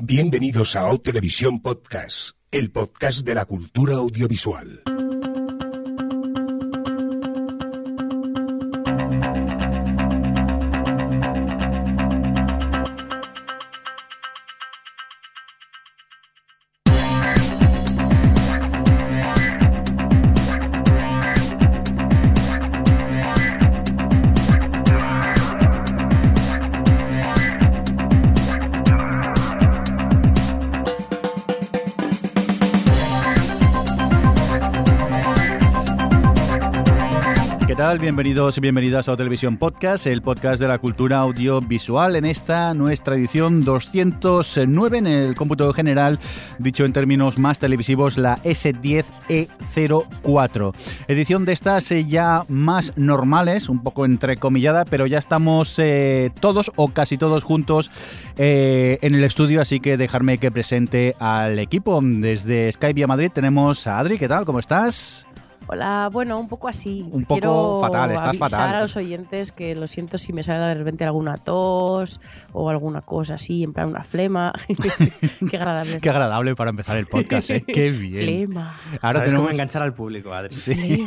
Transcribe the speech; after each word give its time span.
Bienvenidos 0.00 0.76
a 0.76 0.86
O 0.86 1.00
Televisión 1.00 1.60
Podcast, 1.60 2.36
el 2.52 2.70
podcast 2.70 3.26
de 3.26 3.34
la 3.34 3.46
cultura 3.46 3.94
audiovisual. 3.94 4.82
Bienvenidos 38.08 38.56
y 38.56 38.62
bienvenidas 38.62 39.06
a 39.10 39.18
Televisión 39.18 39.58
Podcast, 39.58 40.06
el 40.06 40.22
podcast 40.22 40.62
de 40.62 40.66
la 40.66 40.78
cultura 40.78 41.18
audiovisual 41.18 42.16
en 42.16 42.24
esta 42.24 42.72
nuestra 42.72 43.16
edición 43.16 43.62
209 43.62 44.96
en 44.96 45.06
el 45.06 45.34
cómputo 45.34 45.70
general, 45.74 46.18
dicho 46.58 46.86
en 46.86 46.94
términos 46.94 47.38
más 47.38 47.58
televisivos, 47.58 48.16
la 48.16 48.38
S10E04. 48.38 50.74
Edición 51.06 51.44
de 51.44 51.52
estas 51.52 51.92
eh, 51.92 52.06
ya 52.06 52.44
más 52.48 52.96
normales, 52.96 53.68
un 53.68 53.82
poco 53.82 54.06
entrecomillada, 54.06 54.86
pero 54.86 55.06
ya 55.06 55.18
estamos 55.18 55.78
eh, 55.78 56.30
todos 56.40 56.72
o 56.76 56.88
casi 56.88 57.18
todos 57.18 57.44
juntos 57.44 57.92
eh, 58.38 58.98
en 59.02 59.16
el 59.16 59.22
estudio, 59.22 59.60
así 59.60 59.80
que 59.80 59.98
dejarme 59.98 60.38
que 60.38 60.50
presente 60.50 61.14
al 61.18 61.58
equipo. 61.58 62.00
Desde 62.02 62.72
Skype 62.72 63.06
Madrid 63.06 63.30
tenemos 63.34 63.86
a 63.86 63.98
Adri, 63.98 64.16
¿qué 64.16 64.28
tal? 64.28 64.46
¿Cómo 64.46 64.60
estás? 64.60 65.27
Hola, 65.70 66.08
bueno, 66.10 66.40
un 66.40 66.48
poco 66.48 66.66
así. 66.66 67.06
Un 67.12 67.26
poco 67.26 67.82
fatal, 67.82 68.12
estás 68.12 68.28
avisar 68.28 68.50
fatal. 68.50 68.74
a 68.74 68.80
los 68.80 68.96
oyentes 68.96 69.52
que 69.52 69.76
lo 69.76 69.86
siento 69.86 70.16
si 70.16 70.32
me 70.32 70.42
sale 70.42 70.60
de 70.60 70.74
repente 70.74 71.04
alguna 71.04 71.36
tos 71.36 72.20
o 72.52 72.70
alguna 72.70 73.02
cosa 73.02 73.34
así, 73.34 73.64
en 73.64 73.74
plan 73.74 73.88
una 73.88 74.02
flema. 74.02 74.54
Qué 75.50 75.56
agradable. 75.58 75.98
Qué 76.00 76.08
agradable 76.08 76.56
para 76.56 76.70
empezar 76.70 76.96
el 76.96 77.06
podcast, 77.06 77.50
¿eh? 77.50 77.64
Qué 77.66 77.90
bien. 77.90 78.46
Flema. 78.46 78.76
Ahora 79.02 79.20
tenemos 79.24 79.42
cómo 79.42 79.50
enganchar 79.50 79.82
al 79.82 79.92
público, 79.92 80.32
Adri. 80.32 80.54
Sí. 80.54 81.06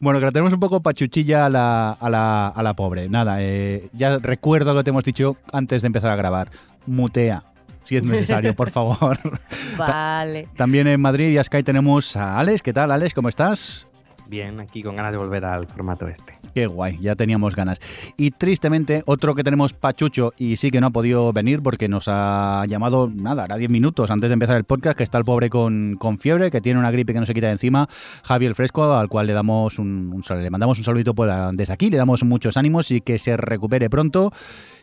bueno, 0.00 0.18
que 0.18 0.26
la 0.26 0.32
tenemos 0.32 0.52
un 0.52 0.60
poco 0.60 0.80
pachuchilla 0.80 1.46
a 1.46 1.48
la, 1.48 1.92
a 1.92 2.10
la, 2.10 2.48
a 2.48 2.62
la 2.64 2.74
pobre. 2.74 3.08
Nada, 3.08 3.36
eh, 3.38 3.88
ya 3.92 4.18
recuerdo 4.18 4.74
lo 4.74 4.80
que 4.80 4.84
te 4.84 4.90
hemos 4.90 5.04
dicho 5.04 5.36
antes 5.52 5.82
de 5.82 5.86
empezar 5.86 6.10
a 6.10 6.16
grabar. 6.16 6.50
Mutea 6.86 7.44
si 7.84 7.96
es 7.96 8.04
necesario, 8.04 8.54
por 8.54 8.70
favor. 8.70 9.18
Vale. 9.76 10.48
También 10.56 10.86
en 10.86 11.00
Madrid 11.00 11.30
y 11.30 11.38
a 11.38 11.44
Sky 11.44 11.62
tenemos 11.62 12.16
a 12.16 12.38
Alex. 12.38 12.62
¿Qué 12.62 12.72
tal, 12.72 12.90
Alex? 12.90 13.14
¿Cómo 13.14 13.28
estás? 13.28 13.86
Bien, 14.30 14.60
aquí 14.60 14.84
con 14.84 14.94
ganas 14.94 15.10
de 15.10 15.18
volver 15.18 15.44
al 15.44 15.66
formato 15.66 16.06
este. 16.06 16.38
Qué 16.54 16.68
guay, 16.68 16.98
ya 17.00 17.16
teníamos 17.16 17.56
ganas. 17.56 17.80
Y 18.16 18.30
tristemente, 18.30 19.02
otro 19.06 19.34
que 19.34 19.42
tenemos 19.42 19.74
Pachucho 19.74 20.32
y 20.36 20.54
sí 20.54 20.70
que 20.70 20.80
no 20.80 20.86
ha 20.86 20.90
podido 20.90 21.32
venir 21.32 21.64
porque 21.64 21.88
nos 21.88 22.04
ha 22.06 22.64
llamado, 22.68 23.10
nada, 23.12 23.42
hará 23.42 23.56
10 23.56 23.72
minutos 23.72 24.08
antes 24.08 24.30
de 24.30 24.34
empezar 24.34 24.56
el 24.56 24.62
podcast, 24.62 24.96
que 24.96 25.02
está 25.02 25.18
el 25.18 25.24
pobre 25.24 25.50
con, 25.50 25.96
con 25.98 26.16
fiebre, 26.18 26.52
que 26.52 26.60
tiene 26.60 26.78
una 26.78 26.92
gripe 26.92 27.12
que 27.12 27.18
no 27.18 27.26
se 27.26 27.34
quita 27.34 27.48
de 27.48 27.54
encima, 27.54 27.88
Javier 28.22 28.54
Fresco, 28.54 28.94
al 28.94 29.08
cual 29.08 29.26
le 29.26 29.32
damos 29.32 29.80
un, 29.80 30.12
un 30.14 30.40
le 30.40 30.50
mandamos 30.50 30.78
un 30.78 30.84
saludito 30.84 31.12
por, 31.12 31.28
desde 31.56 31.72
aquí, 31.72 31.90
le 31.90 31.96
damos 31.96 32.22
muchos 32.22 32.56
ánimos 32.56 32.92
y 32.92 33.00
que 33.00 33.18
se 33.18 33.36
recupere 33.36 33.90
pronto. 33.90 34.32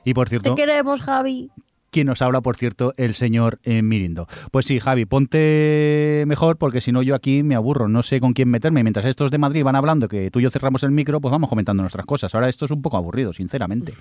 Y 0.03 0.13
por 0.13 0.27
cierto... 0.27 0.55
Te 0.55 0.61
queremos, 0.61 0.99
Javi 0.99 1.49
quien 1.91 2.07
nos 2.07 2.21
habla, 2.21 2.41
por 2.41 2.57
cierto, 2.57 2.93
el 2.97 3.13
señor 3.13 3.59
eh, 3.63 3.81
Mirindo. 3.81 4.27
Pues 4.52 4.66
sí, 4.66 4.80
Javi, 4.80 5.05
ponte 5.05 6.23
mejor 6.27 6.57
porque 6.57 6.81
si 6.81 6.91
no 6.91 7.02
yo 7.02 7.16
aquí 7.16 7.43
me 7.43 7.55
aburro, 7.55 7.88
no 7.88 8.03
sé 8.03 8.19
con 8.19 8.33
quién 8.33 8.49
meterme. 8.49 8.83
Mientras 8.83 9.05
estos 9.05 9.31
de 9.31 9.38
Madrid 9.38 9.63
van 9.63 9.75
hablando 9.75 10.08
que 10.08 10.31
tú 10.31 10.39
y 10.39 10.43
yo 10.43 10.49
cerramos 10.49 10.83
el 10.83 10.92
micro, 10.92 11.21
pues 11.21 11.31
vamos 11.31 11.49
comentando 11.49 11.83
nuestras 11.83 12.05
cosas. 12.05 12.33
Ahora 12.36 12.49
esto 12.49 12.65
es 12.65 12.71
un 12.71 12.81
poco 12.81 12.98
aburrido, 12.98 13.33
sinceramente. 13.33 13.93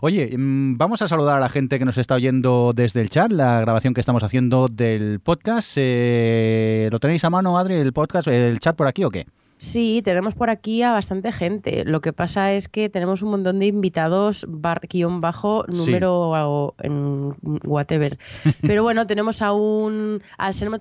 Oye, 0.00 0.36
mm, 0.36 0.76
vamos 0.76 1.02
a 1.02 1.08
saludar 1.08 1.36
a 1.36 1.40
la 1.40 1.48
gente 1.48 1.78
que 1.78 1.84
nos 1.84 1.98
está 1.98 2.14
oyendo 2.14 2.72
desde 2.74 3.00
el 3.00 3.10
chat, 3.10 3.30
la 3.32 3.60
grabación 3.60 3.94
que 3.94 4.00
estamos 4.00 4.22
haciendo 4.22 4.68
del 4.68 5.20
podcast. 5.20 5.74
Eh, 5.76 6.88
¿Lo 6.90 6.98
tenéis 6.98 7.24
a 7.24 7.30
mano, 7.30 7.58
Adri, 7.58 7.74
el 7.74 7.92
podcast, 7.92 8.28
el 8.28 8.58
chat 8.60 8.76
por 8.76 8.86
aquí 8.86 9.04
o 9.04 9.10
qué? 9.10 9.26
Sí, 9.60 10.00
tenemos 10.02 10.32
por 10.32 10.48
aquí 10.48 10.80
a 10.82 10.92
bastante 10.92 11.32
gente. 11.32 11.84
Lo 11.84 12.00
que 12.00 12.14
pasa 12.14 12.54
es 12.54 12.70
que 12.70 12.88
tenemos 12.88 13.20
un 13.20 13.30
montón 13.30 13.58
de 13.58 13.66
invitados, 13.66 14.46
bar, 14.48 14.80
guion 14.88 15.20
bajo, 15.20 15.66
número 15.68 16.74
en 16.78 17.34
whatever. 17.66 18.18
Pero 18.62 18.82
bueno, 18.82 19.06
tenemos 19.06 19.42
a 19.42 19.52
un. 19.52 20.22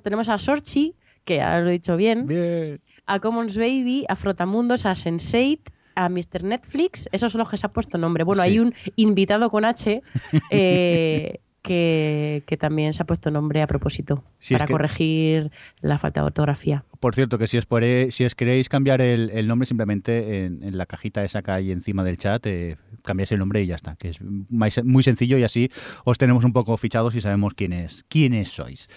tenemos 0.02 0.30
a 0.30 0.38
Sorchi, 0.38 0.96
que 1.26 1.36
ya 1.36 1.60
lo 1.60 1.68
he 1.68 1.74
dicho 1.74 1.98
bien. 1.98 2.26
Bien. 2.26 2.80
A 3.06 3.20
Commons 3.20 3.58
Baby, 3.58 4.06
a 4.08 4.16
Frotamundos, 4.16 4.86
a 4.86 4.94
Sense8, 4.94 5.60
a 5.96 6.08
Mr. 6.08 6.44
Netflix. 6.44 7.10
Esos 7.12 7.34
son 7.34 7.40
los 7.40 7.50
que 7.50 7.58
se 7.58 7.66
ha 7.66 7.74
puesto 7.74 7.98
nombre. 7.98 8.24
Bueno, 8.24 8.44
hay 8.44 8.60
un 8.60 8.74
invitado 8.96 9.50
con 9.50 9.66
H. 9.66 10.02
Eh, 10.52 11.42
que, 11.70 12.58
también 12.60 12.94
se 12.94 13.04
ha 13.04 13.06
puesto 13.06 13.30
nombre 13.30 13.62
a 13.62 13.68
propósito 13.68 14.24
para 14.50 14.66
corregir 14.66 15.52
la 15.82 16.00
falta 16.00 16.22
de 16.22 16.28
ortografía. 16.28 16.84
Por 17.00 17.14
cierto, 17.14 17.38
que 17.38 17.46
si 17.46 17.58
os, 17.58 17.68
si 18.10 18.26
os 18.26 18.36
queréis 18.36 18.70
cambiar 18.70 19.02
el, 19.02 19.48
nombre, 19.48 19.68
simplemente 19.68 20.46
en, 20.46 20.78
la 20.78 20.88
cajita 20.88 21.24
esa 21.24 21.44
que 21.44 21.52
hay 21.52 21.72
encima 21.72 22.04
del 22.04 22.18
chat, 22.18 22.44
eh, 22.48 22.78
cambiáis 23.04 23.32
el 23.32 23.40
nombre 23.40 23.62
y 23.62 23.68
ya 23.68 23.76
está, 23.76 23.96
que 23.96 24.10
es 24.10 24.20
muy 24.20 25.04
sencillo 25.04 25.38
y 25.38 25.44
así 25.44 25.70
os 26.06 26.18
tenemos 26.18 26.44
un 26.44 26.54
poco 26.54 26.76
fichados 26.78 27.14
y 27.16 27.22
sabemos 27.22 27.54
quiénes, 27.54 28.04
quiénes 28.10 28.50
sois. 28.50 28.90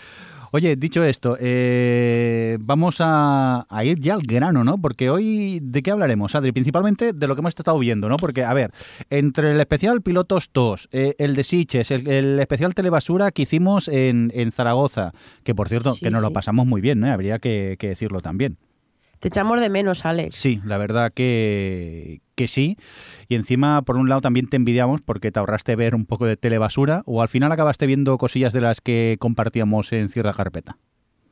Oye, 0.55 0.77
dicho 0.77 1.03
esto, 1.03 1.39
eh, 1.41 2.59
vamos 2.61 2.97
a, 3.01 3.67
ir 3.85 3.99
ya 4.01 4.13
al 4.13 4.21
grano, 4.21 4.65
¿no? 4.65 4.77
Porque 4.77 5.09
hoy, 5.09 5.61
¿de 5.63 5.83
qué 5.83 5.91
hablaremos, 5.91 6.35
Adri? 6.35 6.53
Principalmente 6.53 7.15
de 7.15 7.27
lo 7.27 7.35
que 7.35 7.41
hemos 7.41 7.55
estado 7.57 7.79
viendo, 7.79 8.11
¿no? 8.11 8.19
Porque, 8.19 8.45
a 8.45 8.53
ver, 8.53 8.71
entre 9.09 9.53
el 9.53 9.61
especial 9.61 10.03
Pilotos 10.03 10.51
2, 10.53 10.91
eh, 10.93 11.15
el 11.19 11.35
de 11.37 11.43
Siches, 11.43 11.91
el, 11.91 12.39
especial 12.39 12.75
Telebasura 12.75 13.31
que 13.31 13.43
hicimos 13.43 13.89
en, 13.89 14.31
Zaragoza, 14.53 15.15
que 15.43 15.55
por 15.55 15.71
cierto, 15.71 15.95
que 15.99 16.11
nos 16.11 16.21
lo 16.21 16.35
pasamos 16.35 16.67
muy 16.67 16.83
bien, 16.83 17.01
¿no? 17.01 17.11
Habría 17.11 17.39
que 17.39 17.79
decirlo 17.81 18.21
también. 18.21 18.59
Te 19.23 19.29
echamos 19.29 19.61
de 19.61 19.71
menos, 19.71 20.05
Alex. 20.05 20.35
Sí, 20.35 20.61
la 20.65 20.79
verdad 20.79 21.13
que, 21.15 22.23
que 22.35 22.49
sí. 22.49 22.77
Y 23.29 23.37
encima, 23.37 23.83
por 23.83 23.97
un 23.97 24.09
lado, 24.09 24.21
también 24.21 24.49
te 24.49 24.57
envidiamos 24.57 25.01
porque 25.01 25.31
te 25.31 25.39
ahorraste 25.39 25.77
ver 25.77 25.95
un 25.95 26.07
poco 26.07 26.27
de 26.27 26.37
telebasura 26.37 27.03
o 27.07 27.23
al 27.23 27.29
final 27.29 27.53
acabaste 27.53 27.87
viendo 27.87 28.19
cosillas 28.19 28.53
de 28.53 28.63
las 28.63 28.81
que 28.81 29.19
compartíamos 29.21 29.93
en 29.93 30.09
cierta 30.09 30.33
carpeta. 30.33 30.77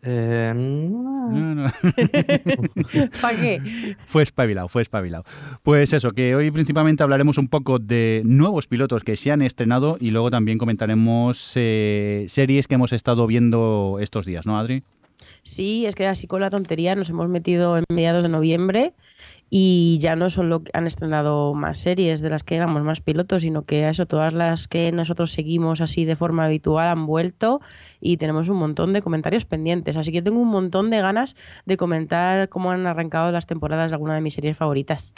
Eh, 0.02 0.52
no. 0.56 1.66
¿Para 3.20 3.40
qué? 3.40 3.96
Fue 4.06 4.22
espabilado, 4.22 4.68
fue 4.68 4.82
espabilado. 4.82 5.24
Pues 5.64 5.92
eso, 5.92 6.12
que 6.12 6.36
hoy 6.36 6.52
principalmente 6.52 7.02
hablaremos 7.02 7.38
un 7.38 7.48
poco 7.48 7.80
de 7.80 8.22
nuevos 8.24 8.68
pilotos 8.68 9.02
que 9.02 9.16
se 9.16 9.32
han 9.32 9.42
estrenado 9.42 9.96
y 9.98 10.12
luego 10.12 10.30
también 10.30 10.58
comentaremos 10.58 11.54
eh, 11.56 12.26
series 12.28 12.68
que 12.68 12.76
hemos 12.76 12.92
estado 12.92 13.26
viendo 13.26 13.98
estos 14.00 14.26
días, 14.26 14.46
¿no, 14.46 14.56
Adri? 14.60 14.84
Sí, 15.42 15.86
es 15.86 15.94
que 15.94 16.06
así 16.06 16.26
con 16.26 16.40
la 16.40 16.50
tontería 16.50 16.94
nos 16.94 17.10
hemos 17.10 17.28
metido 17.28 17.78
en 17.78 17.84
mediados 17.88 18.22
de 18.22 18.28
noviembre 18.28 18.94
y 19.50 19.98
ya 20.00 20.14
no 20.14 20.30
solo 20.30 20.62
han 20.72 20.86
estrenado 20.86 21.54
más 21.54 21.78
series 21.78 22.20
de 22.20 22.30
las 22.30 22.44
que 22.44 22.54
éramos 22.54 22.84
más 22.84 23.00
pilotos, 23.00 23.42
sino 23.42 23.64
que 23.64 23.88
eso, 23.88 24.06
todas 24.06 24.32
las 24.32 24.68
que 24.68 24.92
nosotros 24.92 25.32
seguimos 25.32 25.80
así 25.80 26.04
de 26.04 26.14
forma 26.14 26.44
habitual 26.44 26.88
han 26.88 27.04
vuelto 27.06 27.60
y 28.00 28.16
tenemos 28.16 28.48
un 28.48 28.58
montón 28.58 28.92
de 28.92 29.02
comentarios 29.02 29.44
pendientes. 29.44 29.96
Así 29.96 30.12
que 30.12 30.22
tengo 30.22 30.38
un 30.38 30.48
montón 30.48 30.88
de 30.88 31.00
ganas 31.00 31.34
de 31.66 31.76
comentar 31.76 32.48
cómo 32.48 32.70
han 32.70 32.86
arrancado 32.86 33.32
las 33.32 33.46
temporadas 33.46 33.90
de 33.90 33.96
alguna 33.96 34.14
de 34.14 34.20
mis 34.20 34.34
series 34.34 34.56
favoritas. 34.56 35.14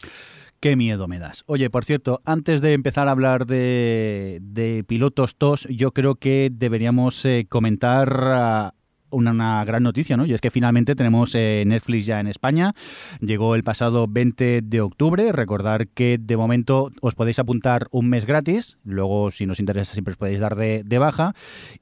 Qué 0.60 0.76
miedo 0.76 1.08
me 1.08 1.18
das. 1.18 1.42
Oye, 1.46 1.68
por 1.68 1.84
cierto, 1.84 2.20
antes 2.24 2.62
de 2.62 2.72
empezar 2.72 3.08
a 3.08 3.10
hablar 3.10 3.46
de, 3.46 4.84
pilotos 4.86 5.36
TOS, 5.36 5.66
yo 5.68 5.92
creo 5.92 6.14
que 6.14 6.50
deberíamos 6.50 7.25
eh, 7.25 7.46
comentar 7.48 8.72
una, 9.12 9.64
gran 9.64 9.82
noticia, 9.82 10.17
¿no? 10.17 10.26
Y 10.26 10.35
es 10.35 10.41
que 10.41 10.50
finalmente 10.50 10.94
tenemos 10.94 11.35
eh, 11.35 11.62
Netflix 11.67 12.06
ya 12.06 12.20
en 12.20 12.26
España. 12.26 12.75
Llegó 13.20 13.55
el 13.55 13.62
pasado 13.62 14.06
20 14.09 14.62
de 14.62 14.81
octubre. 14.81 15.32
Recordar 15.32 15.88
que 15.88 16.19
de 16.20 16.37
momento 16.37 16.91
os 17.00 17.14
podéis 17.14 17.38
apuntar 17.38 17.87
un 17.91 18.09
mes 18.09 18.26
gratis. 18.26 18.79
Luego, 18.85 19.31
si 19.31 19.47
nos 19.47 19.61
interesa, 19.61 19.93
siempre 19.93 20.12
os 20.12 20.19
podéis 20.19 20.41
dar 20.41 20.56
de, 20.56 20.99
baja. 20.99 21.35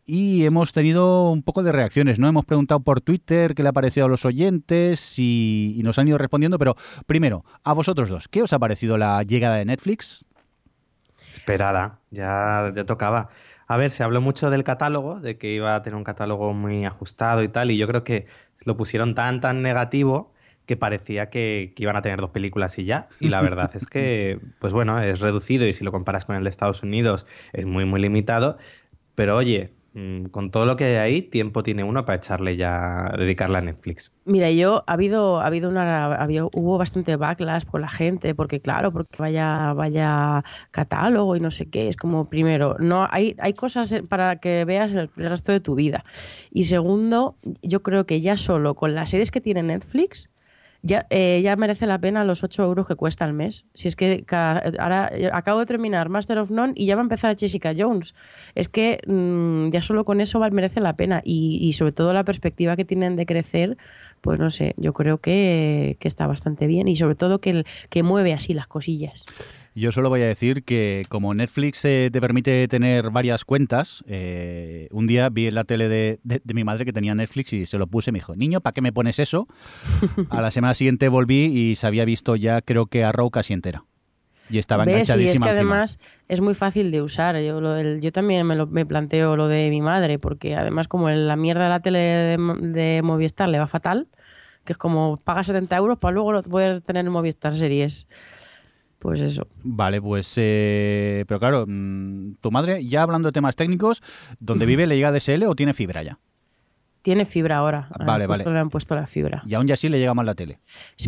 Y 0.04 0.44
hemos 0.44 0.72
tenido 0.72 1.30
un 1.30 1.42
poco 1.42 1.62
de 1.62 1.72
reacciones, 1.72 2.18
¿no? 2.18 2.28
Hemos 2.28 2.44
preguntado 2.44 2.80
por 2.80 3.00
Twitter 3.00 3.54
qué 3.54 3.62
le 3.62 3.68
ha 3.68 3.72
parecido 3.72 4.06
a 4.06 4.08
los 4.08 4.24
oyentes 4.24 5.18
y, 5.18 5.74
y 5.76 5.82
nos 5.82 5.98
han 5.98 6.08
ido 6.08 6.18
respondiendo. 6.18 6.58
Pero 6.58 6.76
primero, 7.06 7.44
a 7.64 7.72
vosotros 7.72 8.08
dos, 8.08 8.28
¿qué 8.28 8.42
os 8.42 8.52
ha 8.52 8.58
parecido 8.58 8.98
la 8.98 9.22
llegada 9.22 9.56
de 9.56 9.64
Netflix? 9.64 10.24
Esperada, 11.32 12.00
ya, 12.10 12.72
ya 12.74 12.84
tocaba. 12.84 13.30
A 13.70 13.76
ver, 13.76 13.88
se 13.88 14.02
habló 14.02 14.20
mucho 14.20 14.50
del 14.50 14.64
catálogo, 14.64 15.20
de 15.20 15.38
que 15.38 15.52
iba 15.52 15.76
a 15.76 15.82
tener 15.82 15.96
un 15.96 16.02
catálogo 16.02 16.52
muy 16.54 16.84
ajustado 16.84 17.44
y 17.44 17.48
tal, 17.48 17.70
y 17.70 17.76
yo 17.76 17.86
creo 17.86 18.02
que 18.02 18.26
lo 18.64 18.76
pusieron 18.76 19.14
tan, 19.14 19.40
tan 19.40 19.62
negativo 19.62 20.34
que 20.66 20.76
parecía 20.76 21.30
que, 21.30 21.72
iban 21.76 21.94
a 21.94 22.02
tener 22.02 22.18
dos 22.18 22.30
películas 22.30 22.76
y 22.80 22.84
ya. 22.84 23.06
Y 23.20 23.28
la 23.28 23.40
verdad 23.40 23.70
es 23.72 23.86
que, 23.86 24.40
pues 24.58 24.72
bueno, 24.72 24.98
es 24.98 25.20
reducido 25.20 25.68
y 25.68 25.72
si 25.72 25.84
lo 25.84 25.92
comparas 25.92 26.24
con 26.24 26.34
el 26.34 26.42
de 26.42 26.50
Estados 26.50 26.82
Unidos 26.82 27.26
es 27.52 27.64
muy, 27.64 27.84
muy 27.84 28.00
limitado. 28.00 28.58
Pero 29.14 29.36
oye, 29.36 29.72
con 30.30 30.50
todo 30.50 30.66
lo 30.66 30.76
que 30.76 30.84
hay 30.84 30.94
ahí, 30.96 31.22
tiempo 31.22 31.62
tiene 31.62 31.82
uno 31.82 32.04
para 32.04 32.18
echarle 32.18 32.56
ya, 32.56 33.12
dedicarle 33.18 33.58
a 33.58 33.60
Netflix. 33.60 34.12
Mira, 34.24 34.50
yo 34.50 34.84
ha 34.86 34.92
habido, 34.92 35.40
ha 35.40 35.46
habido 35.46 35.68
una, 35.68 36.14
había, 36.14 36.44
hubo 36.44 36.78
bastante 36.78 37.16
backlash 37.16 37.64
por 37.64 37.80
la 37.80 37.88
gente, 37.88 38.34
porque 38.34 38.60
claro, 38.60 38.92
porque 38.92 39.16
vaya, 39.18 39.72
vaya 39.72 40.44
catálogo 40.70 41.34
y 41.34 41.40
no 41.40 41.50
sé 41.50 41.68
qué. 41.68 41.88
Es 41.88 41.96
como 41.96 42.26
primero, 42.26 42.76
no 42.78 43.08
hay, 43.10 43.34
hay 43.38 43.52
cosas 43.52 43.94
para 44.08 44.36
que 44.36 44.64
veas 44.64 44.94
el 44.94 45.10
resto 45.16 45.50
de 45.50 45.60
tu 45.60 45.74
vida. 45.74 46.04
Y 46.52 46.64
segundo, 46.64 47.36
yo 47.62 47.82
creo 47.82 48.06
que 48.06 48.20
ya 48.20 48.36
solo 48.36 48.74
con 48.74 48.94
las 48.94 49.10
series 49.10 49.32
que 49.32 49.40
tiene 49.40 49.62
Netflix 49.64 50.29
ya, 50.82 51.06
eh, 51.10 51.40
ya 51.42 51.56
merece 51.56 51.86
la 51.86 51.98
pena 51.98 52.24
los 52.24 52.42
8 52.42 52.62
euros 52.64 52.86
que 52.88 52.94
cuesta 52.96 53.24
al 53.24 53.32
mes. 53.34 53.66
Si 53.74 53.88
es 53.88 53.96
que 53.96 54.22
cada- 54.24 54.62
ahora 54.78 55.10
eh, 55.12 55.28
acabo 55.32 55.58
de 55.60 55.66
terminar 55.66 56.08
Master 56.08 56.38
of 56.38 56.50
None 56.50 56.72
y 56.74 56.86
ya 56.86 56.94
va 56.96 57.02
a 57.02 57.04
empezar 57.04 57.36
Jessica 57.38 57.72
Jones. 57.76 58.14
Es 58.54 58.68
que 58.68 59.00
mm, 59.06 59.70
ya 59.70 59.82
solo 59.82 60.04
con 60.04 60.20
eso 60.20 60.40
merece 60.50 60.80
la 60.80 60.94
pena. 60.96 61.20
Y, 61.24 61.58
y 61.60 61.72
sobre 61.74 61.92
todo 61.92 62.12
la 62.12 62.24
perspectiva 62.24 62.76
que 62.76 62.84
tienen 62.84 63.16
de 63.16 63.26
crecer, 63.26 63.76
pues 64.20 64.38
no 64.38 64.48
sé, 64.50 64.74
yo 64.78 64.92
creo 64.94 65.18
que, 65.18 65.96
que 66.00 66.08
está 66.08 66.26
bastante 66.26 66.66
bien. 66.66 66.88
Y 66.88 66.96
sobre 66.96 67.14
todo 67.14 67.40
que, 67.40 67.64
que 67.90 68.02
mueve 68.02 68.32
así 68.32 68.54
las 68.54 68.66
cosillas. 68.66 69.24
Yo 69.74 69.92
solo 69.92 70.08
voy 70.08 70.20
a 70.22 70.26
decir 70.26 70.64
que 70.64 71.02
como 71.08 71.32
Netflix 71.32 71.84
eh, 71.84 72.10
te 72.12 72.20
permite 72.20 72.66
tener 72.66 73.10
varias 73.10 73.44
cuentas, 73.44 74.02
eh, 74.08 74.88
un 74.90 75.06
día 75.06 75.28
vi 75.28 75.46
en 75.46 75.54
la 75.54 75.64
tele 75.64 75.88
de, 75.88 76.18
de- 76.24 76.40
de 76.42 76.54
mi 76.54 76.64
madre 76.64 76.84
que 76.84 76.92
tenía 76.92 77.14
Netflix 77.14 77.52
y 77.52 77.66
se 77.66 77.78
lo 77.78 77.86
puse 77.86 78.10
y 78.10 78.12
me 78.12 78.18
dijo, 78.18 78.34
niño, 78.34 78.60
¿para 78.60 78.72
qué 78.72 78.80
me 78.80 78.92
pones 78.92 79.18
eso? 79.20 79.46
A 80.30 80.40
la 80.40 80.50
semana 80.50 80.74
siguiente 80.74 81.08
volví 81.08 81.44
y 81.46 81.76
se 81.76 81.86
había 81.86 82.04
visto 82.04 82.34
ya 82.36 82.60
creo 82.62 82.86
que 82.86 83.04
Arrow 83.04 83.30
casi 83.30 83.52
entera. 83.52 83.84
Y 84.50 84.58
estaba 84.58 84.84
¿Ves? 84.84 84.94
Y 84.94 84.96
es 84.96 85.04
enganchadísima 85.06 85.46
que 85.46 85.50
encima. 85.52 85.74
además 85.74 85.98
es 86.28 86.40
muy 86.40 86.54
fácil 86.54 86.90
de 86.90 87.02
usar. 87.02 87.38
Yo, 87.40 87.60
lo 87.60 87.72
del- 87.74 88.00
yo 88.00 88.10
también 88.10 88.44
me, 88.48 88.56
lo, 88.56 88.66
me 88.66 88.84
planteo 88.84 89.36
lo 89.36 89.46
de 89.46 89.70
mi 89.70 89.80
madre, 89.80 90.18
porque 90.18 90.56
además 90.56 90.88
como 90.88 91.08
la 91.08 91.36
mierda 91.36 91.62
de 91.64 91.68
la 91.70 91.80
tele 91.80 91.98
de, 92.00 92.36
de 92.60 93.02
Movistar 93.02 93.48
le 93.48 93.60
va 93.60 93.68
fatal, 93.68 94.08
que 94.64 94.72
es 94.72 94.78
como 94.78 95.18
paga 95.18 95.44
70 95.44 95.76
euros 95.76 95.98
para 95.98 96.12
luego 96.12 96.32
no 96.32 96.42
poder 96.42 96.80
tener 96.80 97.06
en 97.06 97.12
Movistar 97.12 97.56
series. 97.56 98.08
Pues 99.00 99.20
eso. 99.22 99.48
Vale, 99.64 100.00
pues... 100.00 100.34
eh, 100.36 101.24
pero 101.26 101.40
claro, 101.40 101.64
mm, 101.66 102.34
tu 102.40 102.50
madre, 102.50 102.86
ya 102.86 103.02
hablando 103.02 103.28
de 103.28 103.32
temas 103.32 103.56
técnicos, 103.56 104.02
¿donde 104.38 104.66
vive 104.66 104.86
le 104.86 104.94
llega 104.94 105.10
DSL 105.10 105.44
o 105.44 105.56
tiene 105.56 105.72
fibra 105.72 106.02
ya? 106.02 106.18
Tiene 107.02 107.24
fibra 107.24 107.56
ahora. 107.56 107.88
Han 107.98 108.06
Vale, 108.06 108.26
puesto- 108.26 108.44
vale. 108.44 108.54
Le 108.54 108.60
han 108.60 108.68
puesto 108.70 108.94
la 108.94 109.06
fibra. 109.06 109.42
Y 109.46 109.54
aún 109.54 109.66
ya 109.66 109.74
así 109.74 109.88
le 109.88 109.98
llega 109.98 110.12
más 110.12 110.26
la 110.26 110.34
tele. 110.34 110.58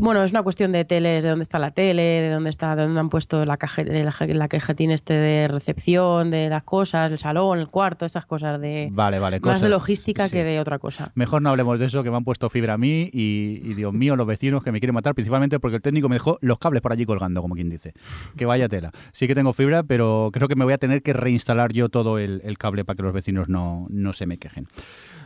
Bueno, 0.00 0.22
es 0.24 0.30
una 0.32 0.42
cuestión 0.42 0.72
de 0.72 0.84
teles, 0.86 1.22
de 1.22 1.28
dónde 1.30 1.42
está 1.42 1.58
la 1.58 1.70
tele, 1.72 2.02
de 2.02 2.30
dónde 2.30 2.48
está, 2.50 2.74
de 2.76 2.84
dónde 2.84 2.98
han 2.98 3.10
puesto 3.10 3.44
la, 3.44 3.58
caje, 3.58 3.84
la, 3.84 4.14
la 4.26 4.48
cajetín 4.48 4.90
este 4.90 5.12
de 5.12 5.48
recepción, 5.48 6.30
de 6.30 6.48
las 6.48 6.62
cosas, 6.62 7.12
el 7.12 7.18
salón, 7.18 7.58
el 7.58 7.68
cuarto, 7.68 8.06
esas 8.06 8.24
cosas 8.24 8.60
de 8.60 8.88
Vale, 8.90 9.18
vale. 9.18 9.38
más 9.40 9.60
de 9.60 9.68
logística 9.68 10.28
sí. 10.28 10.32
que 10.32 10.44
de 10.44 10.60
otra 10.60 10.78
cosa. 10.78 11.12
Mejor 11.14 11.42
no 11.42 11.50
hablemos 11.50 11.78
de 11.78 11.86
eso, 11.86 12.02
que 12.02 12.10
me 12.10 12.16
han 12.16 12.24
puesto 12.24 12.48
fibra 12.48 12.74
a 12.74 12.78
mí 12.78 13.10
y, 13.12 13.60
y, 13.62 13.74
Dios 13.74 13.92
mío, 13.92 14.16
los 14.16 14.26
vecinos 14.26 14.62
que 14.64 14.72
me 14.72 14.80
quieren 14.80 14.94
matar, 14.94 15.14
principalmente 15.14 15.60
porque 15.60 15.76
el 15.76 15.82
técnico 15.82 16.08
me 16.08 16.16
dejó 16.16 16.38
los 16.40 16.58
cables 16.58 16.80
por 16.80 16.92
allí 16.92 17.04
colgando, 17.04 17.42
como 17.42 17.54
quien 17.54 17.68
dice. 17.68 17.92
Que 18.36 18.46
vaya 18.46 18.68
tela. 18.68 18.92
Sí 19.12 19.26
que 19.26 19.34
tengo 19.34 19.52
fibra, 19.52 19.82
pero 19.82 20.30
creo 20.32 20.48
que 20.48 20.56
me 20.56 20.64
voy 20.64 20.72
a 20.72 20.78
tener 20.78 21.02
que 21.02 21.12
reinstalar 21.12 21.72
yo 21.72 21.90
todo 21.90 22.18
el, 22.18 22.40
el 22.44 22.56
cable 22.56 22.84
para 22.84 22.96
que 22.96 23.02
los 23.02 23.12
vecinos 23.12 23.48
no, 23.50 23.86
no 23.90 24.12
se 24.14 24.26
me 24.26 24.38
quejen. 24.38 24.66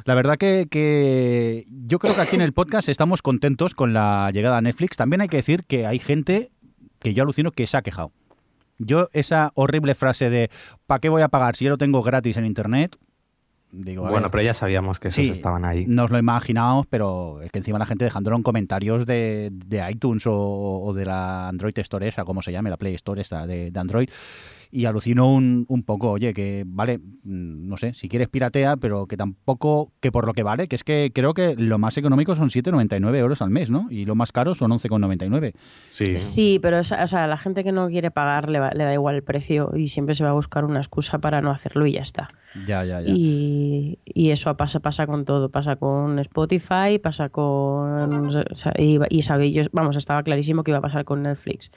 La 0.06 0.14
verdad 0.14 0.38
que, 0.38 0.69
que 0.70 1.64
yo 1.69 1.99
creo 1.99 2.14
que 2.14 2.20
aquí 2.20 2.37
en 2.37 2.43
el 2.43 2.53
podcast 2.53 2.88
estamos 2.88 3.23
contentos 3.23 3.75
con 3.75 3.93
la 3.93 4.31
llegada 4.32 4.56
a 4.56 4.61
Netflix. 4.61 4.97
También 4.97 5.20
hay 5.20 5.29
que 5.29 5.38
decir 5.38 5.64
que 5.64 5.85
hay 5.85 5.99
gente 5.99 6.53
que 7.00 7.12
yo 7.12 7.25
alucino 7.25 7.50
que 7.50 7.67
se 7.67 7.76
ha 7.76 7.82
quejado. 7.82 8.12
Yo 8.79 9.08
esa 9.12 9.50
horrible 9.55 9.97
frase 9.97 10.31
de 10.31 10.49
¿para 10.87 11.00
qué 11.00 11.08
voy 11.08 11.23
a 11.23 11.29
pagar 11.29 11.56
si 11.56 11.64
yo 11.64 11.70
lo 11.73 11.79
tengo 11.79 12.03
gratis 12.03 12.37
en 12.37 12.47
internet? 12.47 12.97
Digo, 13.73 14.03
Bueno, 14.03 14.23
ver, 14.23 14.31
pero 14.31 14.43
ya 14.44 14.55
sabíamos 14.55 15.00
que 15.00 15.08
esos 15.08 15.25
Sí, 15.25 15.31
estaban 15.32 15.64
ahí. 15.64 15.87
Nos 15.88 16.12
lo 16.12 16.19
imaginábamos, 16.19 16.87
pero 16.87 17.43
es 17.43 17.50
que 17.50 17.59
encima 17.59 17.81
la 17.81 17.87
gente 17.87 18.05
dejándolo 18.05 18.37
en 18.37 18.44
comentarios 18.44 19.06
de, 19.06 19.50
de 19.52 19.91
iTunes 19.91 20.25
o, 20.29 20.35
o 20.85 20.94
de 20.94 21.05
la 21.05 21.49
Android 21.49 21.76
Store, 21.79 22.06
esa, 22.06 22.25
como 22.25 22.43
se 22.43 22.52
llame, 22.52 22.70
la 22.70 22.76
Play 22.76 22.94
Store 22.94 23.20
esta 23.20 23.44
de, 23.44 23.73
de 23.73 23.81
Android. 23.81 24.09
Y 24.71 24.85
alucino 24.87 25.33
un, 25.33 25.65
un 25.69 25.83
poco, 25.83 26.11
oye, 26.11 26.35
que 26.35 26.65
vale, 26.67 26.99
mm, 26.99 27.69
no 27.69 27.77
sé, 27.77 27.95
si 27.95 28.09
quieres 28.09 28.29
piratea, 28.29 28.77
pero 28.77 29.07
que 29.07 29.17
tampoco, 29.17 29.93
que 30.01 30.11
por 30.13 30.27
lo 30.27 30.33
que 30.35 30.43
vale, 30.43 30.69
que 30.69 30.77
es 30.77 30.85
que 30.85 31.11
creo 31.15 31.35
que 31.35 31.55
lo 31.57 31.79
más 31.79 31.97
económico 31.99 32.35
son 32.35 32.49
7,99 32.51 33.17
euros 33.17 33.43
al 33.43 33.51
mes, 33.51 33.71
¿no? 33.71 33.87
Y 33.91 34.05
lo 34.05 34.15
más 34.15 34.33
caro 34.33 34.55
son 34.55 34.71
11,99. 34.73 35.53
Sí. 35.91 36.19
Sí, 36.19 36.59
pero 36.61 36.79
esa- 36.79 37.03
o 37.03 37.07
sea, 37.07 37.27
la 37.27 37.39
gente 37.39 37.65
que 37.65 37.73
no 37.73 37.89
quiere 37.89 38.11
pagar 38.11 38.49
le, 38.49 38.59
va- 38.61 38.71
le 38.73 38.85
da 38.85 38.93
igual 38.93 39.15
el 39.17 39.23
precio 39.23 39.71
y 39.77 39.89
siempre 39.89 40.15
se 40.15 40.25
va 40.25 40.31
a 40.31 40.35
buscar 40.35 40.65
una 40.65 40.81
excusa 40.81 41.19
para 41.19 41.41
no 41.43 41.51
hacerlo 41.51 41.87
y 41.87 41.93
ya 41.93 42.03
está. 42.03 42.29
Ya, 42.67 42.85
ya, 42.85 43.01
ya. 43.01 43.12
Y, 43.15 43.99
y 44.05 44.31
eso 44.31 44.57
pasa, 44.57 44.81
pasa 44.81 45.07
con 45.07 45.25
todo, 45.25 45.51
pasa 45.51 45.77
con 45.77 46.19
Spotify, 46.19 46.99
pasa 47.03 47.29
con... 47.29 48.27
o 48.27 48.57
sea, 48.57 48.73
y, 48.79 48.99
y 49.11 49.23
sabéis, 49.23 49.55
yo- 49.55 49.62
vamos, 49.73 49.97
estaba 49.97 50.23
clarísimo 50.23 50.65
que 50.65 50.71
iba 50.71 50.79
a 50.79 50.83
pasar 50.83 51.05
con 51.05 51.23
Netflix. 51.23 51.71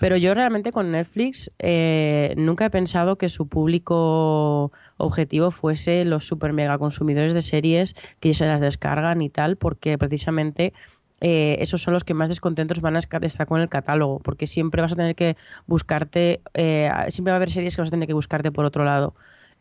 Pero 0.00 0.16
yo 0.16 0.34
realmente 0.34 0.72
con 0.72 0.90
Netflix 0.90 1.50
eh, 1.58 2.34
nunca 2.36 2.66
he 2.66 2.70
pensado 2.70 3.16
que 3.16 3.28
su 3.28 3.48
público 3.48 4.72
objetivo 4.96 5.50
fuese 5.50 6.04
los 6.04 6.26
super 6.26 6.52
mega 6.52 6.78
consumidores 6.78 7.34
de 7.34 7.42
series 7.42 7.94
que 8.20 8.34
se 8.34 8.46
las 8.46 8.60
descargan 8.60 9.22
y 9.22 9.30
tal, 9.30 9.56
porque 9.56 9.96
precisamente 9.98 10.72
eh, 11.20 11.56
esos 11.60 11.80
son 11.80 11.94
los 11.94 12.04
que 12.04 12.12
más 12.12 12.28
descontentos 12.28 12.80
van 12.80 12.96
a 12.96 12.98
estar 12.98 13.46
con 13.46 13.60
el 13.60 13.68
catálogo, 13.68 14.20
porque 14.20 14.46
siempre 14.46 14.82
vas 14.82 14.92
a 14.92 14.96
tener 14.96 15.14
que 15.14 15.36
buscarte, 15.66 16.42
eh, 16.54 16.90
siempre 17.08 17.30
va 17.30 17.36
a 17.36 17.38
haber 17.38 17.50
series 17.50 17.76
que 17.76 17.82
vas 17.82 17.88
a 17.88 17.92
tener 17.92 18.06
que 18.06 18.14
buscarte 18.14 18.52
por 18.52 18.64
otro 18.64 18.84
lado. 18.84 19.14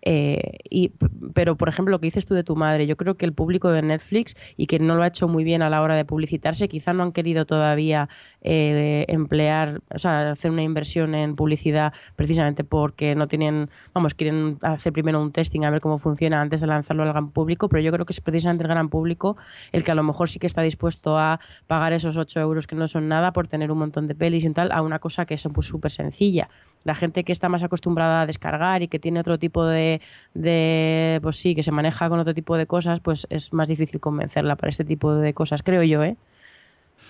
Eh, 0.05 0.57
y, 0.69 0.91
pero, 1.33 1.55
por 1.55 1.69
ejemplo, 1.69 1.91
lo 1.91 1.99
que 1.99 2.07
dices 2.07 2.25
tú 2.25 2.33
de 2.33 2.43
tu 2.43 2.55
madre, 2.55 2.85
yo 2.87 2.97
creo 2.97 3.15
que 3.15 3.25
el 3.25 3.33
público 3.33 3.71
de 3.71 3.81
Netflix 3.81 4.35
y 4.57 4.67
que 4.67 4.79
no 4.79 4.95
lo 4.95 5.03
ha 5.03 5.07
hecho 5.07 5.27
muy 5.27 5.43
bien 5.43 5.61
a 5.61 5.69
la 5.69 5.81
hora 5.81 5.95
de 5.95 6.05
publicitarse, 6.05 6.67
quizá 6.67 6.93
no 6.93 7.03
han 7.03 7.13
querido 7.13 7.45
todavía 7.45 8.09
eh, 8.41 9.05
emplear, 9.07 9.81
o 9.93 9.99
sea, 9.99 10.31
hacer 10.31 10.51
una 10.51 10.63
inversión 10.63 11.15
en 11.15 11.35
publicidad 11.35 11.93
precisamente 12.15 12.63
porque 12.63 13.15
no 13.15 13.27
tienen, 13.27 13.69
vamos, 13.93 14.13
quieren 14.13 14.57
hacer 14.61 14.91
primero 14.91 15.21
un 15.21 15.31
testing 15.31 15.63
a 15.63 15.69
ver 15.69 15.79
cómo 15.79 15.97
funciona 15.97 16.41
antes 16.41 16.61
de 16.61 16.67
lanzarlo 16.67 17.03
al 17.03 17.09
gran 17.09 17.31
público, 17.31 17.69
pero 17.69 17.81
yo 17.81 17.91
creo 17.91 18.05
que 18.05 18.13
es 18.13 18.21
precisamente 18.21 18.63
el 18.63 18.69
gran 18.69 18.89
público 18.89 19.37
el 19.71 19.83
que 19.83 19.91
a 19.91 19.95
lo 19.95 20.03
mejor 20.03 20.29
sí 20.29 20.39
que 20.39 20.47
está 20.47 20.61
dispuesto 20.61 21.17
a 21.17 21.39
pagar 21.67 21.93
esos 21.93 22.17
8 22.17 22.39
euros 22.41 22.67
que 22.67 22.75
no 22.75 22.87
son 22.87 23.07
nada 23.07 23.31
por 23.31 23.47
tener 23.47 23.71
un 23.71 23.77
montón 23.77 24.07
de 24.07 24.15
pelis 24.15 24.43
y 24.43 24.49
tal, 24.51 24.71
a 24.71 24.81
una 24.81 24.99
cosa 24.99 25.25
que 25.25 25.35
es 25.35 25.41
súper 25.41 25.91
sencilla. 25.91 26.49
La 26.83 26.95
gente 26.95 27.23
que 27.23 27.31
está 27.31 27.49
más 27.49 27.63
acostumbrada 27.63 28.21
a 28.21 28.25
descargar 28.25 28.81
y 28.83 28.87
que 28.87 28.99
tiene 28.99 29.19
otro 29.19 29.39
tipo 29.39 29.65
de, 29.65 30.01
de, 30.33 31.19
pues 31.21 31.37
sí, 31.37 31.55
que 31.55 31.63
se 31.63 31.71
maneja 31.71 32.09
con 32.09 32.19
otro 32.19 32.33
tipo 32.33 32.57
de 32.57 32.67
cosas, 32.67 32.99
pues 33.01 33.27
es 33.29 33.53
más 33.53 33.67
difícil 33.67 33.99
convencerla 33.99 34.55
para 34.55 34.69
este 34.69 34.85
tipo 34.85 35.13
de 35.15 35.33
cosas, 35.33 35.63
creo 35.63 35.83
yo, 35.83 36.03
¿eh? 36.03 36.17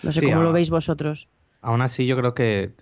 No 0.03 0.11
sé 0.11 0.21
Sí, 0.21 0.25
cómo 0.27 0.41
lo 0.41 0.51
veis 0.53 0.69
vosotros. 0.69 1.27
Aún 1.61 1.81
así, 1.81 2.05
yo 2.05 2.17
creo 2.17 2.33
que, 2.33 2.73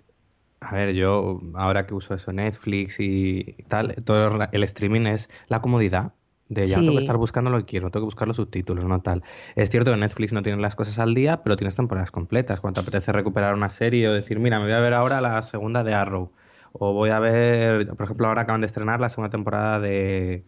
a 0.60 0.74
ver, 0.74 0.94
yo 0.94 1.40
ahora 1.54 1.86
que 1.86 1.94
uso 1.94 2.14
eso, 2.14 2.32
Netflix 2.32 2.98
y 3.00 3.56
tal, 3.68 3.94
todo 4.04 4.48
el- 4.52 4.62
streaming 4.64 5.06
es 5.06 5.30
la 5.48 5.60
comodidad. 5.62 6.14
De 6.48 6.68
ya 6.68 6.78
no 6.78 6.84
tengo 6.84 6.96
que 6.96 7.00
estar 7.00 7.16
buscando 7.16 7.50
lo 7.50 7.58
que 7.58 7.64
quiero, 7.64 7.86
no 7.86 7.90
tengo 7.92 8.04
que 8.04 8.08
buscar 8.08 8.28
los 8.28 8.36
subtítulos, 8.36 8.84
no 8.84 9.00
tal. 9.02 9.22
Es 9.56 9.70
cierto 9.70 9.92
que 9.92 9.96
Netflix 9.98 10.32
no 10.34 10.42
tiene 10.42 10.60
las 10.60 10.76
cosas 10.76 10.98
al 10.98 11.14
día, 11.14 11.42
pero 11.42 11.56
tienes 11.56 11.76
temporadas 11.76 12.10
completas. 12.10 12.60
Cuando 12.60 12.76
te 12.76 12.80
apetece 12.82 13.12
recuperar 13.12 13.54
una 13.54 13.70
serie 13.70 14.08
o 14.08 14.12
decir, 14.12 14.38
mira, 14.38 14.58
me 14.60 14.66
voy 14.66 14.74
a 14.74 14.80
ver 14.80 14.94
ahora 14.94 15.20
la 15.22 15.40
segunda 15.42 15.84
de 15.84 15.94
Arrow. 15.94 16.32
O 16.72 16.92
voy 16.92 17.10
a 17.10 17.18
ver, 17.20 17.86
por 17.96 18.04
ejemplo, 18.04 18.26
ahora 18.28 18.42
acaban 18.42 18.60
de 18.60 18.66
estrenar 18.66 19.00
la 19.00 19.08
segunda 19.08 19.30
temporada 19.30 19.80
de, 19.80 20.44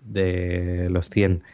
de 0.00 0.88
Los 0.90 1.08
100. 1.10 1.44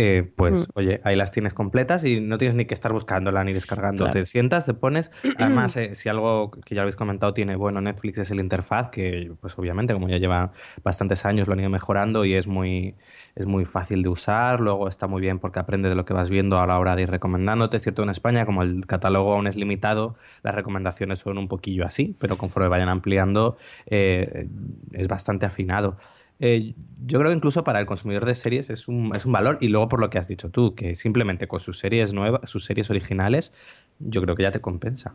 Eh, 0.00 0.30
pues, 0.36 0.60
Mm. 0.60 0.64
oye, 0.74 1.00
ahí 1.02 1.16
las 1.16 1.32
tienes 1.32 1.54
completas 1.54 2.04
y 2.04 2.20
no 2.20 2.38
tienes 2.38 2.54
ni 2.54 2.66
que 2.66 2.74
estar 2.74 2.92
buscándola 2.92 3.42
ni 3.42 3.52
descargando. 3.52 4.04
Claro. 4.04 4.12
Te 4.12 4.26
sientas, 4.26 4.64
te 4.64 4.72
pones. 4.72 5.10
Además, 5.38 5.76
eh, 5.76 5.96
si 5.96 6.08
algo 6.08 6.52
que 6.52 6.76
ya 6.76 6.82
habéis 6.82 6.94
comentado 6.94 7.34
tiene 7.34 7.56
bueno 7.56 7.80
Netflix 7.80 8.18
es 8.18 8.30
el 8.30 8.38
interfaz, 8.38 8.90
que 8.90 9.32
pues 9.40 9.58
obviamente 9.58 9.94
como 9.94 10.08
ya 10.08 10.18
lleva 10.18 10.52
bastantes 10.84 11.24
años 11.26 11.48
lo 11.48 11.54
han 11.54 11.60
ido 11.60 11.68
mejorando 11.70 12.24
y 12.24 12.34
es 12.34 12.46
muy, 12.46 12.94
es 13.34 13.46
muy 13.46 13.64
fácil 13.64 14.04
de 14.04 14.08
usar. 14.08 14.60
Luego 14.60 14.86
está 14.86 15.08
muy 15.08 15.20
bien 15.20 15.40
porque 15.40 15.58
aprende 15.58 15.88
de 15.88 15.96
lo 15.96 16.04
que 16.04 16.14
vas 16.14 16.30
viendo 16.30 16.60
a 16.60 16.66
la 16.68 16.78
hora 16.78 16.94
de 16.94 17.02
ir 17.02 17.10
recomendándote. 17.10 17.76
Es 17.78 17.82
cierto, 17.82 18.04
en 18.04 18.10
España, 18.10 18.46
como 18.46 18.62
el 18.62 18.86
catálogo 18.86 19.32
aún 19.34 19.48
es 19.48 19.56
limitado, 19.56 20.14
las 20.44 20.54
recomendaciones 20.54 21.18
son 21.18 21.38
un 21.38 21.48
poquillo 21.48 21.84
así, 21.84 22.14
pero 22.20 22.38
conforme 22.38 22.68
vayan 22.68 22.88
ampliando 22.88 23.56
eh, 23.86 24.46
es 24.92 25.08
bastante 25.08 25.44
afinado. 25.44 25.96
Eh, 26.40 26.74
yo 27.04 27.18
creo 27.18 27.30
que 27.30 27.36
incluso 27.36 27.64
para 27.64 27.80
el 27.80 27.86
consumidor 27.86 28.24
de 28.24 28.34
series 28.34 28.70
es 28.70 28.88
un, 28.88 29.14
es 29.14 29.26
un 29.26 29.32
valor 29.32 29.58
y 29.60 29.68
luego 29.68 29.88
por 29.88 30.00
lo 30.00 30.10
que 30.10 30.18
has 30.18 30.28
dicho 30.28 30.50
tú, 30.50 30.74
que 30.74 30.94
simplemente 30.96 31.48
con 31.48 31.60
sus 31.60 31.78
series 31.78 32.12
nuevas, 32.12 32.48
sus 32.48 32.64
series 32.64 32.90
originales, 32.90 33.52
yo 33.98 34.22
creo 34.22 34.36
que 34.36 34.44
ya 34.44 34.52
te 34.52 34.60
compensa. 34.60 35.14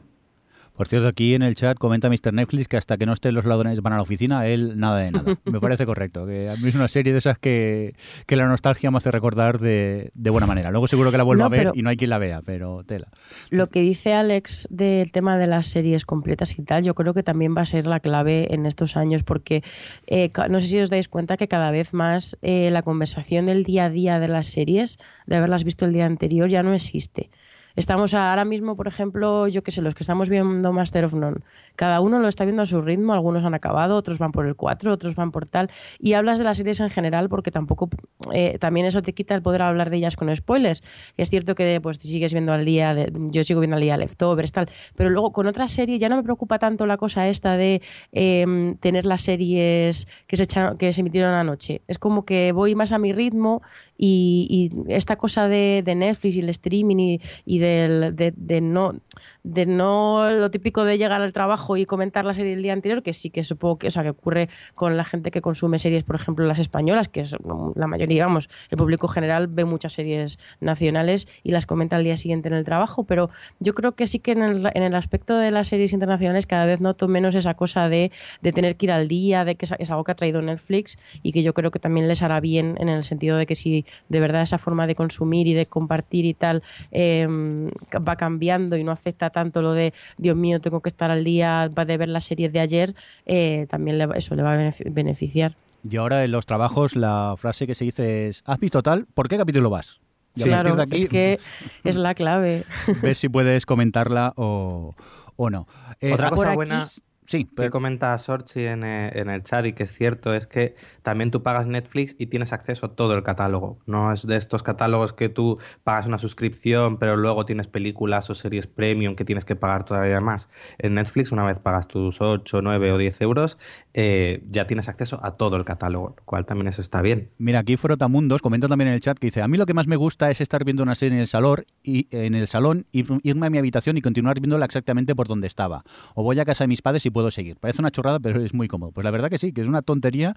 Por 0.76 0.88
cierto, 0.88 1.08
aquí 1.08 1.36
en 1.36 1.44
el 1.44 1.54
chat 1.56 1.78
comenta 1.78 2.10
Mr. 2.10 2.34
Netflix 2.34 2.68
que 2.68 2.78
hasta 2.78 2.98
que 2.98 3.06
no 3.06 3.14
estén 3.14 3.36
los 3.36 3.46
ladrones 3.46 3.82
van 3.82 3.94
a 3.94 3.98
la 3.98 4.02
oficina, 4.02 4.48
él 4.48 4.80
nada 4.80 5.00
de 5.00 5.12
nada. 5.12 5.38
Me 5.46 5.60
parece 5.60 5.86
correcto. 5.86 6.26
Que 6.26 6.50
a 6.50 6.56
mí 6.56 6.70
es 6.70 6.76
una 6.76 6.88
serie 6.88 7.14
de 7.14 7.20
esas 7.20 7.38
que, 7.38 7.96
que 8.26 8.36
la 8.36 8.48
nostalgia 8.48 8.90
me 8.90 8.98
hace 8.98 9.12
recordar 9.12 9.60
de, 9.60 10.12
de 10.16 10.30
buena 10.32 10.48
manera. 10.48 10.72
Luego 10.72 10.88
seguro 10.88 11.12
que 11.12 11.18
la 11.18 11.24
vuelvo 11.24 11.42
No, 11.42 11.46
a 11.46 11.50
ver 11.50 11.72
y 11.76 11.84
no 11.84 11.90
hay 11.90 11.98
quien 11.98 12.10
la 12.10 12.18
vea, 12.18 12.42
pero 12.44 12.84
tela. 12.84 13.08
Lo 13.50 13.68
que 13.68 13.82
dice 13.82 14.14
Alex 14.14 14.68
del 14.72 15.12
tema 15.12 15.38
de 15.38 15.48
las 15.48 15.68
series 15.68 16.06
completas 16.06 16.58
y 16.58 16.64
tal, 16.64 16.84
yo 16.84 16.96
creo 16.96 17.14
que 17.14 17.24
también 17.24 17.56
va 17.56 17.62
a 17.62 17.66
ser 17.68 17.86
la 17.86 18.00
clave 18.00 18.54
en 18.54 18.66
estos 18.66 18.98
años, 18.98 19.24
porque 19.24 19.64
eh, 20.08 20.32
no 20.50 20.60
sé 20.60 20.68
si 20.68 20.80
os 20.80 20.90
dais 20.90 21.08
cuenta 21.08 21.38
que 21.38 21.48
cada 21.48 21.70
vez 21.70 21.94
más 21.94 22.38
eh, 22.42 22.72
la 22.72 22.82
conversación 22.82 23.46
del 23.46 23.64
día 23.64 23.86
a 23.86 23.90
día 23.90 24.20
de 24.20 24.28
las 24.28 24.48
series, 24.48 24.98
de 25.28 25.36
haberlas 25.36 25.64
visto 25.64 25.86
el 25.86 25.94
día 25.94 26.06
anterior, 26.06 26.50
ya 26.50 26.64
no 26.64 26.74
existe. 26.74 27.30
Estamos 27.76 28.14
ahora 28.14 28.46
mismo, 28.46 28.76
por 28.76 28.88
ejemplo, 28.88 29.48
yo 29.48 29.64
qué 29.64 29.72
sé, 29.72 29.82
los 29.82 29.96
que 29.96 30.04
estamos 30.04 30.30
viendo 30.30 30.72
Master 30.72 31.06
of 31.06 31.16
None, 31.16 31.38
cada 31.76 32.02
uno 32.02 32.20
lo 32.20 32.28
está 32.28 32.46
viendo 32.46 32.62
a 32.62 32.68
su 32.68 32.82
ritmo, 32.84 33.14
algunos 33.14 33.44
han 33.46 33.56
acabado, 33.56 33.96
otros 33.96 34.20
van 34.20 34.32
por 34.32 34.46
el 34.46 34.56
4, 34.56 34.92
otros 34.94 35.16
van 35.16 35.32
por 35.32 35.48
tal, 35.48 35.72
y 35.98 36.14
hablas 36.14 36.38
de 36.38 36.44
las 36.44 36.58
series 36.58 36.80
en 36.82 36.92
general 36.92 37.30
porque 37.30 37.50
tampoco, 37.50 37.90
eh, 38.32 38.60
también 38.60 38.86
eso 38.86 39.02
te 39.02 39.14
quita 39.14 39.34
el 39.34 39.42
poder 39.42 39.64
hablar 39.64 39.90
de 39.90 39.98
ellas 39.98 40.16
con 40.16 40.34
spoilers. 40.36 40.84
Es 41.18 41.32
cierto 41.32 41.56
que 41.56 41.80
pues 41.82 41.98
sigues 41.98 42.32
viendo 42.34 42.54
al 42.54 42.64
día, 42.64 42.94
de- 42.94 43.12
yo 43.32 43.44
sigo 43.44 43.60
viendo 43.60 43.76
al 43.78 43.82
día 43.82 43.98
Leftovers, 43.98 44.52
tal, 44.52 44.70
pero 44.96 45.10
luego 45.10 45.32
con 45.34 45.48
otras 45.48 45.72
series 45.72 46.00
ya 46.00 46.10
no 46.10 46.18
me 46.18 46.24
preocupa 46.24 46.60
tanto 46.60 46.86
la 46.86 46.98
cosa 46.98 47.28
esta 47.28 47.58
de 47.58 47.82
eh, 48.12 48.76
tener 48.82 49.08
las 49.08 49.24
series 49.24 50.08
que 50.28 50.38
se, 50.38 50.44
echaron, 50.44 50.78
que 50.78 50.94
se 50.94 51.02
emitieron 51.02 51.34
anoche. 51.34 51.82
Es 51.88 51.98
como 51.98 52.24
que 52.24 52.52
voy 52.52 52.76
más 52.76 52.92
a 52.92 53.00
mi 53.00 53.14
ritmo 53.14 53.64
y, 53.98 54.72
y 54.86 54.94
esta 54.94 55.16
cosa 55.16 55.48
de, 55.48 55.82
de 55.86 55.96
Netflix 55.96 56.36
y 56.36 56.40
el 56.40 56.50
streaming 56.50 57.20
y, 57.46 57.60
del, 57.60 58.16
de, 58.16 58.34
de 58.36 58.62
no 58.62 58.96
de 59.44 59.66
no 59.66 60.30
lo 60.30 60.50
típico 60.52 60.86
de 60.86 60.98
llegar 60.98 61.22
al 61.22 61.34
trabajo 61.34 61.78
y 61.78 61.86
comentar 61.86 62.26
la 62.26 62.34
serie 62.34 62.52
del 62.52 62.64
día 62.64 62.74
anterior, 62.74 63.04
que 63.04 63.14
sí 63.14 63.30
que 63.30 63.44
supongo 63.44 63.78
que, 63.78 63.88
o 63.88 63.92
sea, 63.92 64.04
que 64.04 64.10
ocurre 64.10 64.50
con 64.74 64.96
la 64.98 65.06
gente 65.06 65.32
que 65.32 65.42
consume 65.42 65.80
series, 65.80 66.04
por 66.04 66.16
ejemplo, 66.16 66.46
las 66.46 66.60
españolas, 66.60 67.10
que 67.10 67.22
es 67.22 67.34
mm, 67.34 67.72
la 67.76 67.88
mayoría, 67.88 68.26
vamos, 68.26 68.50
el 68.70 68.78
público 68.78 69.08
general 69.08 69.48
ve 69.48 69.66
muchas 69.66 69.94
series 69.94 70.40
nacionales 70.62 71.28
y 71.44 71.52
las 71.52 71.66
comenta 71.66 71.98
al 71.98 72.04
día 72.04 72.18
siguiente 72.18 72.48
en 72.48 72.56
el 72.56 72.64
trabajo, 72.64 73.04
pero 73.04 73.30
yo 73.60 73.74
creo 73.74 73.94
que 73.94 74.08
sí 74.08 74.20
que 74.20 74.32
en 74.32 74.42
el, 74.42 74.72
en 74.74 74.84
el 74.84 74.96
aspecto 74.96 75.38
de 75.38 75.52
las 75.52 75.68
series 75.68 75.94
internacionales 75.94 76.46
cada 76.46 76.66
vez 76.66 76.80
noto 76.80 77.08
menos 77.08 77.36
esa 77.36 77.54
cosa 77.56 77.90
de, 77.90 78.12
de 78.42 78.52
tener 78.54 78.78
que 78.78 78.86
ir 78.86 78.92
al 78.92 79.08
día, 79.08 79.44
de 79.44 79.56
que 79.56 79.66
es, 79.66 79.90
algo 79.90 80.04
que 80.04 80.12
ha 80.12 80.16
traído 80.16 80.42
Netflix 80.42 80.98
y 81.22 81.34
que 81.34 81.44
yo 81.44 81.54
creo 81.54 81.72
que 81.72 81.80
también 81.80 82.08
les 82.08 82.22
hará 82.22 82.40
bien 82.40 82.78
en 82.80 82.88
el 82.88 83.04
sentido 83.04 83.38
de 83.38 83.46
que 83.46 83.56
si 83.56 83.86
de 84.08 84.20
verdad 84.20 84.44
esa 84.44 84.58
forma 84.58 84.88
de 84.88 84.96
consumir 84.96 85.48
y 85.48 85.54
de 85.54 85.66
compartir 85.66 86.26
y 86.26 86.34
tal 86.34 86.64
eh, 86.92 87.28
va 87.28 88.16
cambiando 88.16 88.78
y 88.78 88.84
no 88.84 88.92
afecta 88.92 89.30
tanto 89.34 89.62
lo 89.62 89.74
de 89.74 89.94
Dios 90.18 90.38
mío, 90.38 90.62
tengo 90.62 90.80
que 90.82 90.88
estar 90.88 91.12
al 91.12 91.26
día 91.26 91.68
de 91.70 91.98
ver 91.98 92.08
las 92.08 92.24
series 92.24 92.54
de 92.54 92.62
ayer, 92.62 92.96
eh, 93.26 93.66
también 93.70 93.98
le 93.98 94.08
eso 94.16 94.36
le 94.36 94.44
va 94.44 94.54
a 94.54 94.58
benefi- 94.58 94.90
beneficiar. 94.94 95.56
Y 95.90 95.98
ahora 95.98 96.24
en 96.24 96.32
los 96.32 96.46
trabajos 96.46 96.96
la 96.96 97.36
frase 97.38 97.68
que 97.68 97.76
se 97.76 97.84
dice 97.84 98.30
es, 98.30 98.42
¿has 98.46 98.58
visto 98.60 98.82
tal? 98.82 99.06
¿Por 99.14 99.28
qué 99.28 99.36
capítulo 99.38 99.70
vas? 99.70 100.00
Y 100.36 100.44
claro, 100.44 100.76
de 100.78 100.84
aquí, 100.84 100.98
es 101.04 101.10
que 101.10 101.40
es 101.84 101.96
la 101.98 102.14
clave. 102.16 102.64
ves 103.02 103.18
si 103.18 103.28
puedes 103.28 103.66
comentarla 103.66 104.32
o, 104.38 104.96
o 105.36 105.50
no. 105.50 105.68
Eh, 106.00 106.14
Otra 106.14 106.30
cosa 106.30 106.52
aquí- 106.52 107.02
Sí, 107.26 107.46
que 107.56 107.70
comenta 107.70 108.18
Sorchi 108.18 108.66
en, 108.66 108.84
eh, 108.84 109.12
en 109.16 109.30
el 109.30 109.44
chat 109.44 109.66
y 109.66 109.74
que 109.74 109.84
es 109.84 109.94
cierto 109.94 110.34
es 110.34 110.48
que 110.48 110.76
también 111.02 111.32
tú 111.32 111.44
pagas 111.44 111.68
Netflix 111.68 112.16
y 112.18 112.28
tienes 112.28 112.54
acceso 112.54 112.88
a 112.88 112.96
todo 112.96 113.16
el 113.16 113.24
catálogo. 113.24 113.80
No 113.86 114.12
es 114.12 114.28
de 114.28 114.36
estos 114.36 114.64
catálogos 114.64 115.14
que 115.14 115.30
tú 115.30 115.60
pagas 115.84 116.08
una 116.08 116.18
suscripción 116.18 116.98
pero 116.98 117.16
luego 117.18 117.46
tienes 117.46 117.68
películas 117.68 118.30
o 118.30 118.36
series 118.36 118.68
premium 118.68 119.16
que 119.16 119.26
tienes 119.26 119.46
que 119.46 119.56
pagar 119.56 119.86
todavía 119.86 120.22
más. 120.22 120.50
En 120.78 120.96
Netflix 120.96 121.32
una 121.32 121.46
vez 121.46 121.60
pagas 121.60 121.88
tus 121.88 122.22
8, 122.22 122.62
9 122.62 122.92
o 122.92 122.98
10 122.98 123.22
euros 123.22 123.58
eh, 123.94 124.44
ya 124.50 124.68
tienes 124.68 124.90
acceso 124.90 125.20
a 125.24 125.34
todo 125.34 125.56
el 125.56 125.66
catálogo, 125.66 126.16
lo 126.18 126.24
cual 126.26 126.46
también 126.46 126.68
eso 126.68 126.82
está 126.82 127.02
bien. 127.02 127.30
Mira, 127.38 127.60
aquí 127.60 127.78
Frotamundos 127.78 128.42
comenta 128.42 128.68
también 128.68 128.90
en 128.90 128.96
el 128.96 129.02
chat 129.02 129.18
que 129.18 129.28
dice, 129.28 129.42
a 129.42 129.48
mí 129.48 129.58
lo 129.58 129.66
que 129.66 129.74
más 129.74 129.88
me 129.88 129.96
gusta 129.96 130.32
es 130.32 130.42
estar 130.42 130.64
viendo 130.64 130.84
una 130.84 130.96
serie 130.96 131.16
en 131.16 131.22
el 131.22 131.28
salón 131.28 131.66
y 131.84 132.08
en 132.12 132.36
el 132.36 132.48
salón 132.48 132.86
y 132.92 133.06
irme 133.28 133.48
a 133.48 133.50
mi 133.50 133.58
habitación 133.58 133.98
y 133.98 134.02
continuar 134.02 134.40
viéndola 134.40 134.66
exactamente 134.66 135.16
por 135.16 135.28
donde 135.28 135.48
estaba. 135.48 135.84
O 136.16 136.24
voy 136.24 136.40
a 136.40 136.46
casa 136.46 136.64
de 136.64 136.70
mis 136.70 136.82
padres 136.82 137.06
y 137.06 137.12
puedo 137.14 137.32
seguir. 137.32 137.58
Parece 137.58 137.82
una 137.82 137.92
chorrada, 137.92 138.20
pero 138.20 138.42
es 138.42 138.54
muy 138.54 138.68
cómodo. 138.68 138.92
Pues 138.92 139.06
la 139.06 139.12
verdad 139.12 139.30
que 139.30 139.38
sí, 139.38 139.54
que 139.54 139.62
es 139.62 139.68
una 139.68 139.82
tontería, 139.82 140.36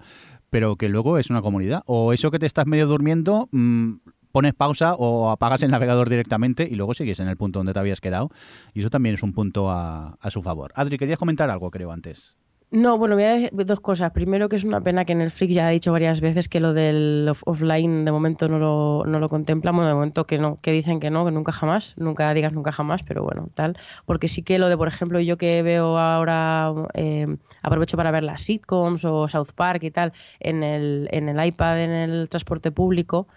pero 0.49 0.75
que 0.75 0.87
luego 0.87 1.17
es 1.17 1.29
una 1.29 1.41
comunidad. 1.41 1.83
O 1.85 2.13
eso 2.13 2.31
que 2.31 2.39
te 2.39 2.45
estás 2.45 2.67
medio 2.67 2.87
durmiendo, 2.87 3.49
mm, 3.51 3.95
pones 4.31 4.53
pausa 4.53 4.93
o 4.93 5.31
apagas 5.31 5.63
el 5.63 5.71
navegador 5.71 6.09
directamente 6.09 6.67
y 6.69 6.75
luego 6.75 6.93
sigues 6.93 7.19
en 7.19 7.27
el 7.27 7.37
punto 7.37 7.59
donde 7.59 7.73
te 7.73 7.79
habías 7.79 7.99
quedado. 7.99 8.29
Y 8.73 8.81
eso 8.81 8.89
también 8.89 9.15
es 9.15 9.23
un 9.23 9.33
punto 9.33 9.69
a, 9.69 10.17
a 10.21 10.29
su 10.29 10.41
favor. 10.41 10.71
Adri, 10.75 10.97
querías 10.97 11.19
comentar 11.19 11.49
algo, 11.49 11.71
creo, 11.71 11.91
antes. 11.91 12.36
No, 12.69 12.97
bueno, 12.97 13.15
voy 13.15 13.23
a 13.23 13.29
decir 13.31 13.51
dos 13.53 13.79
cosas. 13.79 14.11
Primero, 14.11 14.49
que 14.49 14.57
es 14.57 14.65
una 14.65 14.81
pena 14.81 15.05
que 15.05 15.15
Netflix 15.15 15.55
ya 15.55 15.67
ha 15.67 15.69
dicho 15.69 15.93
varias 15.93 16.19
veces 16.19 16.49
que 16.49 16.59
lo 16.59 16.73
del 16.73 17.25
off- 17.29 17.43
offline 17.45 18.03
de 18.03 18.11
momento 18.11 18.49
no 18.49 18.59
lo, 18.59 19.05
no 19.05 19.19
lo 19.19 19.29
contempla. 19.29 19.71
Bueno, 19.71 19.87
de 19.87 19.93
momento 19.93 20.27
que 20.27 20.37
no, 20.37 20.57
que 20.61 20.73
dicen 20.73 20.99
que 20.99 21.09
no, 21.09 21.23
que 21.23 21.31
nunca 21.31 21.53
jamás. 21.53 21.93
Nunca 21.97 22.33
digas 22.33 22.51
nunca 22.51 22.73
jamás, 22.73 23.03
pero 23.03 23.23
bueno, 23.23 23.47
tal. 23.55 23.77
Porque 24.05 24.27
sí 24.27 24.43
que 24.43 24.59
lo 24.59 24.67
de, 24.67 24.75
por 24.75 24.89
ejemplo, 24.89 25.21
yo 25.21 25.37
que 25.37 25.61
veo 25.63 25.97
ahora, 25.97 26.73
eh, 26.93 27.37
aprovecho 27.63 27.95
para 27.95 28.11
ver 28.11 28.23
las 28.23 28.41
sitcoms 28.41 29.05
o 29.05 29.29
South 29.29 29.53
Park 29.55 29.83
y 29.83 29.91
tal 29.91 30.11
en 30.41 30.61
el, 30.63 31.07
en 31.13 31.29
el 31.29 31.45
iPad, 31.45 31.81
en 31.81 31.91
el 31.91 32.27
transporte 32.29 32.71
público. 32.71 33.27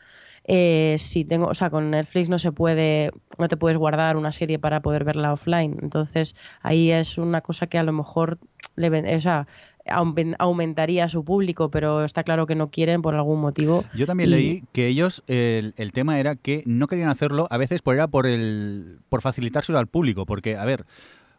Eh, 0.44 0.96
tengo, 1.28 1.46
o 1.46 1.54
sea, 1.54 1.70
con 1.70 1.90
Netflix 1.90 2.28
no 2.28 2.38
se 2.38 2.50
puede, 2.52 3.12
no 3.38 3.48
te 3.48 3.56
puedes 3.56 3.78
guardar 3.78 4.16
una 4.16 4.32
serie 4.32 4.58
para 4.58 4.80
poder 4.82 5.04
verla 5.04 5.32
offline. 5.32 5.76
Entonces, 5.82 6.34
ahí 6.62 6.90
es 6.90 7.18
una 7.18 7.40
cosa 7.42 7.66
que 7.68 7.78
a 7.78 7.82
lo 7.84 7.92
mejor 7.92 8.38
le, 8.76 9.16
o 9.16 9.20
sea, 9.20 9.46
aumen- 9.86 10.36
aumentaría 10.38 11.08
su 11.08 11.24
público, 11.24 11.70
pero 11.70 12.04
está 12.04 12.22
claro 12.24 12.46
que 12.46 12.54
no 12.54 12.70
quieren 12.70 13.02
por 13.02 13.14
algún 13.14 13.40
motivo. 13.40 13.84
Yo 13.94 14.06
también 14.06 14.28
Y- 14.30 14.32
leí 14.32 14.64
que 14.72 14.86
ellos, 14.88 15.22
el, 15.26 15.74
el 15.76 15.92
tema 15.92 16.18
era 16.20 16.36
que 16.36 16.62
no 16.66 16.86
querían 16.86 17.08
hacerlo, 17.08 17.46
a 17.50 17.56
veces 17.58 17.82
por, 17.82 17.94
era 17.94 18.08
por, 18.08 18.26
el, 18.26 18.98
por 19.08 19.22
facilitárselo 19.22 19.78
al 19.78 19.86
público, 19.86 20.26
porque, 20.26 20.56
a 20.56 20.64
ver, 20.64 20.84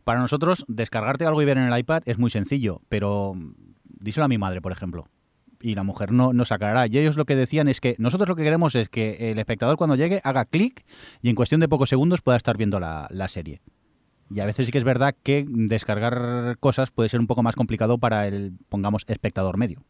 para 0.03 0.19
nosotros 0.19 0.65
descargarte 0.67 1.25
algo 1.25 1.41
y 1.41 1.45
ver 1.45 1.57
en 1.57 1.71
el 1.71 1.77
iPad 1.79 2.03
es 2.05 2.17
muy 2.17 2.29
sencillo, 2.29 2.81
pero 2.89 3.35
díselo 3.99 4.25
a 4.25 4.29
mi 4.29 4.37
madre, 4.37 4.61
por 4.61 4.71
ejemplo. 4.71 5.07
Y 5.63 5.75
la 5.75 5.83
mujer 5.83 6.11
no, 6.11 6.33
no 6.33 6.43
sacará. 6.43 6.87
Y 6.87 6.97
ellos 6.97 7.17
lo 7.17 7.25
que 7.25 7.35
decían 7.35 7.67
es 7.67 7.79
que 7.79 7.95
nosotros 7.99 8.27
lo 8.27 8.35
que 8.35 8.41
queremos 8.43 8.73
es 8.73 8.89
que 8.89 9.29
el 9.31 9.37
espectador 9.37 9.77
cuando 9.77 9.95
llegue 9.95 10.19
haga 10.23 10.45
clic 10.45 10.83
y 11.21 11.29
en 11.29 11.35
cuestión 11.35 11.61
de 11.61 11.67
pocos 11.69 11.87
segundos 11.89 12.21
pueda 12.21 12.35
estar 12.35 12.57
viendo 12.57 12.79
la, 12.79 13.07
la 13.11 13.27
serie. 13.27 13.61
Y 14.33 14.39
a 14.39 14.45
veces 14.45 14.65
sí 14.65 14.71
que 14.71 14.77
es 14.77 14.83
verdad 14.83 15.15
que 15.23 15.45
descargar 15.47 16.57
cosas 16.59 16.91
puede 16.91 17.09
ser 17.09 17.19
un 17.19 17.27
poco 17.27 17.43
más 17.43 17.55
complicado 17.55 17.97
para 17.97 18.27
el, 18.27 18.53
pongamos, 18.69 19.03
espectador 19.07 19.57
medio. 19.57 19.83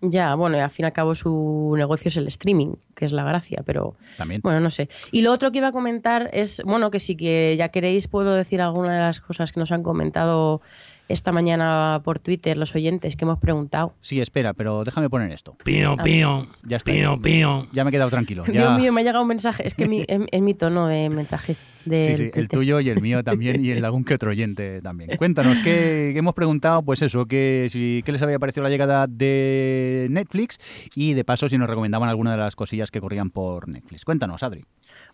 Ya, 0.00 0.36
bueno, 0.36 0.56
y 0.56 0.60
al 0.60 0.70
fin 0.70 0.84
y 0.84 0.86
al 0.86 0.92
cabo 0.92 1.16
su 1.16 1.74
negocio 1.76 2.08
es 2.08 2.16
el 2.16 2.28
streaming, 2.28 2.74
que 2.94 3.04
es 3.04 3.12
la 3.12 3.24
gracia, 3.24 3.62
pero 3.66 3.96
También. 4.16 4.40
bueno, 4.44 4.60
no 4.60 4.70
sé. 4.70 4.88
Y 5.10 5.22
lo 5.22 5.32
otro 5.32 5.50
que 5.50 5.58
iba 5.58 5.68
a 5.68 5.72
comentar 5.72 6.30
es, 6.32 6.62
bueno, 6.64 6.92
que 6.92 7.00
si 7.00 7.16
que 7.16 7.56
ya 7.58 7.70
queréis 7.70 8.06
puedo 8.06 8.34
decir 8.34 8.60
alguna 8.60 8.94
de 8.94 9.00
las 9.00 9.20
cosas 9.20 9.50
que 9.50 9.58
nos 9.58 9.72
han 9.72 9.82
comentado 9.82 10.60
esta 11.08 11.32
mañana 11.32 12.00
por 12.04 12.18
Twitter 12.18 12.56
los 12.56 12.74
oyentes 12.74 13.16
que 13.16 13.24
hemos 13.24 13.38
preguntado. 13.38 13.94
Sí, 14.00 14.20
espera, 14.20 14.52
pero 14.54 14.84
déjame 14.84 15.08
poner 15.10 15.30
esto. 15.32 15.56
Pío, 15.64 15.96
pío, 16.02 16.46
Ya 16.64 16.76
está. 16.76 16.92
pío, 16.92 17.20
pío. 17.20 17.66
Ya 17.72 17.84
me 17.84 17.88
he 17.90 17.92
quedado 17.92 18.10
tranquilo. 18.10 18.44
ya- 18.46 18.52
Dios 18.52 18.78
mío, 18.78 18.92
me 18.92 19.00
ha 19.00 19.04
llegado 19.04 19.22
un 19.22 19.28
mensaje, 19.28 19.66
es 19.66 19.74
que 19.74 19.86
mi, 19.88 20.00
es, 20.08 20.20
es 20.30 20.40
mi 20.42 20.54
tono 20.54 20.86
de 20.86 21.08
mensajes 21.10 21.70
de 21.84 22.16
Sí, 22.16 22.16
sí, 22.24 22.30
el 22.34 22.48
tuyo 22.48 22.80
y 22.80 22.90
el 22.90 23.00
mío 23.00 23.24
también 23.24 23.64
y 23.64 23.70
el 23.70 23.80
de 23.80 23.86
algún 23.86 24.04
que 24.04 24.14
otro 24.14 24.30
oyente 24.30 24.80
también. 24.82 25.16
Cuéntanos, 25.16 25.58
¿qué, 25.58 26.10
qué 26.12 26.18
hemos 26.18 26.34
preguntado? 26.34 26.82
Pues 26.82 27.02
eso, 27.02 27.26
que 27.26 27.68
si, 27.70 28.02
¿qué 28.04 28.12
les 28.12 28.22
había 28.22 28.38
parecido 28.38 28.64
la 28.64 28.70
llegada 28.70 29.06
de 29.06 30.08
Netflix? 30.10 30.58
Y 30.94 31.14
de 31.14 31.24
paso, 31.24 31.48
si 31.48 31.56
nos 31.58 31.68
recomendaban 31.68 32.08
alguna 32.08 32.32
de 32.32 32.38
las 32.38 32.54
cosillas 32.56 32.90
que 32.90 33.00
corrían 33.00 33.30
por 33.30 33.68
Netflix. 33.68 34.04
Cuéntanos, 34.04 34.42
Adri. 34.42 34.64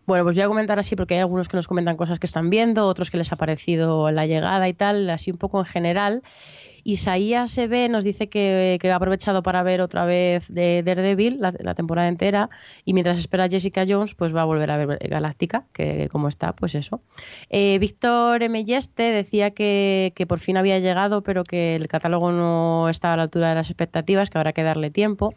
Bueno, 0.06 0.24
pues 0.24 0.36
voy 0.36 0.42
a 0.42 0.48
comentar 0.48 0.78
así 0.78 0.96
porque 0.96 1.14
hay 1.14 1.20
algunos 1.20 1.48
que 1.48 1.56
nos 1.56 1.66
comentan 1.66 1.96
cosas 1.96 2.18
que 2.18 2.26
están 2.26 2.50
viendo, 2.50 2.86
otros 2.86 3.10
que 3.10 3.16
les 3.16 3.32
ha 3.32 3.36
parecido 3.36 4.10
la 4.10 4.26
llegada 4.26 4.68
y 4.68 4.74
tal, 4.74 5.08
así 5.08 5.30
un 5.30 5.38
poco 5.38 5.60
en 5.60 5.64
general. 5.64 6.22
Isaías 6.86 7.52
SB 7.52 7.88
nos 7.88 8.04
dice 8.04 8.28
que, 8.28 8.78
ha 8.84 8.94
aprovechado 8.94 9.42
para 9.42 9.62
ver 9.62 9.80
otra 9.80 10.04
vez 10.04 10.46
de 10.48 10.82
Daredevil, 10.84 11.40
la, 11.40 11.54
la 11.58 11.74
temporada 11.74 12.08
entera, 12.08 12.50
y 12.84 12.92
mientras 12.92 13.18
espera 13.18 13.48
Jessica 13.48 13.86
Jones, 13.88 14.14
pues 14.14 14.36
va 14.36 14.42
a 14.42 14.44
volver 14.44 14.70
a 14.70 14.76
ver 14.76 14.98
Galáctica, 15.08 15.64
que 15.72 16.10
como 16.12 16.28
está, 16.28 16.52
pues 16.52 16.74
eso. 16.74 17.00
Eh, 17.48 17.78
Víctor 17.80 18.42
M. 18.42 18.62
Yeste 18.66 19.04
decía 19.04 19.52
que 19.52 20.12
por 20.28 20.38
fin 20.38 20.58
había 20.58 20.78
llegado, 20.78 21.22
pero 21.22 21.44
que 21.44 21.76
el 21.76 21.88
catálogo 21.88 22.30
no 22.30 22.90
estaba 22.90 23.14
a 23.14 23.16
la 23.16 23.22
altura 23.22 23.48
de 23.48 23.54
las 23.54 23.70
expectativas, 23.70 24.28
que 24.28 24.36
habrá 24.36 24.52
que 24.52 24.62
darle 24.62 24.90
tiempo. 24.90 25.32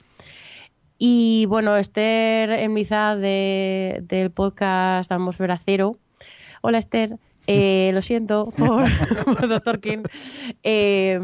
Y 0.98 1.46
bueno, 1.48 1.78
Esther 1.78 2.52
Emizad 2.52 3.18
de, 3.18 4.00
del 4.04 4.32
podcast 4.32 5.12
Atmósfera 5.12 5.60
Cero. 5.64 5.98
Hola 6.62 6.80
Esther, 6.80 7.20
Eh, 7.50 7.92
lo 7.94 8.02
siento 8.02 8.50
por, 8.58 8.84
por 9.26 9.48
Dr. 9.48 9.80
King. 9.80 10.04
Eh, 10.64 11.18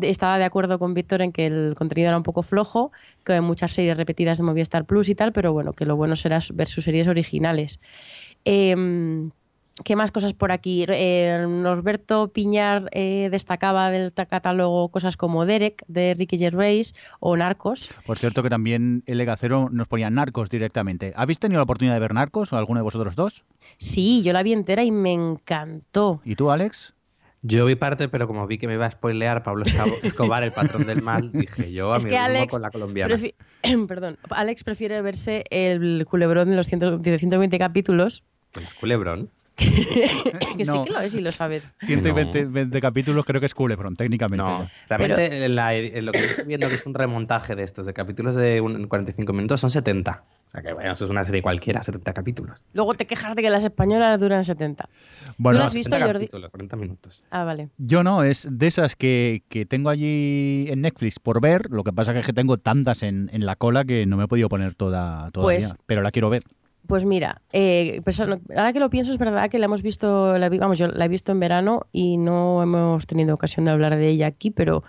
estaba 0.00 0.38
de 0.38 0.44
acuerdo 0.44 0.78
con 0.78 0.94
Víctor 0.94 1.20
en 1.20 1.30
que 1.30 1.46
el 1.46 1.74
contenido 1.76 2.08
era 2.08 2.16
un 2.16 2.22
poco 2.22 2.42
flojo, 2.42 2.90
que 3.22 3.34
hay 3.34 3.42
muchas 3.42 3.72
series 3.72 3.96
repetidas 3.96 4.38
de 4.38 4.44
Movistar 4.44 4.86
Plus 4.86 5.10
y 5.10 5.14
tal, 5.14 5.32
pero 5.32 5.52
bueno, 5.52 5.74
que 5.74 5.84
lo 5.84 5.94
bueno 5.94 6.16
será 6.16 6.40
ver 6.54 6.68
sus 6.68 6.84
series 6.84 7.06
originales. 7.06 7.80
Eh, 8.46 8.74
¿Qué 9.84 9.96
más 9.96 10.10
cosas 10.12 10.32
por 10.32 10.50
aquí? 10.52 10.84
Eh, 10.88 11.46
Norberto 11.48 12.28
Piñar 12.32 12.88
eh, 12.92 13.28
destacaba 13.30 13.90
del 13.90 14.12
catálogo 14.12 14.88
cosas 14.90 15.16
como 15.16 15.46
Derek, 15.46 15.84
de 15.88 16.14
Ricky 16.14 16.38
Gervais, 16.38 16.94
o 17.20 17.36
Narcos. 17.36 17.88
Por 18.06 18.18
cierto 18.18 18.42
que 18.42 18.50
también 18.50 19.02
el 19.06 19.18
Legacero 19.18 19.68
nos 19.70 19.86
ponía 19.88 20.10
Narcos 20.10 20.50
directamente. 20.50 21.12
¿Habéis 21.16 21.38
tenido 21.38 21.58
la 21.60 21.64
oportunidad 21.64 21.94
de 21.94 22.00
ver 22.00 22.14
Narcos 22.14 22.52
o 22.52 22.56
alguno 22.56 22.80
de 22.80 22.84
vosotros 22.84 23.14
dos? 23.14 23.44
Sí, 23.78 24.22
yo 24.22 24.32
la 24.32 24.42
vi 24.42 24.52
entera 24.52 24.82
y 24.84 24.90
me 24.90 25.12
encantó. 25.12 26.20
¿Y 26.24 26.34
tú, 26.34 26.50
Alex? 26.50 26.94
Yo 27.42 27.64
vi 27.66 27.76
parte, 27.76 28.08
pero 28.08 28.26
como 28.26 28.46
vi 28.48 28.58
que 28.58 28.66
me 28.66 28.74
iba 28.74 28.86
a 28.86 28.90
spoilear 28.90 29.44
Pablo 29.44 29.62
Escobar, 30.02 30.42
el 30.42 30.52
patrón 30.52 30.86
del 30.86 31.02
mal, 31.02 31.30
dije 31.32 31.70
yo 31.72 31.92
a 31.92 31.98
Es 31.98 32.04
mi 32.04 32.10
que 32.10 32.18
Alex 32.18 32.50
con 32.50 32.62
la 32.62 32.70
colombiana. 32.70 33.14
prefi- 33.14 33.34
Perdón, 33.86 34.18
Alex 34.30 34.64
prefiere 34.64 35.00
verse 35.02 35.44
el 35.50 36.04
culebrón 36.10 36.50
de 36.50 36.56
los 36.56 36.66
100 36.66 37.00
de 37.00 37.18
120 37.18 37.58
capítulos. 37.60 38.24
Es 38.60 38.74
culebrón. 38.74 39.30
que 40.56 40.64
sí 40.64 40.70
No. 40.70 40.84
que 40.84 40.92
lo 40.92 41.00
es 41.00 41.14
y 41.14 41.20
lo 41.20 41.32
sabes. 41.32 41.74
120 41.84 42.46
20 42.46 42.80
capítulos 42.80 43.24
creo 43.24 43.40
que 43.40 43.46
es 43.46 43.54
Culebron, 43.54 43.94
técnicamente. 43.96 44.44
No, 44.44 44.68
realmente 44.88 45.48
la- 45.48 45.72
lo 46.02 46.12
que 46.12 46.18
estoy 46.24 46.44
viendo 46.44 46.68
que 46.68 46.74
es 46.76 46.86
un 46.86 46.94
remontaje 46.94 47.54
de 47.56 47.62
estos, 47.64 47.86
de 47.86 47.92
capítulos 47.92 48.36
de 48.36 48.60
un- 48.60 48.86
45 48.86 49.32
minutos, 49.32 49.60
son 49.60 49.70
70. 49.70 50.24
O 50.48 50.50
sea 50.50 50.62
que 50.62 50.72
bueno, 50.72 50.90
eso 50.92 51.04
es 51.04 51.10
una 51.10 51.24
serie 51.24 51.42
cualquiera, 51.42 51.82
70 51.82 52.14
capítulos. 52.14 52.64
Luego 52.72 52.94
te 52.94 53.06
quejas 53.06 53.36
de 53.36 53.42
que 53.42 53.50
las 53.50 53.64
españolas 53.64 54.18
duran 54.18 54.44
70. 54.46 54.88
Bueno, 55.36 55.58
¿Tú 55.58 55.62
las 55.62 55.66
has 55.66 55.74
visto, 55.74 55.90
70 55.90 56.06
Jordi? 56.06 56.24
capítulos, 56.26 56.50
40 56.50 56.76
minutos. 56.76 57.22
Ah, 57.30 57.44
vale. 57.44 57.68
Yo 57.76 58.02
no, 58.02 58.22
es 58.22 58.48
de 58.50 58.66
esas 58.66 58.96
que, 58.96 59.42
que 59.50 59.66
tengo 59.66 59.90
allí 59.90 60.64
en 60.70 60.80
Netflix 60.80 61.18
por 61.18 61.42
ver. 61.42 61.70
Lo 61.70 61.84
que 61.84 61.92
pasa 61.92 62.18
es 62.18 62.24
que 62.24 62.32
tengo 62.32 62.56
tantas 62.56 63.02
en, 63.02 63.28
en 63.34 63.44
la 63.44 63.56
cola 63.56 63.84
que 63.84 64.06
no 64.06 64.16
me 64.16 64.24
he 64.24 64.26
podido 64.28 64.48
poner 64.48 64.74
toda 64.74 65.30
todavía. 65.32 65.58
Pues- 65.68 65.74
pero 65.84 66.00
la 66.00 66.10
quiero 66.12 66.30
ver. 66.30 66.44
Pues 66.88 67.04
mira, 67.04 67.42
eh, 67.52 68.00
pues, 68.02 68.18
ahora 68.18 68.72
que 68.72 68.80
lo 68.80 68.88
pienso, 68.88 69.12
es 69.12 69.18
verdad 69.18 69.50
que 69.50 69.58
la 69.58 69.66
hemos 69.66 69.82
visto, 69.82 70.34
vamos, 70.58 70.78
yo 70.78 70.88
la 70.88 71.04
he 71.04 71.08
visto 71.08 71.32
en 71.32 71.38
verano 71.38 71.82
y 71.92 72.16
no 72.16 72.62
hemos 72.62 73.06
tenido 73.06 73.34
ocasión 73.34 73.66
de 73.66 73.72
hablar 73.72 73.94
de 73.94 74.08
ella 74.08 74.26
aquí, 74.26 74.50
pero 74.50 74.84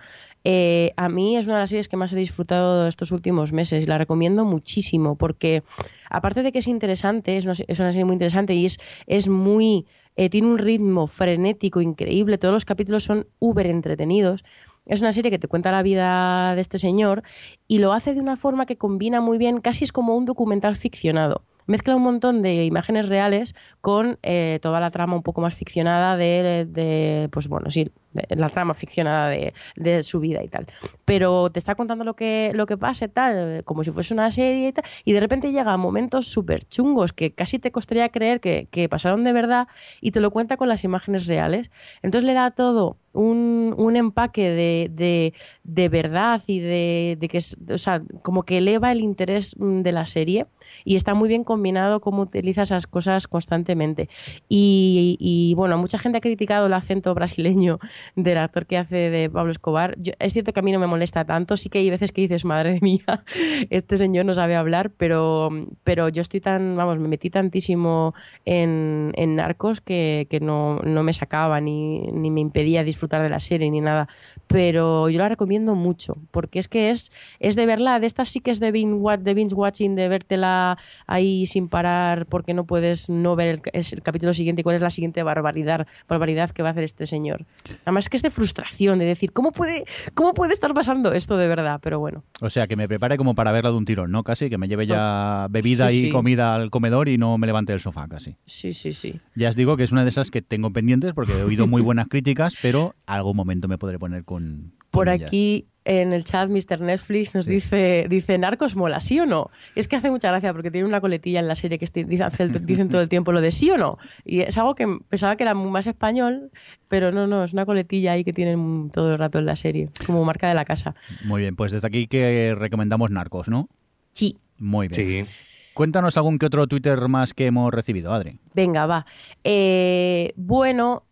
eh, 0.45 0.93
a 0.95 1.09
mí 1.09 1.35
es 1.35 1.47
una 1.47 1.55
de 1.55 1.63
las 1.63 1.69
series 1.71 1.89
que 1.89 1.97
más 1.97 2.13
he 2.13 2.15
disfrutado 2.15 2.87
estos 2.87 3.11
últimos 3.11 3.51
meses 3.51 3.83
y 3.83 3.85
la 3.85 3.97
recomiendo 3.97 4.45
muchísimo 4.45 5.17
porque, 5.17 5.63
aparte 6.09 6.41
de 6.41 6.53
que 6.53 6.59
es 6.59 6.69
interesante, 6.69 7.37
es 7.37 7.43
una, 7.43 7.55
serie 7.55 8.05
muy 8.05 8.13
interesante 8.13 8.53
y 8.53 8.65
es, 8.65 8.77
es 9.05 9.27
muy. 9.27 9.85
eh, 10.15 10.29
tiene 10.29 10.47
un 10.47 10.57
ritmo 10.57 11.07
frenético 11.07 11.81
increíble, 11.81 12.37
todos 12.37 12.53
los 12.53 12.63
capítulos 12.63 13.03
son 13.03 13.27
uber 13.39 13.67
entretenidos. 13.67 14.45
Es 14.85 15.01
una 15.01 15.11
serie 15.11 15.31
que 15.31 15.39
te 15.39 15.49
cuenta 15.49 15.69
la 15.69 15.83
vida 15.83 16.55
de 16.55 16.61
este 16.61 16.77
señor 16.77 17.23
y 17.67 17.79
lo 17.79 17.91
hace 17.91 18.13
de 18.13 18.21
una 18.21 18.37
forma 18.37 18.65
que 18.65 18.77
combina 18.77 19.19
muy 19.19 19.37
bien, 19.37 19.59
casi 19.59 19.83
es 19.83 19.91
como 19.91 20.15
un 20.15 20.23
documental 20.23 20.77
ficcionado. 20.77 21.43
Mezcla 21.69 21.95
un 21.95 22.01
montón 22.01 22.41
de 22.41 22.65
imágenes 22.65 23.07
reales 23.07 23.53
con 23.79 24.17
eh, 24.23 24.57
toda 24.59 24.79
la 24.79 24.89
trama 24.89 25.15
un 25.15 25.21
poco 25.21 25.39
más 25.39 25.53
ficcionada 25.53 26.17
de, 26.17 26.65
de, 26.67 27.29
pues 27.31 27.47
bueno, 27.47 27.69
sí, 27.69 27.91
la 28.29 28.49
trama 28.49 28.73
ficcionada 28.73 29.29
de, 29.29 29.53
de 29.75 30.01
su 30.01 30.19
vida 30.19 30.43
y 30.43 30.47
tal. 30.47 30.65
Pero 31.05 31.51
te 31.51 31.59
está 31.59 31.75
contando 31.75 32.03
lo 32.03 32.15
que, 32.15 32.51
lo 32.55 32.65
que 32.65 32.75
pasa 32.75 33.07
tal, 33.07 33.63
como 33.65 33.83
si 33.83 33.91
fuese 33.91 34.15
una 34.15 34.31
serie 34.31 34.73
y 35.05 35.13
de 35.13 35.19
repente 35.19 35.51
llega 35.51 35.71
a 35.71 35.77
momentos 35.77 36.25
súper 36.27 36.65
chungos 36.65 37.13
que 37.13 37.33
casi 37.33 37.59
te 37.59 37.71
costaría 37.71 38.09
creer 38.09 38.39
que, 38.39 38.67
que 38.71 38.89
pasaron 38.89 39.23
de 39.23 39.31
verdad 39.31 39.67
y 40.01 40.09
te 40.09 40.21
lo 40.21 40.31
cuenta 40.31 40.57
con 40.57 40.69
las 40.69 40.83
imágenes 40.83 41.27
reales. 41.27 41.69
Entonces 42.01 42.25
le 42.25 42.33
da 42.33 42.49
todo 42.49 42.97
un, 43.13 43.73
un 43.77 43.95
empaque 43.95 44.49
de, 44.49 44.89
de, 44.91 45.33
de 45.63 45.89
verdad 45.89 46.41
y 46.47 46.59
de, 46.59 47.17
de 47.19 47.27
que 47.27 47.39
o 47.71 47.77
sea, 47.77 48.01
como 48.23 48.43
que 48.43 48.57
eleva 48.57 48.91
el 48.91 49.01
interés 49.01 49.55
mm, 49.57 49.81
de 49.81 49.91
la 49.91 50.05
serie 50.05 50.47
y 50.83 50.95
está 50.95 51.13
muy 51.13 51.29
bien 51.29 51.43
combinado 51.43 51.99
cómo 52.01 52.23
utiliza 52.23 52.63
esas 52.63 52.87
cosas 52.87 53.27
constantemente. 53.27 54.09
Y, 54.47 55.53
bueno, 55.55 55.77
mucha 55.77 55.97
gente 55.97 56.17
ha 56.17 56.21
criticado 56.21 56.67
el 56.67 56.73
acento 56.73 57.13
brasileño 57.13 57.79
del 58.15 58.37
actor 58.37 58.65
que 58.65 58.77
hace 58.77 59.09
de 59.09 59.29
Pablo 59.29 59.51
Escobar. 59.51 59.97
Es 60.19 60.33
cierto 60.33 60.53
que 60.53 60.59
a 60.59 60.63
mí 60.63 60.71
no 60.71 60.79
me 60.79 60.87
molesta 60.87 61.25
tanto, 61.25 61.57
sí 61.57 61.69
que 61.69 61.79
hay 61.79 61.89
veces 61.89 62.11
que 62.11 62.21
dices, 62.21 62.45
madre 62.45 62.79
mía, 62.81 63.23
este 63.69 63.97
señor 63.97 64.25
no 64.25 64.33
sabe 64.33 64.55
hablar, 64.55 64.91
pero, 64.91 65.49
pero 65.83 66.09
yo 66.09 66.21
estoy 66.21 66.41
tan, 66.41 66.75
vamos, 66.75 66.99
me 66.99 67.07
metí 67.07 67.29
tantísimo 67.29 68.13
en, 68.45 69.11
en 69.15 69.35
Narcos 69.35 69.81
que, 69.81 70.27
que 70.29 70.39
no, 70.39 70.79
no 70.79 71.03
me 71.03 71.13
sacaba 71.13 71.61
ni, 71.61 72.01
ni 72.11 72.31
me 72.31 72.41
impedía 72.41 72.83
disfrutar 72.83 73.21
de 73.21 73.29
la 73.29 73.39
serie 73.39 73.69
ni 73.69 73.81
nada. 73.81 74.07
Pero 74.47 75.09
yo 75.09 75.19
la 75.19 75.29
recomiendo 75.29 75.75
mucho, 75.75 76.17
porque 76.31 76.59
es 76.59 76.67
que 76.67 76.91
es, 76.91 77.11
es 77.39 77.55
de 77.55 77.65
verla, 77.65 77.99
de 77.99 78.07
estas 78.07 78.29
sí 78.29 78.39
que 78.39 78.51
es 78.51 78.59
de 78.59 78.71
binge, 78.71 79.17
binge 79.33 79.53
watching, 79.53 79.95
de 79.95 80.07
vértela 80.07 80.58
ahí 81.07 81.45
sin 81.45 81.67
parar 81.67 82.25
porque 82.25 82.53
no 82.53 82.65
puedes 82.65 83.09
no 83.09 83.35
ver 83.35 83.47
el, 83.47 83.61
es 83.73 83.93
el 83.93 84.01
capítulo 84.01 84.33
siguiente 84.33 84.61
y 84.61 84.63
cuál 84.63 84.75
es 84.75 84.81
la 84.81 84.89
siguiente 84.89 85.23
barbaridad, 85.23 85.87
barbaridad 86.07 86.51
que 86.51 86.61
va 86.63 86.69
a 86.69 86.71
hacer 86.71 86.83
este 86.83 87.07
señor. 87.07 87.45
Además 87.85 88.05
es 88.05 88.09
que 88.09 88.17
es 88.17 88.23
de 88.23 88.31
frustración, 88.31 88.99
de 88.99 89.05
decir, 89.05 89.31
¿cómo 89.31 89.51
puede, 89.51 89.85
¿cómo 90.13 90.33
puede 90.33 90.53
estar 90.53 90.73
pasando 90.73 91.13
esto 91.13 91.37
de 91.37 91.47
verdad? 91.47 91.79
Pero 91.81 91.99
bueno. 91.99 92.23
O 92.41 92.49
sea, 92.49 92.67
que 92.67 92.75
me 92.75 92.87
prepare 92.87 93.17
como 93.17 93.35
para 93.35 93.51
verla 93.51 93.71
de 93.71 93.77
un 93.77 93.85
tirón, 93.85 94.11
¿no? 94.11 94.23
Casi, 94.23 94.49
que 94.49 94.57
me 94.57 94.67
lleve 94.67 94.85
ya 94.87 95.47
bebida 95.49 95.87
Sí, 95.89 95.97
y 95.97 96.01
sí. 96.01 96.09
comida 96.11 96.55
al 96.55 96.69
comedor 96.69 97.09
y 97.09 97.17
no 97.17 97.37
me 97.37 97.47
levante 97.47 97.71
del 97.73 97.79
sofá 97.81 98.07
casi. 98.07 98.35
Sí, 98.45 98.73
sí, 98.73 98.93
sí. 98.93 99.19
Ya 99.35 99.49
os 99.49 99.55
digo 99.55 99.77
que 99.77 99.83
es 99.83 99.91
una 99.91 100.03
de 100.03 100.09
esas 100.09 100.31
que 100.31 100.41
tengo 100.41 100.71
pendientes 100.71 101.13
porque 101.13 101.33
he 101.33 101.43
oído 101.43 101.67
muy 101.67 101.81
buenas 101.89 102.07
críticas, 102.07 102.55
pero 102.61 102.95
algún 103.05 103.35
momento 103.35 103.67
me 103.67 103.77
podré 103.77 103.97
poner 103.99 104.23
con. 104.25 104.73
Por 104.91 105.07
ellas. 105.09 105.27
aquí 105.27 105.67
en 105.89 106.13
el 106.13 106.23
chat 106.23 106.49
Mr. 106.49 106.81
Netflix 106.81 107.33
nos 107.33 107.45
Sí. 107.45 107.51
dice, 107.51 108.05
dice, 108.09 108.37
Narcos 108.37 108.75
mola, 108.75 108.99
¿sí 108.99 109.19
o 109.19 109.25
no? 109.25 109.49
Es 109.73 109.87
que 109.87 109.95
hace 109.95 110.11
mucha 110.11 110.29
gracia 110.29 110.53
porque 110.53 110.69
tiene 110.69 110.87
una 110.87 111.01
coletilla 111.01 111.39
en 111.39 111.47
la 111.47 111.55
serie 111.55 111.79
que 111.79 111.87
dicen 112.03 112.89
todo 112.89 113.01
el 113.01 113.09
tiempo 113.09 113.31
lo 113.31 113.41
de 113.41 113.51
sí 113.51 113.71
o 113.71 113.77
no. 113.77 113.97
Y 114.23 114.41
es 114.41 114.55
algo 114.59 114.75
que 114.75 114.85
pensaba 115.09 115.35
que 115.35 115.43
era 115.43 115.55
más 115.55 115.87
español, 115.87 116.51
pero 116.87 117.11
no, 117.11 117.25
no, 117.25 117.43
es 117.43 117.53
una 117.53 117.65
coletilla 117.65 118.11
ahí 118.11 118.23
que 118.23 118.33
tienen 118.33 118.91
todo 118.91 119.11
el 119.13 119.17
rato 119.17 119.39
en 119.39 119.47
la 119.47 119.55
serie, 119.55 119.89
como 120.05 120.23
marca 120.23 120.47
de 120.47 120.53
la 120.53 120.63
casa. 120.65 120.93
Muy 121.25 121.41
bien, 121.41 121.55
pues 121.55 121.71
desde 121.71 121.87
aquí 121.87 122.05
que 122.07 122.53
recomendamos 122.55 123.09
Narcos, 123.09 123.49
¿no? 123.49 123.67
Sí. 124.11 124.37
Muy 124.57 124.89
bien. 124.89 125.25
Sí. 125.27 125.71
Cuéntanos 125.73 126.17
algún 126.17 126.37
que 126.37 126.45
otro 126.45 126.67
Twitter 126.67 127.07
más 127.07 127.33
que 127.33 127.45
hemos 127.47 127.73
recibido, 127.73 128.13
Adri. 128.13 128.37
Venga, 128.53 128.85
va. 128.85 129.05
Eh, 129.43 130.33
bueno, 130.35 131.03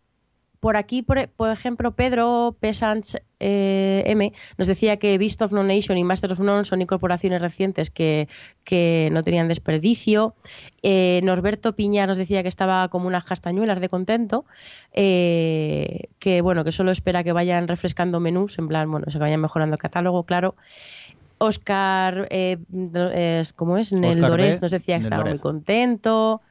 por 0.60 0.76
aquí, 0.76 1.02
por, 1.02 1.28
por 1.28 1.50
ejemplo, 1.50 1.92
Pedro 1.92 2.56
Pesans 2.58 3.16
eh, 3.40 4.02
M 4.06 4.32
nos 4.56 4.66
decía 4.66 4.96
que 4.96 5.16
Beast 5.18 5.40
of 5.42 5.52
No 5.52 5.62
Nation 5.62 5.96
y 5.98 6.04
Master 6.04 6.32
of 6.32 6.40
None 6.40 6.64
son 6.64 6.82
incorporaciones 6.82 7.40
recientes 7.40 7.90
que, 7.90 8.28
que 8.64 9.08
no 9.12 9.22
tenían 9.22 9.48
desperdicio. 9.48 10.34
Eh, 10.82 11.20
Norberto 11.22 11.74
Piña 11.76 12.06
nos 12.06 12.16
decía 12.16 12.42
que 12.42 12.48
estaba 12.48 12.88
como 12.88 13.06
unas 13.06 13.24
castañuelas 13.24 13.80
de 13.80 13.88
contento, 13.88 14.44
eh, 14.92 16.08
que 16.18 16.40
bueno, 16.40 16.64
que 16.64 16.72
solo 16.72 16.90
espera 16.90 17.22
que 17.22 17.32
vayan 17.32 17.68
refrescando 17.68 18.20
menús, 18.20 18.58
en 18.58 18.68
plan, 18.68 18.90
bueno, 18.90 19.06
se 19.10 19.18
vayan 19.18 19.40
mejorando 19.40 19.74
el 19.74 19.80
catálogo, 19.80 20.24
claro. 20.24 20.56
Oscar, 21.40 22.26
eh, 22.30 22.58
¿cómo 23.54 23.78
es? 23.78 23.92
Nel 23.92 24.20
Dorez 24.20 24.60
nos 24.60 24.72
decía 24.72 24.96
que 24.96 25.04
estaba 25.04 25.24
muy 25.24 25.38
contento. 25.38 26.42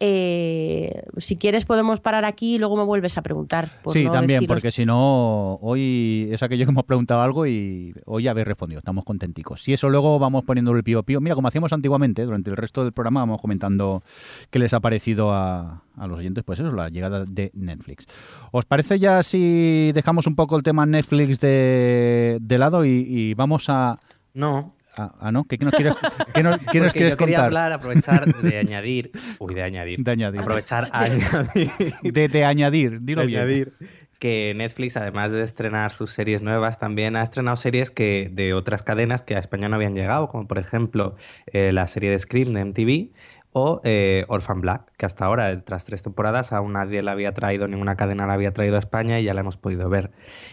Eh, 0.00 1.02
si 1.16 1.36
quieres 1.36 1.64
podemos 1.64 1.98
parar 2.00 2.24
aquí 2.24 2.54
y 2.54 2.58
luego 2.58 2.76
me 2.76 2.84
vuelves 2.84 3.18
a 3.18 3.22
preguntar. 3.22 3.68
por 3.82 3.92
sí, 3.92 4.04
no 4.04 4.12
también, 4.12 4.40
deciros- 4.40 4.48
porque 4.54 4.70
si 4.70 4.86
no, 4.86 5.54
hoy 5.60 6.28
es 6.30 6.40
aquello 6.42 6.64
que 6.66 6.70
hemos 6.70 6.84
preguntado 6.84 7.20
algo 7.20 7.46
y 7.46 7.92
hoy 8.06 8.28
habéis 8.28 8.46
respondido, 8.46 8.78
estamos 8.78 9.04
contenticos. 9.04 9.62
Si 9.62 9.72
eso 9.72 9.88
luego 9.88 10.18
vamos 10.20 10.44
poniendo 10.44 10.70
el 10.72 10.84
pío 10.84 11.02
pío. 11.02 11.20
Mira, 11.20 11.34
como 11.34 11.48
hacíamos 11.48 11.72
antiguamente, 11.72 12.22
durante 12.24 12.48
el 12.50 12.56
resto 12.56 12.84
del 12.84 12.92
programa 12.92 13.20
vamos 13.20 13.40
comentando 13.40 14.02
qué 14.50 14.58
les 14.60 14.72
ha 14.72 14.80
parecido 14.80 15.32
a, 15.32 15.82
a 15.96 16.06
los 16.06 16.18
oyentes, 16.20 16.44
pues 16.44 16.60
eso, 16.60 16.70
la 16.70 16.88
llegada 16.90 17.24
de 17.24 17.50
Netflix. 17.54 18.06
¿Os 18.52 18.64
parece 18.66 18.98
ya 19.00 19.22
si 19.24 19.90
dejamos 19.92 20.26
un 20.28 20.36
poco 20.36 20.56
el 20.56 20.62
tema 20.62 20.86
Netflix 20.86 21.40
de, 21.40 22.38
de 22.40 22.58
lado 22.58 22.84
y, 22.84 22.90
y 23.08 23.34
vamos 23.34 23.66
a... 23.68 23.98
No. 24.34 24.74
Ah, 24.98 25.14
ah, 25.20 25.32
¿no? 25.32 25.44
¿Qué, 25.44 25.58
qué 25.58 25.64
nos 25.64 25.74
quieres, 25.74 25.94
qué 26.34 26.42
nos, 26.42 26.58
qué 26.58 26.80
nos 26.80 26.92
quieres 26.92 27.12
yo 27.12 27.16
quería 27.16 27.36
contar? 27.36 27.44
hablar, 27.44 27.72
aprovechar 27.72 28.34
de 28.42 28.58
añadir. 28.58 29.12
Uy, 29.38 29.54
de 29.54 29.62
añadir. 29.62 30.02
De 30.02 30.10
añadir. 30.10 30.40
Aprovechar 30.40 30.88
a 30.92 31.02
añadir. 31.02 31.70
De, 32.02 32.28
de 32.28 32.44
añadir, 32.44 32.98
dilo 33.02 33.20
de 33.20 33.26
bien. 33.28 33.40
añadir 33.40 33.72
que 34.18 34.52
Netflix, 34.56 34.96
además 34.96 35.30
de 35.30 35.42
estrenar 35.42 35.92
sus 35.92 36.10
series 36.10 36.42
nuevas, 36.42 36.78
también 36.80 37.14
ha 37.14 37.22
estrenado 37.22 37.56
series 37.56 37.92
que 37.92 38.28
de 38.32 38.52
otras 38.52 38.82
cadenas 38.82 39.22
que 39.22 39.36
a 39.36 39.38
España 39.38 39.68
no 39.68 39.76
habían 39.76 39.94
llegado, 39.94 40.28
como 40.28 40.48
por 40.48 40.58
ejemplo 40.58 41.14
eh, 41.46 41.70
la 41.72 41.86
serie 41.86 42.10
de 42.10 42.18
Scream 42.18 42.52
de 42.52 42.64
MTV 42.64 43.12
o 43.52 43.80
eh, 43.84 44.24
Orphan 44.28 44.60
Black, 44.60 44.92
que 44.96 45.06
hasta 45.06 45.24
ahora, 45.24 45.64
tras 45.64 45.84
tres 45.84 46.02
temporadas, 46.02 46.52
aún 46.52 46.74
nadie 46.74 47.02
la 47.02 47.12
había 47.12 47.32
traído, 47.32 47.66
ninguna 47.66 47.96
cadena 47.96 48.26
la 48.26 48.34
había 48.34 48.52
traído 48.52 48.76
a 48.76 48.78
España 48.78 49.18
y 49.20 49.24
ya 49.24 49.34
la 49.34 49.40
hemos 49.40 49.56
podido 49.56 49.88
ver. 49.88 50.10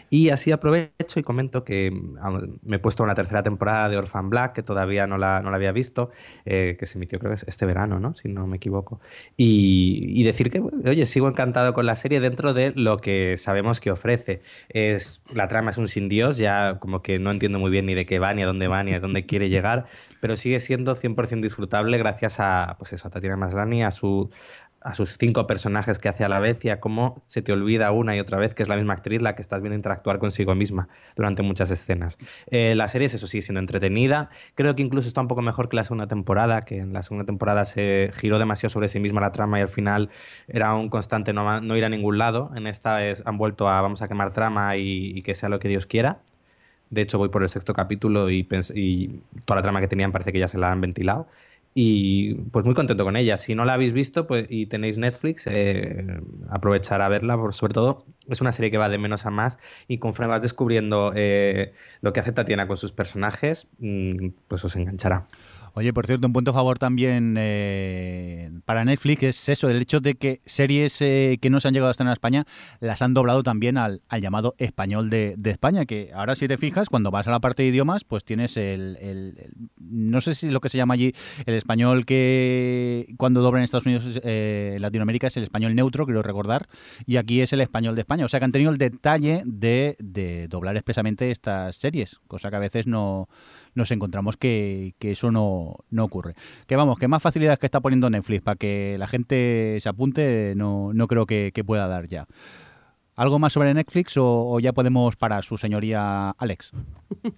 Y 0.10 0.30
así 0.30 0.52
aprovecho 0.52 1.20
y 1.20 1.24
comento 1.24 1.64
que 1.64 1.92
mm, 1.92 2.60
me 2.64 2.78
he 2.78 2.80
puesto 2.80 3.04
una 3.04 3.16
tercera 3.16 3.44
temporada 3.44 3.90
de 3.90 3.98
Orphan 3.98 4.30
Black, 4.30 4.54
que 4.54 4.64
todavía 4.64 5.08
no 5.08 5.18
la, 5.18 5.42
no 5.42 5.50
la 5.50 5.58
había 5.58 5.72
visto, 5.72 6.10
eh, 6.46 6.78
que 6.80 6.86
se 6.86 6.98
emitió 6.98 7.20
creo 7.20 7.32
que 7.32 7.36
es 7.36 7.46
este 7.48 7.66
verano, 7.66 8.00
¿no? 8.00 8.16
Si 8.16 8.30
no 8.30 8.48
me 8.48 8.58
equivoco. 8.58 9.00
Y, 9.38 10.20
y 10.20 10.24
decir 10.24 10.50
que, 10.50 10.62
oye, 10.62 11.06
sigo 11.06 11.28
encantado 11.28 11.74
con 11.74 11.86
la 11.86 11.96
serie 11.96 12.20
dentro 12.20 12.54
de 12.54 12.72
lo 12.76 12.98
que 12.98 13.36
sabemos 13.38 13.80
que 13.80 13.92
ofrece. 13.92 14.42
Es, 14.70 15.22
la 15.34 15.48
trama 15.48 15.72
es 15.72 15.78
un 15.78 15.88
sin 15.88 16.10
Dios, 16.10 16.38
ya 16.38 16.80
como 16.80 17.02
que 17.02 17.20
no 17.20 17.32
entiendo 17.32 17.60
muy 17.60 17.72
bien 17.72 17.86
ni 17.86 17.96
de 17.96 18.06
qué 18.06 18.20
va, 18.20 18.34
ni 18.34 18.44
a 18.44 18.46
dónde 18.46 18.68
va, 18.68 18.84
ni 18.84 18.94
a 18.94 19.00
dónde 19.00 19.26
quiere 19.26 19.50
llegar, 19.50 19.86
pero 20.26 20.38
sigue 20.38 20.60
siendo 20.60 20.96
100% 20.96 21.40
disfrutable 21.40 22.00
gracias 22.00 22.40
a, 22.40 22.78
pues 22.80 22.94
eso, 22.94 23.08
a 23.08 23.12
Tatiana 23.12 23.38
Maslany, 23.38 23.84
a 23.84 23.92
su 23.92 24.32
a 24.82 24.96
sus 24.96 25.18
cinco 25.20 25.46
personajes 25.46 26.00
que 26.00 26.10
hace 26.10 26.24
a 26.24 26.30
la 26.30 26.40
vez 26.40 26.66
y 26.66 26.70
a 26.70 26.80
cómo 26.80 27.22
se 27.26 27.44
te 27.44 27.54
olvida 27.54 27.92
una 27.92 28.16
y 28.16 28.20
otra 28.20 28.40
vez 28.40 28.56
que 28.56 28.64
es 28.64 28.70
la 28.70 28.76
misma 28.76 28.94
actriz 28.94 29.22
la 29.22 29.36
que 29.36 29.44
estás 29.44 29.62
viendo 29.62 29.76
interactuar 29.76 30.18
consigo 30.18 30.56
misma 30.56 30.90
durante 31.16 31.44
muchas 31.44 31.70
escenas. 31.70 32.18
Eh, 32.48 32.74
la 32.76 32.88
serie, 32.88 33.06
eso 33.06 33.28
sí, 33.28 33.42
siendo 33.42 33.60
entretenida. 33.60 34.32
Creo 34.56 34.76
que 34.76 34.82
incluso 34.82 35.08
está 35.08 35.22
un 35.22 35.28
poco 35.28 35.44
mejor 35.44 35.70
que 35.70 35.76
la 35.76 35.84
segunda 35.84 36.08
temporada, 36.08 36.66
que 36.66 36.78
en 36.78 36.94
la 36.94 37.04
segunda 37.04 37.26
temporada 37.26 37.66
se 37.66 38.12
giró 38.16 38.40
demasiado 38.40 38.72
sobre 38.72 38.88
sí 38.88 39.00
misma 39.00 39.22
la 39.22 39.32
trama 39.32 39.60
y 39.60 39.62
al 39.62 39.70
final 39.70 40.10
era 40.48 40.74
un 40.74 40.90
constante 40.90 41.34
no, 41.34 41.62
no 41.62 41.78
ir 41.78 41.86
a 41.86 41.90
ningún 41.90 42.18
lado. 42.18 42.52
En 42.56 42.66
esta 42.66 43.06
es, 43.06 43.22
han 43.28 43.38
vuelto 43.38 43.70
a 43.70 43.82
vamos 43.82 44.02
a 44.02 44.08
quemar 44.08 44.34
trama 44.34 44.76
y, 44.76 45.22
que 45.22 45.36
sea 45.36 45.50
lo 45.50 45.60
que 45.60 45.68
Dios 45.68 45.86
quiera. 45.86 46.22
De 46.96 47.02
hecho, 47.02 47.18
voy 47.18 47.28
por 47.28 47.44
el 47.44 47.50
sexto 47.50 47.74
capítulo 47.74 48.32
y, 48.32 48.44
toda 49.44 49.58
la 49.58 49.62
trama 49.62 49.82
que 49.82 49.90
tenían 49.90 50.14
parece 50.14 50.32
que 50.32 50.40
ya 50.40 50.48
se 50.48 50.58
la 50.58 50.72
han 50.72 50.80
ventilado 50.80 51.28
y 51.74 52.36
pues 52.36 52.64
muy 52.64 52.74
contento 52.74 53.04
con 53.04 53.18
ella. 53.18 53.36
Si 53.36 53.54
no 53.54 53.66
la 53.66 53.74
habéis 53.74 53.92
visto 53.92 54.28
pues, 54.28 54.48
y 54.50 54.68
tenéis 54.68 54.98
Netflix, 54.98 55.46
eh, 55.48 56.22
aprovechar 56.50 57.02
a 57.02 57.10
verla, 57.10 57.36
por, 57.36 57.54
sobre 57.54 57.74
todo 57.74 58.06
es 58.30 58.40
una 58.40 58.54
serie 58.54 58.72
que 58.72 58.78
va 58.78 58.88
de 58.88 58.98
menos 58.98 59.26
a 59.26 59.30
más 59.30 59.58
y 59.90 59.98
conforme 59.98 60.32
vas 60.32 60.42
descubriendo 60.42 61.12
eh, 61.16 61.74
lo 62.00 62.14
que 62.14 62.22
hace 62.22 62.32
Tatiana 62.32 62.66
con 62.66 62.78
sus 62.78 62.94
personajes, 62.94 63.68
mm, 63.80 64.30
pues 64.48 64.64
os 64.64 64.74
enganchará. 64.78 65.28
Oye, 65.78 65.92
por 65.92 66.08
cierto, 66.08 66.26
un 66.26 66.32
punto 66.32 66.52
a 66.52 66.54
favor 66.54 66.80
también 66.80 67.36
eh, 67.38 68.50
para 68.64 68.86
Netflix 68.86 69.24
es 69.24 69.50
eso, 69.50 69.70
el 69.70 69.82
hecho 69.82 70.00
de 70.00 70.16
que 70.16 70.40
series 70.46 71.02
eh, 71.02 71.38
que 71.42 71.50
no 71.50 71.60
se 71.60 71.68
han 71.68 71.74
llegado 71.74 71.90
a 71.90 71.92
estar 71.92 72.08
en 72.08 72.14
España 72.14 72.46
las 72.80 73.02
han 73.02 73.14
doblado 73.14 73.44
también 73.44 73.78
al, 73.78 74.02
llamado 74.22 74.56
español 74.58 75.10
de, 75.10 75.36
España, 75.44 75.86
que 75.86 76.12
ahora 76.16 76.36
si 76.36 76.48
te 76.48 76.58
fijas, 76.58 76.88
cuando 76.88 77.12
vas 77.12 77.28
a 77.28 77.32
la 77.32 77.42
parte 77.42 77.64
de 77.64 77.70
idiomas, 77.70 78.06
pues 78.06 78.24
tienes 78.24 78.56
el, 78.56 79.36
no 79.78 80.22
sé 80.22 80.34
si 80.34 80.50
lo 80.50 80.62
que 80.62 80.70
se 80.70 80.78
llama 80.78 80.94
allí, 80.94 81.14
el 81.46 81.56
español 81.56 82.06
que 82.06 83.14
cuando 83.18 83.42
doblan 83.42 83.60
en 83.60 83.66
Estados 83.66 83.86
Unidos, 83.86 84.22
eh, 84.24 84.78
Latinoamérica 84.80 85.28
es 85.28 85.36
el 85.36 85.44
español 85.44 85.76
neutro, 85.76 86.06
quiero 86.06 86.22
recordar, 86.22 86.70
y 87.06 87.18
aquí 87.18 87.42
es 87.42 87.52
el 87.52 87.60
español 87.60 87.96
de 87.96 88.02
España. 88.02 88.24
O 88.24 88.30
sea 88.30 88.40
que 88.40 88.46
han 88.46 88.54
tenido 88.54 88.72
el 88.72 88.78
detalle 88.78 89.44
de, 89.46 89.98
de 90.00 90.48
doblar 90.48 90.78
expresamente 90.78 91.32
estas 91.32 91.76
series, 91.76 92.22
cosa 92.30 92.50
que 92.50 92.56
a 92.56 92.60
veces 92.60 92.88
no 92.88 93.28
nos 93.76 93.92
encontramos 93.92 94.38
que, 94.38 94.96
eso 95.00 95.32
no, 95.32 95.78
ocurre. 96.04 96.34
Que 96.66 96.76
vamos, 96.76 96.98
que 96.98 97.08
más 97.08 97.22
facilidades 97.22 97.60
que 97.60 97.68
está 97.68 97.82
poniendo 97.82 98.10
Netflix 98.10 98.42
para 98.42 98.56
que 98.56 98.96
la 98.98 99.08
gente 99.08 99.78
se 99.80 99.90
apunte, 99.90 100.54
no, 100.56 100.94
no 100.94 101.08
creo 101.08 101.26
que, 101.26 101.52
pueda 101.66 101.88
dar 101.88 102.08
ya. 102.08 102.26
¿Algo 103.16 103.40
más 103.40 103.54
sobre 103.54 103.74
Netflix 103.74 104.16
o, 104.18 104.60
ya 104.60 104.74
podemos 104.74 105.16
parar, 105.16 105.46
su 105.46 105.58
señoría 105.58 106.32
Alex? 106.32 106.72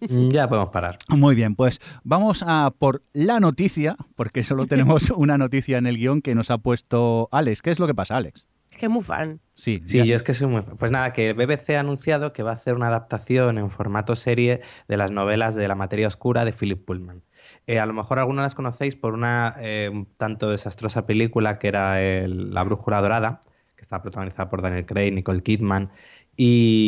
Mm, 0.09 0.29
ya 0.29 0.47
podemos 0.47 0.69
parar. 0.69 0.97
Muy 1.09 1.35
bien, 1.35 1.55
pues 1.55 1.79
vamos 2.03 2.43
a 2.45 2.71
por 2.71 3.03
la 3.13 3.39
noticia, 3.39 3.95
porque 4.15 4.43
solo 4.43 4.65
tenemos 4.65 5.09
una 5.15 5.37
noticia 5.37 5.77
en 5.77 5.85
el 5.85 5.97
guion 5.97 6.21
que 6.21 6.33
nos 6.33 6.49
ha 6.49 6.57
puesto 6.57 7.29
Alex. 7.31 7.61
¿Qué 7.61 7.69
es 7.69 7.79
lo 7.79 7.85
que 7.85 7.93
pasa, 7.93 8.17
Alex? 8.17 8.47
Que 8.77 8.89
muy 8.89 9.03
fan. 9.03 9.41
Sí, 9.55 9.81
sí 9.85 10.03
yo 10.05 10.15
es 10.15 10.23
que 10.23 10.33
soy 10.33 10.47
muy 10.47 10.61
fan. 10.61 10.77
Pues 10.77 10.91
nada, 10.91 11.13
que 11.13 11.33
BBC 11.33 11.71
ha 11.75 11.79
anunciado 11.79 12.31
que 12.33 12.43
va 12.43 12.51
a 12.51 12.53
hacer 12.53 12.75
una 12.75 12.87
adaptación 12.87 13.57
en 13.57 13.69
formato 13.69 14.15
serie 14.15 14.61
de 14.87 14.97
las 14.97 15.11
novelas 15.11 15.55
de 15.55 15.67
La 15.67 15.75
materia 15.75 16.07
oscura 16.07 16.45
de 16.45 16.53
Philip 16.53 16.83
Pullman. 16.85 17.23
Eh, 17.65 17.79
a 17.79 17.85
lo 17.85 17.93
mejor 17.93 18.19
algunas 18.19 18.43
las 18.43 18.55
conocéis 18.55 18.95
por 18.95 19.13
una 19.13 19.55
eh, 19.59 19.89
un 19.91 20.05
tanto 20.05 20.49
desastrosa 20.49 21.05
película 21.05 21.59
que 21.59 21.67
era 21.67 21.97
La 22.27 22.63
Brújula 22.63 23.01
Dorada, 23.01 23.41
que 23.75 23.81
estaba 23.81 24.01
protagonizada 24.01 24.49
por 24.49 24.61
Daniel 24.61 24.85
Craig, 24.85 25.11
Nicole 25.11 25.43
Kidman. 25.43 25.91
Y, 26.39 26.87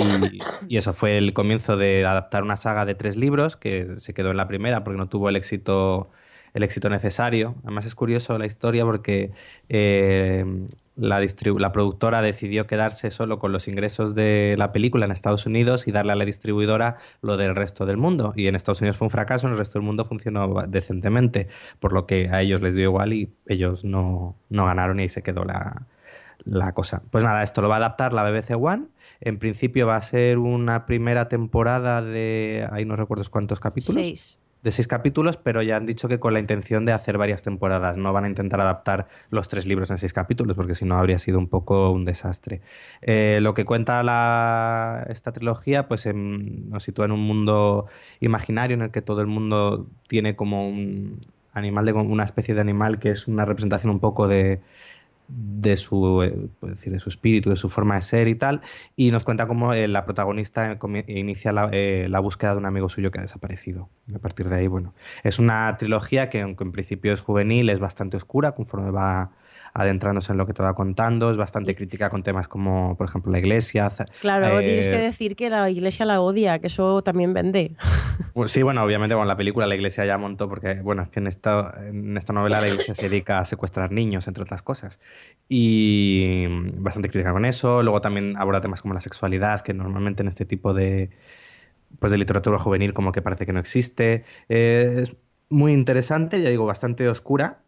y, 0.67 0.78
eso 0.78 0.93
fue 0.93 1.17
el 1.17 1.34
comienzo 1.34 1.75
de 1.75 2.06
adaptar 2.06 2.43
una 2.43 2.56
saga 2.56 2.86
de 2.86 2.93
tres 2.93 3.17
libros 3.17 3.58
que 3.58 3.95
se 3.97 4.13
quedó 4.13 4.30
en 4.30 4.38
la 4.38 4.47
primera 4.47 4.84
porque 4.84 4.99
no 4.99 5.10
tuvo 5.10 5.28
el 5.30 5.36
éxito 5.36 6.12
el 6.54 6.63
éxito 6.63 6.89
necesario. 6.89 7.56
Además 7.63 7.86
es 7.86 7.95
curioso 7.95 8.38
la 8.38 8.45
historia 8.45 8.86
porque 8.86 9.32
eh, 9.69 10.45
la, 10.99 11.19
la 11.19 11.71
productora 11.71 12.21
decidió 12.21 12.67
quedarse 12.67 13.09
solo 13.09 13.39
con 13.39 13.51
los 13.51 13.67
ingresos 13.67 14.15
de 14.15 14.55
la 14.57 14.71
película 14.71 15.05
en 15.05 15.12
Estados 15.12 15.45
Unidos 15.45 15.88
y 15.88 15.91
darle 15.91 16.12
a 16.12 16.15
la 16.15 16.25
distribuidora 16.25 16.97
lo 17.21 17.38
del 17.38 17.55
resto 17.55 17.85
del 17.85 17.97
mundo. 17.97 18.33
Y 18.35 18.47
en 18.47 18.55
Estados 18.55 18.81
Unidos 18.81 18.97
fue 18.97 19.07
un 19.07 19.12
fracaso, 19.12 19.47
en 19.47 19.53
el 19.53 19.59
resto 19.59 19.79
del 19.79 19.85
mundo 19.85 20.05
funcionó 20.05 20.53
decentemente, 20.67 21.47
por 21.79 21.93
lo 21.93 22.05
que 22.05 22.29
a 22.29 22.41
ellos 22.41 22.62
les 22.62 22.75
dio 22.75 22.85
igual 22.85 23.13
y 23.13 23.33
ellos 23.47 23.83
no, 23.85 24.35
ganaron 24.49 24.99
y 24.99 25.03
ahí 25.03 25.09
se 25.09 25.23
quedó 25.23 25.45
la, 25.45 25.88
la 26.43 26.73
cosa. 26.73 27.01
Pues 27.12 27.23
nada, 27.23 27.43
esto 27.43 27.62
lo 27.62 27.69
va 27.69 27.75
a 27.75 27.79
adaptar 27.79 28.13
la 28.13 28.29
BBC 28.29 28.51
One. 28.59 28.88
En 29.21 29.39
principio 29.39 29.88
va 29.88 29.95
a 29.95 30.01
ser 30.01 30.38
una 30.38 30.85
primera 30.85 31.27
temporada 31.27 32.01
de, 32.01 32.67
ahí 32.71 32.85
no 32.85 32.95
recuerdo 32.95 33.23
cuántos 33.29 33.59
capítulos. 33.59 34.01
Seis 34.01 34.39
de 34.63 34.71
seis 34.71 34.87
capítulos, 34.87 35.37
pero 35.37 35.61
ya 35.61 35.77
han 35.77 35.85
dicho 35.85 36.07
que 36.07 36.19
con 36.19 36.33
la 36.33 36.39
intención 36.39 36.85
de 36.85 36.91
hacer 36.91 37.17
varias 37.17 37.43
temporadas. 37.43 37.97
No 37.97 38.11
van 38.13 38.25
a 38.25 38.27
intentar 38.27 38.59
adaptar 38.61 39.07
los 39.29 39.47
tres 39.47 39.65
libros 39.65 39.89
en 39.91 39.97
seis 39.97 40.13
capítulos, 40.13 40.55
porque 40.55 40.73
si 40.73 40.85
no 40.85 40.95
habría 40.97 41.19
sido 41.19 41.39
un 41.39 41.47
poco 41.47 41.91
un 41.91 42.05
desastre. 42.05 42.61
Eh, 43.01 43.39
lo 43.41 43.53
que 43.53 43.65
cuenta 43.65 44.03
la, 44.03 45.05
esta 45.09 45.31
trilogía, 45.31 45.87
pues 45.87 46.07
nos 46.13 46.83
sitúa 46.83 47.05
en 47.05 47.11
un 47.11 47.21
mundo 47.21 47.87
imaginario 48.19 48.75
en 48.75 48.81
el 48.81 48.91
que 48.91 49.01
todo 49.01 49.21
el 49.21 49.27
mundo 49.27 49.87
tiene 50.07 50.35
como 50.35 50.67
un 50.67 51.19
animal 51.53 51.85
de 51.85 51.93
una 51.93 52.23
especie 52.23 52.53
de 52.55 52.61
animal 52.61 52.99
que 52.99 53.11
es 53.11 53.27
una 53.27 53.45
representación 53.45 53.91
un 53.91 53.99
poco 53.99 54.27
de 54.27 54.61
de 55.29 55.77
su, 55.77 56.23
eh, 56.23 56.49
decir, 56.61 56.91
de 56.91 56.99
su 56.99 57.09
espíritu, 57.09 57.49
de 57.49 57.55
su 57.55 57.69
forma 57.69 57.95
de 57.95 58.01
ser 58.01 58.27
y 58.27 58.35
tal, 58.35 58.61
y 58.95 59.11
nos 59.11 59.23
cuenta 59.23 59.47
cómo 59.47 59.73
eh, 59.73 59.87
la 59.87 60.05
protagonista 60.05 60.77
inicia 61.07 61.53
eh, 61.71 62.07
la, 62.09 62.19
búsqueda 62.19 62.51
de 62.53 62.57
un 62.57 62.65
amigo 62.65 62.89
suyo 62.89 63.11
que 63.11 63.19
ha 63.19 63.21
desaparecido. 63.21 63.89
Y 64.07 64.15
a 64.15 64.19
partir 64.19 64.49
de 64.49 64.55
ahí, 64.55 64.67
bueno, 64.67 64.93
es 65.23 65.39
una 65.39 65.75
trilogía 65.77 66.29
que 66.29 66.41
aunque 66.41 66.63
en 66.63 66.71
principio 66.71 67.13
es 67.13 67.21
juvenil, 67.21 67.69
es 67.69 67.79
bastante 67.79 68.17
oscura 68.17 68.53
conforme 68.53 68.91
va 68.91 69.31
adentrándose 69.73 70.32
en 70.32 70.38
lo 70.38 70.45
que 70.45 70.53
te 70.53 70.63
va 70.63 70.73
contando, 70.73 71.32
es 71.32 71.38
bastante 71.38 71.75
crítica 71.75 72.10
con 72.10 72.23
temas 72.23 72.47
como, 72.47 72.95
por 72.97 73.08
ejemplo, 73.08 73.32
la 73.32 73.39
iglesia. 73.39 73.91
Claro, 74.21 74.60
tienes 74.60 74.88
que 74.88 74.97
decir 74.97 75.36
que 75.36 75.49
la 75.49 75.69
iglesia 75.69 76.05
la 76.05 76.21
odia, 76.21 76.60
que 76.60 76.67
eso 76.67 77.01
también 77.01 77.34
vende. 77.34 77.75
Pues 78.32 78.51
sí, 78.51 78.62
bueno, 78.62 78.84
obviamente 78.84 79.15
con 79.15 79.27
la 79.27 79.36
película 79.36 79.67
la 79.67 79.75
iglesia 79.75 80.05
ya 80.05 80.17
montó, 80.17 80.47
porque, 80.47 80.75
bueno, 80.75 81.01
es 81.01 81.10
que 81.10 81.19
en 81.19 81.27
esta, 81.27 81.73
en 81.89 82.15
esta 82.15 82.32
novela 82.32 82.62
la 82.62 82.69
iglesia 82.69 82.93
se 82.93 83.10
dedica 83.10 83.39
a 83.39 83.45
secuestrar 83.45 83.91
niños, 83.91 84.27
entre 84.29 84.43
otras 84.43 84.62
cosas. 84.62 85.01
Y 85.49 86.45
bastante 86.77 87.10
crítica 87.10 87.34
con 87.34 87.43
eso. 87.43 87.84
Luego 87.84 87.99
también 87.99 88.36
aborda 88.38 88.62
temas 88.62 88.82
como 88.82 88.93
la 88.93 89.01
sexualidad, 89.01 89.62
que 89.62 89.73
normalmente 89.73 90.21
en 90.21 90.29
este 90.29 90.45
tipo 90.45 90.73
de, 90.73 91.10
pues 91.99 92.12
de 92.12 92.17
literatura 92.17 92.58
juvenil 92.58 92.93
como 92.93 93.12
que 93.12 93.21
parece 93.21 93.45
que 93.45 93.53
no 93.53 93.60
existe. 93.60 94.23
Eh, 94.47 94.99
es 94.99 95.15
muy 95.49 95.73
interesante, 95.73 96.41
ya 96.41 96.49
digo, 96.49 96.65
bastante 96.65 97.10
oscura 97.10 97.60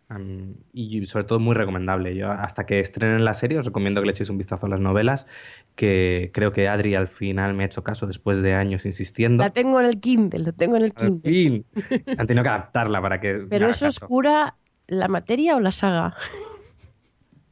y 0.73 1.05
sobre 1.05 1.25
todo 1.25 1.39
muy 1.39 1.55
recomendable. 1.55 2.15
Yo 2.15 2.31
hasta 2.31 2.65
que 2.65 2.79
estrenen 2.79 3.23
la 3.25 3.33
serie 3.33 3.59
os 3.59 3.65
recomiendo 3.65 4.01
que 4.01 4.05
le 4.07 4.11
echéis 4.11 4.29
un 4.29 4.37
vistazo 4.37 4.65
a 4.65 4.69
las 4.69 4.79
novelas, 4.79 5.27
que 5.75 6.31
creo 6.33 6.51
que 6.51 6.67
Adri 6.67 6.95
al 6.95 7.07
final 7.07 7.53
me 7.53 7.63
ha 7.63 7.65
hecho 7.65 7.83
caso 7.83 8.07
después 8.07 8.41
de 8.41 8.53
años 8.53 8.85
insistiendo. 8.85 9.43
La 9.43 9.51
tengo 9.51 9.79
en 9.79 9.85
el 9.85 9.99
Kindle, 9.99 10.39
lo 10.39 10.53
tengo 10.53 10.77
en 10.77 10.83
el 10.83 10.93
Kindle. 10.93 11.31
Fin. 11.31 11.65
Han 12.17 12.27
tenido 12.27 12.43
que 12.43 12.49
adaptarla 12.49 13.01
para 13.01 13.19
que... 13.19 13.45
¿Pero 13.49 13.69
es 13.69 13.81
oscura 13.81 14.55
la 14.87 15.07
materia 15.07 15.55
o 15.55 15.59
la 15.59 15.71
saga? 15.71 16.15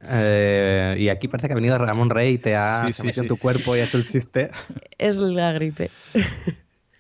Eh, 0.02 0.96
y 0.98 1.10
aquí 1.10 1.28
parece 1.28 1.48
que 1.48 1.54
ha 1.54 1.56
venido 1.56 1.78
Ramón 1.78 2.10
Rey 2.10 2.36
y 2.36 2.38
te 2.38 2.56
ha 2.56 2.88
metido 3.04 3.24
en 3.24 3.28
tu 3.28 3.38
cuerpo 3.38 3.76
y 3.76 3.80
ha 3.80 3.86
hecho 3.86 3.98
el 3.98 4.06
chiste. 4.06 4.50
Es 4.98 5.18
la 5.18 5.52
gripe. 5.54 5.92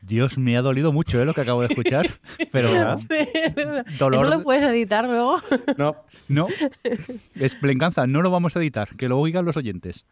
Dios, 0.09 0.39
me 0.39 0.57
ha 0.57 0.63
dolido 0.63 0.91
mucho 0.91 1.21
¿eh? 1.21 1.25
lo 1.25 1.35
que 1.35 1.41
acabo 1.41 1.61
de 1.61 1.67
escuchar. 1.67 2.07
Pero 2.51 2.71
dolor... 3.99 4.25
¿Eso 4.25 4.37
lo 4.37 4.41
puedes 4.41 4.63
editar 4.63 5.05
luego? 5.05 5.39
No. 5.77 5.95
No. 6.27 6.47
Es 7.35 7.61
venganza, 7.61 8.07
no 8.07 8.23
lo 8.23 8.31
vamos 8.31 8.55
a 8.55 8.59
editar, 8.59 8.89
que 8.97 9.07
lo 9.07 9.19
oigan 9.19 9.45
los 9.45 9.55
oyentes. 9.55 10.05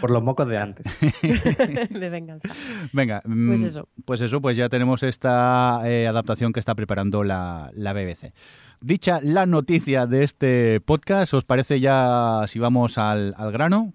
Por 0.00 0.12
los 0.12 0.22
mocos 0.22 0.46
de 0.46 0.58
antes. 0.58 0.86
de 1.90 2.10
venganza. 2.10 2.48
Venga, 2.92 3.20
pues 3.24 3.60
mm, 3.60 3.64
eso. 3.64 3.88
Pues 4.04 4.20
eso, 4.20 4.40
pues 4.40 4.56
ya 4.56 4.68
tenemos 4.68 5.02
esta 5.02 5.80
eh, 5.84 6.06
adaptación 6.06 6.52
que 6.52 6.60
está 6.60 6.76
preparando 6.76 7.24
la, 7.24 7.70
la 7.74 7.92
BBC. 7.92 8.32
Dicha 8.80 9.18
la 9.20 9.46
noticia 9.46 10.06
de 10.06 10.22
este 10.22 10.80
podcast, 10.80 11.34
¿os 11.34 11.44
parece 11.44 11.80
ya 11.80 12.44
si 12.46 12.60
vamos 12.60 12.98
al, 12.98 13.34
al 13.36 13.50
grano? 13.50 13.92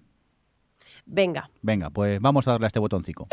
Venga. 1.06 1.48
Venga, 1.62 1.88
pues 1.88 2.20
vamos 2.20 2.46
a 2.46 2.52
darle 2.52 2.66
a 2.66 2.68
este 2.68 2.80
botoncito. 2.80 3.26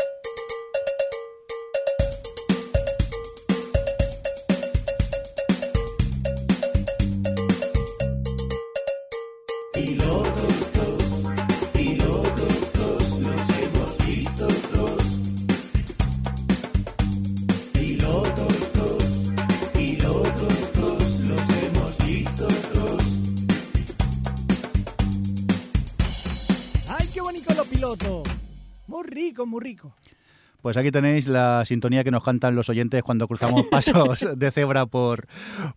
Pues 30.62 30.76
aquí 30.76 30.92
tenéis 30.92 31.26
la 31.26 31.64
sintonía 31.64 32.04
que 32.04 32.12
nos 32.12 32.22
cantan 32.22 32.54
los 32.54 32.68
oyentes 32.68 33.02
cuando 33.02 33.26
cruzamos 33.26 33.66
pasos 33.70 34.24
de 34.36 34.50
cebra 34.52 34.86
por, 34.86 35.26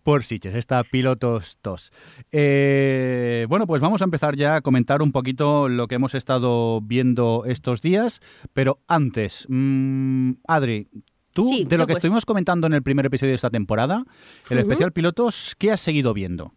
por 0.03 0.23
Siches, 0.23 0.53
esta 0.53 0.83
Pilotos 0.83 1.57
TOS. 1.61 1.91
Eh, 2.31 3.47
bueno, 3.49 3.65
pues 3.65 3.81
vamos 3.81 4.01
a 4.01 4.05
empezar 4.05 4.35
ya 4.35 4.57
a 4.57 4.61
comentar 4.61 5.01
un 5.01 5.11
poquito 5.11 5.69
lo 5.69 5.87
que 5.87 5.95
hemos 5.95 6.13
estado 6.13 6.81
viendo 6.81 7.45
estos 7.47 7.81
días, 7.81 8.21
pero 8.53 8.79
antes, 8.87 9.47
mmm, 9.49 10.33
Adri, 10.47 10.87
tú, 11.33 11.47
Sí, 11.47 11.65
de 11.65 11.77
lo 11.79 11.87
que 11.87 11.93
pues. 11.93 11.97
estuvimos 11.97 12.25
comentando 12.25 12.67
en 12.67 12.73
el 12.73 12.83
primer 12.83 13.07
episodio 13.07 13.31
de 13.31 13.35
esta 13.37 13.49
temporada, 13.49 14.05
el 14.51 14.59
especial 14.59 14.91
Pilotos, 14.91 15.55
¿qué 15.57 15.71
has 15.71 15.81
seguido 15.81 16.13
viendo? 16.13 16.53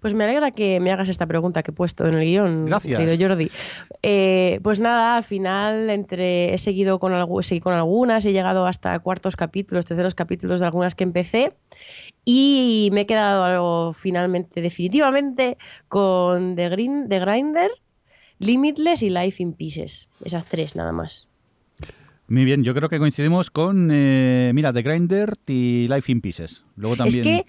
Pues 0.00 0.12
me 0.14 0.24
alegra 0.24 0.50
que 0.50 0.80
me 0.80 0.90
hagas 0.90 1.08
esta 1.08 1.26
pregunta 1.26 1.62
que 1.62 1.70
he 1.70 1.74
puesto 1.74 2.06
en 2.06 2.14
el 2.14 2.24
guion, 2.24 2.66
Gracias. 2.66 2.98
querido 3.00 3.28
Jordi. 3.28 3.50
Eh, 4.02 4.60
pues 4.62 4.80
nada, 4.80 5.16
al 5.16 5.24
final 5.24 5.88
entre 5.90 6.52
he 6.52 6.58
seguido 6.58 6.98
con, 6.98 7.12
algu- 7.12 7.42
seguí 7.42 7.60
con 7.60 7.72
algunas, 7.74 8.24
he 8.26 8.32
llegado 8.32 8.66
hasta 8.66 8.98
cuartos 8.98 9.36
capítulos, 9.36 9.86
terceros 9.86 10.14
capítulos 10.14 10.60
de 10.60 10.66
algunas 10.66 10.94
que 10.94 11.04
empecé 11.04 11.52
y 12.24 12.90
me 12.92 13.02
he 13.02 13.06
quedado 13.06 13.44
algo 13.44 13.92
finalmente, 13.92 14.60
definitivamente, 14.60 15.56
con 15.88 16.56
The, 16.56 16.68
Green, 16.70 17.08
The 17.08 17.20
Grinder, 17.20 17.70
Limitless 18.38 19.02
y 19.02 19.10
Life 19.10 19.42
in 19.42 19.52
Pieces. 19.52 20.08
Esas 20.24 20.44
tres 20.46 20.74
nada 20.76 20.92
más. 20.92 21.28
Muy 22.26 22.44
bien, 22.44 22.64
yo 22.64 22.74
creo 22.74 22.88
que 22.88 22.98
coincidimos 22.98 23.50
con, 23.50 23.90
eh, 23.92 24.50
mira, 24.54 24.72
The 24.72 24.82
Grinder 24.82 25.34
y 25.46 25.86
Life 25.88 26.10
in 26.10 26.20
Pieces. 26.20 26.64
Luego 26.76 26.96
también... 26.96 27.20
Es 27.20 27.24
que 27.42 27.46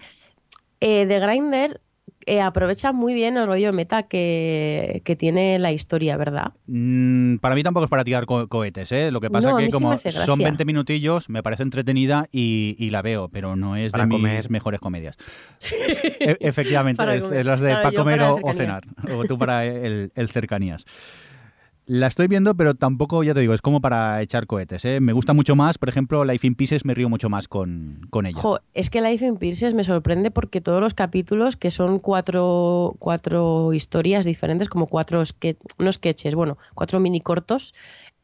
eh, 0.80 1.06
The 1.06 1.18
Grinder 1.20 1.80
eh, 2.26 2.40
aprovecha 2.40 2.92
muy 2.92 3.14
bien 3.14 3.36
el 3.36 3.46
rollo 3.46 3.72
meta 3.72 4.04
que, 4.04 5.00
que 5.04 5.16
tiene 5.16 5.58
la 5.58 5.72
historia, 5.72 6.16
¿verdad? 6.16 6.52
Mm, 6.66 7.36
para 7.36 7.54
mí 7.54 7.62
tampoco 7.62 7.84
es 7.84 7.90
para 7.90 8.04
tirar 8.04 8.26
co- 8.26 8.48
cohetes, 8.48 8.90
¿eh? 8.92 9.10
Lo 9.10 9.20
que 9.20 9.30
pasa 9.30 9.50
No, 9.50 9.56
a 9.56 9.58
que 9.60 9.70
sí 9.70 9.72
como 9.84 9.98
son 9.98 10.14
gracia. 10.14 10.44
20 10.46 10.64
minutillos, 10.64 11.28
me 11.28 11.42
parece 11.42 11.62
entretenida 11.62 12.26
y, 12.32 12.74
y 12.78 12.90
la 12.90 13.02
veo, 13.02 13.28
pero 13.28 13.54
no 13.56 13.76
es 13.76 13.92
Para 13.92 14.04
de 14.04 14.08
mis 14.08 14.50
mejores 14.50 14.80
comedias. 14.80 15.16
E- 16.20 16.36
efectivamente, 16.40 17.02
es, 17.16 17.24
es 17.30 17.46
las 17.46 17.60
de 17.60 17.68
Claro, 17.68 17.82
para 17.82 17.94
comer 17.96 18.18
para 18.18 18.32
o, 18.32 18.40
o 18.42 18.52
cenar, 18.52 18.82
o 19.08 19.24
tú 19.24 19.38
para 19.38 19.64
el, 19.64 20.10
el 20.14 20.28
cercanías. 20.30 20.84
La 21.88 22.08
estoy 22.08 22.26
viendo, 22.26 22.56
pero 22.56 22.74
tampoco, 22.74 23.22
ya 23.22 23.32
te 23.32 23.38
digo, 23.38 23.54
es 23.54 23.62
como 23.62 23.80
para 23.80 24.20
echar 24.20 24.48
cohetes. 24.48 24.84
¿eh? 24.84 24.98
Me 24.98 25.12
gusta 25.12 25.34
mucho 25.34 25.54
más, 25.54 25.78
por 25.78 25.88
ejemplo, 25.88 26.24
Life 26.24 26.44
in 26.44 26.56
Pieces, 26.56 26.84
me 26.84 26.94
río 26.94 27.08
mucho 27.08 27.28
más 27.28 27.46
con, 27.46 28.08
con 28.10 28.26
ella. 28.26 28.40
Jo, 28.40 28.58
es 28.74 28.90
que 28.90 29.00
Life 29.00 29.24
in 29.24 29.36
Pieces 29.36 29.72
me 29.72 29.84
sorprende 29.84 30.32
porque 30.32 30.60
todos 30.60 30.80
los 30.80 30.94
capítulos, 30.94 31.56
que 31.56 31.70
son 31.70 32.00
cuatro, 32.00 32.96
cuatro 32.98 33.72
historias 33.72 34.26
diferentes, 34.26 34.68
como 34.68 34.88
cuatro, 34.88 35.24
sketches, 35.24 36.34
bueno, 36.34 36.58
cuatro 36.74 36.98
mini 36.98 37.20
cortos, 37.20 37.72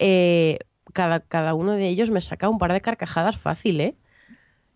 eh, 0.00 0.58
cada, 0.92 1.20
cada 1.20 1.54
uno 1.54 1.74
de 1.74 1.86
ellos 1.86 2.10
me 2.10 2.20
saca 2.20 2.48
un 2.48 2.58
par 2.58 2.72
de 2.72 2.80
carcajadas 2.80 3.38
fácil, 3.38 3.80
¿eh? 3.80 3.94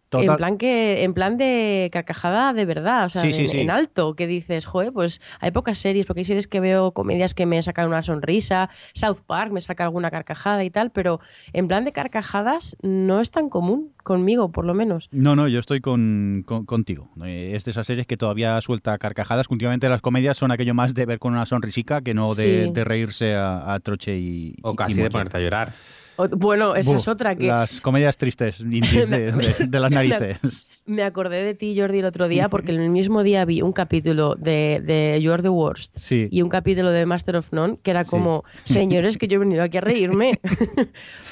Total- 0.08 0.28
En 0.30 0.36
plan 0.36 0.58
que, 0.58 1.02
en 1.02 1.14
plan 1.14 1.36
de 1.36 1.90
carcajada 1.92 2.52
de 2.52 2.64
verdad, 2.64 3.06
o 3.06 3.08
sea, 3.08 3.22
Sí, 3.22 3.32
sí, 3.32 3.42
en, 3.42 3.48
sí. 3.48 3.58
en 3.60 3.70
alto, 3.70 4.14
que 4.14 4.28
dices, 4.28 4.64
joder, 4.64 4.92
pues 4.92 5.20
hay 5.40 5.50
pocas 5.50 5.78
series, 5.78 6.06
porque 6.06 6.20
hay 6.20 6.24
series 6.24 6.46
que 6.46 6.60
veo 6.60 6.92
comedias 6.92 7.34
que 7.34 7.44
me 7.44 7.60
sacan 7.62 7.88
una 7.88 8.04
sonrisa, 8.04 8.70
South 8.94 9.22
Park 9.26 9.50
me 9.50 9.60
saca 9.60 9.82
alguna 9.82 10.12
carcajada 10.12 10.62
y 10.62 10.70
tal, 10.70 10.92
pero 10.92 11.18
en 11.52 11.66
plan 11.66 11.84
de 11.84 11.90
carcajadas 11.92 12.76
no 12.82 13.20
es 13.20 13.32
tan 13.32 13.48
común 13.48 13.92
conmigo, 14.04 14.52
por 14.52 14.64
lo 14.64 14.74
menos. 14.74 15.08
No, 15.10 15.34
no, 15.34 15.48
yo 15.48 15.58
estoy 15.58 15.80
con, 15.80 16.44
con- 16.46 16.66
contigo. 16.66 17.10
Es 17.24 17.64
de 17.64 17.72
esas 17.72 17.86
series 17.86 18.06
que 18.06 18.16
todavía 18.16 18.60
suelta 18.60 18.96
carcajadas. 18.98 19.48
que 19.48 19.54
Últimamente 19.54 19.88
las 19.88 20.00
comedias 20.02 20.36
son 20.36 20.52
aquello 20.52 20.72
más 20.74 20.94
de 20.94 21.04
ver 21.04 21.18
con 21.18 21.32
una 21.32 21.46
sonrisica 21.46 22.00
que 22.00 22.14
no 22.14 22.34
de, 22.36 22.66
Sí. 22.66 22.72
de 22.72 22.84
reírse 22.84 23.34
a, 23.34 23.74
a 23.74 23.80
troche 23.80 24.16
y 24.16 24.54
O 24.62 24.76
casi 24.76 25.00
y 25.00 25.02
de 25.02 25.10
ponerte 25.10 25.36
a 25.36 25.40
llorar. 25.40 25.72
O- 26.16 26.28
bueno, 26.28 26.74
esa 26.74 26.92
Buh, 26.92 26.96
es 26.98 27.08
otra 27.08 27.34
que 27.36 27.46
Las 27.46 27.80
comedias 27.80 28.16
tristes, 28.18 28.60
indies 28.60 29.08
de, 29.10 29.32
de- 29.32 29.66
de 29.66 29.80
las 29.80 29.90
narices. 29.92 30.66
me 30.86 31.02
acordé 31.02 31.42
de 31.44 31.54
ti, 31.54 31.78
Jordi, 31.78 31.98
el 31.98 32.04
otro 32.06 32.28
día, 32.28 32.48
porque 32.48 32.72
el 32.72 32.88
mismo 32.90 33.22
día 33.22 33.44
vi 33.44 33.62
un 33.62 33.72
capítulo 33.72 34.34
de, 34.36 34.80
de 34.84 35.20
You 35.20 35.32
Are 35.32 35.42
the 35.42 35.48
Worst 35.48 35.96
Sí. 35.98 36.28
y 36.30 36.42
un 36.42 36.48
capítulo 36.48 36.90
de 36.90 37.04
Master 37.06 37.36
of 37.36 37.52
None 37.52 37.78
que 37.82 37.90
era 37.90 38.04
Sí. 38.04 38.10
como, 38.10 38.44
señores, 38.64 39.18
que 39.18 39.28
yo 39.28 39.36
he 39.36 39.38
venido 39.38 39.62
aquí 39.62 39.76
a 39.78 39.80
reírme. 39.82 40.40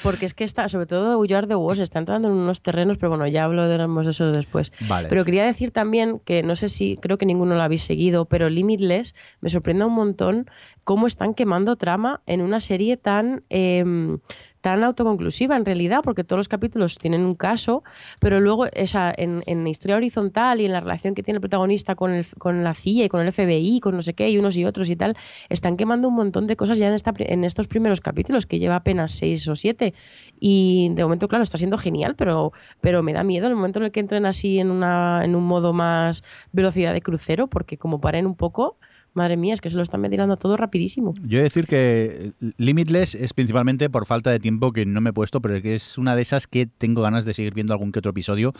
porque 0.03 0.25
es 0.25 0.33
que 0.33 0.43
está, 0.43 0.69
sobre 0.69 0.85
todo 0.85 1.23
You 1.25 1.35
Are 1.37 1.47
the 1.47 1.55
Worst, 1.55 1.81
está 1.81 1.99
entrando 1.99 2.27
en 2.27 2.35
unos 2.35 2.61
terrenos, 2.61 2.97
pero 2.97 3.09
bueno, 3.09 3.27
ya 3.27 3.45
hablaremos 3.45 4.05
de 4.05 4.11
eso 4.11 4.31
después. 4.31 4.71
Vale. 4.87 5.07
Pero 5.09 5.25
quería 5.25 5.45
decir 5.45 5.71
también 5.71 6.19
que 6.23 6.43
no 6.43 6.55
sé 6.55 6.69
si, 6.69 6.97
creo 6.97 7.17
que 7.17 7.25
ninguno 7.25 7.55
lo 7.55 7.61
habéis 7.61 7.81
seguido, 7.83 8.25
pero 8.25 8.49
Limitless 8.49 9.15
me 9.41 9.49
sorprende 9.49 9.85
un 9.85 9.93
montón 9.93 10.49
cómo 10.83 11.07
están 11.07 11.33
quemando 11.33 11.75
trama 11.75 12.21
en 12.25 12.41
una 12.41 12.61
serie 12.61 12.97
tan. 12.97 13.43
em, 13.49 14.19
tan 14.65 14.83
autoconclusiva 14.83 15.55
en 15.55 15.63
realidad, 15.63 15.99
porque 16.03 16.23
todos 16.23 16.39
los 16.39 16.47
capítulos 16.47 16.97
tienen 16.97 17.21
un 17.21 17.35
caso, 17.35 17.83
pero 18.17 18.39
luego 18.39 18.65
esa, 18.73 19.13
en, 19.15 19.43
en 19.45 19.61
la 19.61 19.69
historia 19.69 19.95
horizontal 19.95 20.59
y 20.59 20.65
en 20.65 20.71
la 20.71 20.79
relación 20.79 21.13
que 21.13 21.21
tiene 21.21 21.35
el 21.35 21.41
protagonista 21.41 21.93
con, 21.93 22.11
el, 22.11 22.25
con 22.39 22.63
la 22.63 22.73
CIA 22.73 23.05
y 23.05 23.07
con 23.07 23.21
el 23.21 23.31
FBI, 23.31 23.79
con 23.79 23.95
no 23.95 24.01
sé 24.01 24.15
qué, 24.15 24.27
y 24.27 24.39
unos 24.39 24.57
y 24.57 24.65
otros 24.65 24.89
y 24.89 24.95
tal, 24.95 25.15
están 25.49 25.77
quemando 25.77 26.07
un 26.07 26.15
montón 26.15 26.47
de 26.47 26.55
cosas 26.55 26.79
ya 26.79 26.87
en, 26.87 26.95
esta, 26.95 27.13
en 27.15 27.43
estos 27.43 27.67
primeros 27.67 28.01
capítulos, 28.01 28.47
que 28.47 28.57
lleva 28.57 28.77
apenas 28.77 29.11
seis 29.11 29.47
o 29.47 29.55
siete. 29.55 29.93
Y 30.39 30.89
de 30.95 31.03
momento, 31.03 31.27
claro, 31.27 31.43
está 31.43 31.59
siendo 31.59 31.77
genial, 31.77 32.15
pero, 32.15 32.51
pero 32.81 33.03
me 33.03 33.13
da 33.13 33.23
miedo 33.23 33.45
en 33.45 33.51
el 33.51 33.57
momento 33.57 33.77
en 33.77 33.85
el 33.85 33.91
que 33.91 33.99
entren 33.99 34.25
así 34.25 34.57
en, 34.57 34.71
una, 34.71 35.21
en 35.23 35.35
un 35.35 35.43
modo 35.43 35.73
más 35.73 36.23
velocidad 36.53 36.91
de 36.91 37.03
crucero, 37.03 37.45
porque 37.45 37.77
como 37.77 38.01
paren 38.01 38.25
un 38.25 38.35
poco, 38.35 38.79
madre 39.15 39.37
mía, 39.37 39.53
es 39.53 39.61
que 39.61 39.71
se 39.71 39.77
lo 39.77 39.83
están 39.83 40.01
ventilando 40.01 40.37
todo 40.37 40.57
rapidísimo. 40.57 41.13
Yo 41.23 41.37
he 41.37 41.41
de 41.41 41.43
decir 41.43 41.67
que 41.67 42.33
Limitless 42.57 43.15
es 43.15 43.33
principalmente 43.33 43.89
por 43.89 44.05
falta 44.05 44.31
de 44.31 44.39
tiempo 44.39 44.71
que 44.71 44.85
no 44.85 45.01
me 45.01 45.11
he 45.11 45.13
puesto, 45.13 45.41
pero 45.41 45.61
que 45.61 45.75
es 45.75 45.97
una 45.97 46.15
de 46.15 46.21
esas 46.21 46.47
que 46.47 46.65
tengo 46.65 47.01
ganas 47.01 47.25
de 47.25 47.33
seguir 47.33 47.53
viendo 47.53 47.73
algún 47.73 47.91
que 47.91 47.99
otro 47.99 48.11
episodio, 48.11 48.53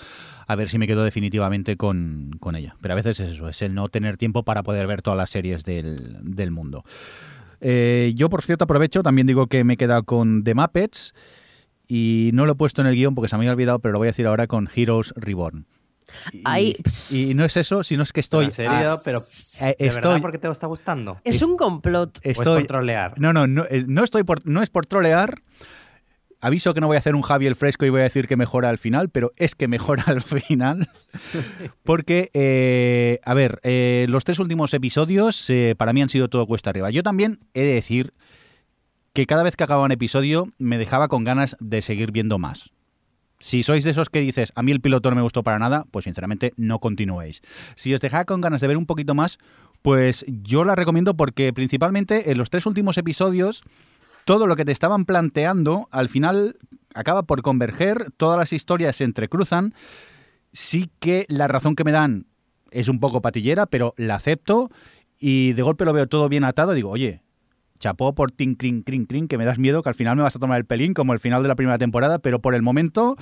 a 0.47 0.55
ver 0.55 0.69
si 0.69 0.77
me 0.77 0.87
quedo 0.87 1.03
definitivamente 1.03 1.77
con, 1.77 2.31
con 2.39 2.55
ella. 2.55 2.75
Pero 2.81 2.93
a 2.93 2.95
veces 2.95 3.19
es 3.19 3.33
eso, 3.33 3.49
es 3.49 3.61
el 3.61 3.73
no 3.73 3.89
tener 3.89 4.17
tiempo 4.17 4.43
para 4.43 4.63
poder 4.63 4.87
ver 4.87 5.01
todas 5.01 5.17
las 5.17 5.29
series 5.29 5.63
del, 5.63 5.97
del 6.21 6.51
mundo. 6.51 6.83
Eh, 7.61 8.13
yo, 8.15 8.29
por 8.29 8.41
cierto, 8.41 8.65
aprovecho, 8.65 9.03
también 9.03 9.27
digo 9.27 9.47
que 9.47 9.63
me 9.63 9.73
he 9.73 9.77
quedado 9.77 10.03
con 10.03 10.43
The 10.43 10.53
Muppets 10.53 11.13
y 11.87 12.31
no 12.33 12.45
lo 12.45 12.53
he 12.53 12.55
puesto 12.55 12.81
en 12.81 12.87
el 12.87 12.95
guion 12.95 13.15
porque 13.15 13.27
se 13.27 13.35
me 13.35 13.41
había 13.41 13.51
olvidado, 13.51 13.79
pero 13.79 13.93
lo 13.93 13.99
voy 13.99 14.07
a 14.07 14.11
decir 14.11 14.27
ahora 14.27 14.47
con 14.47 14.69
Heroes 14.73 15.13
Reborn. 15.15 15.65
Y, 17.11 17.33
no 17.33 17.45
es 17.45 17.57
eso, 17.57 17.83
sino 17.83 18.03
es 18.03 18.13
que 18.13 18.19
estoy... 18.19 18.45
¿En 18.45 18.51
serio? 18.51 18.71
ah, 18.73 18.95
pero 19.03 19.17
eh, 19.19 19.75
¿de 19.79 19.87
estoy- 19.87 20.01
verdad 20.03 20.21
por 20.21 20.31
qué 20.31 20.37
te 20.37 20.49
está 20.49 20.67
gustando? 20.67 21.19
Es 21.23 21.41
un 21.41 21.57
complot. 21.57 22.17
¿O 22.17 22.19
es 22.23 22.37
estoy- 22.37 22.59
por 22.61 22.67
trolear? 22.67 23.13
No, 23.19 23.33
no, 23.33 23.47
no, 23.47 23.65
eh, 23.69 23.83
no 23.87 24.03
estoy 24.03 24.23
por, 24.23 24.45
no 24.47 24.61
es 24.61 24.69
por 24.69 24.85
trolear. 24.85 25.41
Aviso 26.41 26.73
que 26.75 26.81
no 26.81 26.87
voy 26.87 26.95
a 26.97 26.99
hacer 26.99 27.15
un 27.15 27.23
Javi 27.23 27.47
el 27.47 27.55
fresco 27.55 27.85
y 27.85 27.89
voy 27.89 28.01
a 28.01 28.03
decir 28.03 28.27
que 28.27 28.35
mejora 28.35 28.69
al 28.69 28.77
final, 28.77 29.09
pero 29.09 29.31
es 29.37 29.55
que 29.55 29.67
mejora 29.67 30.03
al 30.05 30.21
final. 30.21 30.87
Porque, 31.83 32.29
eh, 32.33 33.19
a 33.23 33.33
ver, 33.33 33.59
eh, 33.63 34.05
los 34.09 34.23
tres 34.25 34.37
últimos 34.39 34.73
episodios 34.75 35.49
eh, 35.49 35.73
para 35.77 35.91
mí 35.93 36.01
han 36.03 36.09
sido 36.09 36.27
todo 36.29 36.45
cuesta 36.45 36.69
arriba. 36.69 36.91
Yo 36.91 37.01
también 37.03 37.39
he 37.55 37.61
de 37.63 37.73
decir 37.73 38.13
que 39.13 39.25
cada 39.25 39.43
vez 39.43 39.55
que 39.55 39.63
acababa 39.63 39.85
un 39.85 39.91
episodio 39.93 40.49
me 40.59 40.77
dejaba 40.77 41.07
con 41.07 41.23
ganas 41.23 41.55
de 41.59 41.81
seguir 41.81 42.11
viendo 42.11 42.37
más. 42.37 42.69
Si 43.39 43.63
sois 43.63 43.83
de 43.83 43.91
esos 43.91 44.09
que 44.09 44.21
dices, 44.21 44.51
a 44.55 44.63
mí 44.63 44.71
el 44.71 44.81
piloto 44.81 45.09
no 45.09 45.17
me 45.17 45.21
gustó 45.21 45.43
para 45.43 45.59
nada, 45.59 45.85
pues 45.91 46.05
sinceramente 46.05 46.53
no 46.57 46.79
continuéis. 46.79 47.41
Si 47.75 47.93
os 47.93 48.01
dejaba 48.01 48.25
con 48.25 48.41
ganas 48.41 48.61
de 48.61 48.67
ver 48.67 48.77
un 48.77 48.85
poquito 48.85 49.13
más, 49.13 49.37
pues 49.81 50.25
yo 50.27 50.63
la 50.63 50.75
recomiendo 50.75 51.15
porque 51.15 51.53
principalmente 51.53 52.31
en 52.31 52.37
los 52.37 52.49
tres 52.49 52.65
últimos 52.65 52.97
episodios, 52.97 53.63
todo 54.23 54.47
lo 54.47 54.55
que 54.55 54.65
te 54.65 54.71
estaban 54.71 55.05
planteando, 55.05 55.87
al 55.91 56.09
final 56.09 56.57
acaba 56.93 57.23
por 57.23 57.41
converger, 57.41 58.11
todas 58.17 58.39
las 58.39 58.53
historias 58.53 58.95
se 58.95 59.03
entrecruzan. 59.03 59.73
Sí 60.53 60.89
que 60.99 61.25
la 61.27 61.47
razón 61.47 61.75
que 61.75 61.83
me 61.83 61.91
dan 61.91 62.25
es 62.71 62.87
un 62.87 62.99
poco 62.99 63.21
patillera, 63.21 63.65
pero 63.65 63.93
la 63.97 64.15
acepto 64.15 64.71
y 65.19 65.53
de 65.53 65.61
golpe 65.61 65.85
lo 65.85 65.93
veo 65.93 66.07
todo 66.07 66.29
bien 66.29 66.45
atado 66.45 66.71
y 66.71 66.77
digo, 66.77 66.89
oye, 66.89 67.21
chapó 67.79 68.15
por 68.15 68.31
tin, 68.31 68.55
crin, 68.55 68.81
crin, 68.81 69.05
crin, 69.05 69.27
que 69.27 69.37
me 69.37 69.45
das 69.45 69.59
miedo, 69.59 69.83
que 69.83 69.89
al 69.89 69.95
final 69.95 70.15
me 70.15 70.23
vas 70.23 70.35
a 70.35 70.39
tomar 70.39 70.57
el 70.57 70.65
pelín, 70.65 70.93
como 70.93 71.13
el 71.13 71.19
final 71.19 71.41
de 71.41 71.49
la 71.49 71.55
primera 71.55 71.77
temporada, 71.77 72.19
pero 72.19 72.39
por 72.39 72.55
el 72.55 72.61
momento 72.61 73.17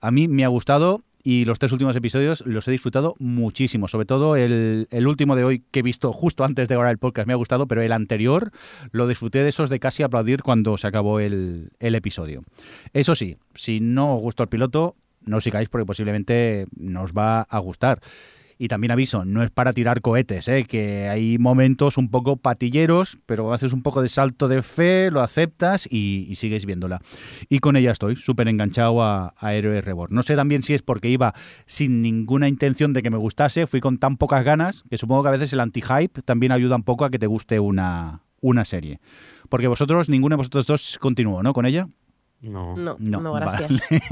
a 0.00 0.10
mí 0.10 0.28
me 0.28 0.44
ha 0.44 0.48
gustado 0.48 1.02
y 1.26 1.46
los 1.46 1.58
tres 1.58 1.72
últimos 1.72 1.96
episodios 1.96 2.44
los 2.46 2.68
he 2.68 2.70
disfrutado 2.70 3.16
muchísimo. 3.18 3.88
Sobre 3.88 4.04
todo 4.04 4.36
el, 4.36 4.86
el 4.90 5.06
último 5.06 5.34
de 5.34 5.44
hoy 5.44 5.62
que 5.70 5.80
he 5.80 5.82
visto 5.82 6.12
justo 6.12 6.44
antes 6.44 6.68
de 6.68 6.74
grabar 6.74 6.92
el 6.92 6.98
podcast 6.98 7.26
me 7.26 7.32
ha 7.32 7.36
gustado, 7.36 7.66
pero 7.66 7.80
el 7.80 7.92
anterior 7.92 8.52
lo 8.92 9.08
disfruté 9.08 9.42
de 9.42 9.48
esos 9.48 9.70
de 9.70 9.80
casi 9.80 10.02
aplaudir 10.02 10.42
cuando 10.42 10.76
se 10.76 10.86
acabó 10.86 11.20
el, 11.20 11.70
el 11.80 11.94
episodio. 11.94 12.44
Eso 12.92 13.14
sí, 13.14 13.38
si 13.54 13.80
no 13.80 14.16
os 14.16 14.22
gustó 14.22 14.42
el 14.42 14.50
piloto, 14.50 14.96
no 15.22 15.38
os 15.38 15.44
sigáis 15.44 15.70
porque 15.70 15.86
posiblemente 15.86 16.66
nos 16.76 17.12
va 17.12 17.40
a 17.40 17.58
gustar. 17.58 18.00
Y 18.58 18.68
también 18.68 18.90
aviso, 18.90 19.24
no 19.24 19.42
es 19.42 19.50
para 19.50 19.72
tirar 19.72 20.00
cohetes, 20.00 20.48
¿eh? 20.48 20.64
que 20.64 21.08
hay 21.08 21.38
momentos 21.38 21.98
un 21.98 22.10
poco 22.10 22.36
patilleros, 22.36 23.18
pero 23.26 23.52
haces 23.52 23.72
un 23.72 23.82
poco 23.82 24.02
de 24.02 24.08
salto 24.08 24.48
de 24.48 24.62
fe, 24.62 25.10
lo 25.10 25.20
aceptas 25.20 25.88
y, 25.90 26.32
sigues 26.34 26.66
viéndola. 26.66 27.00
Y 27.48 27.58
con 27.58 27.76
ella 27.76 27.90
estoy 27.90 28.16
súper 28.16 28.48
enganchado 28.48 29.02
a, 29.02 29.34
a 29.38 29.54
Héroe 29.54 29.80
Reborn. 29.80 30.14
No 30.14 30.22
sé 30.22 30.36
también 30.36 30.62
si 30.62 30.74
es 30.74 30.82
porque 30.82 31.08
iba 31.08 31.34
sin 31.66 32.02
ninguna 32.02 32.48
intención 32.48 32.92
de 32.92 33.02
que 33.02 33.10
me 33.10 33.18
gustase, 33.18 33.66
fui 33.66 33.80
con 33.80 33.98
tan 33.98 34.16
pocas 34.16 34.44
ganas, 34.44 34.84
que 34.88 34.98
supongo 34.98 35.22
que 35.22 35.28
a 35.28 35.32
veces 35.32 35.52
el 35.52 35.60
anti-hype 35.60 36.22
también 36.22 36.52
ayuda 36.52 36.76
un 36.76 36.84
poco 36.84 37.04
a 37.04 37.10
que 37.10 37.18
te 37.18 37.26
guste 37.26 37.58
una, 37.60 38.22
una 38.40 38.64
serie. 38.64 39.00
Porque 39.48 39.68
vosotros, 39.68 40.08
ninguno 40.08 40.34
de 40.34 40.38
vosotros 40.38 40.66
dos 40.66 40.98
continuó, 40.98 41.42
¿no? 41.42 41.52
Con 41.52 41.66
ella. 41.66 41.88
No. 42.40 42.76
No, 42.76 42.96
No, 42.98 43.20
no, 43.20 43.32
gracias. 43.32 43.70
Vale. 43.70 44.02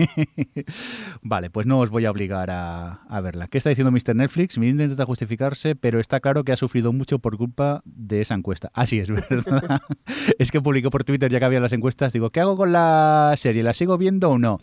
Vale, 1.23 1.51
pues 1.51 1.67
no 1.67 1.81
os 1.81 1.91
voy 1.91 2.07
a 2.07 2.11
obligar 2.11 2.51
a, 2.51 3.03
a 3.09 3.21
verla. 3.21 3.49
¿Qué 3.49 3.59
está 3.59 3.69
diciendo 3.71 3.93
Mr. 3.93 4.17
Netflix? 4.17 4.57
Me 4.59 4.69
intenta 4.69 5.05
justificarse, 5.05 5.77
pero 5.77 6.01
está 6.01 6.21
claro 6.21 6.43
que 6.45 6.53
ha 6.53 6.57
sufrido 6.57 6.93
mucho 6.93 7.19
por 7.19 7.37
culpa 7.37 7.83
de 7.85 8.23
esa 8.23 8.35
encuesta. 8.35 8.71
Así 8.75 8.99
es, 8.99 9.11
¿verdad? 9.11 9.83
es 10.39 10.51
que 10.51 10.61
publicó 10.61 10.91
por 10.91 11.05
Twitter 11.05 11.31
ya 11.31 11.39
que 11.39 11.45
había 11.45 11.61
las 11.61 11.73
encuestas. 11.73 12.13
Digo, 12.13 12.31
¿qué 12.31 12.41
hago 12.41 12.57
con 12.57 12.73
la 12.73 13.35
serie? 13.37 13.63
¿La 13.63 13.75
sigo 13.75 13.99
viendo 13.99 14.31
o 14.31 14.39
no? 14.39 14.61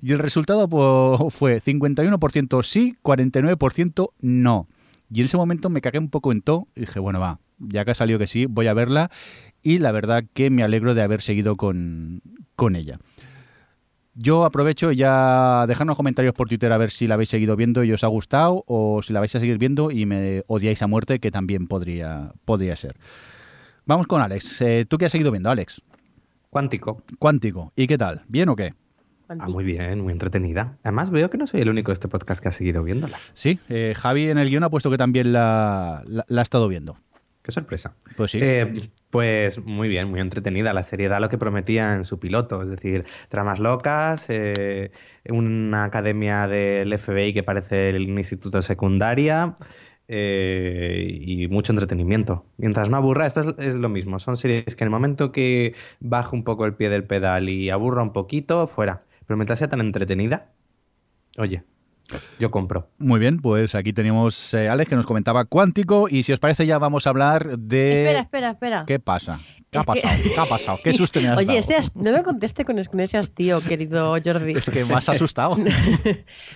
Y 0.00 0.12
el 0.12 0.18
resultado 0.18 0.68
pues, 0.68 1.34
fue 1.34 1.58
51% 1.60 2.62
sí, 2.62 2.94
49% 3.02 4.10
no. 4.20 4.68
Y 5.10 5.20
en 5.20 5.26
ese 5.26 5.36
momento 5.36 5.68
me 5.68 5.80
cagué 5.80 5.98
un 5.98 6.08
poco 6.08 6.32
en 6.32 6.40
todo 6.40 6.68
y 6.74 6.80
dije, 6.80 6.98
bueno, 6.98 7.20
va, 7.20 7.38
ya 7.68 7.84
que 7.84 7.92
ha 7.92 7.94
salido 7.94 8.18
que 8.18 8.26
sí, 8.26 8.46
voy 8.46 8.66
a 8.66 8.74
verla. 8.74 9.10
Y 9.62 9.78
la 9.78 9.92
verdad 9.92 10.24
que 10.32 10.50
me 10.50 10.62
alegro 10.62 10.94
de 10.94 11.02
haber 11.02 11.22
seguido 11.22 11.56
con, 11.56 12.22
con 12.56 12.76
ella. 12.76 12.98
Yo 14.14 14.44
aprovecho 14.44 14.92
ya 14.92 15.64
dejadnos 15.66 15.96
comentarios 15.96 16.34
por 16.34 16.48
Twitter 16.48 16.70
a 16.72 16.76
ver 16.76 16.90
si 16.90 17.06
la 17.06 17.14
habéis 17.14 17.30
seguido 17.30 17.56
viendo 17.56 17.82
y 17.82 17.92
os 17.92 18.04
ha 18.04 18.08
gustado 18.08 18.62
o 18.66 19.00
si 19.02 19.12
la 19.12 19.20
vais 19.20 19.34
a 19.34 19.40
seguir 19.40 19.56
viendo 19.56 19.90
y 19.90 20.04
me 20.04 20.42
odiáis 20.48 20.82
a 20.82 20.86
muerte, 20.86 21.18
que 21.18 21.30
también 21.30 21.66
podría, 21.66 22.32
podría 22.44 22.76
ser. 22.76 22.96
Vamos 23.86 24.06
con 24.06 24.20
Alex. 24.20 24.60
Eh, 24.60 24.84
¿Tú 24.86 24.98
qué 24.98 25.06
has 25.06 25.12
seguido 25.12 25.30
viendo, 25.30 25.50
Alex? 25.50 25.80
Cuántico. 26.50 27.02
Cuántico. 27.18 27.72
¿Y 27.74 27.86
qué 27.86 27.96
tal? 27.96 28.22
¿Bien 28.28 28.50
o 28.50 28.56
qué? 28.56 28.74
Ah, 29.28 29.48
muy 29.48 29.64
bien, 29.64 30.02
muy 30.02 30.12
entretenida. 30.12 30.76
Además, 30.82 31.10
veo 31.10 31.30
que 31.30 31.38
no 31.38 31.46
soy 31.46 31.62
el 31.62 31.70
único 31.70 31.90
de 31.90 31.94
este 31.94 32.08
podcast 32.08 32.42
que 32.42 32.48
ha 32.48 32.52
seguido 32.52 32.82
viéndola. 32.82 33.16
Sí, 33.32 33.58
eh, 33.70 33.94
Javi 33.96 34.28
en 34.28 34.36
el 34.36 34.50
guion 34.50 34.64
ha 34.64 34.68
puesto 34.68 34.90
que 34.90 34.98
también 34.98 35.32
la, 35.32 36.02
la, 36.06 36.26
la 36.28 36.40
ha 36.40 36.42
estado 36.42 36.68
viendo. 36.68 36.98
Qué 37.42 37.50
sorpresa. 37.50 37.96
Pues 38.16 38.30
sí. 38.30 38.38
Eh, 38.40 38.90
pues 39.10 39.62
muy 39.64 39.88
bien, 39.88 40.08
muy 40.08 40.20
entretenida. 40.20 40.72
La 40.72 40.84
serie 40.84 41.08
da 41.08 41.18
lo 41.18 41.28
que 41.28 41.38
prometía 41.38 41.94
en 41.94 42.04
su 42.04 42.20
piloto, 42.20 42.62
es 42.62 42.68
decir, 42.68 43.04
tramas 43.28 43.58
locas, 43.58 44.26
eh, 44.28 44.92
una 45.28 45.84
academia 45.84 46.46
del 46.46 46.96
FBI 46.96 47.34
que 47.34 47.42
parece 47.42 47.90
el 47.90 48.08
instituto 48.08 48.58
de 48.58 48.62
secundaria 48.62 49.56
eh, 50.06 51.18
y 51.20 51.48
mucho 51.48 51.72
entretenimiento. 51.72 52.46
Mientras 52.58 52.88
no 52.88 52.96
aburra, 52.96 53.26
esto 53.26 53.40
es, 53.40 53.66
es, 53.66 53.74
lo 53.74 53.88
mismo. 53.88 54.20
Son 54.20 54.36
series 54.36 54.76
que 54.76 54.84
en 54.84 54.86
el 54.86 54.90
momento 54.90 55.32
que 55.32 55.74
baja 55.98 56.36
un 56.36 56.44
poco 56.44 56.64
el 56.64 56.74
pie 56.74 56.90
del 56.90 57.04
pedal 57.04 57.48
y 57.48 57.70
aburra 57.70 58.02
un 58.02 58.12
poquito, 58.12 58.68
fuera. 58.68 59.00
Pero 59.26 59.36
mientras 59.36 59.58
sea 59.58 59.68
tan 59.68 59.80
entretenida, 59.80 60.52
oye, 61.38 61.64
yo 62.38 62.50
compro. 62.50 62.88
Muy 62.98 63.20
bien, 63.20 63.38
pues 63.38 63.74
aquí 63.74 63.92
tenemos 63.92 64.54
eh, 64.54 64.68
Alex 64.68 64.88
que 64.88 64.96
nos 64.96 65.06
comentaba 65.06 65.44
Cuántico 65.44 66.08
y 66.08 66.22
si 66.22 66.32
os 66.32 66.40
parece 66.40 66.66
ya 66.66 66.78
vamos 66.78 67.06
a 67.06 67.10
hablar 67.10 67.58
de... 67.58 68.02
Espera, 68.02 68.20
espera, 68.20 68.50
espera. 68.50 68.84
¿Qué 68.86 68.98
pasa? 68.98 69.40
¿Qué 69.72 69.78
ha 69.78 69.84
pasado? 69.84 70.14
¿Qué 70.22 70.38
ha 70.38 70.44
pasado? 70.44 70.78
¿Qué 70.84 70.92
susto 70.92 71.18
me 71.18 71.28
has 71.28 71.38
Oye, 71.38 71.60
dado? 71.62 71.82
no 71.94 72.12
me 72.12 72.22
conteste 72.22 72.66
con, 72.66 72.78
ese 72.78 73.16
hastío, 73.16 73.62
querido 73.62 74.14
Jordi. 74.22 74.52
Es 74.52 74.68
que 74.68 74.84
me 74.84 74.94
has 74.94 75.08
asustado. 75.08 75.56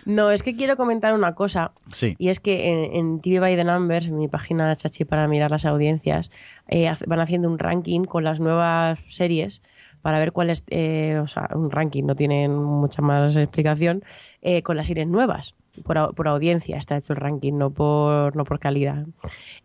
No, 0.05 0.31
es 0.31 0.43
que 0.43 0.55
quiero 0.55 0.77
comentar 0.77 1.15
una 1.15 1.35
cosa. 1.35 1.73
Sí. 1.93 2.15
Y 2.19 2.29
es 2.29 2.41
que 2.41 2.69
en, 2.69 2.97
en 2.97 3.21
TV 3.21 3.41
by 3.41 3.57
the 3.57 3.65
Numbers, 3.65 4.11
mi 4.11 4.29
página 4.29 4.75
chachi 4.77 5.05
para 5.05 5.27
mirar 5.29 5.51
las 5.51 5.65
audiencias, 5.65 6.31
eh, 6.69 6.93
van 7.07 7.21
haciendo 7.21 7.49
un 7.49 7.59
ranking 7.59 8.05
con 8.05 8.25
las 8.25 8.39
nuevas 8.39 8.99
series 9.09 9.63
para 10.07 10.21
ver 10.21 10.31
cuál 10.31 10.51
es, 10.51 10.63
eh, 10.69 11.19
o 11.21 11.27
sea, 11.27 11.49
un 11.53 11.69
ranking, 11.69 12.05
no 12.05 12.15
tienen 12.15 12.55
mucha 12.55 13.03
más 13.03 13.35
explicación, 13.35 14.05
eh, 14.41 14.63
con 14.63 14.77
las 14.77 14.87
series 14.87 15.09
nuevas. 15.09 15.57
Por, 15.83 16.15
por 16.15 16.29
audiencia 16.29 16.77
está 16.77 16.97
hecho 16.97 17.13
el 17.13 17.19
ranking, 17.19 17.55
no 17.55 17.71
por, 17.71 18.37
no 18.37 18.45
por 18.45 18.61
calidad. 18.61 19.05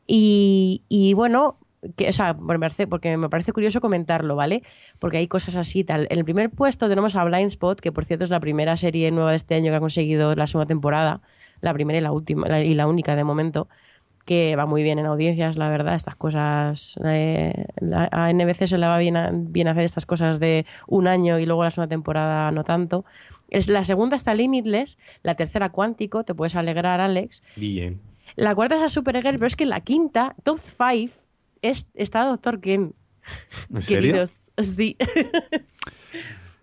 Y, 0.07 0.81
y 0.89 1.13
bueno, 1.13 1.59
o 1.83 2.11
sea, 2.11 2.35
porque 2.89 3.17
me 3.17 3.29
parece 3.29 3.53
curioso 3.53 3.81
comentarlo, 3.81 4.35
¿vale? 4.35 4.63
Porque 4.97 5.17
hay 5.17 5.27
cosas 5.27 5.57
así 5.57 5.83
tal. 5.83 6.07
En 6.09 6.17
el 6.17 6.25
primer 6.25 6.49
puesto 6.49 6.89
tenemos 6.89 7.15
a 7.15 7.23
Blind 7.23 7.51
Spot, 7.51 7.79
que 7.79 7.91
por 7.91 8.05
cierto 8.05 8.23
es 8.23 8.31
la 8.31 8.39
primera 8.39 8.77
serie 8.77 9.11
nueva 9.11 9.29
de 9.29 9.37
este 9.37 9.53
año 9.53 9.71
que 9.71 9.75
ha 9.75 9.79
conseguido 9.79 10.33
la 10.33 10.47
segunda 10.47 10.65
temporada, 10.65 11.21
la 11.59 11.71
primera 11.71 11.99
y 11.99 12.01
la 12.01 12.11
última, 12.11 12.61
y 12.61 12.73
la 12.73 12.87
única 12.87 13.15
de 13.15 13.23
momento, 13.23 13.67
que 14.25 14.55
va 14.55 14.65
muy 14.65 14.83
bien 14.83 14.99
en 14.99 15.05
audiencias, 15.05 15.57
la 15.57 15.69
verdad, 15.69 15.95
estas 15.95 16.15
cosas, 16.15 16.95
eh, 17.03 17.65
la- 17.79 18.07
a 18.11 18.29
NBC 18.31 18.67
se 18.67 18.77
le 18.77 18.87
va 18.87 18.97
bien, 18.97 19.17
a- 19.17 19.31
bien 19.33 19.67
hacer 19.67 19.83
estas 19.83 20.05
cosas 20.05 20.39
de 20.39 20.65
un 20.87 21.07
año 21.07 21.39
y 21.39 21.45
luego 21.45 21.63
la 21.63 21.71
segunda 21.71 21.89
temporada 21.89 22.51
no 22.51 22.63
tanto. 22.63 23.03
Es, 23.49 23.67
la 23.67 23.83
segunda 23.83 24.15
está 24.15 24.33
Limitless, 24.33 24.97
la 25.23 25.35
tercera 25.35 25.69
Cuántico, 25.69 26.23
te 26.23 26.33
puedes 26.33 26.55
alegrar, 26.55 27.01
Alex. 27.01 27.43
Bien. 27.55 27.99
La 28.35 28.55
cuarta 28.55 28.75
es 28.77 28.81
a 28.81 28.87
Supergirl, 28.89 29.35
pero 29.35 29.47
es 29.47 29.55
que 29.57 29.65
la 29.65 29.81
quinta, 29.81 30.35
Top 30.43 30.57
5, 30.57 31.11
es, 31.61 31.87
está 31.95 32.23
Doctor 32.23 32.61
Ken. 32.61 32.93
¿En 33.73 33.81
serio? 33.81 34.11
Queridos, 34.13 34.51
sí. 34.57 34.95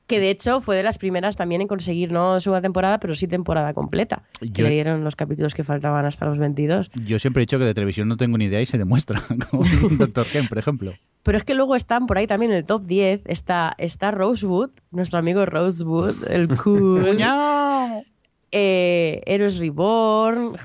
que 0.08 0.18
de 0.18 0.30
hecho 0.30 0.60
fue 0.60 0.74
de 0.74 0.82
las 0.82 0.98
primeras 0.98 1.36
también 1.36 1.60
en 1.60 1.68
conseguir 1.68 2.10
no 2.10 2.40
segunda 2.40 2.62
temporada, 2.62 2.98
pero 2.98 3.14
sí 3.14 3.28
temporada 3.28 3.74
completa. 3.74 4.22
Que 4.40 4.48
Yo- 4.48 4.64
le 4.64 4.70
dieron 4.70 5.04
los 5.04 5.14
capítulos 5.14 5.54
que 5.54 5.62
faltaban 5.62 6.04
hasta 6.06 6.24
los 6.26 6.38
22. 6.38 6.90
Yo 7.04 7.18
siempre 7.18 7.42
he 7.42 7.44
dicho 7.44 7.58
que 7.58 7.64
de 7.66 7.74
televisión 7.74 8.08
no 8.08 8.16
tengo 8.16 8.38
ni 8.38 8.46
idea 8.46 8.60
y 8.60 8.66
se 8.66 8.78
demuestra. 8.78 9.22
Con 9.50 9.98
Doctor 9.98 10.26
Ken, 10.26 10.48
por 10.48 10.58
ejemplo. 10.58 10.94
Pero 11.22 11.36
es 11.38 11.44
que 11.44 11.54
luego 11.54 11.76
están 11.76 12.06
por 12.06 12.16
ahí 12.18 12.26
también 12.26 12.50
en 12.52 12.58
el 12.58 12.64
top 12.64 12.84
10. 12.86 13.22
Está, 13.26 13.74
está 13.78 14.10
Rosewood, 14.10 14.70
nuestro 14.90 15.18
amigo 15.18 15.44
Rosewood, 15.44 16.26
el 16.30 16.48
cool. 16.56 17.04
eh, 18.50 19.22
Héroes 19.26 19.58
Reborn, 19.58 20.56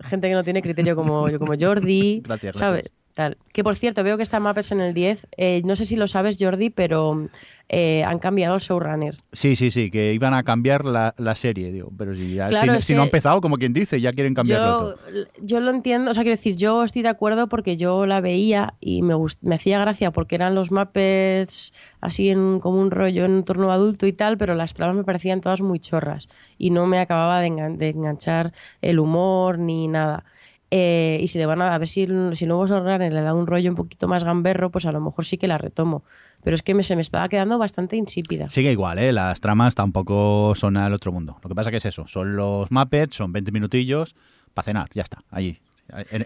gente 0.00 0.28
que 0.28 0.34
no 0.34 0.42
tiene 0.42 0.62
criterio 0.62 0.96
como, 0.96 1.26
como 1.38 1.52
Jordi. 1.58 2.22
Gracias, 2.24 2.56
¿sabes? 2.56 2.84
gracias. 2.84 2.99
Tal. 3.20 3.36
Que 3.52 3.62
por 3.62 3.76
cierto, 3.76 4.02
veo 4.02 4.16
que 4.16 4.22
está 4.22 4.40
Mappers 4.40 4.72
en 4.72 4.80
el 4.80 4.94
10. 4.94 5.26
Eh, 5.36 5.60
no 5.66 5.76
sé 5.76 5.84
si 5.84 5.94
lo 5.94 6.08
sabes, 6.08 6.38
Jordi, 6.40 6.70
pero 6.70 7.28
eh, 7.68 8.02
han 8.04 8.18
cambiado 8.18 8.54
el 8.54 8.62
showrunner. 8.62 9.16
Sí, 9.32 9.56
sí, 9.56 9.70
sí, 9.70 9.90
que 9.90 10.14
iban 10.14 10.32
a 10.32 10.42
cambiar 10.42 10.86
la, 10.86 11.14
la 11.18 11.34
serie, 11.34 11.70
digo. 11.70 11.92
Pero 11.98 12.14
si, 12.14 12.32
ya, 12.34 12.48
Claro, 12.48 12.72
si, 12.72 12.78
es 12.78 12.84
si 12.84 12.94
no 12.94 13.02
ha 13.02 13.04
empezado, 13.04 13.42
como 13.42 13.58
quien 13.58 13.74
dice, 13.74 14.00
ya 14.00 14.12
quieren 14.14 14.32
cambiarlo 14.32 14.70
Yo, 14.70 14.78
todo. 14.94 15.26
yo 15.42 15.60
lo 15.60 15.70
entiendo, 15.70 16.12
o 16.12 16.14
sea, 16.14 16.22
quiero 16.22 16.36
decir, 16.36 16.56
yo 16.56 16.82
estoy 16.82 17.02
de 17.02 17.10
acuerdo 17.10 17.46
porque 17.50 17.76
yo 17.76 18.06
la 18.06 18.22
veía 18.22 18.72
y 18.80 19.02
me, 19.02 19.14
gust- 19.14 19.36
me 19.42 19.56
hacía 19.56 19.78
gracia 19.80 20.12
porque 20.12 20.36
eran 20.36 20.54
los 20.54 20.70
Muppets 20.72 21.74
así 22.00 22.30
en 22.30 22.58
como 22.60 22.80
un 22.80 22.90
rollo 22.90 23.26
en 23.26 23.32
un 23.32 23.44
torno 23.44 23.70
adulto 23.70 24.06
y 24.06 24.14
tal, 24.14 24.38
pero 24.38 24.54
las 24.54 24.72
tramas 24.72 24.96
me 24.96 25.04
parecían 25.04 25.42
todas 25.42 25.60
muy 25.60 25.78
chorras 25.78 26.26
y 26.56 26.70
no 26.70 26.86
me 26.86 26.98
acababa 26.98 27.40
de, 27.42 27.48
engan- 27.48 27.76
de 27.76 27.90
enganchar 27.90 28.54
el 28.80 28.98
humor 28.98 29.58
ni 29.58 29.88
nada. 29.88 30.24
Eh, 30.72 31.18
y 31.20 31.26
si 31.28 31.38
le 31.38 31.46
van 31.46 31.60
a, 31.62 31.74
a 31.74 31.78
ver 31.78 31.88
si, 31.88 32.06
si 32.06 32.44
el 32.44 32.48
nuevo 32.48 32.66
showrunner 32.66 33.12
le 33.12 33.22
da 33.22 33.34
un 33.34 33.46
rollo 33.46 33.68
un 33.70 33.76
poquito 33.76 34.06
más 34.06 34.22
gamberro, 34.22 34.70
pues 34.70 34.86
a 34.86 34.92
lo 34.92 35.00
mejor 35.00 35.24
sí 35.24 35.36
que 35.36 35.48
la 35.48 35.58
retomo. 35.58 36.04
Pero 36.44 36.54
es 36.54 36.62
que 36.62 36.74
me, 36.74 36.84
se 36.84 36.94
me 36.94 37.02
estaba 37.02 37.28
quedando 37.28 37.58
bastante 37.58 37.96
insípida. 37.96 38.48
Sigue 38.50 38.70
igual, 38.70 38.98
¿eh? 38.98 39.12
Las 39.12 39.40
tramas 39.40 39.74
tampoco 39.74 40.54
son 40.54 40.76
al 40.76 40.92
otro 40.92 41.10
mundo. 41.12 41.38
Lo 41.42 41.48
que 41.48 41.54
pasa 41.54 41.70
que 41.70 41.78
es 41.78 41.84
eso, 41.86 42.06
son 42.06 42.36
los 42.36 42.70
Muppets, 42.70 43.16
son 43.16 43.32
20 43.32 43.50
minutillos 43.52 44.14
para 44.54 44.64
cenar, 44.64 44.88
ya 44.94 45.02
está, 45.02 45.18
allí. 45.30 45.58
En, 46.12 46.24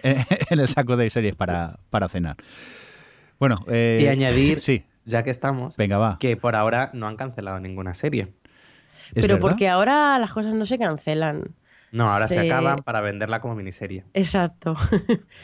el 0.59 0.67
saco 0.67 0.95
de 0.95 1.09
series 1.09 1.35
para, 1.35 1.79
para 1.89 2.07
cenar. 2.07 2.37
Bueno, 3.39 3.65
eh, 3.67 3.99
Y 4.03 4.07
añadir, 4.07 4.59
Sí, 4.59 4.83
ya 5.05 5.23
que 5.23 5.31
estamos, 5.31 5.75
venga, 5.75 5.97
va. 5.97 6.17
que 6.19 6.37
por 6.37 6.55
ahora 6.55 6.91
no 6.93 7.07
han 7.07 7.15
cancelado 7.17 7.59
ninguna 7.59 7.95
serie. 7.95 8.27
¿Es 9.07 9.21
Pero 9.21 9.35
verdad? 9.35 9.39
porque 9.41 9.67
ahora 9.67 10.19
las 10.19 10.31
cosas 10.33 10.53
no 10.53 10.67
se 10.67 10.77
cancelan. 10.77 11.55
No, 11.95 12.07
ahora 12.11 12.27
se 12.27 12.33
Se- 12.35 12.39
acaban 12.51 12.79
para 12.79 12.99
venderla 12.99 13.39
como 13.39 13.55
miniserie. 13.55 14.03
Exacto. 14.13 14.75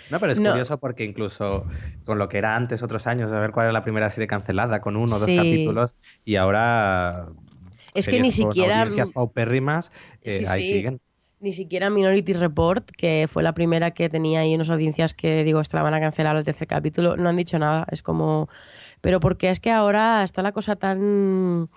No, 0.09 0.19
pero 0.19 0.33
es 0.33 0.39
No. 0.39 0.49
curioso 0.49 0.79
porque 0.79 1.05
incluso 1.05 1.65
con 2.05 2.17
lo 2.17 2.27
que 2.27 2.37
era 2.37 2.55
antes, 2.55 2.83
otros 2.83 3.07
años, 3.07 3.31
de 3.31 3.39
ver 3.39 3.51
cuál 3.51 3.67
era 3.67 3.73
la 3.73 3.81
primera 3.83 4.09
serie 4.09 4.27
cancelada, 4.27 4.81
con 4.81 4.97
uno 4.97 5.15
o 5.15 5.19
dos 5.19 5.27
capítulos, 5.27 5.95
y 6.25 6.35
ahora. 6.35 7.27
Es 7.93 8.07
que 8.09 8.19
ni 8.19 8.31
siquiera- 8.31 8.79
audiencias 8.81 9.11
paupérrimas, 9.11 9.91
eh, 10.23 10.39
Sí, 10.39 10.45
ahí 10.47 10.63
sí. 10.63 10.69
siguen. 10.73 10.99
Ni 11.39 11.51
siquiera 11.53 11.89
Minority 11.89 12.33
Report, 12.33 12.91
que 12.91 13.27
fue 13.31 13.41
la 13.43 13.53
primera 13.53 13.91
que 13.91 14.09
tenía 14.09 14.41
ahí 14.41 14.53
unas 14.53 14.69
audiencias 14.69 15.13
que 15.15 15.43
digo, 15.43 15.59
esta 15.61 15.77
la 15.77 15.83
van 15.83 15.93
a 15.95 15.99
cancelar 15.99 16.35
al 16.37 16.43
tercer 16.43 16.67
capítulo, 16.67 17.17
no 17.17 17.29
han 17.29 17.35
dicho 17.37 17.57
nada. 17.59 17.87
Es 17.91 18.03
como. 18.03 18.47
Pero 19.01 19.19
porque 19.19 19.49
es 19.49 19.59
que 19.59 19.71
ahora 19.71 20.23
está 20.23 20.41
la 20.43 20.51
cosa 20.51 20.75
tan 20.75 21.69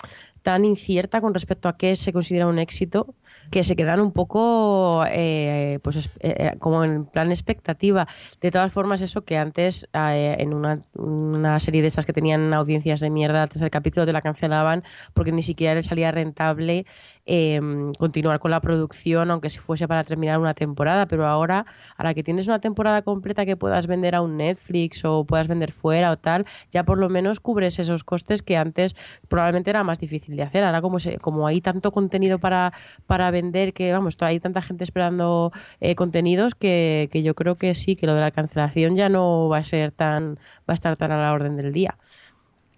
tan 0.43 0.67
incierta 0.67 1.23
con 1.23 1.33
respecto 1.33 1.71
a 1.71 1.79
qué 1.79 1.97
se 1.97 2.13
considera 2.13 2.47
un 2.47 2.59
éxito 2.59 3.15
que 3.51 3.65
se 3.65 3.77
quedan 3.77 4.01
un 4.01 4.13
poco 4.13 5.05
eh, 5.09 5.79
pues 5.83 5.97
es- 5.97 6.11
eh, 6.21 6.53
como 6.59 6.85
en 6.85 7.07
plan 7.07 7.31
expectativa. 7.31 8.07
De 8.41 8.51
todas 8.51 8.73
formas 8.73 9.01
eso 9.01 9.25
que 9.25 9.37
antes 9.37 9.89
eh, 9.93 10.37
en 10.39 10.55
una, 10.55 11.61
serie 11.61 11.83
de 11.83 11.89
estas 11.89 12.07
que 12.07 12.13
tenían 12.13 12.53
audiencias 12.53 13.01
de 13.01 13.11
mierda 13.11 13.43
al 13.43 13.49
tercer 13.49 13.71
capítulo 13.71 14.07
te 14.07 14.13
la 14.13 14.23
cancelaban 14.23 14.83
porque 15.13 15.33
ni 15.33 15.43
siquiera 15.43 15.75
les 15.75 15.87
salía 15.87 16.11
rentable 16.11 16.87
eh, 17.27 17.61
continuar 17.99 18.39
con 18.39 18.51
la 18.51 18.61
producción 18.61 19.31
aunque 19.31 19.51
si 19.51 19.59
fuese 19.59 19.89
para 19.89 20.05
terminar 20.05 20.39
una 20.39 20.55
temporada 20.55 21.07
pero 21.07 21.27
ahora 21.27 21.67
ahora 21.97 22.15
que 22.15 22.23
tienes 22.23 22.47
una 22.47 22.59
temporada 22.59 23.03
completa 23.03 23.47
que 23.47 23.57
puedas 23.57 23.87
vender 23.87 24.15
a 24.15 24.21
un 24.21 24.37
Netflix 24.37 25.05
o 25.05 25.25
puedas 25.25 25.49
vender 25.49 25.73
fuera 25.73 26.11
o 26.11 26.19
tal 26.19 26.47
ya 26.71 26.85
por 26.85 26.99
lo 26.99 27.09
menos 27.09 27.41
cubres 27.41 27.79
esos 27.79 28.05
costes 28.05 28.43
que 28.43 28.57
antes 28.57 28.95
probablemente 29.29 29.71
era 29.71 29.85
más 29.85 29.99
difícil 29.99 30.37
de 30.37 30.43
hacer 30.43 30.65
ahora 30.65 30.83
como 30.83 30.99
se, 30.99 31.19
como 31.19 31.47
hay 31.47 31.61
tanto 31.61 31.93
contenido 31.93 32.39
para 32.39 32.73
para 33.07 33.31
vender 33.31 33.73
que 33.73 33.93
vamos 33.93 34.17
hay 34.21 34.41
tanta 34.41 34.63
gente 34.63 34.85
esperando 34.85 35.53
eh, 35.81 35.95
contenidos 35.95 36.55
que, 36.55 37.09
que 37.11 37.23
yo 37.23 37.35
creo 37.35 37.57
que 37.57 37.75
sí 37.75 37.97
que 37.97 38.07
lo 38.07 38.15
de 38.15 38.21
la 38.21 38.31
cancelación 38.31 38.97
ya 38.97 39.09
no 39.09 39.49
va 39.49 39.59
a 39.59 39.65
ser 39.65 39.93
tan 39.93 40.37
va 40.69 40.73
a 40.73 40.75
estar 40.75 40.97
tan 40.97 41.11
a 41.13 41.21
la 41.21 41.33
orden 41.33 41.57
del 41.57 41.73
día 41.73 41.99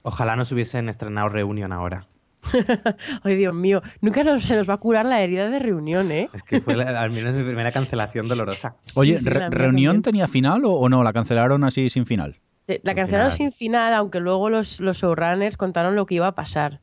Ojalá 0.09 0.37
nos 0.37 0.53
hubiesen 0.53 0.89
estrenado 0.89 1.29
Reunion 1.31 1.73
ahora. 1.73 2.07
Ay, 3.23 3.35
Dios 3.37 3.55
mío, 3.55 3.83
nunca 4.01 4.23
nos- 4.23 4.45
se 4.45 4.57
nos 4.57 4.69
va 4.69 4.75
a 4.75 4.79
curar 4.79 5.07
la 5.07 5.21
herida 5.23 5.49
de 5.49 5.59
reunión, 5.59 6.11
¿eh? 6.13 6.29
Es 6.33 6.43
que 6.43 6.61
fue 6.61 6.77
la- 6.77 7.01
al 7.01 7.11
menos 7.11 7.35
mi 7.35 7.45
primera 7.45 7.73
cancelación 7.73 8.29
dolorosa. 8.29 8.77
Oye, 8.97 9.17
Sí, 9.17 9.25
sí, 9.25 9.31
re- 9.31 9.41
la 9.41 9.49
mía 9.51 9.59
¿reunión 9.59 9.95
también. 9.97 10.03
tenía 10.03 10.29
final 10.29 10.65
o, 10.65 10.73
o 10.73 10.89
no? 10.89 11.03
¿La 11.03 11.13
cancelaron 11.13 11.65
así 11.65 11.89
sin 11.91 12.07
final? 12.07 12.41
Te- 12.67 12.81
La 12.83 12.95
cancelaron 12.95 13.33
final. 13.33 13.53
sin 13.53 13.53
final, 13.53 13.95
aunque 13.95 14.21
luego 14.21 14.51
los, 14.51 14.81
los 14.81 14.99
showrunners 14.99 15.57
contaron 15.57 15.95
lo 15.95 16.07
que 16.07 16.17
iba 16.17 16.27
a 16.27 16.35
pasar. 16.35 16.81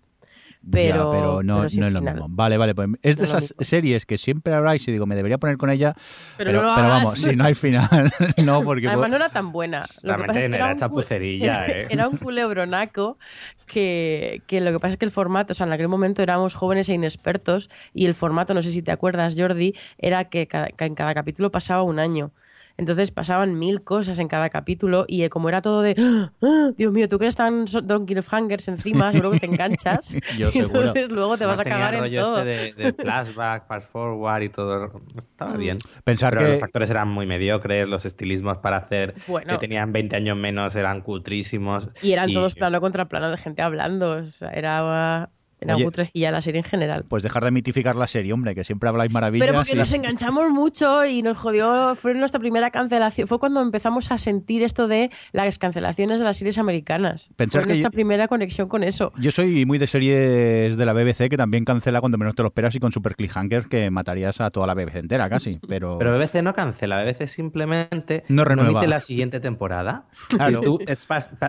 Pero, 0.72 1.11
Ya, 1.14 1.20
pero 1.20 1.43
no, 1.43 1.57
pero 1.57 1.70
sin 1.70 1.80
no 1.82 1.88
es 1.88 1.93
lo 1.93 1.99
final. 1.99 2.14
mismo. 2.16 2.28
Vale, 2.30 2.57
vale, 2.57 2.74
pues 2.74 2.89
es 3.01 3.18
de 3.18 3.22
No 3.24 3.28
esas 3.38 3.53
series 3.59 4.05
que 4.05 4.18
siempre 4.18 4.53
habláis 4.53 4.88
y 4.88 4.91
digo, 4.93 5.05
me 5.05 5.16
debería 5.16 5.38
poner 5.38 5.57
con 5.57 5.70
ella, 5.70 5.93
Pero 6.38 6.51
pero, 6.51 6.64
no 6.64 6.76
pero 6.76 6.88
vamos, 6.88 7.14
si 7.16 7.36
no 7.36 7.43
hay 7.43 7.53
final, 7.53 8.11
no, 8.45 8.61
porque... 8.64 8.88
Además 8.88 9.07
puedo- 9.07 9.09
no 9.09 9.16
era 9.18 9.30
tan 9.30 9.51
buena. 9.51 9.82
Lo 10.01 10.14
que 10.16 10.24
Realmente 10.24 10.28
pasa 10.28 10.39
es 10.39 10.49
que 10.49 10.55
era 10.55 10.66
un 10.68 10.74
cu- 10.74 10.80
chapucerilla, 10.80 11.68
¿eh? 11.68 11.88
Era 11.89 12.07
un 12.07 12.18
culebronaco 12.18 13.18
que, 13.66 14.41
que 14.47 14.61
lo 14.61 14.72
que 14.72 14.80
pasa 14.80 14.93
es 14.93 14.97
que 14.97 15.05
el 15.05 15.11
formato, 15.11 15.51
o 15.51 15.55
sea, 15.55 15.66
en 15.66 15.74
aquel 15.74 15.88
momento 15.89 16.22
éramos 16.22 16.53
jóvenes 16.53 16.88
e 16.89 16.93
inexpertos 16.93 17.70
y 17.93 18.05
el 18.05 18.14
formato, 18.16 18.53
no 18.53 18.61
sé 18.61 18.72
si 18.72 18.82
te 18.82 18.91
acuerdas, 18.91 19.36
Jordi, 19.38 19.74
era 19.97 20.26
que, 20.30 20.47
cada- 20.47 20.68
que 20.70 20.86
en 20.86 20.95
cada 20.95 21.14
capítulo 21.14 21.51
pasaba 21.51 21.84
un 21.84 21.99
año. 21.99 22.32
Entonces 22.76 23.11
pasaban 23.11 23.59
mil 23.59 23.84
cosas 23.84 24.17
en 24.17 24.28
cada 24.28 24.49
capítulo 24.49 25.05
y 25.07 25.21
eh, 25.21 25.30
como 25.30 25.47
era 25.47 25.61
todo 25.61 25.82
de 25.84 25.95
"Ah, 25.97 26.32
ah, 26.41 26.71
Dios 26.76 26.91
mío, 26.91 27.07
tú 27.07 27.19
que 27.19 27.26
eres 27.26 27.36
tan 27.36 27.65
Donkey 27.84 28.17
Hangers 28.32 28.67
encima, 28.67 29.11
seguro 29.11 29.30
que 29.32 29.39
te 29.39 29.45
enganchas. 29.45 30.15
Yo 30.38 30.49
y 30.49 30.51
seguro. 30.53 30.80
entonces 30.80 31.09
luego 31.09 31.38
te 31.38 31.45
vas 31.45 31.59
a 31.59 31.61
Además 31.61 31.63
tenía 31.63 31.78
cagar 31.78 31.93
el 31.93 31.97
en 31.97 32.03
rollo 32.03 32.21
todo. 32.24 32.38
este 32.49 32.82
de, 32.82 32.84
de 32.86 32.93
flashback, 33.03 33.65
fast 33.67 33.91
forward 33.91 34.41
y 34.41 34.49
todo. 34.49 35.01
Estaba 35.15 35.55
bien. 35.55 35.78
Pensar 36.03 36.34
Pero 36.34 36.45
que- 36.47 36.51
los 36.53 36.63
actores 36.63 36.89
eran 36.89 37.09
muy 37.09 37.28
mediocres, 37.28 37.88
los 37.88 38.05
estilismos 38.05 38.57
para 38.57 38.78
hacer 38.78 39.13
Bueno. 39.28 39.53
que 39.53 39.59
tenían 39.59 39.93
20 39.93 40.15
años 40.15 40.36
menos 40.36 40.76
eran 40.76 41.01
cutrísimos. 41.01 41.89
Y 42.01 42.13
eran 42.13 42.34
todos 42.34 42.55
plano 42.55 42.82
contra 42.82 43.07
plano 43.07 43.30
de 43.30 43.38
gente 43.38 43.61
hablando. 43.61 44.13
O 44.17 44.26
sea, 44.26 44.49
era, 44.49 45.30
era 45.64 45.76
Oye, 45.76 45.86
cutrecilla 45.86 46.32
la 46.32 46.41
serie 46.41 46.59
en 46.59 46.66
general. 46.66 47.05
Pues 47.07 47.24
dejar 47.24 47.43
de 47.43 47.51
mitificar 47.51 47.95
la 47.95 48.07
serie, 48.07 48.32
hombre, 48.34 48.55
que 48.55 48.64
siempre 48.64 48.89
habláis 48.89 49.11
maravillas. 49.11 49.47
Pero 49.47 49.59
porque 49.59 49.74
y- 49.74 49.76
nos 49.76 49.91
enganchamos 49.93 50.49
mucho 50.51 51.05
y 51.05 51.22
nos 51.22 51.38
jodió. 51.38 51.95
Fue 51.95 52.14
nuestra 52.14 52.39
primera 52.39 52.72
cancelación. 52.72 53.28
Fue 53.28 53.39
cuando 53.39 53.61
empezamos 53.61 54.11
a 54.11 54.18
sentir 54.18 54.64
esto 54.64 54.88
de 54.88 55.09
las 55.32 55.57
cancelaciones 55.57 56.20
de 56.20 56.26
las 56.26 56.38
series 56.38 56.57
americanas. 56.57 57.30
Pensar 57.36 57.61
fue 57.61 57.68
que 57.68 57.74
nuestra 57.74 57.89
yo- 57.89 57.93
primera 57.93 58.28
conexión 58.28 58.68
con 58.68 58.84
eso. 58.84 59.11
Yo 59.18 59.32
soy 59.32 59.66
muy 59.66 59.78
de 59.78 59.88
series 59.88 60.78
de 60.78 60.86
la 60.86 60.93
BBC 60.93 61.30
que 61.30 61.38
también 61.38 61.66
cancela 61.66 61.99
cuando 61.99 62.18
menos 62.18 62.36
te 62.36 62.41
lo 62.43 62.49
esperas 62.49 62.76
y 62.76 62.80
con 62.80 62.91
Super 62.91 63.16
Cliffhanger 63.16 63.66
que 63.68 63.89
matarías 63.91 64.41
a 64.41 64.49
toda 64.51 64.68
la 64.68 64.74
BBC 64.76 64.99
entera 64.99 65.30
casi. 65.30 65.59
Pero, 65.68 65.97
Pero 65.97 66.18
BBC 66.18 66.41
no 66.43 66.53
cancela, 66.53 67.03
BBC 67.03 67.28
simplemente 67.28 68.24
No 68.30 68.43
renueva. 68.43 68.72
emite 68.72 68.88
la 68.88 68.99
siguiente 68.99 69.39
temporada. 69.39 70.05
Claro. 70.30 70.59
Y 70.59 70.64
tú 70.64 70.80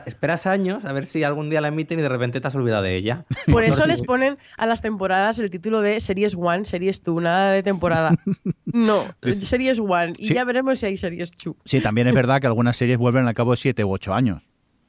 esperas 0.07 0.47
años 0.47 0.85
a 0.85 0.93
ver 0.93 1.07
si 1.07 1.25
algún 1.25 1.49
día 1.51 1.61
la 1.61 1.69
emiten 1.69 1.99
y 1.99 2.03
de 2.03 2.09
repente 2.09 2.41
te 2.41 2.47
has 2.47 2.55
olvidado 2.55 2.83
de 2.83 2.97
ella. 2.97 3.25
Por 3.51 3.65
eso 3.65 3.87
les 3.87 4.03
ponen 4.05 4.39
a 4.57 4.67
las 4.67 4.81
temporadas 4.81 5.39
el 5.39 5.51
título 5.51 5.81
de 5.81 6.01
Series 6.01 6.35
One, 6.39 6.65
Series 6.65 7.03
2, 7.03 7.23
nada 7.23 7.53
de 7.53 7.63
temporada. 7.63 8.15
No, 8.67 9.05
Series 9.23 9.79
One. 9.79 10.15
Y 10.19 10.27
Sí. 10.29 10.35
ya 10.35 10.43
veremos 10.45 10.81
si 10.81 10.87
hay 10.87 10.97
Series 10.97 11.31
2. 11.45 11.55
sí, 11.65 11.81
también 11.81 12.09
es 12.09 12.15
verdad 12.15 12.41
que 12.41 12.49
algunas 12.49 12.77
series 12.77 12.99
vuelven 12.99 13.27
al 13.29 13.35
cabo 13.35 13.53
de 13.53 13.57
7 13.59 13.85
u 13.85 13.93
8 13.93 14.13
años. 14.15 14.43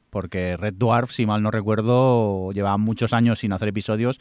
Porque 0.10 0.56
Red 0.58 0.76
Dwarf, 0.76 1.12
si 1.12 1.26
mal 1.26 1.44
no 1.44 1.52
recuerdo, 1.52 2.52
llevaba 2.54 2.78
muchos 2.78 3.12
años 3.14 3.40
sin 3.40 3.52
hacer 3.52 3.68
episodios 3.68 4.18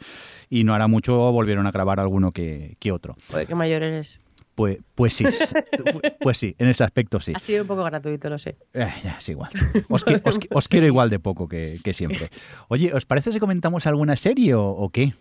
y 0.49 0.65
no 0.65 0.75
hará 0.75 0.87
mucho 0.87 1.15
volvieron 1.31 1.65
a 1.67 1.71
grabar 1.71 1.99
alguno 2.01 2.31
que, 2.31 2.75
que 2.79 2.91
otro. 2.91 3.15
Joder, 3.31 3.47
qué 3.47 3.55
mayor 3.55 3.81
eres. 3.81 4.19
Pues, 4.55 4.77
pues 4.95 5.13
sí, 5.13 5.25
pues 6.21 6.37
sí, 6.37 6.55
en 6.57 6.69
ese 6.69 6.83
aspecto 6.85 7.19
sí. 7.19 7.33
Ha 7.35 7.39
sido 7.41 7.63
un 7.63 7.67
poco 7.67 7.83
gratuito, 7.83 8.29
lo 8.29 8.39
sé. 8.39 8.55
Eh, 8.73 8.87
ya, 9.03 9.17
es 9.19 9.27
igual. 9.29 9.51
Os, 9.89 10.05
qui- 10.05 10.21
os 10.23 10.39
qui- 10.39 10.47
os 10.49 10.67
quiero 10.69 10.85
igual 10.87 11.09
de 11.09 11.19
poco 11.19 11.47
que, 11.47 11.77
que 11.83 11.93
siempre. 11.93 12.29
Oye, 12.69 12.93
¿os 12.93 13.05
parece 13.05 13.33
si 13.33 13.39
comentamos 13.39 13.85
alguna 13.85 14.15
serie 14.15 14.53
o, 14.55 14.65
o 14.65 14.89
qué? 14.89 15.13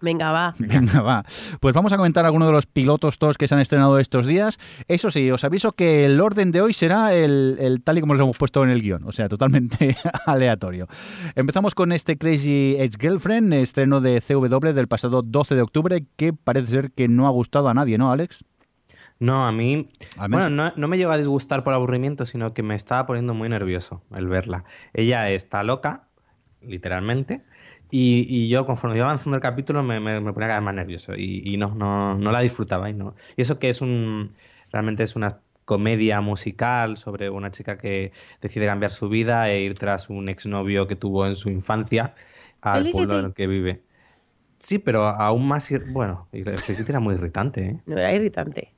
Venga, 0.00 0.32
va. 0.32 0.54
Venga, 0.58 1.00
va. 1.00 1.24
Pues 1.60 1.74
vamos 1.74 1.92
a 1.92 1.96
comentar 1.96 2.26
algunos 2.26 2.48
de 2.48 2.52
los 2.52 2.66
pilotos 2.66 3.16
todos 3.18 3.38
que 3.38 3.48
se 3.48 3.54
han 3.54 3.60
estrenado 3.60 3.98
estos 3.98 4.26
días. 4.26 4.58
Eso 4.86 5.10
sí, 5.10 5.30
os 5.30 5.44
aviso 5.44 5.72
que 5.72 6.04
el 6.04 6.20
orden 6.20 6.50
de 6.50 6.60
hoy 6.60 6.74
será 6.74 7.14
el, 7.14 7.56
el 7.58 7.82
tal 7.82 7.96
y 7.96 8.00
como 8.02 8.14
lo 8.14 8.24
hemos 8.24 8.36
puesto 8.36 8.62
en 8.64 8.70
el 8.70 8.82
guion, 8.82 9.04
o 9.04 9.12
sea, 9.12 9.28
totalmente 9.30 9.96
aleatorio. 10.26 10.88
Empezamos 11.36 11.74
con 11.74 11.92
este 11.92 12.18
Crazy 12.18 12.76
Ex 12.78 12.96
Girlfriend, 13.00 13.54
estreno 13.54 14.00
de 14.00 14.20
CW 14.20 14.72
del 14.74 14.88
pasado 14.88 15.22
12 15.22 15.54
de 15.54 15.62
octubre, 15.62 16.04
que 16.16 16.32
parece 16.34 16.66
ser 16.68 16.90
que 16.90 17.08
no 17.08 17.26
ha 17.26 17.30
gustado 17.30 17.68
a 17.68 17.74
nadie, 17.74 17.96
¿no, 17.96 18.12
Alex? 18.12 18.44
No, 19.20 19.46
a 19.46 19.52
mí. 19.52 19.88
Bueno, 20.28 20.50
no, 20.50 20.72
no 20.76 20.88
me 20.88 20.98
llegó 20.98 21.12
a 21.12 21.18
disgustar 21.18 21.64
por 21.64 21.72
aburrimiento, 21.72 22.26
sino 22.26 22.52
que 22.52 22.62
me 22.62 22.74
estaba 22.74 23.06
poniendo 23.06 23.32
muy 23.34 23.48
nervioso 23.48 24.02
el 24.14 24.26
verla. 24.28 24.64
Ella 24.92 25.30
está 25.30 25.62
loca, 25.62 26.08
literalmente. 26.60 27.42
Y, 27.90 28.26
y 28.28 28.48
yo, 28.48 28.66
conforme 28.66 28.96
iba 28.96 29.06
avanzando 29.06 29.36
el 29.36 29.42
capítulo, 29.42 29.82
me, 29.82 30.00
me, 30.00 30.20
me 30.20 30.32
ponía 30.32 30.48
cada 30.48 30.58
vez 30.60 30.64
más 30.64 30.74
nervioso. 30.74 31.14
Y, 31.14 31.42
y 31.44 31.56
no, 31.56 31.74
no, 31.74 32.16
no 32.18 32.32
la 32.32 32.40
disfrutaba. 32.40 32.90
Y, 32.90 32.94
no. 32.94 33.14
y 33.36 33.42
eso 33.42 33.58
que 33.58 33.70
es 33.70 33.80
un. 33.80 34.34
Realmente 34.72 35.04
es 35.04 35.14
una 35.16 35.40
comedia 35.64 36.20
musical 36.20 36.96
sobre 36.96 37.30
una 37.30 37.50
chica 37.50 37.78
que 37.78 38.12
decide 38.40 38.66
cambiar 38.66 38.90
su 38.90 39.08
vida 39.08 39.48
e 39.50 39.62
ir 39.62 39.78
tras 39.78 40.10
un 40.10 40.28
exnovio 40.28 40.86
que 40.86 40.96
tuvo 40.96 41.26
en 41.26 41.36
su 41.36 41.48
infancia 41.50 42.14
al 42.60 42.78
Felicity. 42.78 43.06
pueblo 43.06 43.18
en 43.20 43.24
el 43.26 43.34
que 43.34 43.46
vive. 43.46 43.82
Sí, 44.58 44.78
pero 44.78 45.04
aún 45.06 45.46
más. 45.46 45.70
ir- 45.70 45.84
Bueno, 45.92 46.28
Felicity 46.32 46.90
era 46.90 47.00
muy 47.00 47.14
irritante, 47.14 47.64
¿eh? 47.66 47.80
No 47.86 47.96
era 47.98 48.12
irritante. 48.12 48.74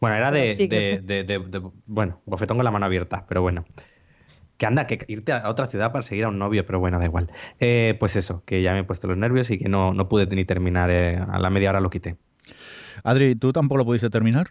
Bueno, 0.00 0.16
era 0.16 0.30
de, 0.30 0.40
Bueno, 0.40 0.54
sí, 0.54 0.66
de- 0.66 0.68
que- 0.68 1.00
de- 1.02 1.24
de- 1.24 1.38
de- 1.38 1.70
Bueno, 1.86 2.20
bofetón 2.26 2.56
con 2.56 2.64
la 2.64 2.70
mano 2.70 2.86
abierta, 2.86 3.24
pero 3.28 3.42
bueno. 3.42 3.64
Que 4.56 4.66
anda, 4.66 4.86
que 4.86 5.04
irte 5.08 5.32
a 5.32 5.48
otra 5.48 5.66
ciudad 5.68 5.90
para 5.90 6.02
seguir 6.02 6.24
a 6.24 6.28
un 6.28 6.38
novio, 6.38 6.66
pero 6.66 6.78
bueno, 6.80 6.98
da 6.98 7.06
igual. 7.06 7.30
Eh, 7.60 7.96
pues 7.98 8.16
eso, 8.16 8.42
que 8.44 8.60
ya 8.62 8.72
me 8.72 8.80
he 8.80 8.84
puesto 8.84 9.06
los 9.08 9.16
nervios 9.16 9.50
y 9.50 9.58
que 9.58 9.68
no, 9.68 9.94
no 9.94 10.08
pude 10.08 10.26
ni 10.26 10.44
terminar. 10.44 10.90
eh, 10.90 11.16
a 11.16 11.38
la 11.38 11.48
media 11.50 11.70
hora 11.70 11.80
lo 11.80 11.88
quité. 11.90 12.16
Adri, 13.04 13.34
¿tú 13.36 13.52
tampoco 13.52 13.78
lo 13.78 13.84
pudiste 13.86 14.10
terminar? 14.10 14.48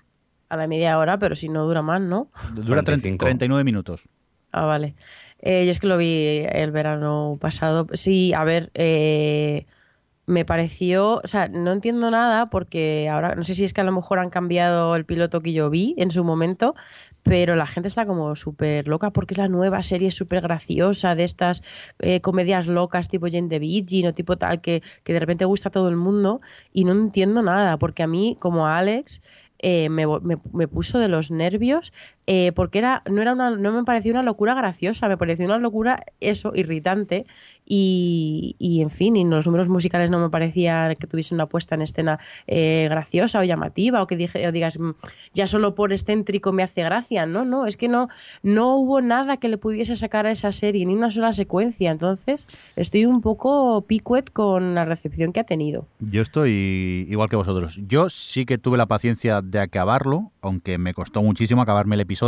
A 0.49 0.57
la 0.57 0.65
media 0.67 0.97
hora, 0.97 1.19
pero 1.19 1.35
si 1.35 1.47
no 1.47 1.63
dura 1.65 1.83
más, 1.83 2.01
¿no? 2.01 2.31
Dura 2.55 2.81
30 2.81 3.03
45. 3.03 3.25
39 3.25 3.63
minutos. 3.63 4.07
Ah, 4.51 4.65
vale. 4.65 4.95
Eh, 5.41 5.65
yo 5.65 5.71
es 5.71 5.79
que 5.79 5.85
lo 5.85 5.95
vi 5.97 6.43
el 6.51 6.71
verano 6.71 7.37
pasado. 7.39 7.85
Sí, 7.93 8.33
a 8.33 8.43
ver, 8.43 8.71
eh, 8.73 9.67
me 10.29 10.45
pareció, 10.45 11.21
o 11.23 11.27
sea, 11.27 11.47
no 11.47 11.71
entiendo 11.71 12.11
nada 12.11 12.49
porque 12.49 13.09
ahora, 13.09 13.35
no 13.35 13.43
sé 13.43 13.55
si 13.55 13.63
es 13.65 13.73
que 13.73 13.81
a 13.81 13.83
lo 13.83 13.91
mejor 13.91 14.19
han 14.19 14.29
cambiado 14.29 14.95
el 14.95 15.05
piloto 15.05 15.41
que 15.41 15.53
yo 15.53 15.69
vi 15.69 15.95
en 15.97 16.11
su 16.11 16.23
momento, 16.23 16.75
pero 17.23 17.55
la 17.55 17.65
gente 17.67 17.87
está 17.89 18.05
como 18.05 18.35
súper 18.35 18.87
loca 18.87 19.11
porque 19.11 19.33
es 19.33 19.37
la 19.37 19.47
nueva 19.47 19.83
serie 19.83 20.11
súper 20.11 20.41
graciosa 20.41 21.15
de 21.15 21.23
estas 21.23 21.61
eh, 21.99 22.21
comedias 22.21 22.67
locas 22.67 23.07
tipo 23.07 23.27
Jane 23.29 23.49
the 23.49 23.59
Virgin 23.59 24.07
o 24.07 24.13
tipo 24.13 24.37
tal 24.37 24.61
que, 24.61 24.81
que 25.03 25.13
de 25.13 25.19
repente 25.19 25.45
gusta 25.45 25.69
a 25.69 25.71
todo 25.71 25.89
el 25.89 25.95
mundo 25.97 26.41
y 26.71 26.85
no 26.85 26.91
entiendo 26.93 27.41
nada 27.41 27.77
porque 27.77 28.03
a 28.03 28.07
mí, 28.07 28.37
como 28.39 28.67
a 28.67 28.77
Alex, 28.77 29.21
eh, 29.61 29.89
me, 29.89 30.05
me- 30.21 30.37
me 30.53 30.67
puso 30.69 30.99
de 30.99 31.09
los 31.09 31.31
nervios 31.31 31.91
eh, 32.31 32.51
porque 32.53 32.77
era, 32.77 33.01
no, 33.09 33.23
era 33.23 33.33
una, 33.33 33.49
no 33.49 33.73
me 33.73 33.83
parecía 33.83 34.11
una 34.11 34.21
locura 34.21 34.53
graciosa, 34.53 35.07
me 35.07 35.17
parecía 35.17 35.47
una 35.47 35.57
locura, 35.57 36.05
eso, 36.19 36.51
irritante. 36.53 37.25
Y, 37.65 38.55
y, 38.59 38.81
en 38.81 38.91
fin, 38.91 39.15
y 39.15 39.25
los 39.25 39.47
números 39.47 39.67
musicales 39.67 40.11
no 40.11 40.19
me 40.19 40.29
parecía 40.29 40.93
que 40.99 41.07
tuviesen 41.07 41.35
una 41.37 41.47
puesta 41.47 41.73
en 41.73 41.81
escena 41.81 42.19
eh, 42.45 42.87
graciosa 42.89 43.39
o 43.39 43.43
llamativa 43.43 44.01
o 44.03 44.07
que 44.07 44.15
dije, 44.15 44.47
o 44.47 44.51
digas, 44.51 44.79
"Mm, 44.79 44.91
ya 45.33 45.47
solo 45.47 45.73
por 45.73 45.91
excéntrico 45.91 46.51
me 46.51 46.61
hace 46.61 46.83
gracia. 46.83 47.25
No, 47.25 47.45
no, 47.45 47.65
es 47.65 47.77
que 47.77 47.87
no, 47.87 48.09
no 48.43 48.75
hubo 48.75 49.01
nada 49.01 49.37
que 49.37 49.49
le 49.49 49.57
pudiese 49.57 49.95
sacar 49.95 50.27
a 50.27 50.31
esa 50.31 50.51
serie, 50.51 50.85
ni 50.85 50.93
una 50.93 51.09
sola 51.09 51.31
secuencia. 51.31 51.89
Entonces, 51.89 52.47
estoy 52.75 53.05
un 53.05 53.21
poco 53.21 53.85
picuet 53.87 54.31
con 54.31 54.75
la 54.75 54.85
recepción 54.85 55.33
que 55.33 55.39
ha 55.39 55.45
tenido. 55.45 55.87
Yo 55.99 56.21
estoy 56.21 57.07
igual 57.09 57.29
que 57.29 57.35
vosotros. 57.35 57.79
Yo 57.87 58.09
sí 58.09 58.45
que 58.45 58.59
tuve 58.59 58.77
la 58.77 58.85
paciencia 58.87 59.41
de 59.41 59.59
acabarlo, 59.59 60.31
aunque 60.41 60.77
me 60.77 60.93
costó 60.93 61.21
muchísimo 61.23 61.61
acabarme 61.63 61.95
el 61.95 62.01
episodio, 62.01 62.18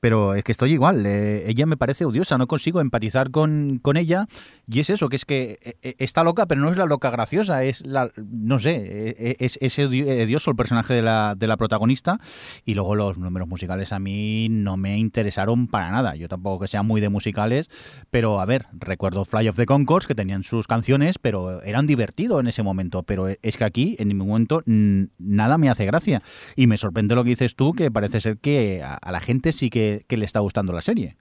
pero 0.00 0.34
es 0.34 0.44
que 0.44 0.52
estoy 0.52 0.72
igual. 0.72 1.04
eh, 1.06 1.44
ella 1.46 1.66
me 1.66 1.76
parece 1.76 2.04
odiosa, 2.04 2.38
no 2.38 2.46
consigo 2.46 2.80
empatizar 2.80 3.30
con, 3.30 3.78
con 3.82 3.96
ella. 3.96 4.26
Y 4.70 4.80
es 4.80 4.90
eso, 4.90 5.08
que 5.08 5.16
es 5.16 5.24
que 5.24 5.58
eh, 5.62 5.74
eh, 5.82 5.94
está 5.98 6.24
loca, 6.24 6.46
pero 6.46 6.60
no 6.60 6.70
es 6.70 6.76
la 6.76 6.86
loca 6.86 7.10
graciosa, 7.10 7.64
es 7.64 7.84
la, 7.86 8.10
no 8.16 8.58
sé, 8.58 9.36
es, 9.40 9.58
es 9.60 9.78
odioso 9.78 10.50
el 10.50 10.56
personaje 10.56 10.94
de 10.94 11.02
la, 11.02 11.34
de 11.36 11.46
la 11.46 11.56
protagonista. 11.56 12.20
Y 12.64 12.74
luego 12.74 12.94
los 12.94 13.18
números 13.18 13.48
musicales 13.48 13.92
a 13.92 13.98
mí 13.98 14.48
no 14.50 14.76
me 14.76 14.98
interesaron 14.98 15.68
para 15.68 15.90
nada. 15.90 16.14
Yo 16.14 16.28
tampoco 16.28 16.60
que 16.60 16.68
sea 16.68 16.82
muy 16.82 17.00
de 17.00 17.08
musicales, 17.08 17.70
pero 18.10 18.40
a 18.40 18.46
ver, 18.46 18.66
recuerdo 18.72 19.24
Fly 19.24 19.48
of 19.48 19.56
the 19.56 19.66
Concords, 19.66 20.06
que 20.06 20.14
tenían 20.14 20.44
sus 20.44 20.66
canciones, 20.66 21.18
pero 21.18 21.62
eran 21.62 21.86
divertidos 21.86 22.40
en 22.40 22.48
ese 22.48 22.62
momento. 22.62 23.02
Pero 23.02 23.28
es 23.28 23.56
que 23.56 23.64
aquí, 23.64 23.96
en 23.98 24.08
ningún 24.08 24.28
momento, 24.28 24.62
nada 24.66 25.58
me 25.58 25.70
hace 25.70 25.86
gracia. 25.86 26.22
Y 26.56 26.66
me 26.66 26.76
sorprende 26.76 27.14
lo 27.14 27.24
que 27.24 27.30
dices 27.30 27.56
tú, 27.56 27.72
que 27.72 27.90
parece 27.90 28.20
ser 28.20 28.38
que 28.38 28.82
a 29.08 29.12
la 29.12 29.20
gente 29.20 29.52
sí 29.52 29.70
que, 29.70 30.04
que 30.06 30.16
le 30.18 30.24
está 30.26 30.40
gustando 30.40 30.72
la 30.74 30.82
serie. 30.82 31.16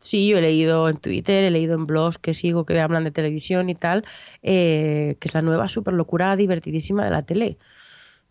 Sí, 0.00 0.28
yo 0.28 0.38
he 0.38 0.40
leído 0.40 0.88
en 0.88 0.96
Twitter, 0.96 1.44
he 1.44 1.50
leído 1.50 1.74
en 1.74 1.86
blogs 1.86 2.18
que 2.18 2.34
sigo 2.34 2.64
que 2.64 2.80
hablan 2.80 3.04
de 3.04 3.10
televisión 3.10 3.68
y 3.68 3.74
tal, 3.74 4.04
eh, 4.42 5.16
que 5.20 5.28
es 5.28 5.34
la 5.34 5.42
nueva 5.42 5.68
super 5.68 5.94
locura 5.94 6.34
divertidísima 6.36 7.04
de 7.04 7.10
la 7.10 7.22
tele. 7.22 7.58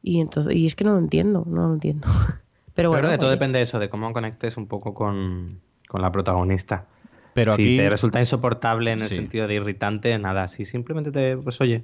Y 0.01 0.19
entonces, 0.21 0.55
y 0.55 0.65
es 0.65 0.75
que 0.75 0.83
no 0.83 0.93
lo 0.93 0.99
entiendo, 0.99 1.43
no 1.47 1.67
lo 1.67 1.73
entiendo. 1.73 2.07
Pero 2.73 2.89
bueno, 2.89 3.01
creo 3.03 3.11
que 3.11 3.17
todo 3.17 3.29
oye, 3.29 3.35
depende 3.35 3.59
de 3.59 3.63
eso, 3.63 3.79
de 3.79 3.89
cómo 3.89 4.11
conectes 4.13 4.57
un 4.57 4.67
poco 4.67 4.93
con, 4.93 5.59
con 5.87 6.01
la 6.01 6.11
protagonista. 6.11 6.87
Pero 7.33 7.55
si 7.55 7.63
aquí... 7.63 7.77
te 7.77 7.89
resulta 7.89 8.19
insoportable 8.19 8.91
en 8.91 9.01
el 9.01 9.09
Sí. 9.09 9.15
sentido 9.15 9.47
de 9.47 9.55
irritante, 9.55 10.17
nada, 10.19 10.47
si 10.47 10.65
simplemente 10.65 11.11
te, 11.11 11.37
pues 11.37 11.59
oye. 11.61 11.83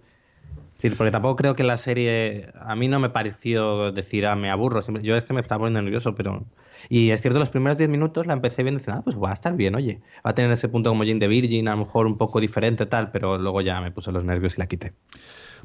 Porque 0.97 1.11
tampoco 1.11 1.35
creo 1.37 1.55
que 1.55 1.63
la 1.63 1.77
serie, 1.77 2.51
a 2.59 2.75
mí 2.75 2.87
no 2.87 2.99
me 2.99 3.09
pareció 3.09 3.91
decir, 3.91 4.27
ah, 4.27 4.35
me 4.35 4.51
aburro, 4.51 4.79
yo 5.01 5.15
es 5.17 5.23
que 5.23 5.33
me 5.33 5.41
estaba 5.41 5.59
poniendo 5.59 5.81
nervioso, 5.81 6.13
pero... 6.13 6.45
Y 6.89 7.11
es 7.11 7.21
cierto, 7.21 7.39
los 7.39 7.49
primeros 7.49 7.77
10 7.77 7.89
minutos 7.89 8.27
la 8.27 8.33
empecé 8.33 8.63
bien 8.63 8.77
diciendo, 8.77 8.99
ah, 8.99 9.03
pues 9.03 9.17
va 9.17 9.31
a 9.31 9.33
estar 9.33 9.55
bien, 9.55 9.75
oye, 9.75 10.01
va 10.25 10.31
a 10.31 10.33
tener 10.33 10.51
ese 10.51 10.69
punto 10.69 10.89
como 10.89 11.03
Jane 11.03 11.19
de 11.19 11.27
Virgin, 11.27 11.67
a 11.67 11.71
lo 11.71 11.77
mejor 11.77 12.07
un 12.07 12.17
poco 12.17 12.39
diferente 12.39 12.85
tal, 12.85 13.11
pero 13.11 13.37
luego 13.37 13.61
ya 13.61 13.81
me 13.81 13.91
puse 13.91 14.11
los 14.11 14.23
nervios 14.23 14.55
y 14.57 14.59
la 14.59 14.67
quité. 14.67 14.93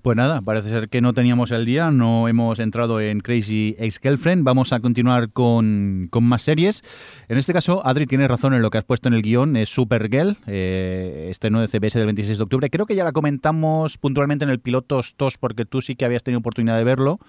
Pues 0.03 0.17
nada, 0.17 0.41
parece 0.41 0.71
ser 0.71 0.89
que 0.89 1.01
no 1.01 1.13
teníamos 1.13 1.53
el 1.53 1.65
día, 1.65 1.93
no 1.93 2.27
hemos 2.27 2.59
entrado 2.59 3.01
en 3.01 3.21
Crazy 3.21 3.77
Ex-Girlfriend, 3.79 4.43
vamos 4.43 4.73
a 4.73 4.81
continuar 4.81 5.31
con, 5.31 6.09
con 6.11 6.25
más 6.25 6.43
series. 6.43 6.83
En 7.29 7.39
este 7.39 7.53
caso, 7.53 7.87
Adri, 7.87 8.07
tienes 8.07 8.29
razón 8.29 8.53
en 8.55 8.63
lo 8.63 8.71
que 8.71 8.79
has 8.79 8.85
puesto 8.85 9.09
en 9.09 9.15
el 9.15 9.23
guion, 9.23 9.57
es 9.57 9.69
Supergirl, 9.69 10.39
eh, 10.49 11.29
estreno 11.31 11.61
de 11.61 11.69
CBS 11.69 11.99
del 11.99 12.07
26 12.07 12.39
de 12.39 12.45
octubre. 12.45 12.71
Creo 12.71 12.87
que 12.87 12.97
ya 12.97 13.05
la 13.05 13.13
comentamos 13.13 13.97
puntualmente 13.99 14.45
en 14.45 14.51
el 14.51 14.59
piloto 14.59 15.01
TOS 15.17 15.39
porque 15.39 15.67
tú 15.67 15.81
sí 15.81 15.95
que 15.95 16.05
habías 16.05 16.25
tenido 16.25 16.41
oportunidad 16.41 16.77
de 16.79 16.85
verlo, 16.85 17.21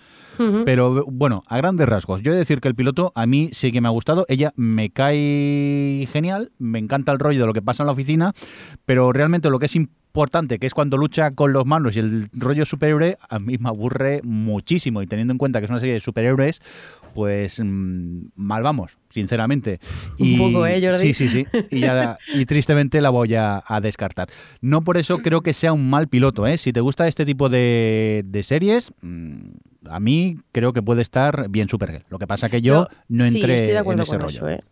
Pero 0.66 1.06
bueno, 1.06 1.44
a 1.48 1.58
grandes 1.58 1.88
rasgos. 1.88 2.22
Yo 2.22 2.32
he 2.32 2.34
de 2.34 2.40
decir 2.40 2.62
que 2.62 2.68
el 2.68 2.76
piloto 2.76 3.12
a 3.16 3.26
mí 3.26 3.50
sí 3.52 3.72
que 3.72 3.82
me 3.82 3.88
ha 3.88 3.92
gustado, 3.92 4.26
ella 4.30 4.52
me 4.56 4.90
cae 4.90 6.08
genial, 6.12 6.52
me 6.58 6.80
encanta 6.80 7.12
el 7.12 7.20
rollo 7.20 7.42
de 7.42 7.48
lo 7.48 7.54
que 7.54 7.62
pasa 7.62 7.84
en 7.84 7.88
la 7.88 7.94
oficina, 7.94 8.34
pero 8.86 9.12
realmente 9.12 9.50
lo 9.50 9.60
que 9.60 9.68
es 9.68 9.76
importante, 9.76 10.03
que 10.14 10.68
es 10.68 10.74
cuando 10.74 10.96
lucha 10.98 11.32
con 11.32 11.54
los 11.54 11.66
malos 11.66 11.96
y 11.96 12.00
el 12.00 12.30
rollo 12.34 12.66
superhéroe, 12.66 13.18
a 13.30 13.40
mí 13.40 13.58
me 13.58 13.70
aburre 13.70 14.22
muchísimo. 14.24 15.02
Y 15.02 15.08
teniendo 15.08 15.32
en 15.34 15.38
cuenta 15.40 15.60
que 15.60 15.66
es 15.66 15.72
una 15.72 15.80
serie 15.80 15.96
de 15.96 16.00
superhéroes, 16.00 16.62
pues 17.16 17.60
mm, 17.64 18.26
mal 18.36 18.62
vamos, 18.64 18.98
sinceramente. 19.10 19.80
Un 20.20 20.28
Y, 20.28 20.38
poco, 20.38 20.66
¿eh, 20.68 20.80
Jordi? 20.82 21.14
Sí, 21.14 21.14
sí, 21.14 21.30
sí. 21.30 21.46
Y, 21.72 21.80
ya- 21.82 22.18
y 22.34 22.46
tristemente 22.46 23.02
la 23.02 23.10
voy 23.10 23.34
a, 23.36 23.64
a 23.66 23.82
descartar. 23.82 24.30
No 24.62 24.82
por 24.84 24.98
eso 24.98 25.18
creo 25.20 25.42
que 25.42 25.54
sea 25.54 25.74
un 25.74 25.90
mal 25.90 26.08
piloto, 26.08 26.46
¿eh? 26.48 26.58
Si 26.58 26.72
te 26.74 26.80
gusta 26.82 27.08
este 27.08 27.26
tipo 27.26 27.50
de, 27.50 28.24
de 28.26 28.44
series, 28.44 28.94
mm, 29.02 29.38
a 29.90 30.00
mí 30.00 30.38
creo 30.52 30.74
que 30.74 30.82
puede 30.84 31.02
estar 31.02 31.50
bien 31.50 31.68
Supergirl. 31.70 32.06
Lo 32.10 32.20
que 32.20 32.28
pasa 32.28 32.50
que 32.50 32.62
yo, 32.62 32.88
no 33.10 33.26
sí, 33.26 33.38
entré 33.38 33.56
estoy 33.56 33.68
de 33.70 33.74
en 33.74 33.80
acuerdo 33.80 34.04
ese 34.04 34.12
con 34.12 34.20
rollo. 34.22 34.38
eso, 34.38 34.50
¿eh? 34.50 34.64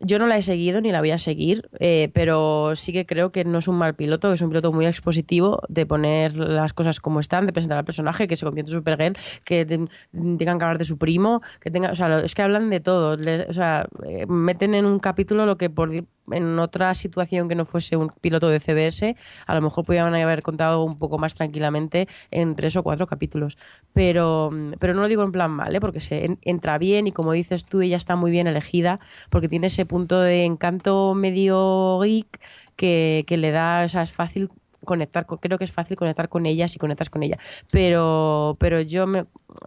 Yo 0.00 0.18
no 0.18 0.26
la 0.26 0.36
he 0.36 0.42
seguido 0.42 0.80
ni 0.82 0.92
la 0.92 1.00
voy 1.00 1.10
a 1.10 1.18
seguir, 1.18 1.68
eh, 1.80 2.10
pero 2.12 2.76
sí 2.76 2.92
que 2.92 3.06
creo 3.06 3.32
que 3.32 3.44
no 3.46 3.58
es 3.58 3.68
un 3.68 3.76
mal 3.76 3.94
piloto, 3.94 4.30
es 4.32 4.42
un 4.42 4.50
piloto 4.50 4.70
muy 4.72 4.84
expositivo 4.84 5.62
de 5.68 5.86
poner 5.86 6.36
las 6.36 6.74
cosas 6.74 7.00
como 7.00 7.18
están, 7.20 7.46
de 7.46 7.52
presentar 7.54 7.78
al 7.78 7.84
personaje, 7.86 8.28
que 8.28 8.36
se 8.36 8.44
convierte 8.44 8.72
en 8.72 8.78
Supergirl, 8.78 9.16
que 9.44 9.64
te- 9.64 9.78
tengan 10.12 10.58
que 10.58 10.64
hablar 10.64 10.78
de 10.78 10.84
su 10.84 10.98
primo, 10.98 11.40
que 11.60 11.70
tenga, 11.70 11.92
o 11.92 11.96
sea, 11.96 12.18
es 12.18 12.34
que 12.34 12.42
hablan 12.42 12.68
de 12.68 12.80
todo, 12.80 13.16
o 13.48 13.52
sea, 13.54 13.86
eh, 14.06 14.26
meten 14.26 14.74
en 14.74 14.84
un 14.84 14.98
capítulo 14.98 15.46
lo 15.46 15.56
que 15.56 15.70
por 15.70 15.90
en 16.32 16.58
otra 16.58 16.94
situación 16.94 17.48
que 17.48 17.54
no 17.54 17.64
fuese 17.64 17.96
un 17.96 18.10
piloto 18.20 18.48
de 18.48 18.60
CBS, 18.60 19.16
a 19.46 19.54
lo 19.54 19.60
mejor 19.62 19.84
podrían 19.84 20.14
haber 20.14 20.42
contado 20.42 20.82
un 20.84 20.98
poco 20.98 21.18
más 21.18 21.34
tranquilamente 21.34 22.08
en 22.30 22.56
tres 22.56 22.76
o 22.76 22.82
cuatro 22.82 23.06
capítulos. 23.06 23.56
Pero, 23.92 24.50
pero 24.78 24.94
no 24.94 25.00
lo 25.02 25.08
digo 25.08 25.22
en 25.22 25.32
plan 25.32 25.50
mal, 25.50 25.74
¿eh? 25.74 25.80
porque 25.80 26.00
se 26.00 26.24
en- 26.24 26.38
entra 26.42 26.78
bien 26.78 27.06
y 27.06 27.12
como 27.12 27.32
dices 27.32 27.64
tú, 27.64 27.80
ella 27.80 27.96
está 27.96 28.16
muy 28.16 28.30
bien 28.30 28.46
elegida, 28.46 29.00
porque 29.30 29.48
tiene 29.48 29.68
ese 29.68 29.86
punto 29.86 30.20
de 30.20 30.44
encanto 30.44 31.14
medio 31.14 32.00
geek 32.02 32.40
que, 32.76 33.24
que 33.26 33.36
le 33.36 33.50
da, 33.52 33.84
o 33.84 33.88
sea, 33.88 34.02
es 34.02 34.12
fácil 34.12 34.50
conectar 34.84 35.26
con- 35.26 35.38
creo 35.38 35.58
que 35.58 35.64
es 35.64 35.72
fácil 35.72 35.96
conectar 35.96 36.28
con 36.28 36.46
ella 36.46 36.68
si 36.68 36.78
conectas 36.78 37.10
con 37.10 37.22
ella 37.24 37.38
pero 37.72 38.54
pero 38.60 38.80
yo 38.80 39.06
me, 39.08 39.24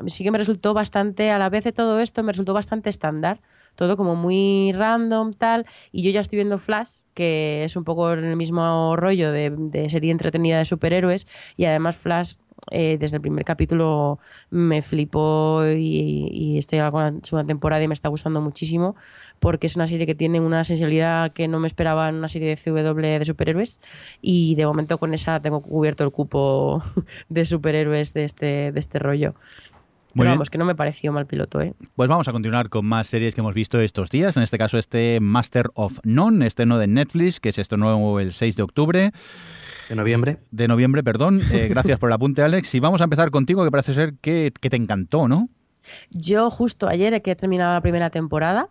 sí 0.08 0.24
que 0.24 0.32
me 0.32 0.38
resultó 0.38 0.74
bastante 0.74 1.32
a 1.32 1.40
la 1.40 1.50
vez 1.50 1.64
de 1.66 1.74
todo 1.74 2.00
esto 2.00 2.24
me 2.24 2.32
resultó 2.32 2.54
bastante 2.54 2.90
estándar 2.90 3.42
todo 3.76 3.98
como 3.98 4.16
muy 4.16 4.72
random 4.74 5.34
tal. 5.34 5.66
Y 5.92 6.04
yo 6.04 6.12
ya 6.12 6.22
estoy 6.22 6.38
viendo 6.38 6.58
Flash 6.58 7.00
que 7.20 7.66
es 7.66 7.76
un 7.76 7.84
poco 7.84 8.14
el 8.14 8.38
mismo 8.38 8.96
rollo 8.96 9.34
de, 9.34 9.88
serie 9.90 10.10
entretenida 10.10 10.58
de 10.58 10.64
superhéroes. 10.64 11.28
Y 11.58 11.66
además 11.66 11.98
Flash 11.98 12.36
eh, 12.72 12.98
desde 12.98 13.18
el 13.18 13.22
primer 13.22 13.44
capítulo 13.44 14.20
me 14.50 14.82
flipó 14.82 15.66
y, 15.66 16.30
y 16.32 16.58
estoy 16.58 16.80
en 16.80 16.86
la 16.86 17.14
segunda 17.24 17.46
temporada 17.46 17.84
y 17.84 17.90
me 17.90 17.94
está 17.94 18.08
gustando 18.08 18.40
muchísimo 18.40 18.96
porque 19.40 19.68
es 19.68 19.76
una 19.76 19.88
serie 19.88 20.06
que 20.06 20.16
tiene 20.16 20.40
una 20.40 20.64
sensibilidad 20.64 21.32
que 21.34 21.50
no 21.50 21.60
me 21.60 21.68
esperaba 21.68 22.08
en 22.08 22.16
una 22.16 22.30
serie 22.30 22.50
de 22.50 22.56
CW 22.56 23.20
de 23.20 23.26
superhéroes. 23.26 23.82
Y 24.22 24.56
de 24.56 24.66
momento 24.66 24.98
con 24.98 25.14
esa 25.14 25.42
tengo 25.42 25.62
cubierto 25.62 26.06
el 26.06 26.12
cupo 26.12 26.82
de 27.30 27.46
superhéroes 27.46 28.14
de 28.14 28.24
este, 28.24 28.72
de 28.72 28.80
este 28.80 29.00
rollo. 29.00 29.36
Muy 30.14 30.24
Pero 30.24 30.30
bien. 30.30 30.38
vamos, 30.40 30.50
que 30.50 30.58
no 30.58 30.66
me 30.66 30.74
pareció 30.76 31.12
mal 31.14 31.28
piloto, 31.28 31.62
¿eh? 31.62 31.74
Pues 31.96 32.10
vamos 32.10 32.28
a 32.28 32.32
continuar 32.32 32.70
con 32.70 32.86
más 32.86 33.06
series 33.08 33.36
que 33.36 33.42
hemos 33.42 33.54
visto 33.54 33.80
estos 33.80 34.10
días. 34.10 34.36
En 34.38 34.44
este 34.44 34.58
caso, 34.58 34.78
este 34.80 35.20
Master 35.20 35.70
of 35.76 36.00
None, 36.04 36.46
estreno 36.48 36.80
de 36.80 36.88
Netflix, 36.88 37.40
que 37.40 37.52
se 37.52 37.62
estrenó 37.62 38.20
el 38.20 38.32
6 38.34 38.56
de 38.56 38.64
octubre, 38.64 39.12
De 39.88 39.96
noviembre. 39.96 40.38
de 40.50 40.68
noviembre, 40.68 41.04
perdón. 41.04 41.42
Eh, 41.54 41.68
gracias 41.68 42.00
por 42.00 42.10
el 42.10 42.14
apunte, 42.14 42.42
Alex. 42.42 42.74
Y 42.74 42.80
vamos 42.80 43.02
a 43.02 43.04
empezar 43.04 43.30
contigo, 43.30 43.64
que 43.64 43.70
parece 43.72 43.94
ser 43.94 44.16
que, 44.20 44.52
que 44.60 44.70
te 44.72 44.78
encantó, 44.78 45.28
¿no? 45.28 45.50
Yo 46.10 46.50
justo 46.50 46.88
ayer 46.88 47.22
que 47.22 47.32
he 47.32 47.36
terminado 47.36 47.74
la 47.74 47.82
primera 47.82 48.10
temporada, 48.10 48.70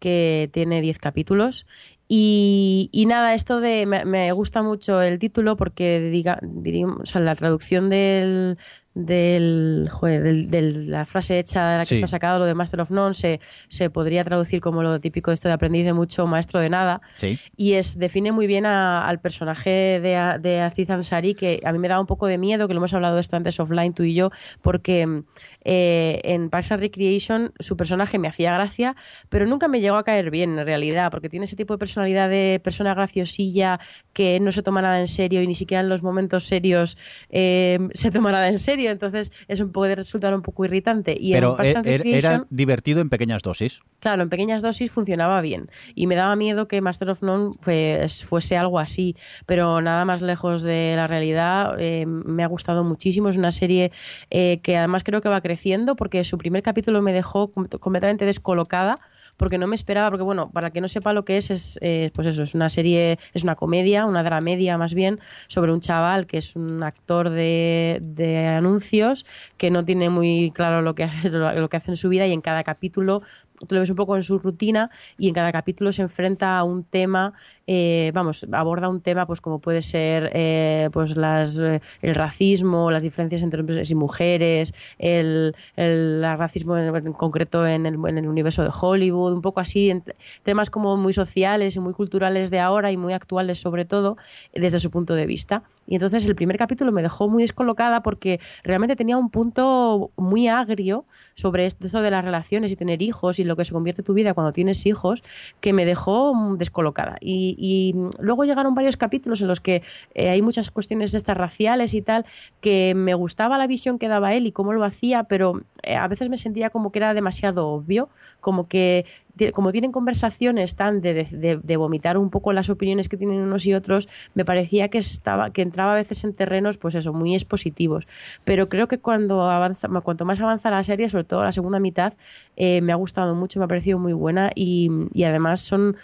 que 0.00 0.50
tiene 0.52 0.80
10 0.80 0.98
capítulos, 0.98 1.66
y, 2.08 2.90
y 2.92 3.06
nada, 3.06 3.32
esto 3.34 3.60
de 3.60 3.86
me, 3.86 4.04
me 4.04 4.30
gusta 4.32 4.62
mucho 4.62 5.00
el 5.00 5.18
título 5.18 5.56
porque 5.56 6.00
diga, 6.00 6.38
diríamos, 6.42 6.98
o 7.00 7.06
sea, 7.06 7.20
la 7.22 7.34
traducción 7.34 7.88
del 7.88 8.58
del, 8.94 9.88
joder, 9.90 10.22
del- 10.22 10.48
del- 10.50 10.90
la 10.90 11.04
frase 11.04 11.38
hecha 11.38 11.68
de 11.70 11.78
la 11.78 11.82
que 11.84 11.88
Sí. 11.90 11.94
está 11.96 12.06
sacado 12.06 12.38
lo 12.38 12.46
de 12.46 12.54
Master 12.54 12.80
of 12.80 12.90
None 12.90 13.14
se, 13.14 13.40
se 13.68 13.90
podría 13.90 14.22
traducir 14.24 14.60
como 14.60 14.82
lo 14.82 15.00
típico 15.00 15.30
de 15.30 15.34
esto 15.34 15.48
de 15.48 15.54
aprendiz 15.54 15.84
de 15.84 15.92
mucho, 15.92 16.26
maestro 16.26 16.60
de 16.60 16.70
nada 16.70 17.00
Sí. 17.16 17.38
y 17.56 17.72
es 17.72 17.98
define 17.98 18.30
muy 18.32 18.46
bien 18.46 18.66
a- 18.66 19.06
al 19.06 19.20
personaje 19.20 20.00
de, 20.00 20.60
Aziz 20.60 20.88
Ansari 20.90 21.34
que 21.34 21.60
a 21.64 21.72
mí 21.72 21.78
me 21.78 21.88
daba 21.88 22.00
un 22.00 22.06
poco 22.06 22.26
de 22.26 22.38
miedo 22.38 22.68
que 22.68 22.74
lo 22.74 22.78
hemos 22.78 22.94
hablado 22.94 23.16
de 23.16 23.20
esto 23.20 23.36
antes 23.36 23.58
offline 23.60 23.92
tú 23.94 24.04
y 24.04 24.14
yo 24.14 24.30
porque 24.62 25.22
eh, 25.64 26.20
en 26.24 26.50
Parks 26.50 26.72
and 26.72 26.80
Recreation 26.80 27.52
su 27.58 27.76
personaje 27.76 28.18
me 28.18 28.28
hacía 28.28 28.54
gracia 28.54 28.94
pero 29.28 29.46
nunca 29.46 29.66
me 29.68 29.80
llegó 29.80 29.96
a 29.96 30.04
caer 30.04 30.30
bien 30.30 30.58
en 30.58 30.64
realidad 30.64 31.10
porque 31.10 31.28
tiene 31.28 31.46
ese 31.46 31.56
tipo 31.56 31.74
de 31.74 31.78
personalidad 31.78 32.28
de 32.28 32.60
persona 32.62 32.94
graciosilla 32.94 33.80
que 34.12 34.38
no 34.40 34.52
se 34.52 34.62
toma 34.62 34.82
nada 34.82 35.00
en 35.00 35.08
serio 35.08 35.42
y 35.42 35.46
ni 35.46 35.54
siquiera 35.54 35.80
en 35.80 35.88
los 35.88 36.02
momentos 36.02 36.44
serios 36.46 36.96
eh, 37.30 37.78
se 37.94 38.10
toma 38.10 38.30
nada 38.30 38.48
en 38.48 38.58
serio 38.58 38.83
entonces 38.92 39.32
eso 39.48 39.70
puede 39.72 39.94
resultar 39.94 40.34
un 40.34 40.42
poco 40.42 40.64
irritante 40.64 41.16
y 41.18 41.32
Pero 41.32 41.50
en 41.50 41.56
Parks 41.56 41.72
er- 41.88 42.02
er- 42.02 42.14
era 42.14 42.44
divertido 42.50 43.00
en 43.00 43.08
pequeñas 43.10 43.42
dosis. 43.42 43.80
Claro, 44.00 44.22
en 44.22 44.28
pequeñas 44.28 44.62
dosis 44.62 44.90
funcionaba 44.90 45.40
bien 45.40 45.70
y 45.94 46.06
me 46.06 46.14
daba 46.14 46.36
miedo 46.36 46.68
que 46.68 46.80
Master 46.80 47.10
of 47.10 47.22
None 47.22 47.52
pues, 47.62 48.24
fuese 48.24 48.56
algo 48.56 48.78
así, 48.78 49.16
pero 49.46 49.80
nada 49.80 50.04
más 50.04 50.22
lejos 50.22 50.62
de 50.62 50.94
la 50.96 51.06
realidad. 51.06 51.76
eh, 51.78 52.04
me 52.06 52.42
ha 52.44 52.46
gustado 52.46 52.84
muchísimo, 52.84 53.28
es 53.28 53.36
una 53.36 53.52
serie 53.52 53.92
eh, 54.30 54.60
que 54.62 54.76
además 54.76 55.04
creo 55.04 55.20
que 55.20 55.28
va 55.28 55.40
creciendo 55.40 55.96
porque 55.96 56.24
su 56.24 56.38
primer 56.38 56.62
capítulo 56.62 57.00
me 57.02 57.12
dejó 57.12 57.50
com- 57.52 57.66
completamente 57.80 58.24
descolocada 58.24 58.98
porque 59.36 59.58
no 59.58 59.66
me 59.66 59.74
esperaba, 59.74 60.10
porque 60.10 60.24
bueno, 60.24 60.50
para 60.50 60.70
que 60.70 60.80
no 60.80 60.88
sepa 60.88 61.12
lo 61.12 61.24
que 61.24 61.36
es, 61.36 61.50
es 61.50 61.78
eh, 61.82 62.10
pues 62.14 62.26
eso, 62.26 62.42
es 62.42 62.54
una 62.54 62.70
serie, 62.70 63.18
es 63.32 63.42
una 63.44 63.54
comedia, 63.54 64.06
una 64.06 64.22
dramedia 64.22 64.78
más 64.78 64.94
bien, 64.94 65.20
sobre 65.48 65.72
un 65.72 65.80
chaval 65.80 66.26
que 66.26 66.38
es 66.38 66.56
un 66.56 66.82
actor 66.82 67.30
de, 67.30 67.98
de 68.02 68.46
anuncios 68.46 69.26
que 69.56 69.70
no 69.70 69.84
tiene 69.84 70.10
muy 70.10 70.50
claro 70.54 70.82
lo 70.82 70.94
que, 70.94 71.04
hace, 71.04 71.30
lo 71.30 71.68
que 71.68 71.76
hace 71.76 71.90
en 71.90 71.96
su 71.96 72.08
vida 72.08 72.26
y 72.26 72.32
en 72.32 72.40
cada 72.40 72.64
capítulo 72.64 73.22
lo 73.68 73.80
ves 73.80 73.90
un 73.90 73.96
poco 73.96 74.16
en 74.16 74.22
su 74.22 74.38
rutina 74.38 74.90
y 75.18 75.28
en 75.28 75.34
cada 75.34 75.52
capítulo 75.52 75.92
se 75.92 76.02
enfrenta 76.02 76.58
a 76.58 76.64
un 76.64 76.84
tema, 76.84 77.32
eh, 77.66 78.10
vamos, 78.14 78.46
aborda 78.52 78.88
un 78.88 79.00
tema 79.00 79.26
pues 79.26 79.40
como 79.40 79.60
puede 79.60 79.82
ser 79.82 80.30
eh, 80.34 80.90
pues 80.92 81.16
las, 81.16 81.58
eh, 81.58 81.80
el 82.02 82.14
racismo, 82.14 82.90
las 82.90 83.02
diferencias 83.02 83.42
entre 83.42 83.60
hombres 83.60 83.90
y 83.90 83.94
mujeres, 83.94 84.74
el, 84.98 85.54
el 85.76 86.22
racismo 86.22 86.76
en, 86.76 86.94
en 86.94 87.12
concreto 87.12 87.66
en 87.66 87.86
el, 87.86 87.94
en 88.06 88.18
el 88.18 88.28
universo 88.28 88.62
de 88.62 88.70
Hollywood, 88.78 89.32
un 89.32 89.42
poco 89.42 89.60
así, 89.60 89.90
en 89.90 90.04
temas 90.42 90.70
como 90.70 90.96
muy 90.96 91.12
sociales 91.12 91.76
y 91.76 91.80
muy 91.80 91.94
culturales 91.94 92.50
de 92.50 92.60
ahora 92.60 92.90
y 92.92 92.96
muy 92.96 93.12
actuales 93.12 93.60
sobre 93.60 93.84
todo 93.84 94.16
desde 94.52 94.78
su 94.78 94.90
punto 94.90 95.14
de 95.14 95.26
vista. 95.26 95.62
Y 95.86 95.94
entonces 95.94 96.24
el 96.24 96.34
primer 96.34 96.56
capítulo 96.56 96.92
me 96.92 97.02
dejó 97.02 97.28
muy 97.28 97.42
descolocada 97.42 98.02
porque 98.02 98.40
realmente 98.62 98.96
tenía 98.96 99.16
un 99.16 99.30
punto 99.30 100.10
muy 100.16 100.48
agrio 100.48 101.04
sobre 101.34 101.66
esto 101.66 102.00
de 102.00 102.10
las 102.10 102.24
relaciones 102.24 102.72
y 102.72 102.76
tener 102.76 103.02
hijos 103.02 103.38
y 103.38 103.44
lo 103.44 103.56
que 103.56 103.64
se 103.64 103.72
convierte 103.72 104.02
tu 104.02 104.14
vida 104.14 104.34
cuando 104.34 104.52
tienes 104.52 104.86
hijos, 104.86 105.22
que 105.60 105.72
me 105.72 105.84
dejó 105.84 106.34
mm, 106.34 106.58
descolocada. 106.58 107.16
Y, 107.20 107.94
luego 108.18 108.44
llegaron 108.44 108.74
varios 108.74 108.96
capítulos 108.96 109.40
en 109.40 109.48
los 109.48 109.60
que 109.60 109.82
eh, 110.14 110.28
hay 110.28 110.42
muchas 110.42 110.70
cuestiones 110.70 111.14
estas 111.14 111.36
raciales 111.36 111.94
y 111.94 112.02
tal, 112.02 112.24
que 112.60 112.94
me 112.94 113.14
gustaba 113.14 113.58
la 113.58 113.66
visión 113.66 113.98
que 113.98 114.08
daba 114.08 114.34
él 114.34 114.46
y 114.46 114.52
cómo 114.52 114.72
lo 114.72 114.84
hacía, 114.84 115.24
pero 115.24 115.62
eh, 115.82 115.96
a 115.96 116.08
veces 116.08 116.28
me 116.28 116.38
sentía 116.38 116.70
como 116.70 116.92
que 116.92 116.98
era 116.98 117.14
demasiado 117.14 117.68
obvio, 117.68 118.08
como 118.40 118.68
que 118.68 119.06
como 119.52 119.72
tienen 119.72 119.92
conversaciones 119.92 120.74
tan 120.76 121.00
de, 121.00 121.24
de- 121.62 121.76
vomitar 121.76 122.16
un 122.18 122.30
poco 122.30 122.52
las 122.52 122.70
opiniones 122.70 123.08
que 123.08 123.16
tienen 123.16 123.40
unos 123.40 123.66
y 123.66 123.74
otros, 123.74 124.08
me 124.34 124.44
parecía 124.44 124.88
que 124.88 124.98
estaba, 124.98 125.50
que 125.50 125.62
entraba 125.62 125.92
a 125.92 125.96
veces 125.96 126.22
en 126.24 126.34
terrenos, 126.34 126.78
pues 126.78 126.94
eso, 126.94 127.12
muy 127.12 127.34
expositivos. 127.34 128.06
Pero 128.44 128.68
creo 128.68 128.88
que 128.88 128.98
cuando 128.98 129.42
avanza, 129.42 129.88
cuanto 130.02 130.24
más 130.24 130.40
avanza 130.40 130.70
la 130.70 130.84
serie, 130.84 131.08
sobre 131.08 131.24
todo 131.24 131.42
la 131.42 131.52
segunda 131.52 131.80
mitad, 131.80 132.14
eh, 132.56 132.80
me 132.80 132.92
ha 132.92 132.96
gustado 132.96 133.34
mucho, 133.34 133.58
me 133.58 133.64
ha 133.64 133.68
parecido 133.68 133.98
muy 133.98 134.12
buena 134.12 134.50
y, 134.54 134.90
y 135.12 135.24
además 135.24 135.60
son 135.60 135.96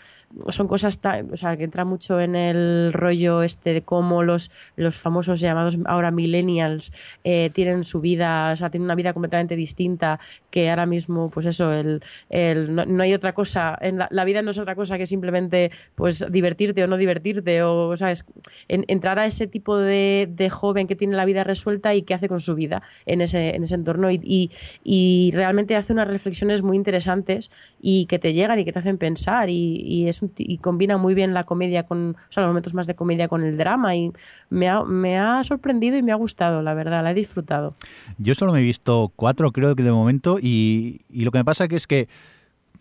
son 0.48 0.68
cosas 0.68 1.00
o 1.32 1.36
sea, 1.36 1.56
que 1.56 1.64
entra 1.64 1.84
mucho 1.84 2.20
en 2.20 2.36
el 2.36 2.92
rollo 2.92 3.42
este 3.42 3.72
de 3.72 3.82
cómo 3.82 4.22
los, 4.22 4.50
los 4.76 4.96
famosos 4.96 5.40
llamados 5.40 5.76
ahora 5.86 6.10
millennials 6.10 6.92
eh, 7.24 7.50
tienen 7.52 7.84
su 7.84 8.00
vida, 8.00 8.52
o 8.52 8.56
sea, 8.56 8.70
tienen 8.70 8.84
una 8.84 8.94
vida 8.94 9.12
completamente 9.12 9.56
distinta 9.56 10.20
que 10.50 10.70
ahora 10.70 10.86
mismo, 10.86 11.30
pues 11.30 11.46
eso, 11.46 11.72
el, 11.72 12.02
el 12.28 12.74
no, 12.74 13.02
hay 13.02 13.14
otra 13.14 13.34
cosa, 13.34 13.76
en 13.80 13.98
la, 13.98 14.24
vida 14.24 14.42
no 14.42 14.52
es 14.52 14.58
otra 14.58 14.74
cosa 14.74 14.98
que 14.98 15.06
simplemente 15.06 15.72
pues 15.94 16.24
divertirte 16.30 16.84
o 16.84 16.86
no 16.86 16.96
divertirte 16.96 17.62
o, 17.62 17.96
¿sabes? 17.96 18.24
entrar 18.68 19.18
a 19.18 19.26
ese 19.26 19.46
tipo 19.46 19.76
de, 19.78 20.28
de, 20.30 20.50
joven 20.50 20.86
que 20.86 20.96
tiene 20.96 21.16
la 21.16 21.24
vida 21.24 21.44
resuelta 21.44 21.94
y 21.94 22.02
qué 22.02 22.14
hace 22.14 22.28
con 22.28 22.40
su 22.40 22.54
vida 22.54 22.82
en 23.06 23.20
ese, 23.20 23.56
en 23.56 23.64
ese 23.64 23.74
entorno 23.74 24.10
y, 24.10 24.20
y, 24.22 24.50
y 24.84 25.30
realmente 25.34 25.76
hace 25.76 25.92
unas 25.92 26.08
reflexiones 26.08 26.62
muy 26.62 26.76
interesantes 26.76 27.50
y 27.80 28.06
que 28.06 28.18
te 28.18 28.32
llegan 28.32 28.58
y 28.58 28.64
que 28.64 28.72
te 28.72 28.78
hacen 28.78 28.98
pensar 28.98 29.48
y, 29.50 29.76
y 29.76 30.08
es 30.08 30.19
y 30.36 30.58
combina 30.58 30.96
muy 30.96 31.14
bien 31.14 31.34
la 31.34 31.44
comedia 31.44 31.84
con, 31.84 32.16
o 32.16 32.32
sea, 32.32 32.42
los 32.42 32.50
momentos 32.50 32.74
más 32.74 32.86
de 32.86 32.94
comedia 32.94 33.28
con 33.28 33.44
el 33.44 33.56
drama 33.56 33.94
y 33.96 34.12
me 34.48 34.68
ha, 34.68 34.84
me 34.84 35.18
ha 35.18 35.42
sorprendido 35.44 35.96
y 35.96 36.02
me 36.02 36.12
ha 36.12 36.16
gustado, 36.16 36.62
la 36.62 36.74
verdad, 36.74 37.02
la 37.02 37.10
he 37.10 37.14
disfrutado. 37.14 37.74
Yo 38.18 38.34
solo 38.34 38.52
me 38.52 38.60
he 38.60 38.62
visto 38.62 39.12
cuatro, 39.16 39.52
creo 39.52 39.74
que 39.74 39.82
de 39.82 39.92
momento, 39.92 40.38
y, 40.40 41.02
y 41.08 41.24
lo 41.24 41.30
que 41.30 41.38
me 41.38 41.44
pasa 41.44 41.66
es 41.70 41.86
que 41.86 42.08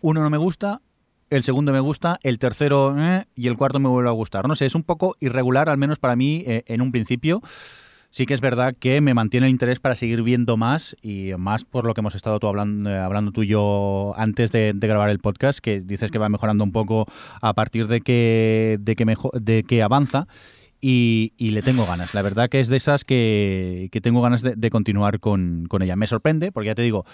uno 0.00 0.22
no 0.22 0.30
me 0.30 0.38
gusta, 0.38 0.80
el 1.30 1.44
segundo 1.44 1.72
me 1.72 1.80
gusta, 1.80 2.18
el 2.22 2.38
tercero 2.38 2.96
eh, 2.98 3.24
y 3.36 3.46
el 3.46 3.56
cuarto 3.56 3.78
me 3.78 3.88
vuelve 3.88 4.08
a 4.08 4.12
gustar. 4.12 4.48
No 4.48 4.56
sé, 4.56 4.66
es 4.66 4.74
un 4.74 4.82
poco 4.82 5.16
irregular, 5.20 5.70
al 5.70 5.78
menos 5.78 5.98
para 5.98 6.16
mí, 6.16 6.42
eh, 6.46 6.64
en 6.66 6.80
un 6.80 6.90
principio 6.90 7.40
sí 8.10 8.26
que 8.26 8.34
es 8.34 8.40
verdad 8.40 8.74
que 8.78 9.00
me 9.00 9.14
mantiene 9.14 9.46
el 9.46 9.50
interés 9.50 9.80
para 9.80 9.96
seguir 9.96 10.22
viendo 10.22 10.56
más 10.56 10.96
y 11.00 11.32
más 11.38 11.64
por 11.64 11.84
lo 11.84 11.94
que 11.94 12.00
hemos 12.00 12.14
estado 12.14 12.38
tú 12.38 12.48
hablando, 12.48 12.90
eh, 12.90 12.98
hablando 12.98 13.32
tú 13.32 13.42
y 13.42 13.48
yo 13.48 14.12
antes 14.16 14.52
de, 14.52 14.72
grabar 14.74 15.10
el 15.10 15.20
podcast, 15.20 15.60
que 15.60 15.80
dices 15.80 16.10
que 16.10 16.18
va 16.18 16.28
mejorando 16.28 16.64
un 16.64 16.72
poco 16.72 17.06
a 17.40 17.54
partir 17.54 17.86
de 17.86 18.00
que, 18.00 18.78
de 18.80 18.96
que, 18.96 19.16
de 19.34 19.62
que 19.62 19.82
avanza 19.82 20.26
y, 20.80 21.32
le 21.38 21.62
tengo 21.62 21.86
ganas. 21.86 22.14
La 22.14 22.22
verdad 22.22 22.48
que 22.48 22.60
es 22.60 22.68
de 22.68 22.76
esas 22.76 23.04
que, 23.04 23.88
tengo 24.02 24.22
ganas 24.22 24.42
de, 24.42 24.70
continuar 24.70 25.20
con, 25.20 25.68
ella. 25.80 25.96
Me 25.96 26.06
sorprende, 26.06 26.52
porque 26.52 26.68
ya 26.68 26.74
te 26.74 26.82
digo, 26.82 27.04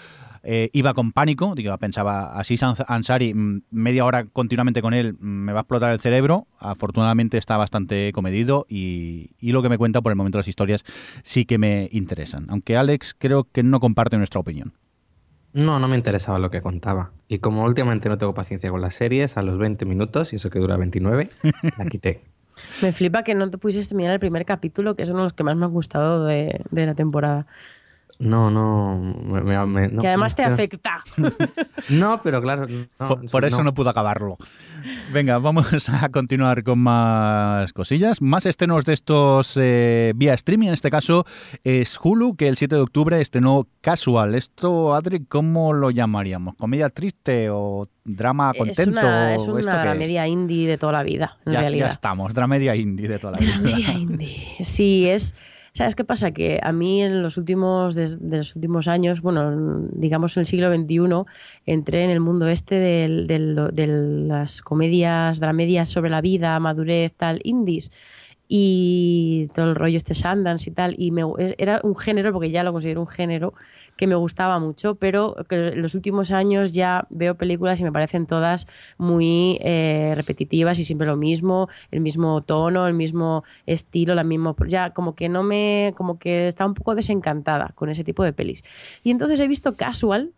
eh, 0.43 0.69
iba 0.73 0.93
con 0.93 1.11
pánico, 1.11 1.53
digo, 1.55 1.77
pensaba, 1.77 2.37
así 2.37 2.55
Ansari, 2.87 3.33
mm, 3.33 3.63
media 3.71 4.05
hora 4.05 4.25
continuamente 4.25 4.81
con 4.81 4.93
él, 4.93 5.13
mm, 5.13 5.25
me 5.25 5.53
va 5.53 5.59
a 5.59 5.61
explotar 5.61 5.91
el 5.91 5.99
cerebro. 5.99 6.47
Afortunadamente 6.59 7.37
está 7.37 7.57
bastante 7.57 8.11
comedido 8.13 8.65
y, 8.69 9.31
y 9.39 9.51
lo 9.51 9.61
que 9.61 9.69
me 9.69 9.77
cuenta 9.77 10.01
por 10.01 10.11
el 10.11 10.15
momento 10.15 10.37
las 10.37 10.47
historias 10.47 10.83
sí 11.23 11.45
que 11.45 11.57
me 11.57 11.89
interesan. 11.91 12.47
Aunque 12.49 12.77
Alex 12.77 13.15
creo 13.17 13.45
que 13.51 13.63
no 13.63 13.79
comparte 13.79 14.17
nuestra 14.17 14.39
opinión. 14.39 14.73
No, 15.53 15.79
no 15.79 15.87
me 15.87 15.95
interesaba 15.95 16.37
lo 16.39 16.51
que 16.51 16.61
contaba. 16.61 17.11
Y 17.27 17.39
como 17.39 17.63
últimamente 17.63 18.09
no 18.09 18.17
tengo 18.17 18.33
paciencia 18.33 18.69
con 18.69 18.81
las 18.81 18.93
series, 18.93 19.37
a 19.37 19.41
los 19.41 19.57
20 19.57 19.85
minutos, 19.85 20.31
y 20.31 20.35
eso 20.35 20.49
que 20.49 20.59
dura 20.59 20.77
29, 20.77 21.29
la 21.77 21.85
quité. 21.85 22.21
Me 22.81 22.91
flipa 22.91 23.23
que 23.23 23.35
no 23.35 23.49
te 23.49 23.57
pusiste 23.57 23.95
mirar 23.95 24.13
el 24.13 24.19
primer 24.19 24.45
capítulo, 24.45 24.95
que 24.95 25.03
es 25.03 25.09
uno 25.09 25.19
de 25.19 25.25
los 25.25 25.33
que 25.33 25.43
más 25.43 25.55
me 25.55 25.65
han 25.65 25.71
gustado 25.71 26.25
de, 26.25 26.61
la 26.71 26.95
temporada. 26.95 27.47
No, 28.19 28.49
no. 28.49 29.13
que 30.01 30.07
además 30.07 30.35
te 30.35 30.43
afecta. 30.43 30.97
no, 31.89 32.21
pero 32.23 32.41
claro. 32.41 32.67
por, 33.31 33.45
eso 33.45 33.63
no. 33.63 33.73
pudo 33.73 33.89
acabarlo. 33.89 34.37
Venga, 35.11 35.37
vamos 35.37 35.89
a 35.89 36.09
continuar 36.09 36.63
con 36.63 36.79
más 36.79 37.73
cosillas. 37.73 38.21
Más 38.21 38.45
estrenos 38.45 38.85
de 38.85 38.93
estos 38.93 39.57
eh, 39.57 40.13
vía 40.15 40.33
streaming. 40.33 40.69
En 40.69 40.73
este 40.73 40.89
caso 40.89 41.25
es 41.63 41.99
Hulu, 42.01 42.35
que 42.35 42.47
el 42.47 42.57
7 42.57 42.75
de 42.75 42.81
octubre 42.81 43.21
estrenó 43.21 43.67
Casual. 43.81 44.33
Esto, 44.33 44.95
Adri, 44.95 45.25
¿cómo 45.25 45.73
lo 45.73 45.91
llamaríamos? 45.91 46.55
¿Comedia 46.55 46.89
triste 46.89 47.49
o 47.51 47.87
drama 48.07 48.53
contento. 48.57 48.99
Es 48.99 49.47
una, 49.47 49.83
dramedia 49.83 50.27
indie 50.27 50.67
de 50.67 50.77
toda 50.77 50.93
la 50.93 51.03
vida, 51.03 51.37
en 51.45 51.53
ya, 51.53 51.59
realidad. 51.59 51.87
Ya 51.87 51.91
estamos, 51.91 52.33
dramedia 52.33 52.75
indie 52.75 53.07
de 53.07 53.19
toda 53.19 53.33
la 53.33 53.39
vida. 53.39 53.51
Dramedia 53.51 53.93
indie. 53.93 54.55
Sí, 54.61 55.07
es. 55.07 55.35
¿Sabes 55.77 55.93
qué 55.95 56.03
pasa? 56.03 56.31
Que 56.31 56.59
a 56.63 56.71
mí 56.71 57.03
en 57.03 57.21
los 57.21 57.37
últimos, 57.37 57.93
de, 57.93 58.17
los 58.19 58.55
últimos 58.55 58.87
años, 58.87 59.21
bueno, 59.21 59.85
digamos 59.91 60.35
en 60.35 60.41
el 60.41 60.47
siglo 60.47 60.73
XXI, 60.73 61.23
entré 61.67 62.03
en 62.03 62.09
el 62.09 62.19
mundo 62.19 62.47
este 62.47 62.73
de 62.79 63.37
las 64.27 64.63
comedias, 64.63 65.39
dramedias 65.39 65.91
sobre 65.91 66.09
la 66.09 66.19
vida, 66.19 66.59
madurez, 66.59 67.13
tal, 67.13 67.41
indies 67.43 67.91
y 68.47 69.49
todo 69.53 69.69
el 69.69 69.75
rollo 69.75 69.97
este 69.97 70.15
Sundance 70.15 70.67
y 70.67 70.73
tal, 70.73 70.95
y 70.97 71.11
me, 71.11 71.21
era 71.59 71.79
un 71.83 71.95
género, 71.95 72.33
porque 72.33 72.49
ya 72.49 72.63
lo 72.63 72.73
considero 72.73 73.01
un 73.01 73.07
género, 73.07 73.53
que 73.97 74.07
me 74.07 74.15
gustaba 74.15 74.59
mucho, 74.59 74.95
pero 74.95 75.35
que 75.49 75.69
en 75.69 75.81
los 75.81 75.95
últimos 75.95 76.31
años 76.31 76.73
ya 76.73 77.07
veo 77.09 77.35
películas 77.35 77.79
y 77.79 77.83
me 77.83 77.91
parecen 77.91 78.27
todas 78.27 78.67
muy 78.97 79.59
eh, 79.61 80.13
repetitivas 80.15 80.79
y 80.79 80.85
siempre 80.85 81.07
lo 81.07 81.17
mismo, 81.17 81.67
el 81.91 81.99
mismo 81.99 82.41
tono, 82.41 82.87
el 82.87 82.93
mismo 82.93 83.43
estilo, 83.65 84.15
la 84.15 84.23
misma, 84.23 84.55
ya 84.67 84.91
como 84.91 85.15
que 85.15 85.27
no 85.27 85.43
me, 85.43 85.93
como 85.97 86.19
que 86.19 86.47
está 86.47 86.65
un 86.65 86.73
poco 86.73 86.95
desencantada 86.95 87.71
con 87.75 87.89
ese 87.89 88.03
tipo 88.03 88.23
de 88.23 88.33
pelis. 88.33 88.63
Y 89.03 89.11
entonces 89.11 89.39
he 89.39 89.47
visto 89.47 89.75
Casual 89.75 90.31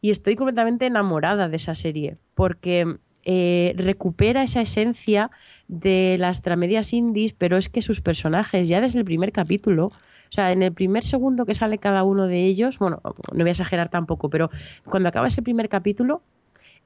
y 0.00 0.10
estoy 0.10 0.36
completamente 0.36 0.86
enamorada 0.86 1.48
de 1.48 1.56
esa 1.56 1.74
serie, 1.74 2.16
porque 2.34 2.96
eh, 3.24 3.74
recupera 3.76 4.44
esa 4.44 4.60
esencia 4.60 5.30
de 5.68 6.16
las 6.18 6.42
tramedias 6.42 6.92
indies, 6.92 7.32
pero 7.32 7.56
es 7.56 7.68
que 7.68 7.82
sus 7.82 8.00
personajes, 8.00 8.68
ya 8.68 8.80
desde 8.80 9.00
el 9.00 9.04
primer 9.04 9.32
capítulo, 9.32 9.92
o 10.28 10.32
sea, 10.32 10.52
en 10.52 10.62
el 10.62 10.72
primer 10.72 11.04
segundo 11.04 11.46
que 11.46 11.54
sale 11.54 11.78
cada 11.78 12.04
uno 12.04 12.26
de 12.26 12.44
ellos, 12.44 12.78
bueno, 12.78 13.00
no 13.32 13.38
voy 13.38 13.48
a 13.48 13.52
exagerar 13.52 13.88
tampoco, 13.88 14.30
pero 14.30 14.50
cuando 14.84 15.08
acaba 15.08 15.28
ese 15.28 15.42
primer 15.42 15.68
capítulo, 15.68 16.22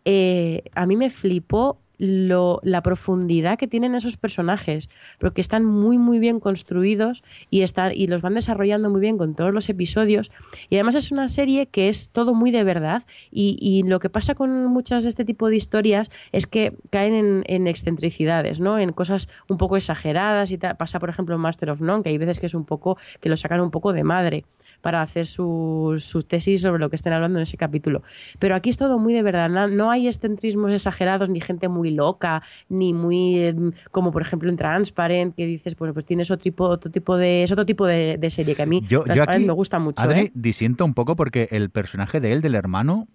eh, 0.05 0.63
a 0.75 0.87
mí 0.87 0.97
me 0.97 1.11
flipó 1.11 1.79
la 2.01 2.83
profundidad 2.83 3.59
que 3.59 3.67
tienen 3.67 3.95
esos 3.95 4.17
personajes, 4.17 4.89
porque 5.19 5.41
están 5.41 5.65
muy, 5.65 5.99
muy 5.99 6.19
bien 6.19 6.41
construidos 6.41 7.23
y, 7.51 7.63
están, 7.63 7.93
y 7.95 8.07
los 8.07 8.23
van 8.23 8.35
desarrollando 8.35 8.89
muy 8.89 9.01
bien 9.01 9.19
con 9.19 9.35
todos 9.35 9.53
los 9.53 9.69
episodios. 9.69 10.33
Y 10.71 10.77
además 10.77 10.95
es 10.95 11.13
una 11.13 11.29
serie 11.29 11.67
que 11.67 11.91
es 11.91 12.11
todo 12.11 12.35
muy 12.35 12.51
de 12.51 12.65
verdad. 12.65 13.05
Y, 13.31 13.83
lo 13.91 13.99
que 13.99 14.11
pasa 14.11 14.35
con 14.35 14.67
muchas 14.67 15.03
de 15.03 15.09
este 15.09 15.25
tipo 15.25 15.49
de 15.49 15.57
historias 15.57 16.11
es 16.33 16.47
que 16.47 16.75
caen 16.91 17.15
en, 17.15 17.43
en 17.47 17.67
excentricidades, 17.67 18.61
¿no? 18.61 18.79
En 18.79 18.93
cosas 18.93 19.29
un 19.49 19.59
poco 19.59 19.77
exageradas 19.77 20.51
y 20.51 20.59
Pasa, 20.59 20.99
por 20.99 21.09
ejemplo, 21.09 21.35
en 21.35 21.41
Master 21.41 21.71
of 21.71 21.81
None, 21.81 22.03
que 22.03 22.11
hay 22.11 22.19
veces 22.19 22.39
que 22.39 22.47
es 22.47 22.55
un 22.55 22.65
poco, 22.65 22.97
que 23.21 23.29
lo 23.29 23.37
sacan 23.37 23.61
un 23.61 23.71
poco 23.71 23.93
de 23.93 24.05
madre 24.05 24.45
para 24.81 25.03
hacer 25.03 25.27
sus, 25.27 26.27
tesis 26.27 26.63
sobre 26.63 26.81
lo 26.81 26.91
que 26.91 26.97
estén 26.97 27.13
hablando 27.13 27.39
en 27.39 27.45
ese 27.45 27.57
capítulo. 27.57 28.03
Pero 28.39 28.55
aquí 28.55 28.71
es 28.71 28.77
todo 28.77 28.99
muy 28.99 29.15
de 29.15 29.23
verdad, 29.23 29.49
no, 29.49 29.91
hay 29.91 30.09
excentrismos 30.09 30.73
exagerados, 30.73 31.29
ni 31.29 31.41
gente 31.41 31.69
muy 31.69 31.91
loca, 31.91 32.43
ni 32.69 32.93
muy 32.93 33.39
em, 33.39 33.73
como 33.91 34.13
por 34.13 34.23
ejemplo 34.23 34.51
en 34.51 34.57
Transparent, 34.57 35.35
que 35.35 35.47
dices, 35.47 35.77
bueno, 35.77 35.95
pues 35.95 36.07
tienes 36.07 36.31
otro 36.31 36.43
tipo, 36.43 36.65
otro 36.65 36.91
tipo 36.91 37.17
de, 37.17 37.43
es 37.43 37.53
otro 37.53 37.67
tipo 37.67 37.87
de, 37.87 38.19
serie 38.31 38.55
que 38.55 38.63
a 38.63 38.67
mí 38.67 38.81
yo, 38.87 39.05
me 39.05 39.53
gusta 39.53 39.79
mucho. 39.79 40.03
Adri, 40.03 40.21
¿eh? 40.21 40.31
disiento 40.35 40.85
un 40.85 40.95
poco 40.95 41.17
porque 41.17 41.49
el 41.51 41.71
personaje 41.71 42.21
de 42.21 42.33
él, 42.33 42.41
del 42.41 42.55
hermano, 42.55 43.09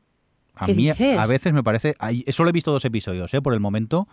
a 0.55 0.67
mí 0.67 0.89
a 0.89 1.27
veces 1.27 1.53
me 1.53 1.63
parece. 1.63 1.95
Solo 2.29 2.49
he 2.49 2.53
visto 2.53 2.71
dos 2.71 2.85
episodios, 2.85 3.33
¿eh? 3.33 3.41
Por 3.41 3.53
el 3.53 3.59
momento. 3.59 4.07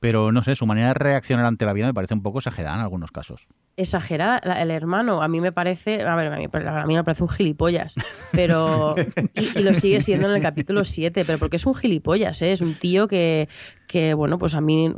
Pero 0.00 0.32
no 0.32 0.42
sé, 0.42 0.54
su 0.54 0.66
manera 0.66 0.88
de 0.88 0.94
reaccionar 0.94 1.46
ante 1.46 1.64
la 1.64 1.72
vida 1.72 1.86
me 1.86 1.94
parece 1.94 2.14
un 2.14 2.22
poco 2.22 2.38
exagerada 2.38 2.76
en 2.76 2.82
algunos 2.82 3.10
casos 3.10 3.48
exagerada. 3.78 4.38
el 4.60 4.70
hermano, 4.70 5.22
a 5.22 5.28
mí 5.28 5.40
me 5.40 5.52
parece, 5.52 6.02
a 6.02 6.16
ver, 6.16 6.32
a 6.32 6.86
mí, 6.86 6.94
me 6.94 7.04
parece 7.04 7.22
un 7.22 7.28
gilipollas, 7.28 7.94
pero. 8.32 8.96
Y, 9.34 9.62
lo 9.62 9.72
sigue 9.72 10.00
siendo 10.00 10.28
en 10.28 10.36
el 10.36 10.42
capítulo 10.42 10.84
7, 10.84 11.24
pero 11.24 11.38
porque 11.38 11.56
es 11.56 11.66
un 11.66 11.74
gilipollas, 11.74 12.42
¿eh? 12.42 12.52
Es 12.52 12.60
un 12.60 12.74
tío 12.74 13.06
que, 13.08 13.48
que 13.88 14.14
bueno, 14.14 14.38
pues 14.38 14.54
a 14.54 14.60
mí, 14.60 14.94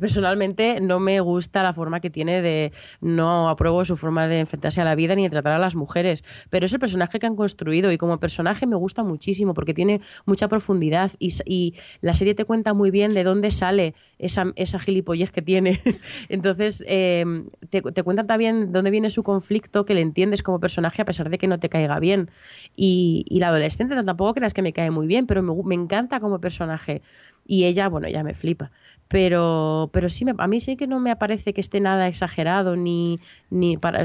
personalmente 0.00 0.80
no 0.80 1.00
me 1.00 1.20
gusta 1.20 1.62
la 1.62 1.74
forma 1.74 2.00
que 2.00 2.08
tiene 2.08 2.40
de. 2.40 2.72
No 3.00 3.50
apruebo 3.50 3.84
su 3.84 3.96
forma 3.96 4.26
de 4.28 4.40
enfrentarse 4.40 4.80
a 4.80 4.84
la 4.84 4.94
vida 4.94 5.14
ni 5.14 5.24
de 5.24 5.30
tratar 5.30 5.52
a 5.52 5.58
las 5.58 5.74
mujeres, 5.74 6.24
pero 6.48 6.64
es 6.64 6.72
el 6.72 6.78
personaje 6.78 7.18
que 7.18 7.26
han 7.26 7.36
construido 7.36 7.92
y 7.92 7.98
como 7.98 8.18
personaje 8.18 8.66
me 8.66 8.76
gusta 8.76 9.02
muchísimo 9.02 9.52
porque 9.52 9.74
tiene 9.74 10.00
mucha 10.24 10.48
profundidad 10.48 11.12
y, 11.18 11.34
y 11.44 11.74
la 12.00 12.14
serie 12.14 12.34
te 12.34 12.44
cuenta 12.44 12.72
muy 12.72 12.90
bien 12.90 13.12
de 13.12 13.24
dónde 13.24 13.50
sale 13.50 13.94
esa, 14.18 14.52
esa 14.56 14.78
gilipollez 14.78 15.30
que 15.32 15.42
tiene. 15.42 15.80
Entonces, 16.28 16.82
eh, 16.86 17.24
te, 17.70 17.82
te 17.82 18.02
cuenta 18.02 18.26
también 18.26 18.72
dónde 18.72 18.90
viene 18.90 19.10
su 19.10 19.22
conflicto, 19.22 19.84
que 19.84 19.94
le 19.94 20.00
entiendes 20.00 20.42
como 20.42 20.60
personaje 20.60 21.02
a 21.02 21.04
pesar 21.04 21.30
de 21.30 21.38
que 21.38 21.46
no 21.46 21.58
te 21.58 21.68
caiga 21.68 21.98
bien. 21.98 22.30
Y, 22.76 23.24
la 23.38 23.48
adolescente 23.48 23.94
tampoco 24.02 24.34
creas 24.34 24.52
que 24.52 24.62
me 24.62 24.72
cae 24.72 24.90
muy 24.90 25.06
bien, 25.06 25.26
pero 25.26 25.42
me, 25.42 25.74
encanta 25.74 26.18
como 26.20 26.40
personaje. 26.40 27.02
Y 27.48 27.64
ella, 27.64 27.88
bueno, 27.88 28.06
ya 28.08 28.22
me 28.22 28.34
flipa. 28.34 28.70
Pero, 29.08 29.88
pero 29.92 30.10
sí, 30.10 30.24
a 30.36 30.46
mí 30.46 30.60
sí 30.60 30.76
que 30.76 30.86
no 30.86 31.00
me 31.00 31.16
parece 31.16 31.54
que 31.54 31.62
esté 31.62 31.80
nada 31.80 32.06
exagerado 32.06 32.76
ni, 32.76 33.18
ni 33.50 33.78
para, 33.78 34.04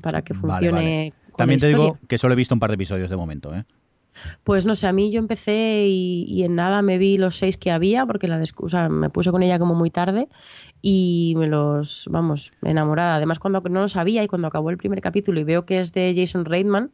para 0.00 0.22
que 0.22 0.32
funcione. 0.32 1.12
También 1.36 1.60
te 1.60 1.66
digo 1.66 1.98
que 2.08 2.18
solo 2.18 2.32
he 2.32 2.36
visto 2.36 2.54
un 2.54 2.60
par 2.60 2.70
de 2.70 2.74
episodios 2.74 3.10
de 3.10 3.16
momento, 3.16 3.54
¿eh? 3.54 3.64
Pues 4.44 4.66
no 4.66 4.74
sé, 4.74 4.86
a 4.86 4.92
mí 4.92 5.10
yo 5.10 5.18
empecé 5.18 5.86
y, 5.88 6.42
en 6.42 6.54
nada 6.54 6.82
me 6.82 6.98
vi 6.98 7.18
los 7.18 7.36
seis 7.36 7.56
que 7.56 7.70
había, 7.70 8.06
porque 8.06 8.28
la 8.28 8.42
o 8.56 8.88
me 8.88 9.10
puse 9.10 9.30
con 9.30 9.42
ella 9.42 9.58
como 9.58 9.74
muy 9.74 9.90
tarde 9.90 10.28
y 10.82 11.34
me 11.36 11.46
los, 11.46 12.08
vamos, 12.10 12.52
enamorada. 12.62 13.16
Además, 13.16 13.38
cuando 13.38 13.60
no 13.60 13.80
lo 13.80 13.88
sabía 13.88 14.22
y 14.22 14.28
cuando 14.28 14.48
acabó 14.48 14.70
el 14.70 14.78
primer 14.78 15.00
capítulo 15.00 15.40
y 15.40 15.44
veo 15.44 15.64
que 15.66 15.80
es 15.80 15.92
de 15.92 16.14
Jason 16.16 16.44
Reitman, 16.44 16.90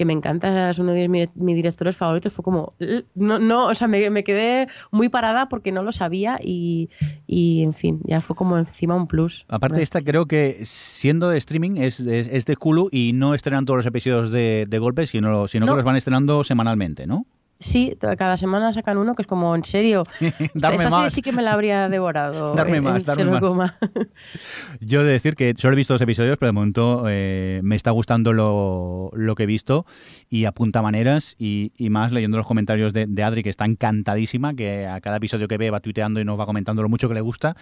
que 0.00 0.06
me 0.06 0.14
encanta, 0.14 0.70
es 0.70 0.78
uno 0.78 0.92
de 0.92 1.10
mis, 1.10 1.28
mis 1.34 1.54
directores 1.54 1.94
favoritos, 1.94 2.32
fue 2.32 2.42
como, 2.42 2.72
"L- 2.78 3.04
no, 3.14 3.38
no 3.38 3.66
o 3.66 3.74
sea, 3.74 3.86
me, 3.86 4.08
me 4.08 4.24
quedé 4.24 4.66
muy 4.90 5.10
parada 5.10 5.50
porque 5.50 5.72
no 5.72 5.82
lo 5.82 5.92
sabía 5.92 6.38
y, 6.42 6.88
y, 7.26 7.62
en 7.62 7.74
fin, 7.74 8.00
ya 8.04 8.22
fue 8.22 8.34
como 8.34 8.56
encima 8.56 8.94
un 8.94 9.06
plus. 9.06 9.44
Aparte 9.48 9.76
de 9.76 9.82
esta, 9.82 10.00
creo 10.00 10.24
que 10.24 10.60
siendo 10.64 11.28
de 11.28 11.36
streaming 11.36 11.72
es, 11.76 12.00
es, 12.00 12.28
es 12.32 12.46
de 12.46 12.56
Hulu 12.58 12.88
y 12.90 13.12
no 13.12 13.34
estrenan 13.34 13.66
todos 13.66 13.76
los 13.76 13.86
episodios 13.86 14.30
de, 14.30 14.64
de 14.66 14.78
golpe, 14.78 15.06
sino, 15.06 15.46
sino 15.48 15.66
No. 15.66 15.72
que 15.72 15.76
los 15.76 15.84
van 15.84 15.96
estrenando 15.96 16.44
semanalmente, 16.44 17.06
¿no? 17.06 17.26
Sí, 17.62 17.94
cada 18.16 18.38
semana 18.38 18.72
sacan 18.72 18.96
uno 18.96 19.14
que 19.14 19.20
es 19.20 19.26
como, 19.28 19.54
en 19.54 19.64
serio, 19.64 20.02
Darme 20.54 20.76
esta 20.76 20.90
serie 20.90 20.90
más. 20.90 21.12
sí 21.12 21.20
que 21.20 21.30
me 21.30 21.42
la 21.42 21.52
habría 21.52 21.90
devorado. 21.90 22.54
Darme 22.56 22.78
en- 22.78 22.84
más, 22.84 23.04
darme 23.04 23.24
más. 23.26 23.40
coma. 23.40 23.74
Yo 24.80 25.02
he 25.02 25.04
de 25.04 25.12
decir 25.12 25.34
que 25.34 25.52
solo 25.58 25.74
he 25.74 25.76
visto 25.76 25.92
dos 25.92 26.00
episodios, 26.00 26.38
pero 26.38 26.48
de 26.48 26.52
momento 26.54 27.04
eh, 27.08 27.60
me 27.62 27.76
está 27.76 27.90
gustando 27.90 28.32
lo, 28.32 29.10
lo 29.14 29.34
que 29.34 29.42
he 29.42 29.46
visto 29.46 29.84
y 30.30 30.46
apunta 30.46 30.80
maneras 30.80 31.36
y, 31.38 31.72
y 31.76 31.90
más 31.90 32.12
leyendo 32.12 32.38
los 32.38 32.46
comentarios 32.46 32.94
de, 32.94 33.04
de 33.06 33.22
Adri, 33.22 33.42
que 33.42 33.50
está 33.50 33.66
encantadísima, 33.66 34.54
que 34.54 34.86
a 34.86 35.00
cada 35.02 35.18
episodio 35.18 35.46
que 35.46 35.58
ve 35.58 35.70
va 35.70 35.80
tuiteando 35.80 36.18
y 36.18 36.24
nos 36.24 36.40
va 36.40 36.46
comentando 36.46 36.82
lo 36.82 36.88
mucho 36.88 37.08
que 37.08 37.14
le 37.14 37.20
gusta. 37.20 37.56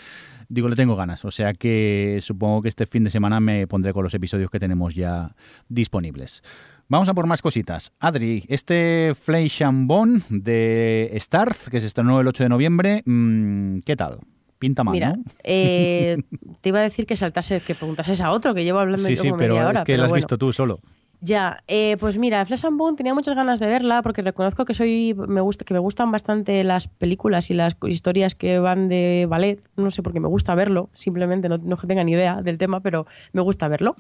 Digo, 0.49 0.69
le 0.69 0.77
tengo 0.77 0.95
ganas. 0.95 1.25
O 1.25 1.33
sea 1.33 1.55
que 1.55 2.21
supongo 2.23 2.63
que 2.63 2.69
este 2.69 2.87
fin 2.87 3.03
de 3.03 3.11
semana 3.11 3.41
me 3.41 3.67
pondré 3.67 3.93
con 3.93 4.05
los 4.05 4.15
episodios 4.15 4.49
que 4.49 4.61
tenemos 4.61 4.95
ya 4.95 5.35
disponibles. 5.69 6.43
Vamos 6.91 7.09
a 7.09 7.15
por 7.15 7.27
más 7.27 7.43
cositas. 7.43 7.93
Adri, 8.01 8.45
este 8.49 9.15
Flesh 9.15 9.63
and 9.63 9.87
Bone 9.87 10.21
de 10.31 11.13
Starz, 11.17 11.69
que 11.69 11.81
se 11.83 11.87
estrenó 11.87 12.19
el 12.21 12.27
8 12.27 12.45
de 12.45 12.49
noviembre, 12.49 13.03
mm, 13.05 13.81
¿qué 13.85 13.95
tal? 13.95 14.21
Pinta 14.59 14.83
mal, 14.85 14.93
Mira, 14.95 15.13
¿no? 15.13 15.23
eh, 15.45 16.17
te 16.63 16.71
iba 16.71 16.79
a 16.81 16.83
decir 16.83 17.07
que 17.07 17.17
saltase, 17.17 17.61
que 17.61 17.75
preguntases 17.75 18.21
a 18.23 18.31
otro, 18.31 18.55
que 18.55 18.65
llevo 18.65 18.79
hablando 18.79 19.07
Sí, 19.07 19.17
yo 19.17 19.23
sí, 19.23 19.29
como 19.29 19.39
pero 19.39 19.55
media 19.55 19.69
hora. 19.69 19.79
es 19.81 19.85
que 19.85 19.93
pero 19.93 19.99
lo 19.99 20.05
has 20.05 20.11
bueno. 20.11 20.19
visto 20.19 20.39
tú 20.39 20.53
solo. 20.53 20.81
Ya, 21.21 21.65
eh, 21.67 21.97
pues 21.99 22.17
mira, 22.17 22.47
Flesh 22.47 22.65
and 22.65 22.79
Bone 22.79 22.97
tenía 22.97 23.13
muchas 23.13 23.35
ganas 23.35 23.59
de 23.59 23.67
verla 23.67 24.03
porque 24.03 24.23
reconozco 24.23 24.65
que 24.65 24.73
soy, 24.73 25.15
me 25.17 25.41
gusta, 25.41 25.65
que 25.65 25.75
me 25.75 25.81
gustan 25.81 26.13
bastante 26.13 26.63
las 26.63 26.87
películas 26.87 27.51
y 27.51 27.55
las 27.55 27.77
historias 27.89 28.37
que 28.37 28.61
van 28.61 28.89
de 28.89 29.27
ballet. 29.29 29.59
No 29.77 29.91
sé 29.91 30.03
por 30.05 30.13
qué 30.13 30.21
me 30.21 30.29
gusta 30.29 30.55
verlo, 30.55 30.91
simplemente 30.95 31.49
no, 31.49 31.59
no 31.59 31.77
que 31.77 31.89
tenga 31.89 32.05
ni 32.05 32.13
idea 32.13 32.41
del 32.41 32.57
tema, 32.57 32.79
pero 32.81 33.05
me 33.33 33.43
gusta 33.43 33.67
verlo. 33.67 33.97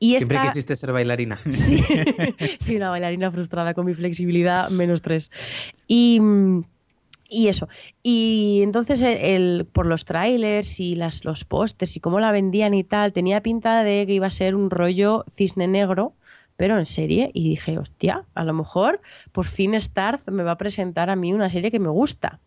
Y 0.00 0.16
Siempre 0.16 0.38
esta, 0.38 0.48
quisiste 0.48 0.74
ser 0.74 0.92
bailarina. 0.92 1.38
Sí, 1.50 1.78
sí, 2.60 2.76
una 2.76 2.90
bailarina 2.90 3.30
frustrada 3.30 3.72
con 3.72 3.86
mi 3.86 3.94
flexibilidad 3.94 4.68
menos 4.70 5.02
tres. 5.02 5.30
Y, 5.86 6.20
y 7.28 7.46
eso. 7.48 7.68
Y 8.02 8.60
entonces, 8.62 9.02
el, 9.02 9.16
el- 9.18 9.66
por 9.72 9.86
los 9.86 10.04
trailers 10.04 10.80
y 10.80 10.96
las, 10.96 11.24
los 11.24 11.44
pósters 11.44 11.96
y 11.96 12.00
cómo 12.00 12.18
la 12.18 12.32
vendían 12.32 12.74
y 12.74 12.82
tal, 12.82 13.12
tenía 13.12 13.40
pinta 13.40 13.84
de 13.84 14.04
que 14.06 14.14
iba 14.14 14.26
a 14.26 14.30
ser 14.30 14.54
un 14.56 14.68
rollo 14.70 15.24
cisne 15.30 15.68
negro, 15.68 16.14
pero 16.56 16.78
en 16.78 16.86
serie. 16.86 17.30
Y 17.34 17.48
dije, 17.48 17.78
hostia, 17.78 18.24
a 18.34 18.44
lo 18.44 18.52
mejor 18.52 19.00
por 19.32 19.46
fin 19.46 19.78
Starz 19.80 20.28
me 20.28 20.42
va 20.42 20.52
a 20.52 20.58
presentar 20.58 21.10
a 21.10 21.16
mí 21.16 21.32
una 21.32 21.50
serie 21.50 21.70
que 21.70 21.80
me 21.80 21.88
gusta. 21.88 22.40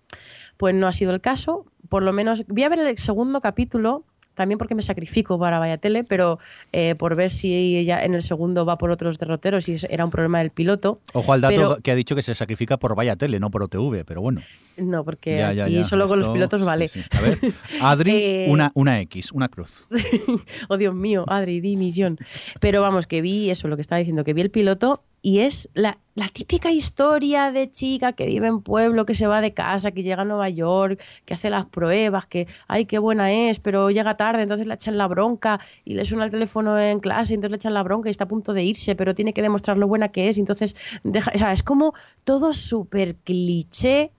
Pues 0.57 0.75
no 0.75 0.87
ha 0.87 0.93
sido 0.93 1.11
el 1.11 1.21
caso. 1.21 1.65
Por 1.87 2.03
lo 2.03 2.13
menos, 2.13 2.45
voy 2.47 2.63
a 2.63 2.69
ver 2.69 2.79
el 2.79 2.97
segundo 2.97 3.41
capítulo. 3.41 4.03
También 4.39 4.57
porque 4.57 4.73
me 4.73 4.81
sacrifico 4.83 5.37
para 5.37 5.59
Vaya 5.59 5.77
Tele, 5.79 6.05
pero 6.05 6.39
eh, 6.71 6.95
por 6.95 7.17
ver 7.17 7.29
si 7.29 7.53
ella 7.77 8.05
en 8.05 8.13
el 8.13 8.21
segundo 8.21 8.63
va 8.65 8.77
por 8.77 8.89
otros 8.89 9.19
derroteros 9.19 9.67
y 9.67 9.75
era 9.89 10.05
un 10.05 10.11
problema 10.11 10.39
del 10.39 10.49
piloto. 10.49 11.01
Ojo 11.11 11.33
al 11.33 11.41
dato 11.41 11.53
Pero- 11.53 11.75
que 11.83 11.91
ha 11.91 11.95
dicho 11.95 12.15
que 12.15 12.21
se 12.21 12.33
sacrifica 12.35 12.77
por 12.77 12.95
Vaya 12.95 13.17
Tele, 13.17 13.37
no 13.41 13.51
por 13.51 13.63
OTV, 13.63 14.05
pero 14.05 14.21
bueno. 14.21 14.41
No, 14.77 15.03
porque 15.03 15.35
Ya, 15.35 15.51
ya, 15.51 15.65
aquí 15.65 15.73
ya. 15.73 15.83
solo 15.83 16.07
con 16.07 16.19
los 16.19 16.29
pilotos 16.29 16.63
vale. 16.63 16.87
sí, 16.87 17.01
sí. 17.01 17.09
A 17.17 17.19
ver, 17.19 17.37
Adri, 17.81 18.11
Eh, 18.15 18.45
una, 18.47 18.71
una 18.75 19.01
X, 19.01 19.33
una 19.33 19.49
cruz. 19.49 19.85
oh 20.69 20.77
Dios 20.77 20.95
mío, 20.95 21.25
Adri, 21.27 21.59
di 21.59 21.75
millón. 21.75 22.17
Pero 22.61 22.81
vamos, 22.81 23.07
que 23.07 23.21
vi 23.21 23.49
eso, 23.49 23.67
lo 23.67 23.75
que 23.75 23.81
estaba 23.81 23.99
diciendo, 23.99 24.23
que 24.23 24.33
vi 24.33 24.39
el 24.39 24.51
piloto 24.51 25.03
y 25.21 25.39
es 25.39 25.69
la, 25.73 25.99
la 26.15 26.27
típica 26.27 26.71
historia 26.71 27.51
de 27.51 27.69
chica 27.71 28.13
que 28.13 28.25
vive 28.25 28.47
en 28.47 28.61
pueblo, 28.61 29.05
que 29.05 29.13
se 29.13 29.27
va 29.27 29.41
de 29.41 29.53
casa, 29.53 29.91
que 29.91 30.03
llega 30.03 30.21
a 30.21 30.25
Nueva 30.25 30.49
York, 30.49 31.01
que 31.25 31.33
hace 31.33 31.49
las 31.49 31.65
pruebas, 31.65 32.25
que, 32.25 32.47
ay, 32.67 32.85
qué 32.85 32.99
buena 32.99 33.31
es, 33.31 33.59
pero 33.59 33.89
llega 33.89 34.17
tarde, 34.17 34.43
entonces 34.43 34.67
le 34.67 34.73
echan 34.73 34.97
la 34.97 35.07
bronca 35.07 35.59
y 35.85 35.93
le 35.93 36.05
suena 36.05 36.25
el 36.25 36.31
teléfono 36.31 36.79
en 36.79 36.99
clase, 36.99 37.33
entonces 37.33 37.51
le 37.51 37.57
echan 37.57 37.73
la 37.73 37.83
bronca 37.83 38.09
y 38.09 38.11
está 38.11 38.25
a 38.25 38.27
punto 38.27 38.53
de 38.53 38.63
irse, 38.63 38.95
pero 38.95 39.15
tiene 39.15 39.33
que 39.33 39.41
demostrar 39.41 39.77
lo 39.77 39.87
buena 39.87 40.09
que 40.09 40.29
es, 40.29 40.37
entonces 40.37 40.75
deja, 41.03 41.31
o 41.33 41.37
sea, 41.37 41.53
es 41.53 41.63
como 41.63 41.93
todo 42.23 42.53
súper 42.53 43.15
cliché 43.15 44.11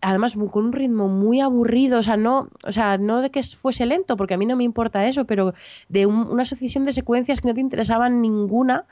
además 0.00 0.36
con 0.50 0.66
un 0.66 0.72
ritmo 0.72 1.08
muy 1.08 1.40
aburrido, 1.40 1.98
o 1.98 2.02
sea, 2.02 2.16
no, 2.16 2.48
o 2.66 2.72
sea, 2.72 2.98
no 2.98 3.20
de 3.22 3.30
que 3.30 3.42
fuese 3.42 3.86
lento, 3.86 4.16
porque 4.16 4.34
a 4.34 4.38
mí 4.38 4.46
no 4.46 4.54
me 4.56 4.64
importa 4.64 5.06
eso, 5.06 5.24
pero 5.24 5.54
de 5.88 6.06
un- 6.06 6.28
una 6.28 6.42
asociación 6.42 6.84
de 6.84 6.92
secuencias 6.92 7.40
que 7.40 7.48
no 7.48 7.54
te 7.54 7.60
interesaban 7.60 8.20
ninguna. 8.20 8.84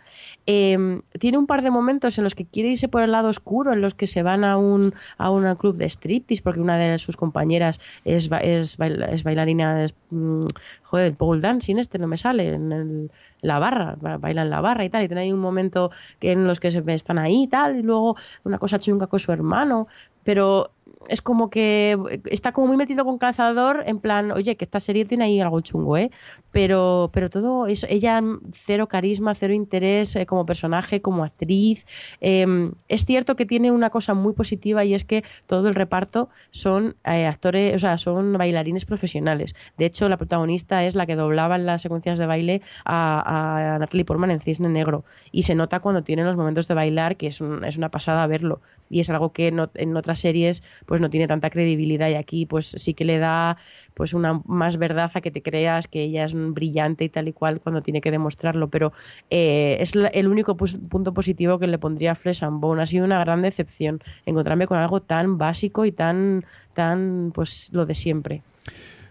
Eh, 0.47 1.01
tiene 1.21 1.39
un 1.39 1.47
par 1.47 1.63
de 1.63 1.71
momentos 1.71 2.19
en 2.19 2.25
los 2.25 2.35
que 2.35 2.47
quiere 2.47 2.71
irse 2.71 2.89
por 2.89 3.03
el 3.03 3.13
lado 3.13 3.29
oscuro, 3.29 3.73
en 3.73 3.81
los 3.81 3.95
que 3.95 4.07
se 4.07 4.23
van 4.23 4.45
a 4.45 4.57
un, 4.57 4.95
a 5.19 5.31
un 5.31 5.55
club 5.57 5.77
de 5.77 5.87
striptease, 5.89 6.43
porque 6.43 6.61
una 6.61 6.77
de 6.79 6.99
sus 6.99 7.17
compañeras 7.17 7.81
es, 8.05 8.29
es, 8.43 8.77
es 8.79 9.23
bailarina, 9.25 9.85
es, 9.85 9.95
mm, 10.11 10.47
el 10.95 11.15
pole 11.15 11.41
dancing 11.41 11.79
este 11.79 11.99
no 11.99 12.07
me 12.07 12.17
sale, 12.17 12.55
en 12.55 13.11
la 13.41 13.59
barra, 13.59 13.97
ba- 14.01 14.17
baila 14.19 14.43
en 14.43 14.51
la 14.51 14.61
barra 14.61 14.85
y 14.85 14.91
tal, 14.91 15.03
y 15.05 15.09
tiene 15.09 15.23
ahí 15.23 15.33
un 15.33 15.41
momento 15.41 15.91
en 16.21 16.47
los 16.47 16.61
que 16.61 16.69
están 16.69 17.19
ahí 17.19 17.43
y 17.45 17.49
tal, 17.49 17.77
y 17.79 17.83
luego 17.83 18.17
una 18.45 18.59
cosa 18.59 18.79
chunga 18.79 19.07
con 19.07 19.19
su 19.19 19.33
hermano, 19.33 19.87
pero 20.23 20.71
es 21.09 21.23
como 21.23 21.51
que 21.51 21.99
está 22.31 22.53
como 22.53 22.69
muy 22.69 22.77
metido 22.77 23.05
con 23.05 23.19
calzador 23.19 23.83
en 23.87 23.99
plan, 23.99 24.33
oye, 24.33 24.57
que 24.57 24.65
esta 24.65 24.81
serie 24.81 25.05
tiene 25.05 25.25
ahí 25.25 25.41
algo 25.41 25.61
chungo, 25.61 25.97
¿eh? 25.97 26.11
Pero, 26.53 27.11
pero 27.13 27.31
todo 27.31 27.67
eso, 27.67 27.87
ella 27.91 28.21
cero 28.53 28.87
carisma, 28.89 29.35
cero 29.35 29.53
interés 29.55 30.15
eh, 30.17 30.25
como 30.27 30.47
personaje, 30.47 31.03
como 31.03 31.25
actriz. 31.25 31.85
Eh, 32.21 32.47
es 32.89 33.05
cierto 33.05 33.35
que 33.37 33.45
tiene 33.45 33.73
una 33.73 33.91
cosa 33.91 34.15
muy 34.15 34.33
positiva 34.35 34.85
y 34.85 34.95
es 34.95 35.05
que 35.05 35.25
todo 35.47 35.69
el 35.69 35.75
reparto 35.75 36.29
son 36.51 36.97
eh, 37.05 37.27
actores, 37.27 37.75
o 37.75 37.79
sea, 37.79 37.99
son 37.99 38.33
bailarines 38.35 38.85
profesionales. 38.85 39.55
De 39.79 39.87
hecho, 39.87 40.09
la 40.09 40.17
protagonista 40.17 40.85
es 40.85 40.95
la 40.95 41.07
que 41.07 41.17
doblaba 41.17 41.57
en 41.57 41.67
las 41.67 41.83
secuencias 41.83 42.19
de 42.19 42.27
baile 42.27 42.63
a, 42.85 43.77
Natalie 43.81 44.05
Portman 44.05 44.31
en 44.31 44.41
Cisne 44.41 44.69
Negro. 44.69 45.05
Y 45.33 45.43
se 45.43 45.55
nota 45.55 45.81
cuando 45.81 46.03
tiene 46.05 46.25
los 46.25 46.37
momentos 46.37 46.69
de 46.69 46.75
bailar 46.75 47.17
que 47.17 47.27
es, 47.29 47.41
es 47.41 47.77
una 47.79 47.91
pasada 47.91 48.27
verlo. 48.27 48.61
Y 48.91 49.01
es 49.01 49.11
algo 49.11 49.33
que 49.33 49.51
no- 49.51 49.71
en 49.75 49.97
otras 49.97 50.21
series 50.21 50.63
pues 50.87 50.94
no 51.01 51.11
tiene 51.11 51.27
tanta 51.27 51.51
credibilidad 51.51 52.09
y 52.09 52.15
aquí 52.15 52.47
pues 52.47 52.75
sí 52.77 52.95
que 52.95 53.05
le 53.05 53.19
da 53.19 53.57
pues 53.95 54.15
una 54.15 54.41
más 54.47 54.77
verdad 54.77 55.11
a 55.15 55.21
que 55.21 55.31
te 55.31 55.43
creas 55.43 55.89
que 55.89 56.03
ella 56.03 56.25
es 56.25 56.35
un 56.35 56.55
brillante 56.55 57.05
y 57.05 57.09
tal 57.09 57.29
y 57.29 57.33
cual 57.33 57.61
cuando 57.61 57.83
tiene 57.83 58.01
que 58.01 58.11
demostrarlo. 58.11 58.69
Pero 58.69 58.93
eh, 59.31 59.77
es 59.81 59.95
el 59.95 60.29
único 60.29 60.57
punto 60.57 61.15
positivo 61.15 61.59
que 61.59 61.67
le 61.67 61.79
pondría 61.79 62.13
a 62.13 62.15
Flesh 62.15 62.45
and 62.45 62.61
Bone. 62.61 62.83
Ha 62.83 62.87
sido 62.87 63.05
una 63.05 63.19
gran 63.21 63.43
decepción 63.43 64.01
encontrarme 64.27 64.67
con 64.67 64.79
algo 64.79 65.01
tan 65.01 65.39
básico 65.39 65.85
y 65.85 65.93
tan, 65.93 66.45
tan 66.75 67.33
pues 67.35 67.71
lo 67.73 67.87
de 67.87 67.95
siempre. 67.95 68.43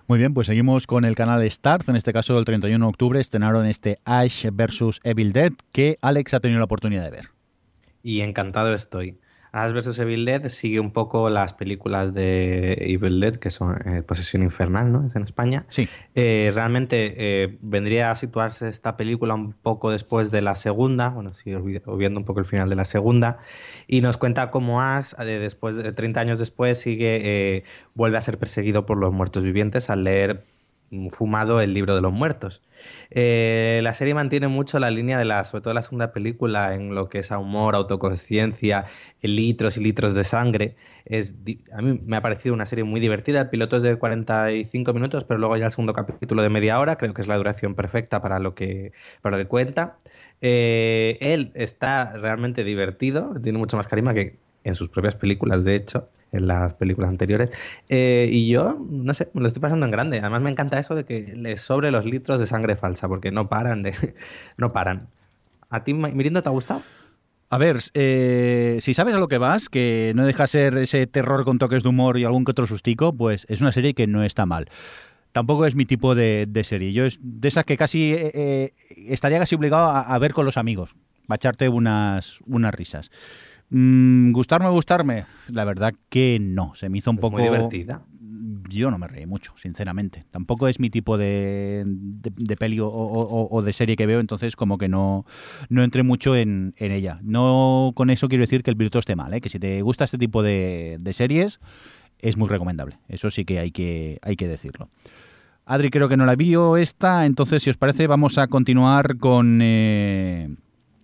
Muy 0.08 0.20
bien, 0.20 0.34
pues 0.34 0.48
seguimos 0.48 0.86
con 0.86 1.06
el 1.06 1.16
canal 1.16 1.50
Starz. 1.50 1.88
En 1.88 1.96
este 1.96 2.12
caso, 2.12 2.38
el 2.38 2.44
31 2.44 2.86
de 2.86 2.90
octubre 2.90 3.20
estrenaron 3.20 3.66
este 3.66 4.00
Ash 4.04 4.48
vs 4.52 5.00
Evil 5.04 5.32
Dead 5.32 5.54
que 5.72 5.98
Alex 6.02 6.34
ha 6.34 6.40
tenido 6.42 6.60
la 6.60 6.66
oportunidad 6.66 7.04
de 7.06 7.12
ver. 7.12 7.30
Y 8.04 8.20
encantado 8.20 8.74
estoy. 8.74 9.18
Ash 9.54 9.72
vs 9.72 10.00
Evil 10.00 10.26
Dead 10.26 10.48
sigue 10.50 10.80
un 10.80 10.92
poco 10.92 11.30
las 11.30 11.54
películas 11.54 12.14
de 12.16 12.74
Evil 12.74 13.20
Dead, 13.20 13.36
que 13.36 13.52
son 13.52 13.78
eh, 13.86 14.02
Posesión 14.02 14.42
Infernal, 14.42 14.92
¿no? 14.92 15.06
Es 15.06 15.16
en 15.16 15.22
España. 15.22 15.66
Sí. 15.70 15.88
Eh, 16.16 16.52
realmente 16.56 17.14
eh, 17.18 17.60
vendría 17.62 18.10
a 18.10 18.16
situarse 18.16 18.68
esta 18.68 18.98
película 18.98 19.36
un 19.36 19.54
poco 19.54 19.92
después 19.92 20.32
de 20.32 20.42
la 20.42 20.56
segunda, 20.56 21.10
bueno, 21.10 21.36
sí, 21.36 21.54
obviando 21.54 22.20
un 22.20 22.26
poco 22.26 22.40
el 22.40 22.48
final 22.48 22.68
de 22.68 22.76
la 22.76 22.84
segunda, 22.84 23.38
y 23.88 24.02
nos 24.02 24.18
cuenta 24.18 24.50
cómo 24.50 24.82
Ash, 24.82 25.14
después 25.18 25.76
de 25.76 25.94
30 25.94 26.20
años 26.20 26.40
después, 26.40 26.80
sigue, 26.80 27.64
vuelve 27.94 28.18
a 28.18 28.22
ser 28.22 28.40
perseguido 28.40 28.88
por 28.88 28.98
los 28.98 29.14
muertos 29.14 29.44
vivientes 29.44 29.92
al 29.92 30.04
leer 30.04 30.46
fumado 31.12 31.62
el 31.62 31.74
libro 31.74 31.96
de 31.96 32.02
los 32.02 32.12
muertos. 32.12 32.62
Eh, 33.10 33.80
la 33.84 33.94
serie 33.94 34.14
mantiene 34.14 34.48
mucho 34.48 34.80
la 34.80 34.92
línea 34.92 35.18
de 35.18 35.26
la, 35.26 35.44
sobre 35.46 35.62
todo 35.62 35.74
la 35.74 35.82
segunda 35.82 36.12
película, 36.12 36.76
en 36.76 36.96
lo 36.96 37.10
que 37.10 37.20
es 37.20 37.32
humor, 37.32 37.76
autoconciencia, 37.76 38.86
litros 39.22 39.78
y 39.78 39.84
litros 39.84 40.16
de 40.16 40.24
sangre. 40.24 40.76
Es, 41.06 41.36
a 41.74 41.82
mí 41.82 42.00
me 42.06 42.18
ha 42.18 42.22
parecido 42.22 42.54
una 42.56 42.66
serie 42.66 42.84
muy 42.84 43.00
divertida. 43.00 43.42
El 43.42 43.50
piloto 43.50 43.78
es 43.78 43.84
de 43.84 43.96
45 43.98 44.94
minutos, 44.94 45.24
pero 45.26 45.40
luego 45.40 45.58
ya 45.58 45.66
el 45.66 45.72
segundo 45.72 45.94
capítulo 45.94 46.42
de 46.42 46.50
media 46.50 46.80
hora. 46.80 46.98
Creo 46.98 47.14
que 47.14 47.22
es 47.22 47.28
la 47.28 47.38
duración 47.38 47.76
perfecta 47.76 48.22
para 48.22 48.40
lo 48.40 48.56
que, 48.56 48.94
para 49.22 49.38
lo 49.38 49.44
que 49.44 49.48
cuenta. 49.48 49.98
Eh, 50.42 51.18
él 51.22 51.52
está 51.56 52.14
realmente 52.14 52.64
divertido, 52.64 53.34
tiene 53.42 53.58
mucho 53.58 53.78
más 53.78 53.88
carisma 53.88 54.14
que 54.14 54.38
en 54.64 54.76
sus 54.76 54.90
propias 54.90 55.16
películas, 55.16 55.64
de 55.64 55.76
hecho, 55.76 56.10
en 56.34 56.48
las 56.48 56.74
películas 56.74 57.10
anteriores. 57.10 57.50
Eh, 57.90 58.28
y 58.32 58.50
yo, 58.50 58.78
no 58.90 59.14
sé, 59.14 59.30
me 59.34 59.42
lo 59.42 59.48
estoy 59.48 59.62
pasando 59.62 59.86
en 59.86 59.92
grande. 59.92 60.20
Además 60.20 60.42
me 60.42 60.50
encanta 60.50 60.80
eso 60.80 60.96
de 60.96 61.06
que 61.06 61.34
le 61.36 61.56
sobre 61.58 61.92
los 61.92 62.06
litros 62.06 62.40
de 62.40 62.48
sangre 62.48 62.76
falsa, 62.76 63.08
porque 63.08 63.32
no 63.32 63.48
paran 63.48 63.84
de... 63.84 63.94
no 64.58 64.74
paran. 64.74 65.08
¿A 65.70 65.84
ti, 65.84 65.94
Mirindo, 65.94 66.44
te 66.44 66.50
ha 66.50 66.52
gustado? 66.52 66.82
A 67.50 67.58
ver, 67.60 67.78
eh, 67.94 68.80
si 68.82 68.96
sabes 68.96 69.14
a 69.14 69.20
lo 69.20 69.28
que 69.28 69.38
vas, 69.38 69.70
que 69.70 70.12
no 70.16 70.26
deja 70.26 70.48
ser 70.48 70.76
ese 70.78 71.06
terror 71.06 71.46
con 71.46 71.60
toques 71.60 71.84
de 71.84 71.90
humor 71.90 72.18
y 72.18 72.26
algún 72.26 72.46
que 72.46 72.52
otro 72.52 72.66
sustico, 72.66 73.14
pues 73.14 73.46
es 73.48 73.62
una 73.62 73.72
serie 73.72 73.94
que 73.94 74.08
no 74.08 74.24
está 74.24 74.48
mal. 74.48 74.66
Tampoco 75.34 75.66
es 75.66 75.76
mi 75.76 75.86
tipo 75.86 76.16
de, 76.16 76.46
de 76.48 76.64
serie. 76.64 76.94
Yo 76.94 77.06
es 77.06 77.20
de 77.22 77.48
esas 77.48 77.64
que 77.64 77.78
casi 77.78 78.14
eh, 78.14 78.32
eh, 78.34 78.74
estaría 79.08 79.40
casi 79.40 79.56
obligado 79.56 79.86
a, 79.88 80.02
a 80.02 80.18
ver 80.18 80.34
con 80.34 80.46
los 80.46 80.58
amigos. 80.58 80.96
a 81.28 81.36
echarte 81.36 81.70
unas, 81.70 82.40
unas 82.48 82.74
risas. 82.74 83.12
Mm, 83.70 84.32
¿Gustarme 84.32 84.70
gustarme? 84.70 85.26
La 85.50 85.66
verdad 85.66 85.94
que 86.10 86.38
no. 86.40 86.74
Se 86.76 86.90
me 86.90 87.00
hizo 87.00 87.12
un 87.12 87.18
poco. 87.18 87.38
Muy 87.38 87.44
divertida. 87.44 88.04
Yo 88.70 88.90
no 88.90 88.98
me 88.98 89.08
reí 89.08 89.26
mucho, 89.26 89.54
sinceramente. 89.56 90.26
Tampoco 90.32 90.68
es 90.68 90.80
mi 90.80 90.90
tipo 90.90 91.18
de, 91.18 91.84
de, 91.86 92.58
peli 92.58 92.80
o, 92.82 93.62
de 93.64 93.74
serie 93.74 93.96
que 93.96 94.06
veo, 94.06 94.20
entonces 94.20 94.56
como 94.56 94.78
que 94.78 94.88
no, 94.88 95.26
no 95.70 95.84
entré 95.84 96.02
mucho 96.02 96.36
en, 96.36 96.74
ella. 96.78 97.20
No 97.22 97.92
con 97.96 98.10
eso 98.10 98.30
quiero 98.30 98.44
decir 98.44 98.64
que 98.64 98.72
el 98.72 98.78
piloto 98.78 99.00
esté 99.00 99.16
mal, 99.16 99.34
¿eh? 99.34 99.42
que 99.42 99.50
si 99.50 99.60
te 99.60 99.82
gusta 99.82 100.06
este 100.06 100.18
tipo 100.18 100.42
de, 100.42 101.00
series 101.12 101.60
es 102.20 102.38
muy 102.38 102.48
recomendable. 102.48 102.98
Eso 103.08 103.30
sí 103.30 103.46
que 103.46 103.60
hay 103.60 103.72
que, 103.72 104.18
hay 104.22 104.36
que 104.36 104.48
decirlo. 104.48 104.90
Adri 105.66 105.90
creo 105.90 106.10
que 106.10 106.18
no 106.18 106.26
la 106.26 106.36
vio 106.36 106.78
esta, 106.78 107.26
entonces 107.26 107.64
si 107.64 107.70
os 107.70 107.78
parece 107.78 108.08
vamos 108.08 108.38
a 108.38 108.48
continuar 108.48 109.18
con 109.18 109.60
eh, 109.62 110.50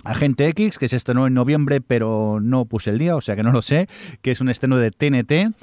Agente 0.04 0.48
X, 0.48 0.78
que 0.78 0.88
se 0.88 0.96
estrenó 0.96 1.28
en 1.28 1.34
noviembre 1.34 1.82
pero 1.82 2.40
no 2.42 2.66
puse 2.66 2.92
el 2.92 3.00
día, 3.00 3.16
o 3.16 3.22
sea 3.22 3.36
que 3.36 3.44
no 3.44 3.52
lo 3.52 3.62
sé, 3.62 3.88
que 4.22 4.32
es 4.32 4.42
un 4.42 4.50
estreno 4.50 4.78
de 4.78 4.92
TNT. 4.92 5.56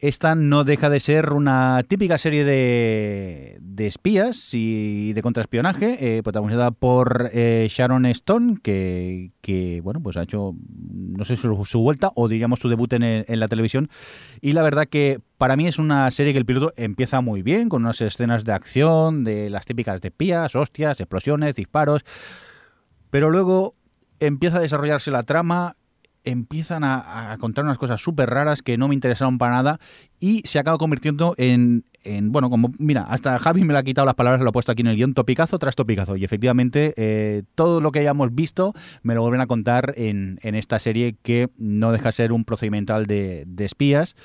Esta 0.00 0.36
no 0.36 0.62
deja 0.62 0.90
de 0.90 1.00
ser 1.00 1.32
una 1.32 1.82
típica 1.88 2.18
serie 2.18 2.44
de, 2.44 3.58
espías 3.78 4.50
y 4.52 5.12
de 5.12 5.22
contraespionaje, 5.22 6.18
eh, 6.18 6.22
protagonizada 6.22 6.70
por 6.70 7.30
eh, 7.32 7.66
Sharon 7.68 8.06
Stone, 8.06 8.58
que, 8.62 9.80
bueno, 9.82 10.00
pues 10.00 10.16
ha 10.16 10.22
hecho, 10.22 10.54
no 10.78 11.24
sé, 11.24 11.34
su, 11.34 11.80
vuelta 11.80 12.12
o 12.14 12.28
diríamos 12.28 12.60
su 12.60 12.68
debut 12.68 12.92
en, 12.92 13.24
la 13.40 13.48
televisión. 13.48 13.90
Y 14.40 14.52
la 14.52 14.62
verdad 14.62 14.86
que 14.88 15.18
para 15.36 15.56
mí 15.56 15.66
es 15.66 15.80
una 15.80 16.08
serie 16.12 16.32
que 16.32 16.38
el 16.38 16.46
piloto 16.46 16.72
empieza 16.76 17.20
muy 17.20 17.42
bien, 17.42 17.68
con 17.68 17.82
unas 17.82 18.00
escenas 18.00 18.44
de 18.44 18.52
acción, 18.52 19.24
de 19.24 19.50
las 19.50 19.66
típicas 19.66 20.00
de 20.00 20.08
espías, 20.08 20.54
hostias, 20.54 21.00
explosiones, 21.00 21.56
disparos. 21.56 22.04
Pero 23.10 23.30
luego 23.30 23.74
empieza 24.20 24.58
a 24.58 24.60
desarrollarse 24.60 25.10
la 25.10 25.22
trama 25.22 25.76
empiezan 26.24 26.84
a, 26.84 27.36
contar 27.40 27.64
unas 27.64 27.78
cosas 27.78 28.00
súper 28.00 28.28
raras 28.28 28.62
que 28.62 28.76
no 28.76 28.88
me 28.88 28.94
interesaron 28.94 29.38
para 29.38 29.52
nada 29.52 29.80
y 30.20 30.42
se 30.44 30.58
acaba 30.58 30.78
convirtiendo 30.78 31.34
en, 31.38 31.84
bueno, 32.24 32.50
como, 32.50 32.72
mira, 32.78 33.02
hasta 33.02 33.38
Javi 33.38 33.64
me 33.64 33.72
lo 33.72 33.78
ha 33.78 33.82
quitado 33.82 34.04
las 34.04 34.14
palabras, 34.14 34.42
lo 34.42 34.50
ha 34.50 34.52
puesto 34.52 34.72
aquí 34.72 34.82
en 34.82 34.88
el 34.88 34.96
guion, 34.96 35.14
topicazo 35.14 35.58
tras 35.58 35.76
topicazo. 35.76 36.16
Y 36.16 36.24
efectivamente, 36.24 36.94
eh, 36.96 37.44
todo 37.54 37.80
lo 37.80 37.92
que 37.92 38.00
hayamos 38.00 38.34
visto 38.34 38.74
me 39.02 39.14
lo 39.14 39.22
vuelven 39.22 39.40
a 39.40 39.46
contar 39.46 39.94
en, 39.96 40.38
en, 40.42 40.54
esta 40.54 40.78
serie 40.78 41.16
que 41.22 41.48
no 41.56 41.92
deja 41.92 42.06
de 42.06 42.12
ser 42.12 42.32
un 42.32 42.44
procedimental 42.44 43.06
de 43.06 43.46
espías 43.58 44.16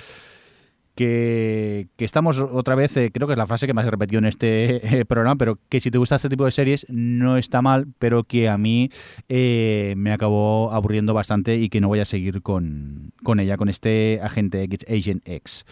que, 0.95 1.87
estamos 1.97 2.39
otra 2.39 2.75
vez, 2.75 2.95
eh, 2.97 3.11
creo 3.13 3.27
que 3.27 3.33
es 3.33 3.37
la 3.37 3.47
frase 3.47 3.67
que 3.67 3.73
más 3.73 3.85
he 3.85 3.91
repetido 3.91 4.19
en 4.19 4.25
este 4.25 4.99
eh, 4.99 5.05
programa, 5.05 5.35
pero 5.35 5.59
que 5.69 5.79
si 5.79 5.91
te 5.91 5.97
gusta 5.97 6.15
este 6.17 6.29
tipo 6.29 6.45
de 6.45 6.51
series 6.51 6.85
no 6.89 7.37
está 7.37 7.61
mal, 7.61 7.87
pero 7.99 8.23
que 8.23 8.49
a 8.49 8.57
mí 8.57 8.89
eh, 9.29 9.93
me 9.97 10.11
acabó 10.11 10.71
aburriendo 10.71 11.13
bastante 11.13 11.57
y 11.57 11.69
que 11.69 11.81
no 11.81 11.87
voy 11.87 11.99
a 11.99 12.05
seguir 12.05 12.41
con, 12.41 13.11
con 13.23 13.39
ella, 13.39 13.57
con 13.57 13.69
este 13.69 14.19
agente 14.21 14.63
X, 14.63 14.85
Agent 14.89 15.27
X. 15.27 15.65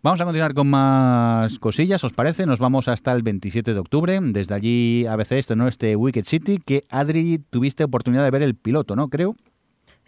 Vamos 0.00 0.20
a 0.20 0.24
continuar 0.24 0.54
con 0.54 0.68
más 0.68 1.58
cosillas, 1.58 2.04
¿os 2.04 2.12
parece? 2.12 2.46
Nos 2.46 2.60
vamos 2.60 2.86
hasta 2.86 3.10
el 3.12 3.24
27 3.24 3.74
de 3.74 3.80
octubre. 3.80 4.20
Desde 4.22 4.54
allí 4.54 5.06
ABC 5.06 5.32
estrenó 5.32 5.66
este 5.66 5.96
Wicked 5.96 6.24
City, 6.24 6.58
que 6.64 6.84
Adri 6.88 7.38
tuviste 7.50 7.82
oportunidad 7.82 8.22
de 8.22 8.30
ver 8.30 8.42
el 8.42 8.54
piloto, 8.54 8.94
¿no? 8.94 9.08
Creo. 9.08 9.34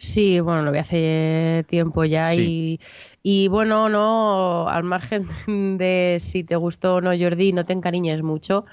Sí, 0.01 0.39
bueno, 0.39 0.63
lo 0.63 0.71
vi 0.71 0.79
hace 0.79 1.63
tiempo 1.69 2.03
ya 2.05 2.33
y, 2.33 2.79
y, 3.21 3.49
bueno, 3.49 3.87
no, 3.87 4.67
al 4.67 4.83
margen 4.83 5.27
de 5.77 6.17
si 6.19 6.43
te 6.43 6.55
gustó 6.55 6.95
o 6.95 7.01
no 7.01 7.11
Jordi, 7.11 7.53
no 7.53 7.65
te 7.65 7.73
encariñes 7.73 8.23
mucho, 8.23 8.65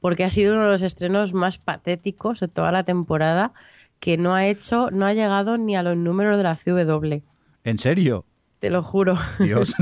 porque 0.00 0.22
ha 0.22 0.30
sido 0.30 0.54
uno 0.54 0.66
de 0.66 0.70
los 0.70 0.82
estrenos 0.82 1.34
más 1.34 1.58
patéticos 1.58 2.38
de 2.38 2.46
toda 2.46 2.70
la 2.70 2.84
temporada 2.84 3.52
que 3.98 4.16
no 4.16 4.36
ha 4.36 4.46
hecho, 4.46 4.92
no 4.92 5.06
ha 5.06 5.12
llegado 5.12 5.58
ni 5.58 5.74
a 5.74 5.82
los 5.82 5.96
números 5.96 6.36
de 6.36 6.44
la 6.44 6.54
CW. 6.54 7.20
¿En 7.64 7.78
serio? 7.80 8.24
Te 8.58 8.70
lo 8.70 8.82
juro. 8.82 9.18
Dios. 9.38 9.74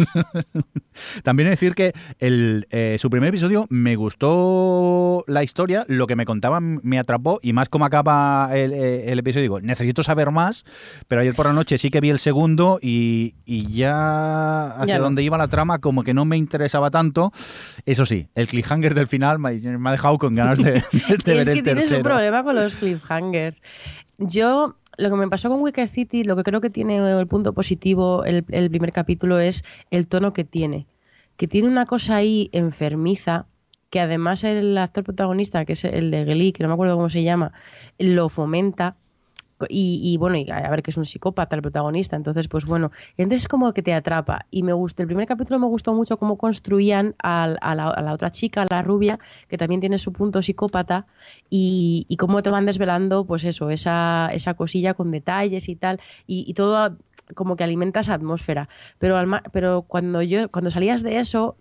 También 1.23 1.49
decir 1.49 1.75
que 1.75 1.93
el, 2.19 2.67
eh, 2.71 2.97
su 2.99 3.09
primer 3.09 3.29
episodio 3.29 3.67
me 3.71 3.95
gustó 3.95 5.25
la 5.29 5.45
historia, 5.45 5.85
lo 5.89 6.07
que 6.07 6.17
me 6.17 6.25
contaban 6.25 6.81
me 6.83 6.99
atrapó 6.99 7.39
y 7.41 7.53
más 7.53 7.69
como 7.69 7.85
acaba 7.85 8.51
el, 8.53 8.73
eh, 8.73 9.13
episodio 9.13 9.43
digo, 9.43 9.61
necesito 9.61 10.03
saber 10.03 10.33
más, 10.33 10.65
pero 11.07 11.21
ayer 11.21 11.35
por 11.35 11.47
la 11.47 11.53
noche 11.53 11.79
sí 11.79 11.91
que 11.91 12.01
vi 12.01 12.11
el 12.11 12.19
segundo 12.19 12.79
y, 12.83 13.35
ya 13.47 14.71
hacia 14.71 14.99
donde 14.99 15.23
iba 15.23 15.39
la 15.39 15.49
trama 15.49 15.79
como 15.79 16.03
que 16.03 16.15
no 16.15 16.25
me 16.25 16.37
interesaba 16.37 16.91
tanto. 16.91 17.33
Eso 17.87 18.07
sí, 18.07 18.29
el 18.35 18.49
cliffhanger 18.49 18.95
del 18.95 19.07
final 19.07 19.39
me, 19.39 19.51
ha 19.51 19.93
dejado 19.93 20.19
con 20.19 20.35
ganas 20.35 20.59
de, 20.59 20.73
de, 21.25 21.39
es 21.39 21.49
que 21.49 21.63
tienes 21.63 21.91
un 21.91 22.03
problema 22.03 22.43
con 22.43 22.57
los 22.57 22.75
cliffhangers. 22.75 23.61
Yo 24.19 24.77
lo 24.97 25.11
que 25.11 25.17
me 25.17 25.29
pasó 25.29 25.49
con 25.49 25.61
Wicker 25.61 25.89
City, 25.89 26.25
lo 26.25 26.37
que 26.37 26.43
creo 26.43 26.61
que 26.61 26.71
tiene 26.71 26.97
el 26.97 27.27
punto 27.27 27.53
positivo 27.53 28.25
el, 28.25 28.45
el, 28.51 28.71
primer 28.71 28.93
capítulo 28.93 29.39
es 29.39 29.65
el 29.91 30.09
tono 30.09 30.33
que 30.33 30.45
tiene. 30.45 30.87
Que 31.37 31.49
tiene 31.49 31.69
una 31.69 31.87
cosa 31.87 32.17
ahí 32.17 32.49
enfermiza, 32.53 33.47
que 33.91 34.01
además 34.01 34.45
el 34.45 34.77
actor 34.79 35.05
protagonista, 35.05 35.65
que 35.65 35.75
es 35.75 35.85
el 35.85 36.11
de 36.11 36.25
Glee, 36.25 36.53
que 36.53 36.63
no 36.63 36.69
me 36.69 36.75
acuerdo 36.75 36.97
cómo 36.97 37.11
se 37.11 37.23
llama, 37.23 37.53
lo 37.99 38.29
fomenta 38.29 38.97
y, 39.69 40.17
bueno, 40.19 40.37
y 40.37 40.51
a 40.51 40.69
ver 40.71 40.83
que 40.83 40.91
es 40.91 40.97
un 40.97 41.05
psicópata 41.05 41.57
el 41.57 41.63
protagonista, 41.63 42.17
entonces 42.17 42.49
pues 42.49 42.65
bueno, 42.65 42.91
entonces 43.17 43.49
como 43.49 43.73
que 43.73 43.83
te 43.83 43.95
atrapa. 43.95 44.47
Y 44.51 44.63
me 44.63 44.73
gusta, 44.73 45.03
el 45.03 45.07
primer 45.07 45.27
capítulo 45.27 45.59
me 45.59 45.67
gustó 45.67 45.95
mucho 45.95 46.17
cómo 46.17 46.37
construían 46.39 47.15
a, 47.23 47.47
la, 47.75 48.13
otra 48.13 48.31
chica, 48.31 48.63
a 48.63 48.67
la 48.71 48.83
rubia, 48.83 49.19
que 49.49 49.57
también 49.57 49.81
tiene 49.81 49.99
su 49.99 50.13
punto 50.13 50.43
psicópata 50.43 51.07
y, 51.51 52.07
y 52.09 52.17
cómo 52.17 52.43
te 52.43 52.51
van 52.51 52.67
desvelando 52.67 53.25
pues 53.25 53.45
eso, 53.45 53.71
esa, 53.71 54.31
esa 54.33 54.55
cosilla 54.55 54.95
con 54.95 55.11
detalles 55.11 55.69
y 55.69 55.77
tal 55.77 56.01
y, 56.27 56.45
y 56.49 56.55
todo 56.55 56.97
como 57.35 57.57
que 57.57 57.65
alimenta 57.65 58.01
esa 58.01 58.15
atmósfera, 58.15 58.69
pero, 58.99 59.17
pero 59.53 59.83
cuando 59.83 60.21
yo 60.21 60.51
cuando 60.51 60.71
salías 60.71 61.03
de 61.03 61.19
eso 61.19 61.57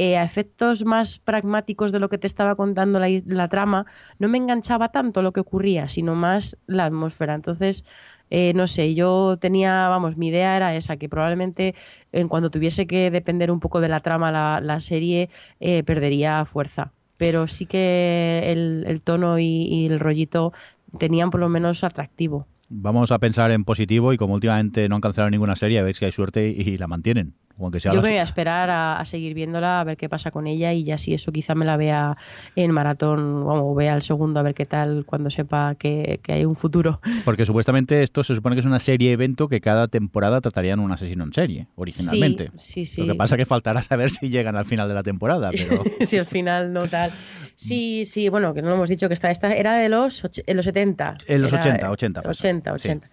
eh, 0.00 0.16
a 0.16 0.22
efectos 0.22 0.84
más 0.84 1.18
pragmáticos 1.18 1.90
de 1.90 1.98
lo 1.98 2.08
que 2.08 2.18
te 2.18 2.28
estaba 2.28 2.54
contando 2.54 3.00
la, 3.00 3.48
trama, 3.48 3.84
no 4.20 4.28
me 4.28 4.38
enganchaba 4.38 4.90
tanto 4.90 5.22
lo 5.22 5.32
que 5.32 5.40
ocurría, 5.40 5.88
sino 5.88 6.14
más 6.14 6.56
la 6.68 6.84
atmósfera. 6.84 7.34
Entonces, 7.34 7.84
eh, 8.30 8.52
no 8.54 8.68
sé, 8.68 8.94
yo 8.94 9.38
tenía, 9.40 9.88
vamos, 9.88 10.16
mi 10.16 10.28
idea 10.28 10.56
era 10.56 10.76
esa, 10.76 10.98
que 10.98 11.08
probablemente 11.08 11.74
en 12.12 12.28
cuando 12.28 12.48
tuviese 12.48 12.86
que 12.86 13.10
depender 13.10 13.50
un 13.50 13.58
poco 13.58 13.80
de 13.80 13.88
la 13.88 13.98
trama 13.98 14.60
la, 14.60 14.80
serie, 14.80 15.30
eh, 15.58 15.82
perdería 15.82 16.44
fuerza. 16.44 16.92
Pero 17.16 17.48
sí 17.48 17.66
que 17.66 18.52
el, 18.52 19.02
tono 19.02 19.40
y, 19.40 19.86
el 19.86 19.98
rollito 19.98 20.52
tenían 20.96 21.30
por 21.30 21.40
lo 21.40 21.48
menos 21.48 21.82
atractivo. 21.82 22.46
Vamos 22.68 23.10
a 23.10 23.18
pensar 23.18 23.50
en 23.50 23.64
positivo 23.64 24.12
y 24.12 24.16
como 24.16 24.34
últimamente 24.34 24.88
no 24.88 24.94
han 24.94 25.00
cancelado 25.00 25.30
ninguna 25.30 25.56
serie, 25.56 25.80
a 25.80 25.82
ver 25.82 25.96
si 25.96 26.04
hay 26.04 26.12
suerte 26.12 26.46
y 26.50 26.78
la 26.78 26.86
mantienen. 26.86 27.34
Yo 27.58 28.02
me 28.02 28.10
voy 28.10 28.18
a 28.18 28.22
esperar 28.22 28.70
a, 28.70 29.04
seguir 29.04 29.34
viéndola, 29.34 29.80
a 29.80 29.84
ver 29.84 29.96
qué 29.96 30.08
pasa 30.08 30.30
con 30.30 30.46
ella 30.46 30.72
y 30.72 30.84
ya 30.84 30.96
si 30.96 31.12
eso 31.12 31.32
quizá 31.32 31.56
me 31.56 31.64
la 31.64 31.76
vea 31.76 32.16
en 32.54 32.70
maratón 32.70 33.44
o 33.46 33.74
vea 33.74 33.94
el 33.94 34.02
segundo 34.02 34.38
a 34.38 34.44
ver 34.44 34.54
qué 34.54 34.64
tal 34.64 35.04
cuando 35.04 35.28
sepa 35.28 35.74
que, 35.74 36.20
hay 36.28 36.44
un 36.44 36.54
futuro. 36.54 37.00
Porque 37.24 37.44
supuestamente 37.44 38.04
esto 38.04 38.22
se 38.22 38.36
supone 38.36 38.54
que 38.54 38.60
es 38.60 38.66
una 38.66 38.78
serie 38.78 39.12
evento 39.12 39.48
que 39.48 39.60
cada 39.60 39.88
temporada 39.88 40.40
tratarían 40.40 40.78
un 40.78 40.92
asesino 40.92 41.24
en 41.24 41.32
serie, 41.32 41.66
originalmente. 41.74 42.52
Sí, 42.58 42.84
sí, 42.84 43.00
Lo 43.00 43.14
que 43.14 43.18
pasa 43.18 43.34
es 43.34 43.38
que 43.38 43.44
faltará 43.44 43.82
saber 43.82 44.10
si 44.10 44.28
llegan 44.28 44.54
al 44.54 44.64
final 44.64 44.86
de 44.86 44.94
la 44.94 45.02
temporada. 45.02 45.50
Pero... 45.50 45.82
si 46.06 46.16
al 46.16 46.26
final 46.26 46.72
no 46.72 46.86
tal. 46.86 47.10
Sí, 47.56 48.04
sí, 48.06 48.28
bueno, 48.28 48.54
que 48.54 48.62
no 48.62 48.68
lo 48.68 48.76
hemos 48.76 48.88
dicho 48.88 49.08
que 49.08 49.14
esta, 49.14 49.32
esta 49.32 49.52
era 49.52 49.74
de 49.74 49.88
los, 49.88 50.28
en 50.46 50.56
los 50.56 50.64
70. 50.64 51.18
En 51.26 51.42
los 51.42 51.52
80, 51.52 51.90
80. 51.90 52.22
80, 52.24 52.72
80. 52.72 53.10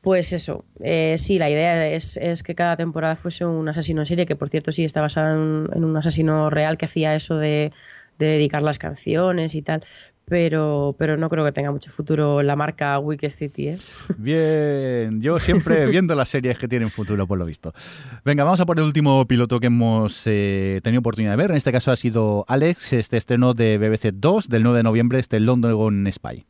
Pues 0.00 0.32
eso, 0.32 0.64
eh, 0.82 1.16
sí, 1.18 1.38
la 1.38 1.50
idea 1.50 1.88
es, 1.88 2.18
que 2.42 2.54
cada 2.54 2.76
temporada 2.76 3.16
fuese 3.16 3.44
un 3.44 3.68
asesino 3.68 4.00
en 4.00 4.06
serie, 4.06 4.24
que 4.24 4.34
por 4.34 4.48
cierto 4.48 4.72
sí 4.72 4.84
está 4.84 5.02
basada 5.02 5.34
en, 5.34 5.84
un 5.84 5.96
asesino 5.96 6.48
real 6.48 6.78
que 6.78 6.86
hacía 6.86 7.14
eso 7.14 7.36
de, 7.36 7.70
dedicar 8.18 8.62
las 8.62 8.78
canciones 8.78 9.54
y 9.54 9.62
tal, 9.62 9.84
pero, 10.24 10.94
pero 10.98 11.16
no 11.16 11.28
creo 11.28 11.44
que 11.44 11.52
tenga 11.52 11.70
mucho 11.70 11.90
futuro 11.90 12.42
la 12.42 12.56
marca 12.56 12.98
Wicked 12.98 13.30
City. 13.30 13.68
¿eh? 13.68 13.78
Bien, 14.18 15.20
yo 15.20 15.38
siempre 15.38 15.86
viendo 15.86 16.14
las 16.14 16.30
series 16.30 16.56
que 16.56 16.68
tienen 16.68 16.90
futuro, 16.90 17.26
por 17.26 17.38
lo 17.38 17.44
visto. 17.44 17.74
Venga, 18.24 18.44
vamos 18.44 18.60
a 18.60 18.66
por 18.66 18.78
el 18.78 18.84
último 18.84 19.26
piloto 19.26 19.60
que 19.60 19.66
hemos 19.66 20.22
eh, 20.26 20.80
tenido 20.82 21.00
oportunidad 21.00 21.32
de 21.32 21.36
ver. 21.36 21.50
En 21.50 21.56
este 21.58 21.72
caso 21.72 21.92
ha 21.92 21.96
sido 21.96 22.46
Alex, 22.48 22.94
este 22.94 23.18
estreno 23.18 23.52
de 23.52 23.76
BBC 23.76 24.12
2 24.14 24.48
del 24.48 24.62
9 24.62 24.78
de 24.78 24.82
noviembre, 24.82 25.18
este 25.18 25.40
London 25.40 26.10
Spy. 26.10 26.46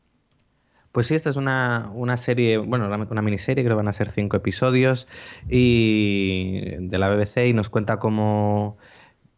Pues 0.93 1.07
sí, 1.07 1.14
esta 1.14 1.30
es 1.30 1.36
una, 1.36 2.16
serie, 2.16 2.59
bueno, 2.59 2.86
una 2.86 3.22
miniserie, 3.22 3.62
creo 3.64 3.76
que 3.76 3.82
van 3.82 3.88
a 3.88 3.93
ser 3.93 4.11
cinco 4.11 4.36
episodios, 4.36 5.07
y 5.49 6.61
de 6.78 6.99
la 6.99 7.09
BBC 7.09 7.47
y 7.47 7.53
nos 7.53 7.70
cuenta 7.70 8.01
cómo, 8.01 8.76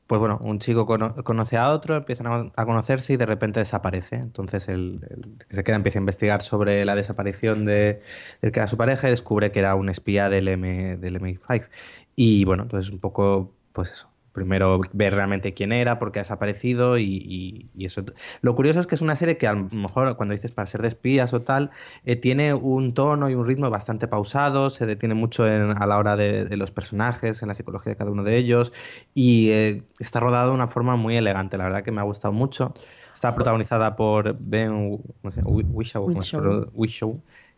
pues 0.07 0.19
bueno, 0.21 0.39
un 0.43 0.59
chico 0.61 0.87
conoce 0.87 1.57
a 1.59 1.71
otro, 1.71 1.97
empiezan 1.97 2.53
a, 2.57 2.65
conocerse 2.67 3.15
y 3.15 3.17
de 3.17 3.27
repente 3.27 3.61
desaparece. 3.61 4.17
Entonces 4.17 4.69
el, 4.69 5.01
que 5.49 5.57
se 5.57 5.65
queda 5.65 5.77
empieza 5.77 5.99
a 5.99 6.01
investigar 6.03 6.43
sobre 6.43 6.85
la 6.85 6.97
desaparición 6.97 7.65
de, 7.65 8.03
del 8.43 8.53
que 8.53 8.61
era 8.61 8.67
su 8.67 8.77
pareja 8.77 9.09
y 9.09 9.11
descubre 9.11 9.53
que 9.53 9.61
era 9.61 9.75
un 9.75 9.89
espía 9.89 10.29
del, 10.29 10.49
M, 10.49 10.97
del 10.99 11.21
MI5. 11.21 11.69
Y 12.17 12.45
bueno, 12.45 12.65
entonces 12.65 12.93
un 12.93 12.99
poco, 13.01 13.55
pues 13.73 13.93
eso, 13.93 14.12
primero 14.33 14.81
ver 14.93 15.15
realmente 15.15 15.55
quién 15.55 15.73
era, 15.73 15.99
por 15.99 16.13
qué 16.13 16.21
ha 16.21 16.23
desaparecido 16.23 16.99
y, 16.99 17.69
eso. 17.79 18.05
Lo 18.41 18.55
curioso 18.55 18.81
es 18.81 18.87
que 18.87 18.95
es 18.95 19.01
una 19.01 19.17
serie 19.17 19.37
que 19.37 19.47
a 19.47 19.53
lo 19.53 19.69
mejor 19.71 20.17
cuando 20.17 20.33
dices 20.33 20.53
para 20.53 20.67
ser 20.67 20.83
de 20.83 20.89
espías 20.89 21.35
o 21.35 21.43
tal, 21.43 21.71
eh, 22.05 22.17
tiene 22.17 22.55
un 22.55 22.95
tono 22.95 23.29
y 23.29 23.35
un 23.35 23.47
ritmo 23.47 23.69
bastante 23.71 24.09
pausado, 24.09 24.71
se 24.71 24.87
detiene 24.87 25.15
mucho 25.15 25.45
a 25.45 25.87
la 25.87 25.99
hora 25.99 26.17
de, 26.17 26.57
los 26.57 26.71
personajes, 26.71 27.43
en 27.43 27.49
la 27.49 27.55
psicología 27.55 27.93
de 27.93 27.97
cada 27.97 28.11
uno 28.11 28.25
de 28.25 28.37
ellos 28.37 28.73
y 29.15 29.51
eh, 29.51 29.83
está 29.99 30.21
rodado 30.21 30.51
de 30.51 30.55
una 30.55 30.69
forma 30.69 30.97
muy 30.97 31.17
elegante, 31.17 31.57
la 31.57 31.65
verdad 31.65 31.83
que 31.83 31.93
me 31.93 32.01
ha 32.01 32.05
gustado 32.05 32.33
mucho. 32.33 32.75
Está 33.15 33.35
protagonizada 33.35 33.95
por 33.95 34.37
Ben 34.41 35.01
no 35.23 35.31
sé, 35.31 35.43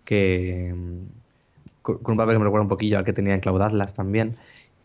que 0.05 0.75
mm, 0.77 1.03
con 1.83 2.13
un 2.13 2.17
papel 2.17 2.35
que 2.35 2.39
me 2.39 2.45
recuerda 2.45 2.63
un 2.63 2.69
poquillo 2.69 2.99
al 2.99 3.05
que 3.05 3.13
tenía 3.13 3.35
en 3.35 3.41
Cloud 3.41 3.61
Atlas 3.61 3.95
también. 3.95 4.37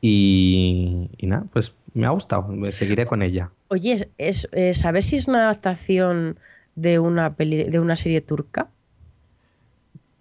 Y, 0.02 1.10
nada, 1.22 1.46
pues 1.52 1.74
me 1.94 2.08
ha 2.08 2.12
gustado, 2.12 2.48
seguiré 2.72 3.06
con 3.06 3.22
ella. 3.22 3.52
Oye, 3.68 4.10
es, 4.18 4.48
eh, 4.52 4.74
¿sabes 4.74 5.06
si 5.06 5.18
es 5.18 5.28
una 5.28 5.44
adaptación 5.44 6.40
de 6.76 7.00
una, 7.00 7.36
peli, 7.36 7.64
de 7.66 7.80
una 7.80 7.96
serie 7.96 8.22
turca? 8.22 8.70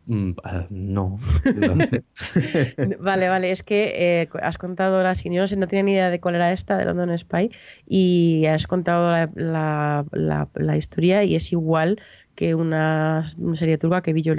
Mm, 0.09 0.33
ah, 0.43 0.67
no. 0.71 1.19
vale, 2.99 3.29
vale, 3.29 3.51
es 3.51 3.63
que 3.63 3.93
eh, 3.95 4.29
has 4.43 4.57
contado 4.57 5.03
la 5.03 5.13
yo 5.13 5.31
no, 5.43 5.47
sé, 5.47 5.57
no 5.57 5.69
tenía 5.69 5.83
ni 5.83 5.93
idea 5.93 6.09
de 6.09 6.19
cuál 6.19 6.35
era 6.37 6.51
esta 6.51 6.79
de 6.79 6.87
London 6.87 7.17
Spy 7.17 7.51
y 7.87 8.47
has 8.47 8.67
contado 8.67 9.29
la, 9.35 10.07
la, 10.13 10.77
historia 10.79 11.25
y 11.25 11.37
es 11.37 11.53
igual 11.53 12.01
que 12.35 12.55
una, 12.55 13.27
serie 13.55 13.77
turca 13.77 14.01
que 14.01 14.15
vi 14.15 14.23
yo 14.23 14.35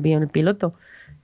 vi 0.00 0.12
en 0.12 0.22
el 0.22 0.28
piloto. 0.28 0.74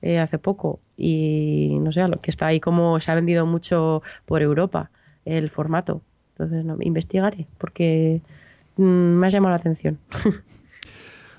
Eh, 0.02 0.18
hace 0.18 0.36
poco 0.36 0.80
y 0.96 1.78
no 1.80 1.92
sé, 1.92 2.06
lo 2.08 2.20
que 2.20 2.32
está 2.32 2.46
ahí 2.46 2.58
como 2.58 2.98
se 2.98 3.12
ha 3.12 3.14
vendido 3.14 3.46
mucho 3.46 4.02
por 4.26 4.42
Europa 4.42 4.90
el 5.24 5.48
formato. 5.48 6.02
Entonces 6.30 6.64
no, 6.64 6.76
investigaré 6.80 7.46
porque 7.56 8.20
mm, 8.76 8.82
me 8.82 9.26
ha 9.28 9.30
llamado 9.30 9.50
la 9.50 9.60
atención. 9.60 9.98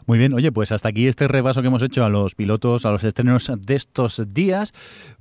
Muy 0.05 0.17
bien, 0.17 0.33
oye, 0.33 0.51
pues 0.51 0.71
hasta 0.71 0.89
aquí 0.89 1.07
este 1.07 1.27
repaso 1.27 1.61
que 1.61 1.67
hemos 1.67 1.83
hecho 1.83 2.03
a 2.05 2.09
los 2.09 2.35
pilotos, 2.35 2.85
a 2.85 2.91
los 2.91 3.03
estrenos 3.03 3.51
de 3.57 3.75
estos 3.75 4.33
días, 4.33 4.73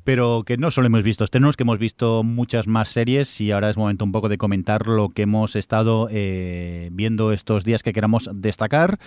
pero 0.04 0.42
que 0.44 0.56
no 0.56 0.70
solo 0.70 0.86
hemos 0.86 1.02
visto 1.02 1.24
estrenos, 1.24 1.56
que 1.56 1.62
hemos 1.62 1.78
visto 1.78 2.22
muchas 2.22 2.66
más 2.66 2.88
series 2.88 3.40
y 3.40 3.52
ahora 3.52 3.70
es 3.70 3.76
momento 3.76 4.04
un 4.04 4.12
poco 4.12 4.28
de 4.28 4.38
comentar 4.38 4.86
lo 4.86 5.08
que 5.10 5.22
hemos 5.22 5.56
estado 5.56 6.08
eh, 6.10 6.88
viendo 6.92 7.32
estos 7.32 7.64
días 7.64 7.82
que 7.82 7.92
queramos 7.92 8.28
destacar. 8.32 8.98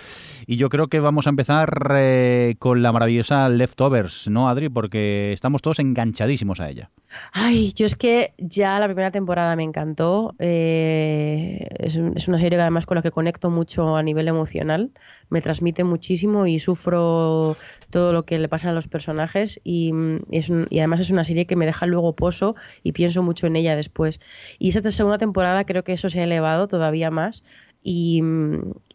Y 0.48 0.58
yo 0.58 0.70
creo 0.70 0.88
que 0.88 1.00
vamos 1.00 1.28
a 1.28 1.32
empezar 1.32 1.92
eh, 1.96 2.56
con 2.60 2.82
la 2.82 2.92
maravillosa 2.92 3.50
Leftovers, 3.50 4.28
¿no, 4.30 4.50
Adri? 4.50 4.70
Porque 4.70 5.34
estamos 5.34 5.62
todos 5.62 5.80
enganchadísimos 5.80 6.60
a 6.60 6.70
ella. 6.70 6.92
Ay, 7.32 7.74
yo 7.74 7.86
es 7.86 7.96
que 7.96 8.34
ya 8.38 8.80
la 8.80 8.88
primera 8.88 9.12
temporada 9.12 9.56
me 9.56 9.64
encantó. 9.64 10.36
Eh, 10.40 11.68
es, 11.80 11.96
es, 11.96 12.28
una 12.28 12.38
serie 12.38 12.58
que 12.58 12.62
además 12.62 12.86
con 12.86 12.96
la 12.96 13.02
que 13.02 13.12
conecto 13.12 13.50
mucho 13.50 13.96
a 13.96 14.04
nivel 14.04 14.28
emocional. 14.28 14.92
Me 15.30 15.42
transmite 15.42 15.84
muchísimo 15.84 16.46
y 16.48 16.60
sufro 16.60 17.56
todo 17.90 18.14
lo 18.14 18.24
que 18.24 18.40
le 18.40 18.50
pasa 18.50 18.70
a 18.70 18.74
los 18.74 18.88
personajes. 18.88 19.60
Y, 19.64 19.92
es 20.32 20.52
y 20.70 20.80
además 20.86 21.00
es 21.02 21.10
una 21.10 21.26
serie 21.26 21.46
que 21.46 21.56
me 21.56 21.66
deja 21.66 21.86
luego 21.86 22.16
pozo 22.16 22.56
y 22.84 22.92
pienso 22.92 23.24
mucho 23.24 23.48
en 23.48 23.56
ella 23.56 23.76
después. 23.76 24.20
Y 24.60 24.70
esta 24.70 24.92
segunda 24.92 25.18
temporada 25.18 25.66
creo 25.66 25.84
que 25.84 25.94
eso 25.94 26.10
se 26.10 26.20
ha 26.20 26.24
elevado 26.24 26.68
todavía 26.68 27.12
más 27.12 27.44
y, 27.88 28.24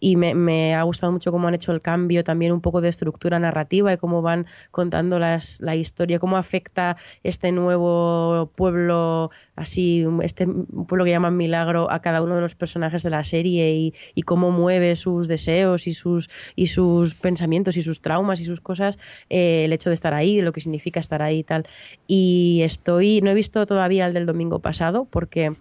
y 0.00 0.16
me, 0.16 0.34
me, 0.34 0.74
ha 0.74 0.82
gustado 0.82 1.12
mucho 1.12 1.30
cómo 1.30 1.46
han 1.46 1.54
hecho 1.54 1.70
el 1.70 1.80
cambio 1.80 2.24
también 2.24 2.50
un 2.50 2.60
poco 2.60 2.80
de 2.80 2.88
estructura 2.88 3.38
narrativa 3.38 3.92
y 3.92 3.96
cómo 3.96 4.20
van 4.20 4.46
contando 4.72 5.20
las, 5.20 5.60
la 5.60 5.76
historia, 5.76 6.18
cómo 6.18 6.36
afecta 6.36 6.96
este 7.22 7.52
nuevo 7.52 8.50
pueblo, 8.56 9.30
así, 9.54 10.04
este 10.24 10.48
pueblo 10.88 11.04
que 11.04 11.12
llaman 11.12 11.36
Milagro, 11.36 11.88
a 11.88 12.02
cada 12.02 12.20
uno 12.20 12.34
de 12.34 12.40
los 12.40 12.56
personajes 12.56 13.04
de 13.04 13.10
la 13.10 13.22
serie 13.22 13.72
y, 13.74 13.94
y 14.16 14.22
cómo 14.22 14.50
mueve 14.50 14.96
sus 14.96 15.28
deseos 15.28 15.86
y 15.86 15.92
sus, 15.92 16.28
y 16.56 16.66
sus 16.66 17.14
pensamientos 17.14 17.76
y 17.76 17.82
sus 17.82 18.00
traumas 18.02 18.40
y 18.40 18.44
sus 18.44 18.60
cosas, 18.60 18.98
eh, 19.28 19.66
el 19.66 19.72
hecho 19.72 19.90
de 19.90 19.94
estar 19.94 20.14
ahí, 20.14 20.40
lo 20.40 20.52
que 20.52 20.60
significa 20.60 20.98
estar 20.98 21.22
ahí 21.22 21.38
y 21.38 21.44
tal. 21.44 21.64
Y 22.08 22.62
estoy, 22.64 23.20
no 23.20 23.30
he 23.30 23.34
visto 23.34 23.64
todavía 23.66 24.06
el 24.06 24.14
del 24.14 24.26
domingo 24.26 24.58
pasado 24.58 25.06
porque... 25.08 25.52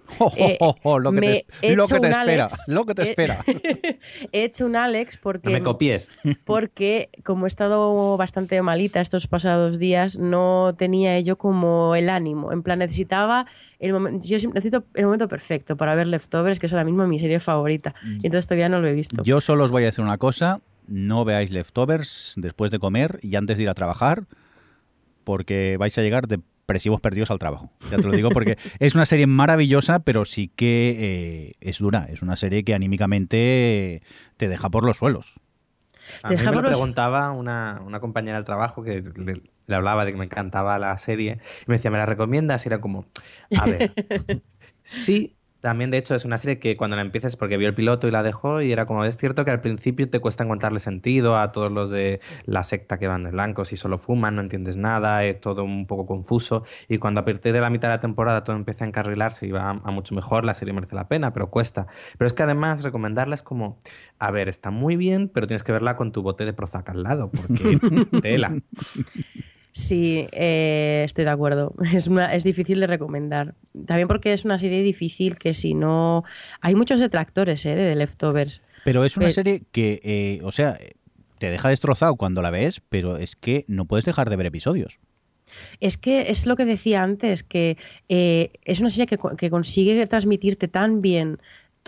lo 0.99 1.11
que 1.11 1.45
te, 1.61 1.75
lo 1.75 1.85
que 1.87 1.99
te 1.99 2.09
espera, 2.09 2.47
lo 2.65 2.85
que 2.87 2.95
te 2.95 3.18
espera 3.19 3.43
he 4.31 4.43
hecho 4.43 4.65
un 4.65 4.75
Alex 4.75 5.17
porque. 5.17 5.49
me 5.49 5.61
copies. 5.61 6.11
Porque, 6.45 7.09
como 7.23 7.45
he 7.45 7.47
estado 7.47 8.17
bastante 8.17 8.61
malita 8.61 9.01
estos 9.01 9.27
pasados 9.27 9.79
días, 9.79 10.17
no 10.17 10.75
tenía 10.77 11.19
yo 11.19 11.37
como 11.37 11.95
el 11.95 12.09
ánimo. 12.09 12.51
En 12.51 12.63
plan, 12.63 12.79
necesitaba 12.79 13.45
el 13.79 13.93
momento. 13.93 14.25
Yo 14.27 14.37
necesito 14.49 14.85
el 14.93 15.05
momento 15.05 15.27
perfecto 15.27 15.77
para 15.77 15.95
ver 15.95 16.07
Leftovers, 16.07 16.59
que 16.59 16.67
es 16.67 16.73
ahora 16.73 16.85
mismo 16.85 17.05
mi 17.07 17.19
serie 17.19 17.39
favorita. 17.39 17.93
Y 18.03 18.07
mm. 18.07 18.19
entonces 18.23 18.47
todavía 18.47 18.69
no 18.69 18.79
lo 18.79 18.87
he 18.87 18.93
visto. 18.93 19.23
Yo 19.23 19.41
solo 19.41 19.63
os 19.63 19.71
voy 19.71 19.83
a 19.83 19.87
decir 19.87 20.03
una 20.03 20.17
cosa: 20.17 20.61
no 20.87 21.25
veáis 21.25 21.51
Leftovers 21.51 22.33
después 22.37 22.71
de 22.71 22.79
comer 22.79 23.19
y 23.21 23.35
antes 23.35 23.57
de 23.57 23.63
ir 23.63 23.69
a 23.69 23.73
trabajar, 23.73 24.25
porque 25.23 25.77
vais 25.77 25.97
a 25.97 26.01
llegar 26.01 26.27
de 26.27 26.39
presivos 26.69 27.01
perdidos 27.01 27.31
al 27.31 27.39
trabajo. 27.39 27.71
Ya 27.89 27.97
te 27.97 28.03
lo 28.03 28.11
digo 28.11 28.29
porque 28.29 28.55
es 28.79 28.93
una 28.93 29.07
serie 29.07 29.25
maravillosa, 29.25 30.01
pero 30.01 30.23
sí 30.23 30.49
que 30.55 30.97
eh, 30.99 31.55
es 31.61 31.79
dura. 31.79 32.05
Es 32.11 32.21
una 32.21 32.35
serie 32.35 32.63
que 32.63 32.75
anímicamente 32.75 34.03
te 34.37 34.47
deja 34.47 34.69
por 34.69 34.85
los 34.85 34.97
suelos. 34.97 35.41
A 36.21 36.29
mí 36.29 36.35
me 36.35 36.43
lo 36.43 36.61
preguntaba 36.61 37.31
una, 37.31 37.81
compañera 37.99 38.37
del 38.37 38.45
trabajo 38.45 38.83
que 38.83 39.01
le, 39.01 39.41
le, 39.65 39.75
hablaba 39.75 40.05
de 40.05 40.11
que 40.11 40.19
me 40.19 40.25
encantaba 40.25 40.77
la 40.77 40.95
serie 40.99 41.39
y 41.61 41.65
me 41.65 41.77
decía, 41.77 41.89
¿me 41.89 41.97
la 41.97 42.05
recomiendas? 42.05 42.63
Y 42.65 42.69
era 42.69 42.79
como, 42.79 43.07
a 43.57 43.65
ver, 43.65 43.91
sí, 44.83 45.38
también, 45.61 45.91
de 45.91 45.97
hecho, 45.97 46.15
es 46.15 46.25
una 46.25 46.37
serie 46.37 46.59
que 46.59 46.77
cuando 46.77 46.95
la 46.95 47.01
empiezas 47.01 47.35
porque 47.35 47.57
vio 47.57 47.67
el 47.67 47.73
piloto 47.73 48.07
y 48.07 48.11
la 48.11 48.23
dejó 48.23 48.61
y 48.61 48.71
era 48.71 48.85
como, 48.85 49.03
es 49.03 49.17
cierto 49.17 49.43
que 49.43 49.51
al 49.51 49.59
principio 49.59 50.09
te 50.09 50.19
cuesta 50.19 50.43
encontrarle 50.43 50.79
sentido 50.79 51.37
a 51.37 51.51
todos 51.51 51.71
los 51.71 51.89
de 51.89 52.21
la 52.45 52.63
secta 52.63 52.97
que 52.97 53.07
van 53.07 53.23
de 53.23 53.31
blancos 53.31 53.73
y 53.73 53.75
solo 53.75 53.97
fuman, 53.97 54.35
no 54.35 54.41
entiendes 54.41 54.77
nada, 54.77 55.23
es 55.25 55.41
todo 55.41 55.63
un 55.63 55.85
poco 55.85 56.05
confuso 56.05 56.63
y 56.87 56.97
cuando 56.97 57.21
a 57.21 57.25
partir 57.25 57.51
de 57.51 57.61
la 57.61 57.69
mitad 57.69 57.89
de 57.89 57.95
la 57.95 57.99
temporada 57.99 58.43
todo 58.43 58.55
empieza 58.55 58.85
a 58.85 58.87
encarrilarse 58.87 59.47
y 59.47 59.51
va 59.51 59.69
a, 59.69 59.91
mucho 59.91 60.15
mejor, 60.15 60.45
la 60.45 60.53
serie 60.53 60.73
merece 60.73 60.95
la 60.95 61.07
pena, 61.07 61.33
pero 61.33 61.49
cuesta. 61.49 61.87
Pero 62.17 62.27
es 62.27 62.33
que 62.33 62.43
además 62.43 62.83
recomendarla 62.83 63.35
es 63.35 63.41
como, 63.41 63.77
a 64.17 64.31
ver, 64.31 64.47
está 64.47 64.71
muy 64.71 64.95
bien, 64.95 65.29
pero 65.33 65.47
tienes 65.47 65.63
que 65.63 65.71
verla 65.71 65.95
con 65.97 66.11
tu 66.11 66.21
bote 66.21 66.45
de 66.45 66.53
Prozac 66.53 66.89
al 66.89 67.03
lado, 67.03 67.31
porque 67.31 67.79
tela. 68.21 68.53
Sí, 69.71 70.27
eh, 70.31 71.03
estoy 71.05 71.25
de 71.25 71.31
acuerdo. 71.31 71.73
Es, 71.93 72.07
una, 72.07 72.33
es 72.33 72.43
difícil 72.43 72.79
de 72.79 72.87
recomendar. 72.87 73.55
También 73.85 74.07
porque 74.07 74.33
es 74.33 74.45
una 74.45 74.59
serie 74.59 74.83
difícil 74.83 75.37
que 75.37 75.53
si 75.53 75.73
no... 75.73 76.23
Hay 76.61 76.75
muchos 76.75 76.99
detractores 76.99 77.65
eh, 77.65 77.75
de 77.75 77.95
Leftovers. 77.95 78.61
Pero 78.83 79.05
es 79.05 79.17
una 79.17 79.29
serie 79.29 79.63
que, 79.71 79.99
eh, 80.03 80.39
o 80.43 80.51
sea, 80.51 80.77
te 81.37 81.49
deja 81.49 81.69
destrozado 81.69 82.15
cuando 82.15 82.41
la 82.41 82.49
ves, 82.49 82.81
pero 82.89 83.17
es 83.17 83.35
que 83.35 83.65
no 83.67 83.85
puedes 83.85 84.05
dejar 84.05 84.29
de 84.29 84.37
ver 84.37 84.45
episodios. 84.45 84.99
Es 85.79 85.97
que 85.97 86.29
es 86.29 86.45
lo 86.45 86.55
que 86.55 86.65
decía 86.65 87.03
antes, 87.03 87.43
que 87.43 87.77
es 88.07 88.79
una 88.79 88.91
serie 88.91 89.07
que, 89.07 89.17
que, 89.35 89.49
consigue 89.49 90.05
transmitirte 90.05 90.67
tan 90.67 91.01
bien 91.01 91.39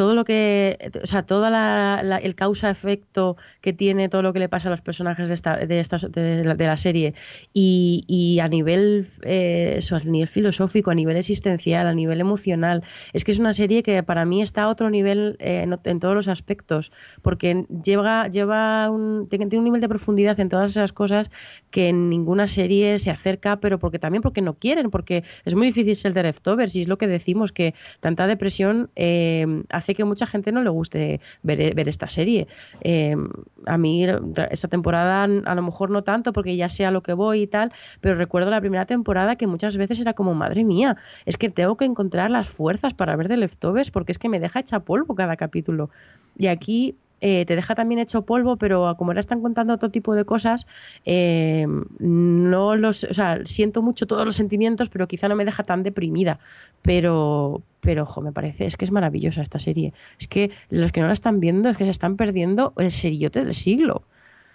todo 0.02 0.16
lo 0.16 0.26
que, 0.26 0.80
o 1.04 1.06
sea, 1.06 1.28
toda 1.28 1.52
la, 1.52 2.18
el 2.24 2.34
causa-efecto 2.34 3.38
que 3.62 3.72
tiene 3.72 4.10
todo 4.10 4.24
lo 4.24 4.34
que 4.34 4.40
le 4.40 4.50
pasa 4.50 4.68
a 4.68 4.72
los 4.72 4.82
personajes 4.82 5.30
de, 5.30 5.36
esta, 5.36 5.58
de, 5.58 5.80
esta, 5.80 6.00
de, 6.00 6.44
la, 6.44 6.78
serie 6.78 7.14
y, 7.54 8.04
y 8.08 8.40
a 8.40 8.48
nivel 8.48 9.08
eh, 9.22 9.80
a 9.92 10.00
nivel 10.00 10.28
filosófico, 10.28 10.90
a 10.90 10.96
nivel 10.96 11.18
existencial, 11.18 11.86
a 11.86 11.94
nivel 11.94 12.20
emocional, 12.20 12.84
es 13.14 13.24
que 13.24 13.32
es 13.32 13.38
una 13.38 13.54
serie 13.54 13.84
que 13.84 14.02
para 14.02 14.26
mí 14.26 14.42
está 14.42 14.64
a 14.64 14.70
otro 14.70 14.90
nivel 14.90 15.36
eh, 15.38 15.68
en, 15.84 16.00
todos 16.00 16.16
los 16.16 16.28
aspectos, 16.28 16.92
porque 17.22 17.68
lleva, 17.86 18.28
lleva 18.28 18.90
un, 18.90 19.28
tiene 19.30 19.46
un 19.56 19.64
nivel 19.64 19.82
de 19.82 19.88
profundidad 19.88 20.40
en 20.40 20.50
todas 20.50 20.72
esas 20.72 20.94
cosas 20.94 21.30
que 21.70 21.90
en 21.90 22.10
ninguna 22.10 22.48
serie 22.48 22.98
se 22.98 23.12
acerca, 23.12 23.60
pero 23.60 23.78
porque 23.78 24.00
también 24.00 24.24
porque 24.24 24.42
no 24.42 24.56
quieren, 24.56 24.90
porque 24.90 25.24
es 25.46 25.54
muy 25.54 25.68
difícil 25.68 25.96
ser 25.96 26.14
de 26.14 26.24
leftovers 26.24 26.76
y 26.76 26.82
es 26.82 26.88
lo 26.88 26.98
que 26.98 27.06
decimos, 27.06 27.52
que 27.52 27.76
tanta 28.00 28.26
depresión 28.26 28.90
eh, 28.96 29.46
hace 29.70 29.91
que 29.96 30.06
mucha 30.06 30.26
gente 30.26 30.52
no 30.52 30.62
le 30.62 30.70
guste 30.70 31.20
ver, 31.44 31.74
ver 31.74 31.90
esta 31.90 32.10
serie. 32.10 32.48
Eh, 32.82 33.16
a 33.66 33.78
mí 33.78 34.06
esta 34.50 34.68
temporada 34.68 35.24
a 35.24 35.56
lo 35.56 35.62
mejor 35.62 35.90
no 35.90 36.04
tanto 36.04 36.34
porque 36.34 36.56
ya 36.56 36.70
sé 36.70 36.90
lo 36.92 37.02
que 37.02 37.14
voy 37.14 37.44
y 37.44 37.48
tal, 37.48 37.72
pero 38.00 38.16
recuerdo 38.16 38.50
la 38.50 38.60
primera 38.60 38.86
temporada 38.86 39.36
que 39.36 39.48
muchas 39.48 39.78
veces 39.78 40.00
era 40.00 40.14
como, 40.14 40.34
madre 40.34 40.64
mía, 40.64 40.98
es 41.26 41.38
que 41.38 41.50
tengo 41.50 41.78
que 41.78 41.86
encontrar 41.86 42.32
las 42.32 42.50
fuerzas 42.50 42.94
para 42.94 43.16
ver 43.16 43.28
de 43.28 43.38
Leftovers 43.38 43.92
porque 43.92 44.12
es 44.12 44.18
que 44.18 44.30
me 44.30 44.40
deja 44.40 44.60
hecha 44.60 44.80
polvo 44.80 45.16
cada 45.16 45.36
capítulo. 45.36 45.90
Y 46.38 46.48
aquí 46.48 46.96
eh, 47.22 47.46
te 47.46 47.56
deja 47.56 47.76
también 47.76 48.00
hecho 48.00 48.24
polvo, 48.24 48.58
pero 48.58 48.96
como 48.98 49.12
ahora 49.12 49.20
están 49.20 49.42
contando 49.42 49.74
otro 49.74 49.90
tipo 49.90 50.16
de 50.16 50.26
cosas, 50.26 50.66
eh, 51.06 51.68
no 52.00 52.76
los, 52.76 53.04
o 53.04 53.14
sea, 53.14 53.40
siento 53.46 53.82
mucho 53.82 54.08
todos 54.08 54.26
los 54.26 54.36
sentimientos, 54.36 54.90
pero 54.90 55.08
quizá 55.08 55.30
no 55.30 55.36
me 55.36 55.46
deja 55.46 55.64
tan 55.64 55.84
deprimida. 55.84 56.40
Pero, 56.82 57.62
pero, 57.80 58.04
ojo, 58.04 58.22
me 58.22 58.32
parece, 58.32 58.66
es 58.66 58.76
que 58.76 58.86
es 58.86 58.92
maravillosa 58.92 59.42
esta 59.42 59.60
serie. 59.60 59.94
Es 60.20 60.28
que 60.28 60.52
los 60.70 60.92
que 60.92 61.02
no 61.02 61.08
la 61.08 61.14
están 61.14 61.40
viendo 61.40 61.70
es 61.70 61.78
que 61.78 61.86
se 61.86 61.92
están 61.92 62.18
perdiendo 62.18 62.74
el 62.78 62.92
serillote 62.92 63.46
del 63.46 63.54
siglo. 63.54 64.04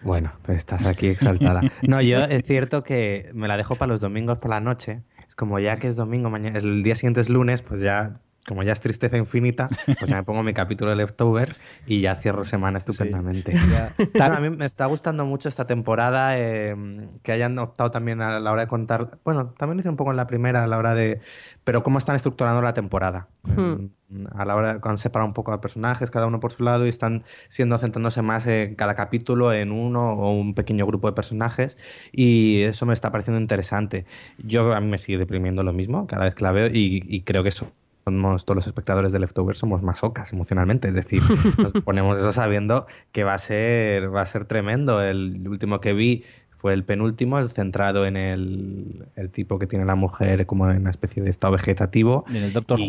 Bueno, 0.03 0.33
pues 0.43 0.59
estás 0.59 0.85
aquí 0.85 1.07
exaltada. 1.07 1.63
No, 1.83 2.01
yo 2.01 2.19
es 2.25 2.45
cierto 2.45 2.83
que 2.83 3.31
me 3.35 3.49
la 3.49 3.57
dejo 3.57 3.77
para 3.77 3.93
los 3.93 4.01
domingos 4.01 4.39
por 4.39 4.51
la 4.51 4.61
noche. 4.61 5.03
Es 5.27 5.35
como 5.35 5.59
ya 5.59 5.79
que 5.79 5.89
es 5.89 5.97
domingo, 5.97 6.31
mañana, 6.31 6.59
el 6.59 6.83
día 6.83 6.95
siguiente 6.95 7.21
es 7.21 7.29
lunes, 7.29 7.63
pues 7.63 7.81
ya 7.81 8.21
como 8.47 8.63
ya 8.63 8.73
es 8.73 8.81
tristeza 8.81 9.17
infinita, 9.17 9.69
pues 9.99 10.09
ya 10.09 10.17
me 10.17 10.23
pongo 10.23 10.43
mi 10.43 10.55
capítulo 10.55 10.91
de 10.91 10.97
Leftover 10.97 11.57
y 11.87 12.01
ya 12.01 12.15
cierro 12.17 12.45
semana 12.45 12.79
estupendamente. 12.79 13.55
a 14.21 14.41
mí 14.41 14.51
me 14.51 14.65
está 14.65 14.87
gustando 14.87 15.27
mucho 15.27 15.49
esta 15.49 15.67
temporada, 15.67 16.39
em, 16.39 17.09
que 17.23 17.33
hayan 17.33 17.59
optado 17.59 17.91
también 17.91 18.23
a 18.23 18.39
la 18.39 18.53
hora 18.53 18.63
de 18.63 18.69
contar, 18.69 19.19
bueno, 19.25 19.55
también 19.59 19.81
hice 19.81 19.89
un 19.89 19.97
poco 19.97 20.13
en 20.13 20.17
la 20.17 20.27
primera, 20.27 20.65
a 20.65 20.67
la 20.67 20.79
hora 20.79 20.95
de, 20.95 21.21
pero 21.65 21.83
cómo 21.83 21.99
están 21.99 22.17
estructurando 22.17 22.63
la 22.63 22.75
temporada. 22.75 23.29
Hmm. 23.43 23.89
A 24.33 24.45
la 24.45 24.55
hora, 24.55 24.69
cuando 24.75 24.91
han 24.91 24.99
separado 24.99 25.27
un 25.27 25.35
poco 25.35 25.53
a 25.53 25.61
personajes, 25.61 26.13
cada 26.13 26.27
uno 26.27 26.39
por 26.39 26.53
su 26.53 26.63
lado, 26.63 26.87
y 26.87 26.89
están 26.89 27.25
siendo 27.49 27.77
centrándose 27.79 28.23
más 28.23 28.47
en 28.47 28.77
cada 28.77 28.95
capítulo, 28.95 29.53
en 29.53 29.73
uno 29.73 30.13
o 30.13 30.33
un 30.33 30.55
pequeño 30.55 30.87
grupo 30.87 31.09
de 31.09 31.15
personajes, 31.15 31.77
y 32.13 32.63
eso 32.63 32.87
me 32.87 32.95
está 32.95 33.11
pareciendo 33.11 33.41
interesante. 33.41 34.07
Yo 34.39 34.73
a 34.73 34.81
mí 34.81 34.87
me 34.87 34.99
sigue 34.99 35.19
deprimiendo 35.19 35.65
lo 35.65 35.73
mismo 35.73 36.07
cada 36.07 36.25
vez 36.25 36.37
que 36.37 36.45
la 36.45 36.53
veo, 36.53 36.69
y, 36.69 37.03
y 37.05 37.23
creo 37.23 37.43
que 37.43 37.49
eso 37.49 37.73
somos 38.09 38.45
todos 38.45 38.55
los 38.55 38.67
espectadores 38.69 39.13
de 39.13 39.19
Leftover 39.19 39.57
somos 39.57 39.83
masocas 39.83 40.33
emocionalmente, 40.33 40.87
es 40.87 40.95
decir, 40.95 41.23
nos 41.59 41.73
ponemos 41.73 42.17
eso 42.17 42.31
sabiendo 42.31 42.87
que 43.11 43.25
va 43.25 43.35
a 43.35 43.39
ser 43.39 44.15
va 44.15 44.23
a 44.23 44.27
ser 44.27 44.45
tremendo. 44.45 45.03
El 45.03 45.47
último 45.49 45.81
que 45.81 45.93
vi 45.93 46.23
fue 46.51 46.73
el 46.73 46.85
penúltimo, 46.85 47.41
el 47.41 47.49
centrado 47.49 48.07
en 48.07 48.17
el, 48.17 49.09
el 49.17 49.31
tipo 49.31 49.59
que 49.59 49.67
tiene 49.67 49.85
la 49.85 49.97
mujer 49.97 50.47
como 50.47 50.71
en 50.71 50.83
una 50.83 50.91
especie 50.91 51.21
de 51.23 51.31
estado 51.31 51.55
vegetativo. 51.55 52.25
En 52.29 52.37
el 52.37 52.53
Doctor 52.53 52.79
Who 52.79 52.87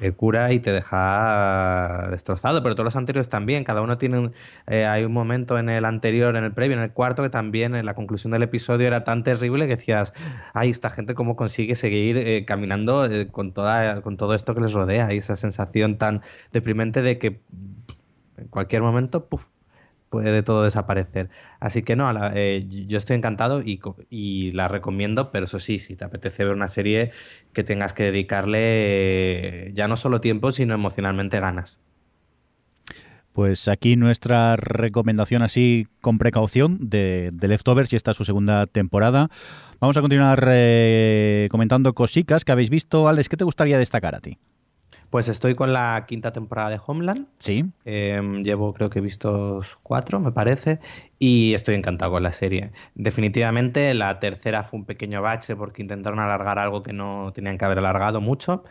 el 0.00 0.14
cura 0.14 0.52
y 0.52 0.60
te 0.60 0.72
deja 0.72 2.08
destrozado, 2.10 2.62
pero 2.62 2.74
todos 2.74 2.84
los 2.84 2.96
anteriores 2.96 3.28
también, 3.28 3.64
cada 3.64 3.82
uno 3.82 3.98
tiene 3.98 4.18
un, 4.18 4.32
eh, 4.66 4.86
hay 4.86 5.04
un 5.04 5.12
momento 5.12 5.58
en 5.58 5.68
el 5.68 5.84
anterior, 5.84 6.36
en 6.36 6.44
el 6.44 6.52
previo, 6.52 6.76
en 6.76 6.82
el 6.82 6.92
cuarto, 6.92 7.22
que 7.22 7.30
también 7.30 7.74
en 7.74 7.86
la 7.86 7.94
conclusión 7.94 8.32
del 8.32 8.42
episodio 8.42 8.86
era 8.86 9.04
tan 9.04 9.22
terrible 9.22 9.66
que 9.66 9.76
decías, 9.76 10.14
ay, 10.54 10.70
esta 10.70 10.90
gente 10.90 11.14
cómo 11.14 11.36
consigue 11.36 11.74
seguir 11.74 12.16
eh, 12.18 12.44
caminando 12.44 13.04
eh, 13.06 13.28
con, 13.28 13.52
toda, 13.52 14.02
con 14.02 14.16
todo 14.16 14.34
esto 14.34 14.54
que 14.54 14.60
les 14.60 14.72
rodea 14.72 15.12
y 15.12 15.18
esa 15.18 15.36
sensación 15.36 15.98
tan 15.98 16.22
deprimente 16.52 17.02
de 17.02 17.18
que 17.18 17.40
en 18.36 18.48
cualquier 18.48 18.82
momento, 18.82 19.26
puff, 19.26 19.48
puede 20.10 20.42
todo 20.42 20.64
desaparecer. 20.64 21.30
Así 21.60 21.82
que 21.82 21.96
no, 21.96 22.12
eh, 22.34 22.66
yo 22.68 22.98
estoy 22.98 23.16
encantado 23.16 23.62
y, 23.64 24.52
la 24.52 24.68
recomiendo, 24.68 25.30
pero 25.30 25.44
eso 25.44 25.58
sí, 25.60 25.78
si 25.78 25.96
te 25.96 26.04
apetece 26.04 26.44
ver 26.44 26.52
una 26.52 26.68
serie 26.68 27.12
que 27.52 27.64
tengas 27.64 27.94
que 27.94 28.04
dedicarle 28.04 28.58
eh, 28.60 29.70
ya 29.72 29.88
no 29.88 29.96
solo 29.96 30.20
tiempo, 30.20 30.52
sino 30.52 30.74
emocionalmente 30.74 31.40
ganas. 31.40 31.80
Pues 33.32 33.68
aquí 33.68 33.94
nuestra 33.94 34.56
recomendación 34.56 35.42
así 35.42 35.86
con 36.00 36.18
precaución 36.18 36.78
de, 36.90 37.32
Leftovers 37.40 37.92
y 37.92 37.96
esta 37.96 38.10
es 38.10 38.16
su 38.16 38.24
segunda 38.24 38.66
temporada. 38.66 39.30
Vamos 39.78 39.96
a 39.96 40.00
continuar 40.00 40.44
eh, 40.48 41.48
comentando 41.50 41.94
cositas 41.94 42.44
que 42.44 42.50
habéis 42.50 42.70
visto. 42.70 43.08
Alex, 43.08 43.28
¿qué 43.28 43.36
te 43.36 43.44
gustaría 43.44 43.78
destacar 43.78 44.16
a 44.16 44.20
ti? 44.20 44.38
Pues 45.10 45.26
estoy 45.26 45.56
con 45.56 45.72
la 45.72 46.04
quinta 46.06 46.32
temporada 46.32 46.70
de 46.70 46.80
Homeland. 46.86 47.26
Sí. 47.40 47.64
Em, 47.84 48.44
llevo, 48.44 48.72
creo 48.72 48.90
que 48.90 49.00
he 49.00 49.02
visto 49.02 49.60
cuatro, 49.82 50.20
me 50.20 50.30
parece, 50.30 50.78
y 51.18 51.52
estoy 51.54 51.74
encantado 51.74 52.12
con 52.12 52.22
la 52.22 52.30
serie. 52.30 52.70
Definitivamente 52.94 53.92
la 53.94 54.20
tercera 54.20 54.62
fue 54.62 54.78
un 54.78 54.86
pequeño 54.86 55.20
bache 55.20 55.56
porque 55.56 55.82
intentaron 55.82 56.20
alargar 56.20 56.60
algo 56.60 56.84
que 56.84 56.92
no 56.92 57.32
tenían 57.34 57.58
que 57.58 57.64
haber 57.64 57.78
alargado 57.78 58.20
mucho, 58.20 58.62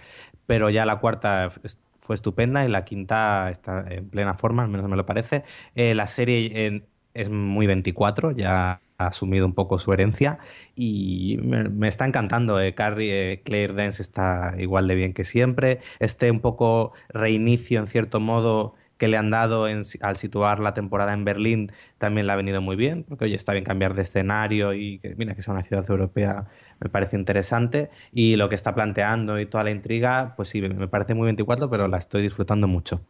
pero 0.46 0.70
ya 0.70 0.86
la 0.86 1.00
cuarta 1.00 1.52
fue 2.00 2.16
estupenda 2.16 2.66
y 2.66 2.70
la 2.70 2.86
quinta 2.86 3.50
está 3.50 3.86
en 3.90 4.10
plena 4.10 4.34
forma, 4.34 4.64
al 4.64 4.70
menos 4.70 4.88
me 4.90 4.96
lo 4.96 5.06
parece. 5.06 5.44
Eh, 5.76 5.94
la 5.94 6.08
serie 6.08 6.84
es 7.14 7.30
muy 7.30 7.68
24, 7.68 8.32
ya 8.32 8.82
ha 9.00 9.08
asumido 9.08 9.46
un 9.46 9.54
poco 9.54 9.80
su 9.80 9.92
herencia 9.94 10.38
y 10.76 11.40
me, 11.42 11.88
está 11.88 12.06
encantando. 12.06 12.60
Eh, 12.62 12.76
Carrie, 12.76 13.34
eh, 13.34 13.42
Claire 13.44 13.74
Dance 13.74 14.02
está 14.02 14.54
igual 14.60 14.88
de 14.88 14.96
bien 14.96 15.14
que 15.14 15.24
siempre. 15.24 15.80
Este 16.00 16.30
un 16.30 16.42
poco 16.42 16.94
reinicio, 17.10 17.80
en 17.80 17.88
cierto 17.88 18.20
modo, 18.20 18.76
que 18.98 19.08
le 19.08 19.18
han 19.18 19.30
dado 19.32 19.66
al 19.66 20.18
situar 20.18 20.60
la 20.60 20.74
temporada 20.74 21.14
en 21.14 21.24
Berlín 21.24 21.72
también 21.98 22.28
le 22.28 22.34
ha 22.34 22.36
venido 22.36 22.62
muy 22.62 22.76
bien, 22.76 23.06
porque 23.08 23.26
oye, 23.26 23.36
está 23.36 23.54
bien 23.54 23.64
cambiar 23.64 23.94
de 23.94 24.02
escenario 24.02 24.74
y 24.74 25.00
que, 25.00 25.16
mira, 25.16 25.36
que 25.36 25.42
sea 25.42 25.54
una 25.54 25.64
ciudad 25.64 25.86
europea 25.90 26.48
me 26.80 26.90
parece 26.90 27.16
interesante. 27.16 27.90
Y 28.12 28.36
lo 28.36 28.50
que 28.50 28.56
está 28.56 28.76
planteando 28.76 29.40
y 29.40 29.46
toda 29.46 29.64
la 29.64 29.72
intriga, 29.72 30.34
pues 30.36 30.50
sí, 30.50 30.62
me 30.62 30.88
parece 30.88 31.14
muy 31.14 31.26
24, 31.26 31.70
pero 31.70 31.88
la 31.88 31.98
estoy 31.98 32.22
disfrutando 32.22 32.68
mucho. 32.68 33.02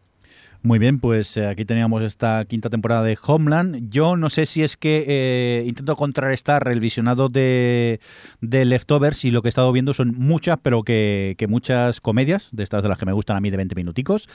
Muy 0.62 0.78
bien, 0.78 1.00
pues 1.00 1.38
eh, 1.38 1.48
aquí 1.48 1.64
teníamos 1.64 2.04
esta 2.04 2.44
quinta 2.44 2.70
temporada 2.70 3.04
de 3.04 3.18
Homeland. 3.26 3.90
Yo 3.90 4.18
no 4.18 4.30
sé 4.30 4.46
si 4.46 4.62
es 4.62 4.76
que 4.76 5.06
eh, 5.08 5.64
intento 5.66 5.96
contrarrestar 5.96 6.68
el 6.68 6.82
visionado 6.82 7.30
de, 7.30 8.02
Leftovers 8.42 9.24
y 9.24 9.32
lo 9.32 9.42
que 9.42 9.48
he 9.48 9.50
estado 9.50 9.72
viendo 9.72 9.94
son 9.94 10.16
muchas, 10.18 10.60
pero 10.62 10.84
que, 10.84 11.36
que 11.38 11.48
muchas 11.48 12.02
comedias, 12.02 12.50
de 12.52 12.64
estas 12.64 12.84
de 12.84 12.90
las 12.90 13.00
que 13.00 13.06
me 13.06 13.14
gustan 13.14 13.38
a 13.38 13.40
mí 13.40 13.50
de 13.50 13.56
20 13.56 13.74
minuticos. 13.76 14.28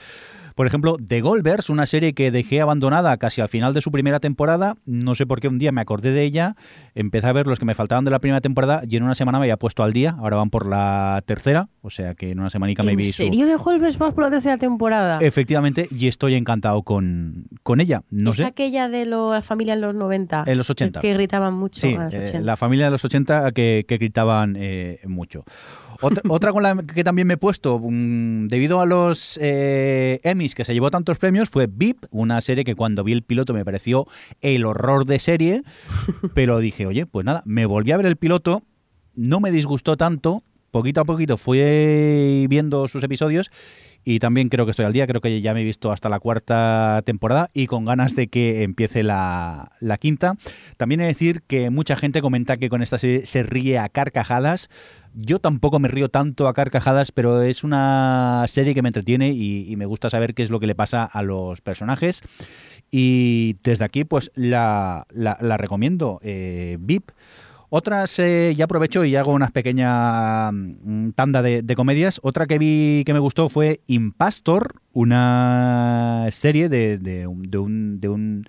Por 0.55 0.69
ejemplo, 0.69 0.97
The 1.05 1.21
Goldbergs, 1.21 1.69
una 1.69 1.87
serie 1.87 2.15
que 2.15 2.31
dejé 2.31 2.61
abandonada 2.61 3.17
casi 3.17 3.41
al 3.41 3.49
final 3.49 3.75
de 3.75 3.81
su 3.81 3.91
primera 3.91 4.21
temporada. 4.21 4.77
No 4.87 5.17
sé 5.17 5.27
por 5.27 5.41
qué 5.41 5.49
un 5.49 5.59
día 5.59 5.73
me 5.73 5.81
acordé 5.81 6.13
de 6.13 6.23
ella, 6.23 6.55
empecé 6.95 7.27
a 7.27 7.33
ver 7.33 7.49
los 7.49 7.59
que 7.59 7.65
me 7.65 7.75
faltaban 7.75 8.05
de 8.05 8.13
la 8.13 8.21
primera 8.21 8.41
temporada 8.41 8.83
y 8.89 8.97
en 8.97 9.03
una 9.03 9.17
semana 9.17 9.39
me 9.39 9.47
había 9.47 9.57
puesto 9.57 9.83
al 9.83 9.93
día. 9.93 10.15
Ahora 10.19 10.37
van 10.37 10.51
por 10.51 10.69
la 10.69 11.23
tercera, 11.27 11.69
o 11.83 11.91
sea 11.91 12.15
que 12.15 12.31
en 12.31 12.39
una 12.39 12.51
semanica 12.51 12.85
me 12.85 12.95
vi. 12.95 13.07
¿En 13.07 13.13
serio 13.13 13.47
The 13.47 13.57
Goldbergs 13.57 13.99
vas 13.99 14.15
por 14.15 14.25
la 14.25 14.31
tercera 14.31 14.57
temporada? 14.57 15.19
Efectivamente, 15.21 15.89
y 15.91 16.07
estoy 16.07 16.35
encantado 16.35 16.83
con, 16.83 17.47
con 17.65 17.81
ella. 17.81 18.03
No 18.11 18.31
¿Es 18.31 18.41
aquella 18.41 18.89
de 18.89 19.07
la 19.07 19.43
familia 19.43 19.75
en 19.75 19.81
los 19.81 19.95
90? 19.95 20.45
En 20.47 20.57
los 20.57 20.71
80. 20.71 21.01
Que 21.01 21.15
gritaban 21.15 21.55
mucho. 21.55 21.81
Sí, 21.81 21.97
eh, 22.13 22.41
la 22.41 22.57
familia 22.57 22.87
de 22.87 22.91
los 22.93 23.05
80 23.05 23.51
que, 23.53 23.85
que 23.89 23.97
gritaban 23.97 24.55
eh, 24.57 25.01
mucho. 25.07 25.45
Otra, 26.29 26.53
con 26.53 26.63
la 26.63 26.77
que 26.77 27.05
también 27.05 27.27
me 27.27 27.35
he 27.35 27.37
puesto, 27.39 27.79
mm, 27.79 28.49
debido 28.49 28.81
a 28.81 28.87
los 28.87 29.39
eh, 29.41 30.21
Emmys 30.23 30.55
que 30.55 30.65
se 30.65 30.75
llevó 30.75 30.91
tantos 30.91 31.19
premios, 31.19 31.51
fue 31.51 31.67
VIP, 31.67 32.05
una 32.11 32.41
serie 32.41 32.65
que 32.65 32.75
cuando 32.75 33.05
vi 33.05 33.13
el 33.13 33.23
piloto 33.23 33.55
me 33.55 33.65
pareció 33.65 34.07
el 34.41 34.65
horror 34.65 35.07
de 35.07 35.19
serie, 35.19 35.63
pero 36.35 36.59
dije, 36.59 36.87
oye, 36.87 37.07
pues 37.07 37.25
nada, 37.25 37.43
me 37.47 37.67
volví 37.67 37.93
a 37.93 37.97
ver 37.97 38.07
el 38.07 38.17
piloto, 38.17 38.63
no 39.15 39.41
me 39.41 39.51
disgustó 39.51 39.97
tanto, 39.97 40.43
poquito 40.75 41.03
a 41.03 41.05
poquito 41.05 41.37
fui 41.37 42.49
viendo 42.49 42.89
sus 42.89 43.05
episodios 43.05 43.49
y 44.05 44.19
también 44.19 44.49
creo 44.49 44.65
que 44.65 44.73
estoy 44.73 44.85
al 44.85 44.93
día, 44.93 45.07
creo 45.07 45.21
que 45.21 45.41
ya 45.41 45.55
me 45.55 45.61
he 45.61 45.65
visto 45.65 45.93
hasta 45.93 46.09
la 46.09 46.19
cuarta 46.19 47.01
temporada 47.07 47.49
y 47.55 47.69
con 47.69 47.85
ganas 47.85 48.17
de 48.17 48.27
que 48.27 48.65
empiece 48.65 49.05
la, 49.05 49.71
la 49.79 49.99
quinta. 49.99 50.35
También 50.77 51.01
he 51.01 51.05
de 51.05 51.11
decir 51.11 51.43
que 51.47 51.71
mucha 51.71 51.95
gente 51.95 52.21
comenta 52.21 52.57
que 52.57 52.69
con 52.69 52.83
esta 52.83 52.99
serie 52.99 53.25
se 53.25 53.45
ríe 53.45 53.79
a 53.79 53.89
carcajadas. 53.89 54.69
Yo 55.15 55.39
tampoco 55.39 55.79
me 55.79 55.87
río 55.87 56.09
tanto 56.09 56.49
a 56.49 56.55
carcajadas, 56.55 57.13
pero 57.13 57.41
es 57.41 57.63
una 57.63 58.45
serie 58.49 58.75
que 58.75 58.83
me 58.83 58.89
entretiene 58.89 59.31
y, 59.31 59.77
me 59.77 59.87
gusta 59.87 60.11
saber 60.11 60.35
qué 60.35 60.43
es 60.43 60.51
lo 60.51 60.59
que 60.59 60.67
le 60.67 60.75
pasa 60.75 61.05
a 61.05 61.23
los 61.23 61.61
personajes. 61.61 62.23
Y 62.91 63.55
desde 63.63 63.85
aquí, 63.85 64.03
pues 64.03 64.33
la, 64.35 65.07
la, 65.13 65.57
recomiendo. 65.57 66.19
Eh, 66.25 66.79
VIP. 66.81 67.13
Otras, 67.77 68.21
eh, 68.21 68.55
ya 68.57 68.67
aprovecho 68.67 69.05
y 69.05 69.17
hago 69.17 69.33
una 69.33 69.49
pequeña 69.49 70.53
mm, 70.53 71.11
tanda 71.17 71.43
de, 71.43 71.75
comedias. 71.75 72.21
Otra 72.23 72.47
que 72.47 72.57
vi 72.57 73.03
que 73.05 73.13
me 73.13 73.19
gustó 73.19 73.49
fue 73.49 73.81
Impastor, 73.89 74.77
una 74.93 76.29
serie 76.31 76.69
de, 76.69 76.99
de, 76.99 77.27
un, 77.27 77.51
de 78.01 78.09
un 78.09 78.47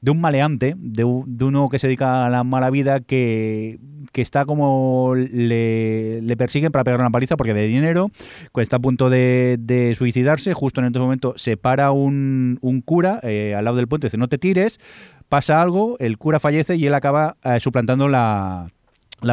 de 0.00 0.10
un 0.10 0.20
maleante, 0.20 0.74
de, 0.78 1.04
uno 1.04 1.68
que 1.68 1.78
se 1.78 1.86
dedica 1.86 2.26
a 2.26 2.30
la 2.30 2.44
mala 2.44 2.70
vida, 2.70 3.00
que, 3.00 3.78
está 4.14 4.46
como 4.46 5.14
le, 5.14 6.34
persiguen 6.36 6.72
para 6.72 6.82
pegar 6.82 6.98
una 6.98 7.10
paliza 7.10 7.36
porque 7.36 7.54
de 7.54 7.68
dinero, 7.68 8.10
está 8.56 8.76
a 8.76 8.80
punto 8.80 9.10
de, 9.10 9.94
suicidarse, 9.96 10.54
justo 10.54 10.80
en 10.80 10.88
este 10.88 10.98
momento 10.98 11.34
se 11.36 11.56
para 11.56 11.92
un, 11.92 12.58
cura 12.84 13.20
eh, 13.22 13.54
al 13.56 13.64
lado 13.64 13.76
del 13.76 13.86
puente, 13.86 14.08
dice 14.08 14.18
no 14.18 14.28
te 14.28 14.38
tires, 14.38 14.80
pasa 15.28 15.62
algo, 15.62 15.96
el 16.00 16.18
cura 16.18 16.40
fallece 16.40 16.76
y 16.76 16.86
él 16.86 16.94
acaba 16.94 17.36
eh, 17.44 17.60
suplantando 17.60 18.08
la, 18.08 18.70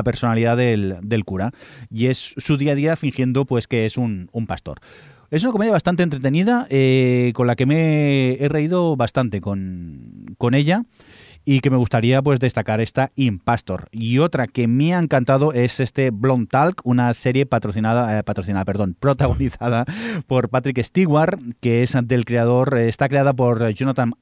personalidad 0.04 0.56
del, 0.58 1.24
cura. 1.26 1.52
Y 1.90 2.08
es 2.08 2.36
su 2.38 2.58
día 2.58 2.74
a 2.74 2.76
día 2.76 2.96
fingiendo 2.96 3.46
pues 3.46 3.68
que 3.68 3.86
es 3.86 3.98
un, 3.98 4.30
un 4.32 4.46
pastor. 4.46 4.80
Es 5.32 5.44
una 5.44 5.52
comedia 5.52 5.72
bastante 5.72 6.04
entretenida, 6.04 6.68
eh, 6.70 7.32
con 7.36 7.48
la 7.48 7.56
que 7.56 7.66
me 7.66 8.34
he 8.34 8.48
reído 8.48 8.96
bastante 8.96 9.42
con, 9.42 10.36
con 10.38 10.54
ella 10.54 10.86
y 11.46 11.60
que 11.60 11.70
me 11.70 11.78
gustaría 11.78 12.22
pues 12.24 12.40
destacar 12.40 12.82
esta 12.82 13.12
Impastor. 13.16 13.88
Y 13.92 14.18
otra 14.18 14.48
que 14.48 14.68
me 14.68 14.96
ha 14.96 15.00
encantado 15.00 15.54
es 15.54 15.80
este 15.80 16.10
Blonde 16.10 16.48
Talk, 16.48 16.82
una 16.84 17.14
serie 17.14 17.46
patrocinada, 17.46 18.18
eh, 18.18 18.24
patrocinada, 18.24 18.66
perdón, 18.66 18.96
protagonizada 19.00 19.86
por 20.26 20.50
Patrick 20.50 20.82
Stewart, 20.84 21.40
que 21.62 21.84
es 21.84 21.96
del 22.04 22.26
creador, 22.26 22.78
eh, 22.78 22.90
está 22.90 23.08
creada 23.08 23.34
por 23.34 23.70
Jonathan, 23.70 24.14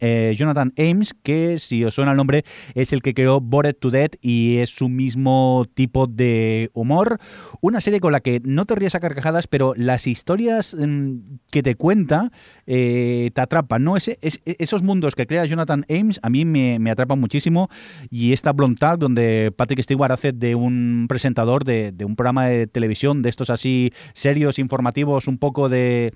eh, 0.00 0.34
Jonathan 0.36 0.74
Ames, 0.76 1.14
que 1.22 1.58
si 1.58 1.84
os 1.84 1.94
suena 1.94 2.10
el 2.10 2.16
nombre 2.16 2.44
es 2.74 2.92
el 2.92 3.00
que 3.00 3.14
creó 3.14 3.40
Bored 3.40 3.76
to 3.76 3.90
Death 3.90 4.16
y 4.20 4.58
es 4.58 4.70
su 4.70 4.88
mismo 4.88 5.66
tipo 5.74 6.08
de 6.08 6.70
humor. 6.74 7.18
Una 7.60 7.80
serie 7.80 8.00
con 8.00 8.12
la 8.12 8.20
que 8.20 8.40
no 8.44 8.66
te 8.66 8.74
ríes 8.74 8.96
a 8.96 9.00
carcajadas, 9.00 9.46
pero 9.46 9.72
las 9.76 10.06
historias 10.06 10.76
mm, 10.78 11.38
que 11.50 11.62
te 11.62 11.76
cuenta 11.76 12.32
te 12.64 13.32
atrapan, 13.36 13.84
¿no? 13.84 13.96
Ese, 13.96 14.18
esos 14.22 14.82
mundos 14.82 15.14
que 15.14 15.26
crea 15.26 15.44
Jonathan 15.44 15.84
Ames 15.90 16.18
a 16.22 16.30
mí 16.30 16.44
me 16.44 16.71
me, 16.72 16.78
me 16.78 16.90
atrapa 16.90 17.14
muchísimo. 17.14 17.68
Y 18.10 18.32
esta 18.32 18.52
Blonde 18.52 18.78
Talk, 18.78 18.98
donde 18.98 19.52
Patrick 19.56 19.82
Stewart 19.82 20.12
hace 20.12 20.32
de 20.32 20.54
un 20.54 21.06
presentador 21.08 21.64
de, 21.64 21.92
de 21.92 22.04
un 22.04 22.16
programa 22.16 22.46
de 22.46 22.66
televisión, 22.66 23.22
de 23.22 23.28
estos 23.28 23.50
así 23.50 23.92
serios, 24.14 24.58
informativos, 24.58 25.28
un 25.28 25.38
poco 25.38 25.68
de 25.68 26.12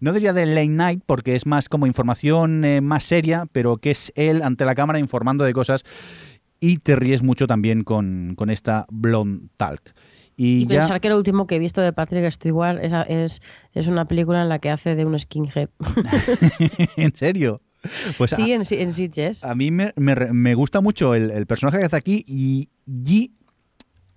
no 0.00 0.12
diría 0.12 0.32
de 0.32 0.44
late 0.46 0.68
night 0.68 1.02
porque 1.06 1.34
es 1.36 1.46
más 1.46 1.68
como 1.68 1.86
información 1.86 2.64
eh, 2.64 2.80
más 2.80 3.04
seria, 3.04 3.46
pero 3.52 3.78
que 3.78 3.90
es 3.92 4.12
él 4.14 4.42
ante 4.42 4.64
la 4.64 4.74
cámara 4.74 4.98
informando 4.98 5.44
de 5.44 5.52
cosas 5.54 5.84
y 6.60 6.78
te 6.78 6.96
ríes 6.96 7.22
mucho 7.22 7.46
también 7.46 7.82
con, 7.84 8.34
con 8.36 8.50
esta 8.50 8.86
Blonde 8.90 9.48
Talk. 9.56 9.94
Y, 10.38 10.64
Y 10.64 10.66
ya- 10.66 10.80
pensar 10.80 11.00
que 11.00 11.08
lo 11.08 11.16
último 11.16 11.46
que 11.46 11.56
he 11.56 11.58
visto 11.58 11.80
de 11.80 11.94
Patrick 11.94 12.30
Stewart 12.30 12.78
es, 12.82 12.92
es, 13.08 13.40
es 13.72 13.86
una 13.86 14.06
película 14.06 14.42
en 14.42 14.50
la 14.50 14.58
que 14.58 14.68
hace 14.70 14.94
de 14.94 15.06
un 15.06 15.18
skinhead. 15.18 15.70
¿En 16.96 17.14
serio? 17.14 17.62
Pues 18.18 18.30
sí, 18.32 18.52
a, 18.52 18.56
en, 18.56 18.62
en 18.68 18.92
Sitges. 18.92 19.44
a 19.44 19.54
mí 19.54 19.70
me, 19.70 19.92
me 19.96 20.14
me 20.32 20.54
gusta 20.54 20.80
mucho 20.80 21.14
el, 21.14 21.30
el 21.30 21.46
personaje 21.46 21.78
que 21.78 21.84
hace 21.84 21.96
aquí 21.96 22.24
y, 22.26 22.68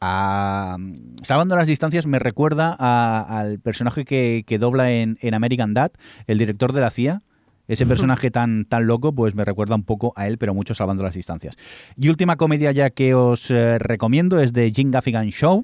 a, 0.02 0.78
salvando 1.24 1.56
las 1.56 1.68
distancias 1.68 2.06
me 2.06 2.20
recuerda 2.20 2.76
a- 2.80 3.40
al 3.40 3.60
personaje 3.60 4.06
que, 4.06 4.44
que 4.48 4.58
dobla 4.58 4.92
en, 4.92 5.18
en 5.22 5.34
American 5.34 5.74
Dad, 5.74 5.92
el 6.28 6.38
director 6.38 6.74
de 6.74 6.82
la 6.82 6.92
CIA. 6.92 7.22
Ese 7.68 7.86
personaje 7.86 8.32
tan, 8.32 8.66
tan 8.66 8.88
loco, 8.88 9.14
pues 9.14 9.36
me 9.36 9.46
recuerda 9.46 9.76
un 9.76 9.84
poco 9.84 10.12
a 10.16 10.26
él, 10.26 10.40
pero 10.40 10.56
mucho 10.56 10.74
salvando 10.74 11.04
las 11.04 11.14
distancias. 11.14 11.56
Y 11.98 12.10
última 12.10 12.36
comedia 12.36 12.72
ya 12.72 12.90
que 12.90 13.14
os 13.14 13.52
eh, 13.52 13.78
recomiendo 13.78 14.40
es 14.40 14.54
de 14.54 14.72
Jim 14.72 14.90
Gaffigan 14.90 15.30
Show, 15.30 15.64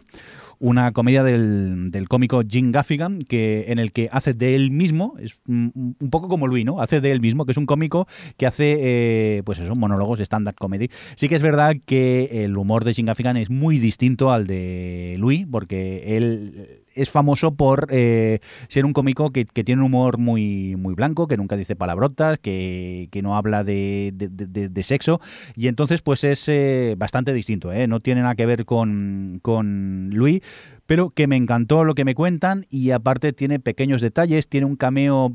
una 0.59 0.91
comedia 0.91 1.23
del, 1.23 1.91
del 1.91 2.07
cómico 2.07 2.41
Jim 2.47 2.71
Gaffigan, 2.71 3.19
que, 3.19 3.65
en 3.67 3.79
el 3.79 3.91
que 3.91 4.09
hace 4.11 4.33
de 4.33 4.55
él 4.55 4.71
mismo, 4.71 5.15
es 5.19 5.39
un, 5.47 5.95
poco 6.09 6.27
como 6.27 6.47
Louis, 6.47 6.65
¿no? 6.65 6.81
Hace 6.81 7.01
de 7.01 7.11
él 7.11 7.21
mismo, 7.21 7.45
que 7.45 7.51
es 7.51 7.57
un 7.57 7.65
cómico 7.65 8.07
que 8.37 8.45
hace, 8.45 8.77
eh, 8.79 9.43
pues 9.43 9.59
eso, 9.59 9.75
monólogos, 9.75 10.19
stand-up 10.19 10.55
comedy. 10.55 10.89
Sí 11.15 11.29
que 11.29 11.35
es 11.35 11.41
verdad 11.41 11.75
que 11.85 12.43
el 12.43 12.57
humor 12.57 12.83
de 12.83 12.93
Jim 12.93 13.05
Gaffigan 13.05 13.37
es 13.37 13.49
muy 13.49 13.79
distinto 13.79 14.31
al 14.31 14.47
de 14.47 15.15
Louis, 15.19 15.45
porque 15.49 16.17
él 16.17 16.84
es 16.95 17.09
famoso 17.09 17.55
por 17.55 17.87
eh, 17.91 18.39
ser 18.67 18.85
un 18.85 18.93
cómico 18.93 19.31
que, 19.31 19.45
que 19.45 19.63
tiene 19.63 19.81
un 19.81 19.87
humor 19.87 20.17
muy, 20.17 20.75
muy 20.77 20.95
blanco, 20.95 21.27
que 21.27 21.37
nunca 21.37 21.57
dice 21.57 21.75
palabrotas, 21.75 22.39
que, 22.39 23.09
que 23.11 23.21
no 23.21 23.35
habla 23.35 23.63
de, 23.63 24.11
de- 24.13 24.29
de- 24.69 24.83
sexo, 24.83 25.19
y 25.55 25.67
entonces 25.67 26.01
pues 26.01 26.23
es 26.23 26.47
eh, 26.47 26.95
bastante 26.97 27.33
distinto, 27.33 27.71
¿eh? 27.73 27.87
no 27.87 27.99
tiene 27.99 28.21
nada 28.21 28.35
que 28.35 28.45
ver 28.45 28.65
con, 28.65 29.39
con 29.41 30.09
Louis, 30.11 30.41
pero 30.85 31.09
que 31.09 31.27
me 31.27 31.35
encantó 31.35 31.83
lo 31.83 31.95
que 31.95 32.05
me 32.05 32.13
cuentan 32.15 32.65
y 32.69 32.91
aparte 32.91 33.33
tiene 33.33 33.59
pequeños 33.59 34.01
detalles, 34.01 34.47
tiene 34.47 34.67
un 34.67 34.75
cameo 34.75 35.33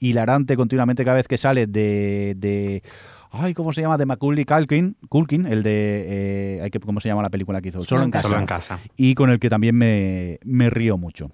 hilarante 0.00 0.56
continuamente 0.56 1.04
cada 1.04 1.16
vez 1.16 1.28
que 1.28 1.38
sale 1.38 1.66
de 1.66 2.82
Ay, 3.36 3.52
¿cómo 3.54 3.72
se 3.72 3.80
llama? 3.82 3.98
De 3.98 4.06
Macaulay 4.06 4.44
Culkin, 4.44 4.96
Culkin 5.08 5.46
el 5.46 5.62
de... 5.62 6.04
eh, 6.56 6.60
ay, 6.62 6.70
¿qué- 6.70 6.80
¿Cómo 6.80 7.00
se 7.00 7.08
llama 7.08 7.22
la 7.22 7.30
película 7.30 7.60
que 7.60 7.68
hizo? 7.68 7.82
Solo 7.82 8.02
en 8.04 8.10
casa 8.10 8.28
Solo 8.28 8.40
en 8.40 8.46
casa. 8.46 8.78
y 8.96 9.14
con 9.14 9.30
el 9.30 9.38
que 9.40 9.50
también 9.50 9.76
me, 9.76 10.38
me 10.44 10.70
río 10.70 10.96
mucho. 10.98 11.30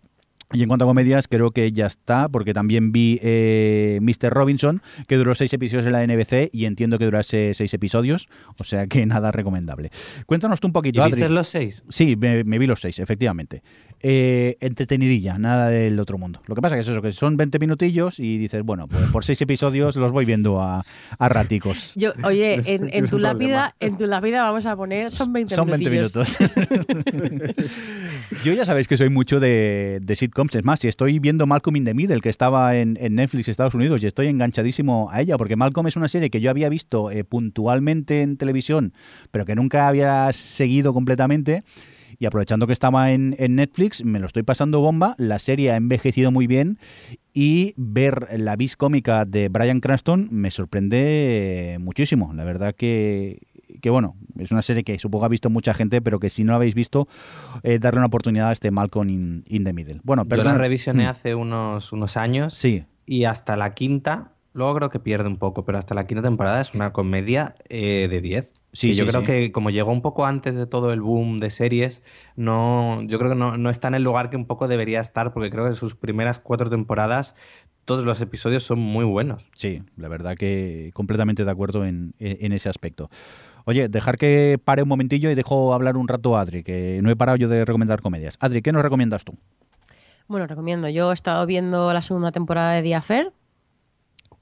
Y 0.53 0.63
en 0.63 0.69
cuanto 0.69 0.85
a 0.85 0.89
comedias, 0.89 1.29
creo 1.29 1.53
que 1.53 1.71
ya 1.71 1.87
está, 1.87 2.29
porque 2.29 2.53
también 2.53 2.91
vi 2.91 3.21
eh, 3.23 4.01
Mr. 4.03 4.31
Robinson, 4.33 4.83
que 5.07 5.15
duró 5.17 5.33
seis 5.37 5.53
episodios 5.53 5.87
en 5.87 5.93
la 5.93 6.05
NBC 6.05 6.51
y 6.53 6.65
entiendo 6.65 6.99
que 6.99 7.05
durase 7.05 7.55
seis 7.55 7.73
episodios, 7.73 8.29
o 8.59 8.65
sea 8.65 8.89
que 8.89 9.07
nada 9.07 9.31
recomendable. 9.31 9.91
Cuéntanos 10.27 10.59
tú 10.59 10.67
un 10.67 10.71
¿Y 10.71 10.73
poquito, 10.73 11.05
viste 11.05 11.23
Adri. 11.23 11.35
los 11.35 11.47
seis? 11.47 11.85
Sí, 11.89 12.17
me, 12.17 12.43
me 12.43 12.59
vi 12.59 12.67
los 12.67 12.81
seis, 12.81 12.99
efectivamente. 12.99 13.63
Eh, 14.03 14.57
entretenidilla, 14.61 15.37
nada 15.39 15.69
del 15.69 15.99
otro 16.01 16.17
mundo. 16.17 16.41
Lo 16.47 16.55
que 16.55 16.63
pasa 16.63 16.75
que 16.75 16.81
es 16.81 16.89
eso, 16.89 17.03
que 17.03 17.13
son 17.13 17.37
20 17.37 17.59
minutillos 17.59 18.19
y 18.19 18.39
dices, 18.39 18.63
bueno, 18.63 18.89
pues 18.89 19.03
por 19.11 19.25
seis 19.27 19.43
episodios 19.43 19.95
los 19.97 20.11
voy 20.11 20.25
viendo 20.25 20.63
a, 20.63 20.83
a 21.19 21.29
raticos. 21.29 21.93
Yo, 21.97 22.13
oye, 22.25 22.59
en, 22.65 23.07
tu 23.11 23.19
lápida, 23.19 23.75
en 23.79 23.99
tu 23.99 24.07
lápida 24.07 24.43
vamos 24.45 24.65
a 24.65 24.75
poner, 24.75 25.11
son 25.11 25.35
20 25.35 25.55
Son 25.55 25.69
20 25.69 25.91
minutillos. 25.91 26.39
minutos. 26.41 27.55
Yo 28.43 28.55
ya 28.55 28.65
sabéis 28.65 28.89
que 28.89 28.97
soy 28.97 29.11
mucho 29.11 29.39
de, 29.39 30.01
de 30.03 30.17
sitcoms. 30.17 30.55
Es 30.55 30.65
más, 30.65 30.81
si 30.81 30.89
estoy 30.89 31.19
viendo 31.19 31.47
Malcolm 31.47 31.77
in 31.77 31.85
the 31.85 31.93
Middle, 31.93 32.21
que 32.23 32.31
estaba 32.31 32.77
en, 32.77 32.97
en 33.01 33.17
Netflix 33.17 33.49
Estados 33.49 33.75
Unidos, 33.75 34.03
y 34.03 34.07
estoy 34.07 34.29
enganchadísimo 34.29 35.11
a 35.13 35.21
ella, 35.21 35.37
porque 35.37 35.57
Malcolm 35.57 35.87
es 35.89 35.97
una 35.97 36.09
serie 36.09 36.31
que 36.31 36.41
yo 36.41 36.49
había 36.51 36.71
visto 36.71 37.11
eh, 37.11 37.25
puntualmente 37.25 38.23
en 38.23 38.39
televisión, 38.39 38.95
pero 39.31 39.45
que 39.45 39.55
nunca 39.55 39.89
había 39.89 40.33
seguido 40.33 40.95
completamente. 40.95 41.65
Y 42.21 42.27
aprovechando 42.27 42.67
que 42.67 42.75
estaba 42.75 43.11
en, 43.13 43.35
en 43.39 43.57
Netflix, 43.57 44.05
me 44.05 44.21
lo 44.21 44.27
estoy 44.27 44.43
pasando 44.43 44.81
bomba. 44.81 45.15
La 45.17 45.39
serie 45.39 45.73
ha 45.73 45.77
envejecido 45.77 46.31
muy 46.31 46.47
bien. 46.47 46.79
Y 47.33 47.73
ver 47.79 48.29
la 48.39 48.57
vis 48.57 48.77
cómica 48.77 49.25
de 49.25 49.49
Brian 49.49 49.81
Cranston 49.81 50.29
me 50.31 50.51
sorprende 50.51 51.79
muchísimo. 51.81 52.33
La 52.35 52.45
verdad 52.45 52.75
que, 52.75 53.39
que, 53.81 53.89
bueno, 53.89 54.17
es 54.39 54.53
una 54.53 54.61
serie 54.63 54.85
que 54.85 54.99
supongo 54.99 55.25
ha 55.25 55.29
visto 55.29 55.49
mucha 55.49 55.73
gente, 55.73 56.03
pero 56.03 56.21
que 56.21 56.29
si 56.29 56.45
no 56.45 56.53
la 56.53 56.57
habéis 56.57 56.75
visto, 56.75 57.09
eh, 57.63 57.79
darle 57.79 57.99
una 58.01 58.07
oportunidad 58.09 58.51
a 58.51 58.53
este 58.53 58.71
Malcolm 58.71 59.09
in, 59.09 59.45
in 59.49 59.65
the 59.65 59.73
Middle. 59.73 60.01
Bueno, 60.05 60.25
Yo 60.25 60.29
perdón. 60.29 60.47
la 60.49 60.59
revisioné 60.59 61.05
Mm, 61.07 61.09
hace 61.09 61.35
unos, 61.35 61.91
unos 61.93 62.17
años 62.19 62.53
Sí, 62.53 62.85
y 63.07 63.25
hasta 63.25 63.57
la 63.57 63.73
quinta, 63.73 64.33
luego 64.55 64.75
creo 64.75 64.91
que 64.91 64.99
pierde 65.01 65.29
un 65.29 65.37
poco, 65.39 65.65
pero 65.65 65.79
hasta 65.79 65.95
la 65.95 66.07
quinta 66.07 66.23
temporada 66.23 66.61
es 66.61 66.75
una 66.75 66.93
comedia 66.93 67.55
eh, 67.69 68.09
de 68.11 68.21
10. 68.21 68.53
Sí, 68.73 68.89
Que 68.89 68.95
yo 68.95 69.05
sí, 69.05 69.11
creo 69.11 69.21
sí. 69.21 69.27
que 69.27 69.53
como 69.53 69.71
llegó 69.71 69.93
un 69.93 70.03
poco 70.03 70.27
antes 70.27 70.55
de 70.57 70.67
todo 70.67 70.93
el 70.93 71.01
boom 71.01 71.39
de 71.39 71.51
series, 71.51 72.03
no, 72.37 73.03
yo 73.03 73.19
creo 73.19 73.31
que 73.31 73.37
no, 73.37 73.57
no 73.57 73.71
está 73.71 73.89
en 73.89 73.95
el 73.95 74.03
lugar 74.03 74.31
que 74.31 74.37
un 74.37 74.47
poco 74.47 74.69
debería 74.69 75.01
estar, 75.01 75.33
porque 75.33 75.51
creo 75.51 75.69
que 75.69 75.75
sus 75.75 75.95
primeras 75.95 76.39
cuatro 76.39 76.69
temporadas, 76.71 77.35
todos 77.85 78.05
los 78.05 78.21
episodios 78.21 78.63
son 78.63 78.79
muy 78.79 79.05
buenos. 79.05 79.49
sí, 79.55 79.83
la 79.97 80.09
verdad 80.09 80.37
que 80.37 80.91
completamente 80.95 81.45
de 81.45 81.51
acuerdo 81.51 81.85
en, 81.85 82.15
en- 82.19 82.39
en 82.41 82.53
ese 82.53 82.69
aspecto. 82.69 83.11
Oye, 83.67 83.89
dejar 83.89 84.17
que 84.17 84.59
pare 84.65 84.83
un 84.83 84.89
momentillo 84.89 85.31
y 85.31 85.35
dejo 85.35 85.75
hablar 85.75 85.97
un 85.97 86.09
rato 86.09 86.37
a 86.37 86.41
Adri, 86.41 86.63
que 86.63 87.01
no 87.03 87.11
he 87.11 87.17
parado 87.17 87.37
yo 87.37 87.49
de 87.49 87.65
recomendar 87.65 88.01
comedias. 88.01 88.37
Adri, 88.41 88.63
¿qué 88.63 88.73
nos 88.73 88.83
recomiendas 88.83 89.25
tú? 89.25 89.35
Bueno, 90.29 90.47
recomiendo. 90.47 90.89
Yo 90.89 91.11
he 91.11 91.15
estado 91.15 91.45
viendo 91.47 91.93
la 91.93 92.03
segunda 92.03 92.31
temporada 92.33 92.73
de 92.73 92.83
The 92.83 92.95
Affair, 92.95 93.33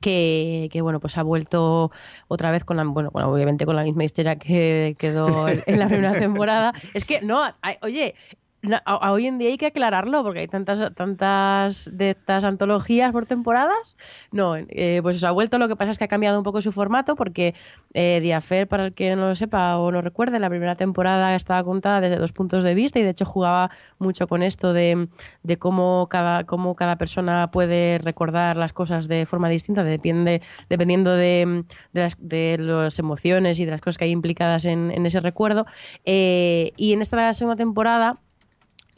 que, 0.00 0.68
que, 0.72 0.80
bueno, 0.80 1.00
pues 1.00 1.16
ha 1.18 1.22
vuelto 1.22 1.90
otra 2.28 2.50
vez 2.50 2.64
con 2.64 2.76
la, 2.76 2.84
bueno, 2.84 3.10
bueno, 3.10 3.30
obviamente 3.30 3.66
con 3.66 3.76
la 3.76 3.84
misma 3.84 4.04
historia 4.04 4.36
que 4.36 4.96
quedó 4.98 5.48
en, 5.48 5.78
la 5.78 5.88
primera 5.88 6.18
temporada. 6.18 6.72
Es 6.94 7.04
que, 7.04 7.20
no, 7.20 7.42
oye, 7.82 8.14
na- 8.62 8.82
a- 8.84 8.94
a 8.96 9.12
hoy 9.12 9.26
en 9.26 9.38
día 9.38 9.48
hay 9.50 9.56
que 9.58 9.66
aclararlo 9.66 10.22
porque 10.22 10.40
hay 10.40 10.48
tantas, 10.48 10.94
tantas 10.94 11.88
de 11.92 12.10
estas 12.10 12.44
antologías 12.44 13.12
por 13.12 13.26
temporadas. 13.26 13.96
No, 14.32 14.56
eh, 14.56 15.00
pues 15.02 15.16
eso 15.16 15.28
ha 15.28 15.30
vuelto. 15.30 15.58
Lo 15.58 15.68
que 15.68 15.76
pasa 15.76 15.90
es 15.90 15.98
que 15.98 16.04
ha 16.04 16.08
cambiado 16.08 16.38
un 16.38 16.44
poco 16.44 16.60
su 16.62 16.72
formato 16.72 17.16
porque 17.16 17.54
eh, 17.94 18.34
Affair, 18.34 18.68
para 18.68 18.86
el 18.86 18.92
que 18.94 19.16
no 19.16 19.28
lo 19.28 19.36
sepa 19.36 19.78
o 19.78 19.90
no 19.90 20.02
recuerde, 20.02 20.38
la 20.38 20.48
primera 20.50 20.76
temporada 20.76 21.34
estaba 21.34 21.64
contada 21.64 22.00
desde 22.00 22.16
dos 22.16 22.32
puntos 22.32 22.62
de 22.64 22.74
vista 22.74 22.98
y 22.98 23.02
de 23.02 23.10
hecho 23.10 23.24
jugaba 23.24 23.70
mucho 23.98 24.26
con 24.28 24.42
esto 24.42 24.72
de, 24.72 25.08
de 25.42 25.56
cómo, 25.58 26.06
cada, 26.10 26.44
cómo 26.44 26.74
cada 26.76 26.96
persona 26.96 27.50
puede 27.50 27.98
recordar 27.98 28.56
las 28.56 28.72
cosas 28.72 29.08
de 29.08 29.24
forma 29.26 29.48
distinta, 29.48 29.82
depende, 29.84 30.42
dependiendo 30.68 31.12
de, 31.12 31.64
de 31.92 32.00
las 32.00 32.16
de 32.20 32.56
las 32.58 32.98
emociones 32.98 33.58
y 33.58 33.64
de 33.64 33.70
las 33.70 33.80
cosas 33.80 33.98
que 33.98 34.04
hay 34.04 34.10
implicadas 34.10 34.64
en, 34.64 34.90
en 34.90 35.06
ese 35.06 35.20
recuerdo. 35.20 35.64
Eh, 36.04 36.72
y 36.76 36.92
en 36.92 37.02
esta 37.02 37.32
segunda 37.34 37.56
temporada 37.56 38.18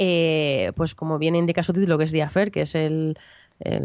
eh, 0.02 0.72
pues 0.76 0.94
como 0.94 1.18
bien 1.18 1.36
indica 1.36 1.62
su 1.62 1.74
título, 1.74 1.98
que 1.98 2.04
es 2.04 2.12
The 2.12 2.22
Affair, 2.22 2.50
que 2.50 2.62
es 2.62 2.74
el, 2.74 3.18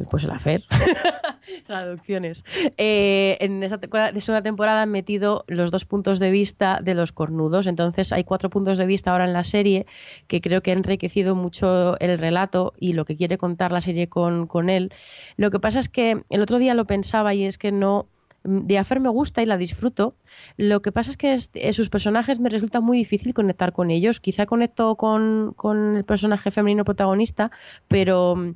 pues 0.10 0.24
el 0.24 0.32
affair. 0.32 0.64
Traducciones. 1.68 2.46
Eh, 2.78 3.38
en 3.42 3.60
de 3.60 3.68
segunda 3.68 4.42
temporada 4.42 4.84
han 4.84 4.92
metido 4.92 5.44
los 5.48 5.72
dos 5.72 5.84
puntos 5.84 6.20
de 6.20 6.32
vista 6.32 6.80
de 6.82 6.94
los 6.94 7.12
cornudos. 7.12 7.68
Entonces 7.68 8.14
hay 8.14 8.24
cuatro 8.24 8.50
puntos 8.50 8.78
de 8.78 8.86
vista 8.86 9.12
ahora 9.12 9.26
en 9.26 9.34
la 9.34 9.44
serie 9.44 9.86
que 10.28 10.40
creo 10.40 10.62
que 10.62 10.72
han 10.72 10.78
enriquecido 10.78 11.36
mucho 11.36 12.00
el 12.00 12.18
relato 12.18 12.72
y 12.80 12.94
lo 12.94 13.04
que 13.04 13.18
quiere 13.18 13.38
contar 13.38 13.74
la 13.74 13.82
serie 13.82 14.08
con, 14.08 14.48
con 14.48 14.70
él. 14.70 14.94
Lo 15.36 15.52
que 15.52 15.60
pasa 15.60 15.80
es 15.80 15.90
que 15.90 16.24
el 16.30 16.42
otro 16.42 16.60
día 16.60 16.74
lo 16.74 16.86
pensaba 16.86 17.34
y 17.34 17.44
es 17.44 17.58
que 17.58 17.74
no. 17.74 18.08
De 18.46 18.78
Affair 18.78 19.02
me 19.02 19.10
gusta 19.10 19.42
y 19.42 19.46
la 19.46 19.58
disfruto. 19.58 20.16
Lo 20.56 20.82
que 20.82 20.92
pasa 20.92 21.10
es 21.10 21.18
que 21.18 21.36
eh, 21.54 21.74
sus 21.74 21.90
personajes 21.90 22.40
me 22.40 22.50
resulta 22.50 22.80
muy 22.80 22.98
difícil 23.00 23.34
conectar 23.34 23.74
con 23.74 23.90
ellos. 23.90 24.20
Quizá 24.20 24.46
conecto 24.46 24.96
con, 24.96 25.54
con 25.56 25.98
el 25.98 26.06
personaje 26.06 26.52
femenino 26.52 26.86
protagonista, 26.86 27.50
pero, 27.88 28.56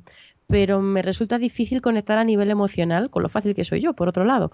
pero 0.50 0.80
me 0.80 1.02
resulta 1.02 1.38
difícil 1.38 1.80
conectar 1.80 2.18
a 2.18 2.24
nivel 2.24 2.50
emocional 2.50 3.08
con 3.08 3.22
lo 3.22 3.28
fácil 3.28 3.54
que 3.54 3.64
soy 3.64 3.80
yo, 3.80 3.94
por 3.94 4.08
otro 4.08 4.24
lado. 4.24 4.50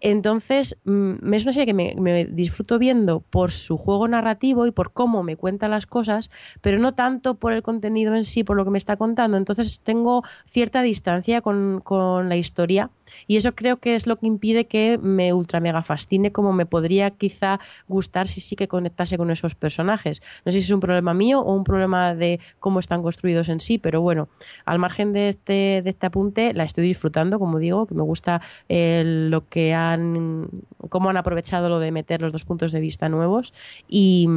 Entonces, 0.00 0.78
mm, 0.84 1.32
es 1.34 1.44
una 1.44 1.52
serie 1.52 1.66
que 1.66 1.74
me, 1.74 1.94
me 1.98 2.24
disfruto 2.24 2.78
viendo 2.78 3.20
por 3.20 3.52
su 3.52 3.76
juego 3.76 4.08
narrativo 4.08 4.66
y 4.66 4.70
por 4.70 4.92
cómo 4.92 5.22
me 5.22 5.36
cuenta 5.36 5.68
las 5.68 5.86
cosas, 5.86 6.30
pero 6.60 6.78
no 6.78 6.94
tanto 6.94 7.34
por 7.34 7.52
el 7.52 7.62
contenido 7.62 8.14
en 8.14 8.24
sí, 8.24 8.44
por 8.44 8.56
lo 8.56 8.64
que 8.64 8.70
me 8.70 8.78
está 8.78 8.96
contando. 8.96 9.36
Entonces, 9.36 9.80
tengo 9.80 10.22
cierta 10.46 10.82
distancia 10.82 11.42
con, 11.42 11.80
con 11.84 12.28
la 12.28 12.36
historia 12.36 12.90
y 13.26 13.36
eso 13.36 13.54
creo 13.54 13.78
que 13.78 13.94
es 13.94 14.06
lo 14.06 14.16
que 14.16 14.26
impide 14.26 14.66
que 14.66 14.98
me 15.00 15.32
ultra 15.32 15.60
mega 15.60 15.82
fascine 15.82 16.32
como 16.32 16.52
me 16.52 16.66
podría 16.66 17.10
quizá 17.10 17.60
gustar 17.88 18.28
si 18.28 18.40
sí 18.40 18.56
que 18.56 18.68
conectase 18.68 19.16
con 19.18 19.30
esos 19.30 19.54
personajes. 19.54 20.22
No 20.44 20.52
sé 20.52 20.60
si 20.60 20.66
es 20.66 20.70
un 20.70 20.80
problema 20.80 21.14
mío 21.14 21.40
o 21.40 21.54
un 21.54 21.64
problema 21.64 22.14
de 22.14 22.40
cómo 22.58 22.80
están 22.80 23.02
construidos 23.02 23.48
en 23.48 23.60
sí, 23.60 23.78
pero 23.78 24.00
bueno, 24.00 24.28
al 24.64 24.78
margen 24.78 25.12
de 25.12 25.33
este, 25.34 25.82
de 25.82 25.90
este 25.90 26.06
apunte, 26.06 26.52
la 26.54 26.64
estoy 26.64 26.84
disfrutando, 26.84 27.38
como 27.38 27.58
digo, 27.58 27.86
que 27.86 27.94
me 27.94 28.02
gusta 28.02 28.40
eh, 28.68 29.02
lo 29.04 29.48
que 29.48 29.74
han, 29.74 30.48
cómo 30.88 31.10
han 31.10 31.16
aprovechado 31.16 31.68
lo 31.68 31.78
de 31.78 31.92
meter 31.92 32.22
los 32.22 32.32
dos 32.32 32.44
puntos 32.44 32.72
de 32.72 32.80
vista 32.80 33.08
nuevos 33.08 33.52
y 33.88 34.28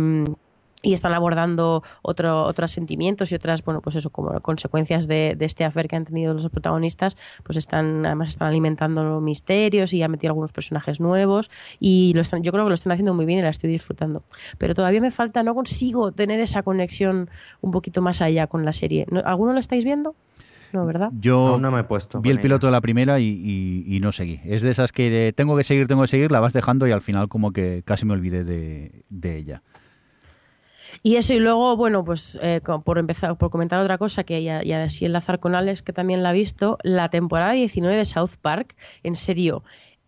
y 0.84 0.94
están 0.94 1.14
abordando 1.14 1.84
otro, 2.03 2.44
otros 2.44 2.72
sentimientos 2.72 3.32
y 3.32 3.36
otras, 3.36 3.64
bueno, 3.64 3.82
pues 3.82 3.95
eso, 3.95 4.11
como 4.11 4.40
consecuencias 4.41 5.07
de, 5.07 5.36
este 5.40 5.65
afer 5.65 5.88
que 5.88 5.95
han 5.95 6.06
tenido 6.06 6.34
los 6.34 6.49
protagonistas, 6.49 7.15
pues 7.44 7.57
están, 7.57 8.06
además 8.06 8.30
están 8.30 8.49
alimentando 8.49 9.19
misterios 9.19 9.91
y 9.94 10.03
han 10.03 10.11
metido 10.11 10.32
algunos 10.32 10.53
personajes 10.53 10.99
nuevos 10.99 11.49
y 11.80 12.14
lo 12.14 12.22
están, 12.22 12.44
yo 12.44 12.52
creo 12.52 12.65
que 12.65 12.69
lo 12.69 12.76
están 12.76 12.91
haciendo 12.91 13.14
muy 13.14 13.26
bien 13.26 13.40
y 13.40 13.41
la 13.41 13.49
estoy 13.49 13.69
disfrutando. 13.69 14.24
Pero 14.57 14.76
todavía 14.76 15.02
me 15.02 15.11
falta, 15.11 15.41
no 15.41 15.56
consigo 15.56 16.11
tener 16.11 16.40
esa 16.40 16.61
conexión 16.61 17.30
un 17.61 17.72
poquito 17.72 18.02
más 18.02 18.22
allá 18.22 18.45
con 18.48 18.64
la 18.64 18.74
serie. 18.74 19.07
¿Alguno 19.26 19.53
lo 19.53 19.60
estáis 19.60 19.84
viendo? 19.84 20.15
No, 20.73 20.85
¿verdad? 20.85 21.10
Yo 21.19 21.57
no, 21.60 21.72
me 21.72 21.81
he 21.81 21.84
puesto. 21.84 22.22
Vi 22.22 22.30
el 22.30 22.39
piloto 22.39 22.68
de 22.68 22.72
la 22.72 22.81
primera 22.81 23.19
y, 23.19 23.99
no 24.02 24.11
seguí. 24.11 24.39
Es 24.45 24.61
de 24.61 24.72
esas 24.72 24.91
que 24.91 25.34
tengo 25.35 25.56
que 25.57 25.64
seguir, 25.64 25.88
tengo 25.88 26.02
que 26.02 26.07
seguir, 26.07 26.31
la 26.31 26.39
vas 26.39 26.53
dejando 26.53 26.88
y 26.88 26.91
al 26.91 27.02
final 27.02 27.30
como 27.30 27.52
que 27.52 27.84
casi 27.85 28.06
me 28.06 28.14
olvidé 28.14 28.44
de, 28.44 29.03
de 29.10 29.38
ella. 29.38 29.64
Y 31.03 31.15
eso, 31.15 31.34
y 31.34 31.39
luego, 31.39 31.76
bueno, 31.76 32.03
pues 32.03 32.38
eh, 32.41 32.61
por 32.84 32.98
empezar, 32.98 33.38
por 33.38 33.49
comentar 33.49 33.80
otra 33.80 33.98
cosa 33.98 34.23
que 34.23 34.41
ya, 34.44 34.64
ya 34.64 34.84
así 34.84 35.06
enlazar 35.06 35.39
con 35.39 35.56
Alex, 35.56 35.81
que 35.81 35.94
también 35.94 36.23
la 36.23 36.30
ha 36.30 36.34
visto, 36.34 36.77
la 36.84 37.10
temporada 37.10 37.52
19 37.53 37.95
de 37.95 38.06
South 38.06 38.31
Park, 38.41 38.76
en 39.03 39.15
serio, 39.15 39.64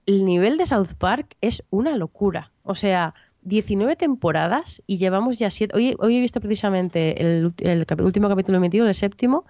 el 0.06 0.26
nivel 0.26 0.58
de 0.58 0.66
South 0.66 0.94
Park 0.98 1.36
es 1.42 1.64
una 1.70 1.96
locura. 1.96 2.52
O 2.64 2.76
sea, 2.76 3.14
19 3.44 3.96
temporadas 3.96 4.82
y 4.88 4.98
llevamos 4.98 5.38
ya 5.38 5.52
7. 5.52 5.76
Hoy, 5.76 5.96
hoy 6.00 6.18
he 6.18 6.22
visto 6.22 6.42
precisamente 6.42 7.22
el, 7.22 7.54
el, 7.60 7.86
último 8.02 8.28
capítulo 8.28 8.58
emitido, 8.58 8.88
el 8.88 8.94
séptimo. 8.94 9.46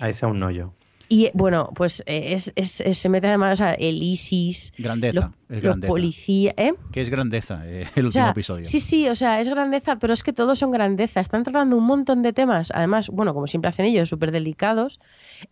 Ahí 0.00 0.14
sea 0.14 0.28
un 0.28 0.40
no 0.40 0.50
yo. 0.50 0.72
Y 1.12 1.28
bueno, 1.34 1.72
pues 1.74 2.04
eh, 2.06 2.34
es, 2.34 2.52
es, 2.54 2.70
se 2.96 3.08
mete 3.08 3.26
además 3.26 3.60
el 3.78 4.00
ISIS. 4.00 4.72
Grandeza, 4.78 5.32
es 5.48 5.60
grandeza. 5.60 5.90
policía, 5.90 6.54
¿eh? 6.56 6.74
Que 6.92 7.00
es 7.00 7.10
grandeza 7.10 7.62
eh, 7.64 7.88
el 7.96 8.06
último 8.06 8.28
episodio. 8.28 8.64
Sí, 8.64 8.78
sí, 8.78 9.08
o 9.08 9.16
sea, 9.16 9.40
es 9.40 9.48
grandeza, 9.48 9.96
pero 9.96 10.12
es 10.12 10.22
que 10.22 10.32
todos 10.32 10.60
son 10.60 10.70
grandeza. 10.70 11.18
Están 11.18 11.42
tratando 11.42 11.76
un 11.76 11.84
montón 11.84 12.22
de 12.22 12.32
temas, 12.32 12.70
además, 12.72 13.08
bueno, 13.08 13.34
como 13.34 13.48
siempre 13.48 13.70
hacen 13.70 13.86
ellos, 13.86 14.08
súper 14.08 14.30
delicados. 14.30 15.00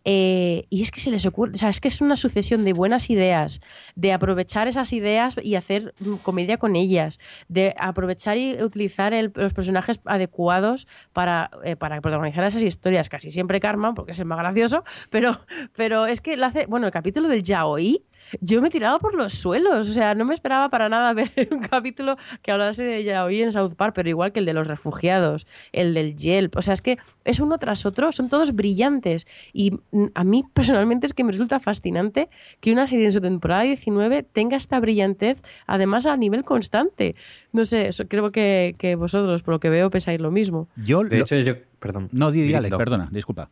Eh, 0.05 0.67
y 0.71 0.83
es 0.83 0.93
que 0.93 1.01
se 1.01 1.11
les 1.11 1.27
ocurre, 1.27 1.55
o 1.55 1.57
sea, 1.57 1.71
es 1.71 1.81
que 1.81 1.89
es 1.89 2.01
una 2.01 2.17
sucesión 2.17 2.65
de 2.65 2.73
buenas 2.73 3.11
ideas, 3.11 3.61
de 3.97 4.13
aprovechar 4.13 4.69
esas 4.69 4.93
ideas 4.93 5.35
y 5.43 5.57
hacer 5.57 5.93
mm, 5.99 6.19
comedia 6.23 6.59
con 6.59 6.77
ellas, 6.77 7.19
de 7.49 7.75
aprovechar 7.81 8.39
y 8.39 8.63
utilizar 8.63 9.13
los 9.35 9.53
personajes 9.53 9.99
adecuados 10.05 10.87
para, 11.13 11.51
para 11.81 12.01
protagonizar 12.01 12.45
esas 12.45 12.63
historias. 12.63 13.09
Casi 13.09 13.33
siempre 13.33 13.59
Karma, 13.59 13.93
porque 13.95 14.13
es 14.13 14.21
el 14.21 14.27
más 14.27 14.39
gracioso, 14.39 14.85
pero 15.11 15.41
pero 15.77 16.07
es 16.07 16.21
que 16.21 16.35
hace, 16.43 16.67
bueno, 16.67 16.87
el 16.87 16.93
capítulo 16.93 17.29
del 17.29 17.43
yaoi, 17.43 18.03
yo 18.41 18.61
me 18.61 18.71
tiraba 18.71 18.99
por 18.99 19.15
los 19.15 19.35
suelos, 19.35 19.89
o 19.89 19.93
sea, 19.93 20.15
no 20.15 20.25
me 20.25 20.35
esperaba 20.35 20.69
para 20.69 20.89
nada 20.89 21.13
ver 21.15 21.31
un 21.51 21.61
capítulo 21.61 22.17
que 22.43 22.53
hablase 22.53 22.85
de 22.85 23.05
yaoi 23.05 23.43
en 23.43 23.53
South 23.53 23.75
Park, 23.77 23.95
pero 23.95 24.09
igual 24.09 24.33
que 24.33 24.41
el 24.41 24.47
de 24.47 24.53
los 24.53 24.67
refugiados, 24.67 25.47
el 25.73 25.95
del 25.95 26.17
Yelp, 26.17 26.57
o 26.57 26.63
sea, 26.63 26.75
es 26.75 26.83
que 26.83 26.99
es 27.25 27.41
uno 27.41 27.59
tras 27.59 27.87
otro, 27.87 28.13
son 28.13 28.29
todos 28.29 28.55
brillantes 28.55 29.27
y 29.53 29.79
a 30.15 30.25
mí 30.25 30.45
personalmente 30.53 31.07
es 31.07 31.15
que 31.15 31.25
me 31.25 31.33
resulta 31.33 31.61
fascinante 31.61 32.29
que 32.61 32.73
una 32.73 32.87
serie 32.89 33.07
en 33.07 33.13
su 33.13 33.21
temporada 33.21 33.63
19 33.63 34.23
tenga 34.23 34.57
esta 34.57 34.81
brillantez, 34.81 35.43
además 35.67 36.07
a 36.07 36.17
nivel 36.17 36.45
constante. 36.45 37.15
No 37.53 37.65
sé, 37.65 37.91
creo 38.09 38.31
que, 38.33 38.97
vosotros, 38.99 39.43
por 39.43 39.55
lo 39.55 39.61
que 39.61 39.71
veo, 39.71 39.91
pensáis 39.91 40.21
lo 40.21 40.31
mismo. 40.31 40.69
Yo, 40.77 41.03
de 41.05 41.21
hecho, 41.21 41.37
yo, 41.37 41.55
perdón. 41.79 42.09
No, 42.13 42.31
di, 42.31 42.53
perdona, 42.53 43.09
disculpa. 43.11 43.51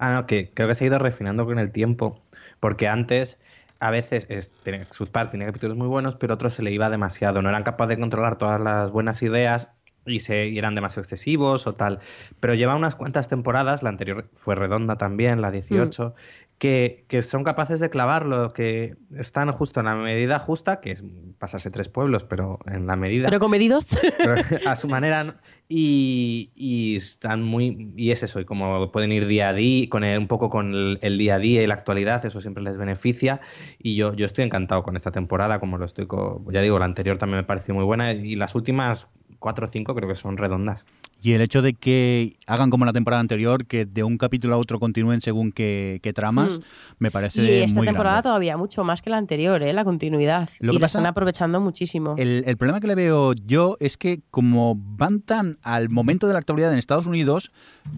Ah, 0.00 0.14
no, 0.14 0.26
que 0.26 0.50
creo 0.54 0.66
que 0.66 0.74
se 0.74 0.84
ha 0.84 0.86
ido 0.86 0.98
refinando 0.98 1.44
con 1.44 1.58
el 1.58 1.70
tiempo. 1.70 2.22
Porque 2.58 2.88
antes, 2.88 3.38
a 3.80 3.90
veces, 3.90 4.26
es, 4.30 4.54
South 4.90 5.10
Park 5.12 5.30
tenía 5.30 5.46
capítulos 5.46 5.76
muy 5.76 5.88
buenos, 5.88 6.16
pero 6.16 6.34
otros 6.34 6.54
se 6.54 6.62
le 6.62 6.72
iba 6.72 6.88
demasiado. 6.88 7.42
No 7.42 7.50
eran 7.50 7.62
capaces 7.62 7.96
de 7.96 8.00
controlar 8.00 8.38
todas 8.38 8.58
las 8.60 8.90
buenas 8.90 9.22
ideas 9.22 9.68
y, 10.06 10.20
se, 10.20 10.56
eran 10.56 10.74
demasiado 10.74 11.02
excesivos 11.02 11.66
o 11.66 11.74
tal. 11.74 12.00
Pero 12.40 12.54
lleva 12.54 12.74
unas 12.76 12.96
cuantas 12.96 13.28
temporadas, 13.28 13.82
la 13.82 13.90
anterior 13.90 14.30
fue 14.32 14.54
redonda 14.54 14.96
también, 14.96 15.42
la 15.42 15.50
18, 15.50 16.14
que, 16.60 17.22
son 17.22 17.44
capaces 17.44 17.80
de 17.80 17.90
clavarlo, 17.90 18.52
que 18.52 18.94
están 19.18 19.50
justo 19.52 19.80
en 19.80 19.86
la 19.86 19.94
medida 19.96 20.38
justa, 20.38 20.80
que 20.80 20.92
es 20.92 21.04
pasarse 21.38 21.70
tres 21.70 21.88
pueblos, 21.88 22.24
pero 22.24 22.58
en 22.66 22.86
la 22.86 22.96
medida. 22.96 23.28
Pero 23.28 23.40
comedidos. 23.40 23.86
a 24.66 24.76
su 24.76 24.88
manera. 24.88 25.40
Y, 25.72 26.96
están 26.96 27.44
muy. 27.44 27.92
Y 27.96 28.10
es 28.10 28.24
eso, 28.24 28.40
y 28.40 28.44
como 28.44 28.90
pueden 28.90 29.12
ir 29.12 29.28
día 29.28 29.50
a 29.50 29.52
día, 29.52 29.88
con 29.88 30.02
un 30.02 30.26
poco 30.26 30.50
con 30.50 30.98
el, 31.00 31.18
día 31.18 31.36
a 31.36 31.38
día 31.38 31.62
y 31.62 31.66
la 31.68 31.74
actualidad, 31.74 32.26
eso 32.26 32.40
siempre 32.40 32.60
les 32.64 32.76
beneficia. 32.76 33.40
Y 33.78 33.94
yo, 33.94 34.12
yo 34.14 34.26
estoy 34.26 34.44
encantado 34.44 34.82
con 34.82 34.96
esta 34.96 35.12
temporada, 35.12 35.60
como 35.60 35.78
lo 35.78 35.84
estoy. 35.84 36.08
Con, 36.08 36.44
ya 36.52 36.60
digo, 36.60 36.80
la 36.80 36.86
anterior 36.86 37.18
también 37.18 37.38
me 37.38 37.44
pareció 37.44 37.72
muy 37.72 37.84
buena, 37.84 38.12
y 38.12 38.34
las 38.34 38.56
últimas 38.56 39.06
cuatro 39.40 39.64
o 39.64 39.68
cinco 39.68 39.94
creo 39.94 40.08
que 40.08 40.14
son 40.14 40.36
redondas. 40.36 40.84
Y 41.22 41.32
el 41.32 41.42
hecho 41.42 41.60
de 41.60 41.74
que 41.74 42.36
hagan 42.46 42.70
como 42.70 42.86
la 42.86 42.92
temporada 42.92 43.20
anterior, 43.20 43.66
que 43.66 43.84
de 43.84 44.02
un 44.02 44.16
capítulo 44.16 44.54
a 44.54 44.58
otro 44.58 44.78
continúen 44.80 45.20
según 45.20 45.52
qué, 45.52 46.00
tramas, 46.14 46.58
mm. 46.58 46.62
me 46.98 47.10
parece 47.10 47.42
Y 47.42 47.50
esta 47.62 47.80
temporada 47.80 48.22
todavía 48.22 48.56
mucho 48.56 48.84
más 48.84 49.02
que 49.02 49.10
la 49.10 49.18
anterior, 49.18 49.62
¿eh? 49.62 49.72
la 49.72 49.84
continuidad. 49.84 50.48
Lo 50.60 50.72
y 50.72 50.78
que 50.78 50.84
están 50.84 51.06
aprovechando 51.06 51.60
muchísimo. 51.60 52.14
El, 52.16 52.44
el, 52.46 52.56
problema 52.56 52.80
que 52.80 52.86
le 52.86 52.94
veo 52.94 53.34
yo 53.34 53.76
es 53.80 53.96
que 53.96 54.22
como 54.30 54.76
van 54.76 55.20
tan 55.20 55.58
al 55.62 55.88
momento 55.88 56.26
de 56.26 56.32
la 56.32 56.38
actualidad 56.38 56.72
en 56.72 56.78
Estados 56.78 57.06
Unidos, 57.06 57.52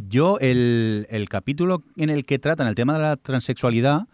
yo 0.09 0.39
el, 0.41 1.07
el 1.11 1.29
capítulo 1.29 1.83
en 1.97 2.11
el 2.11 2.25
que 2.25 2.39
tratan 2.39 2.67
el 2.67 2.75
tema 2.75 2.95
de 2.95 3.01
la 3.01 3.17
transexualidad, 3.17 4.07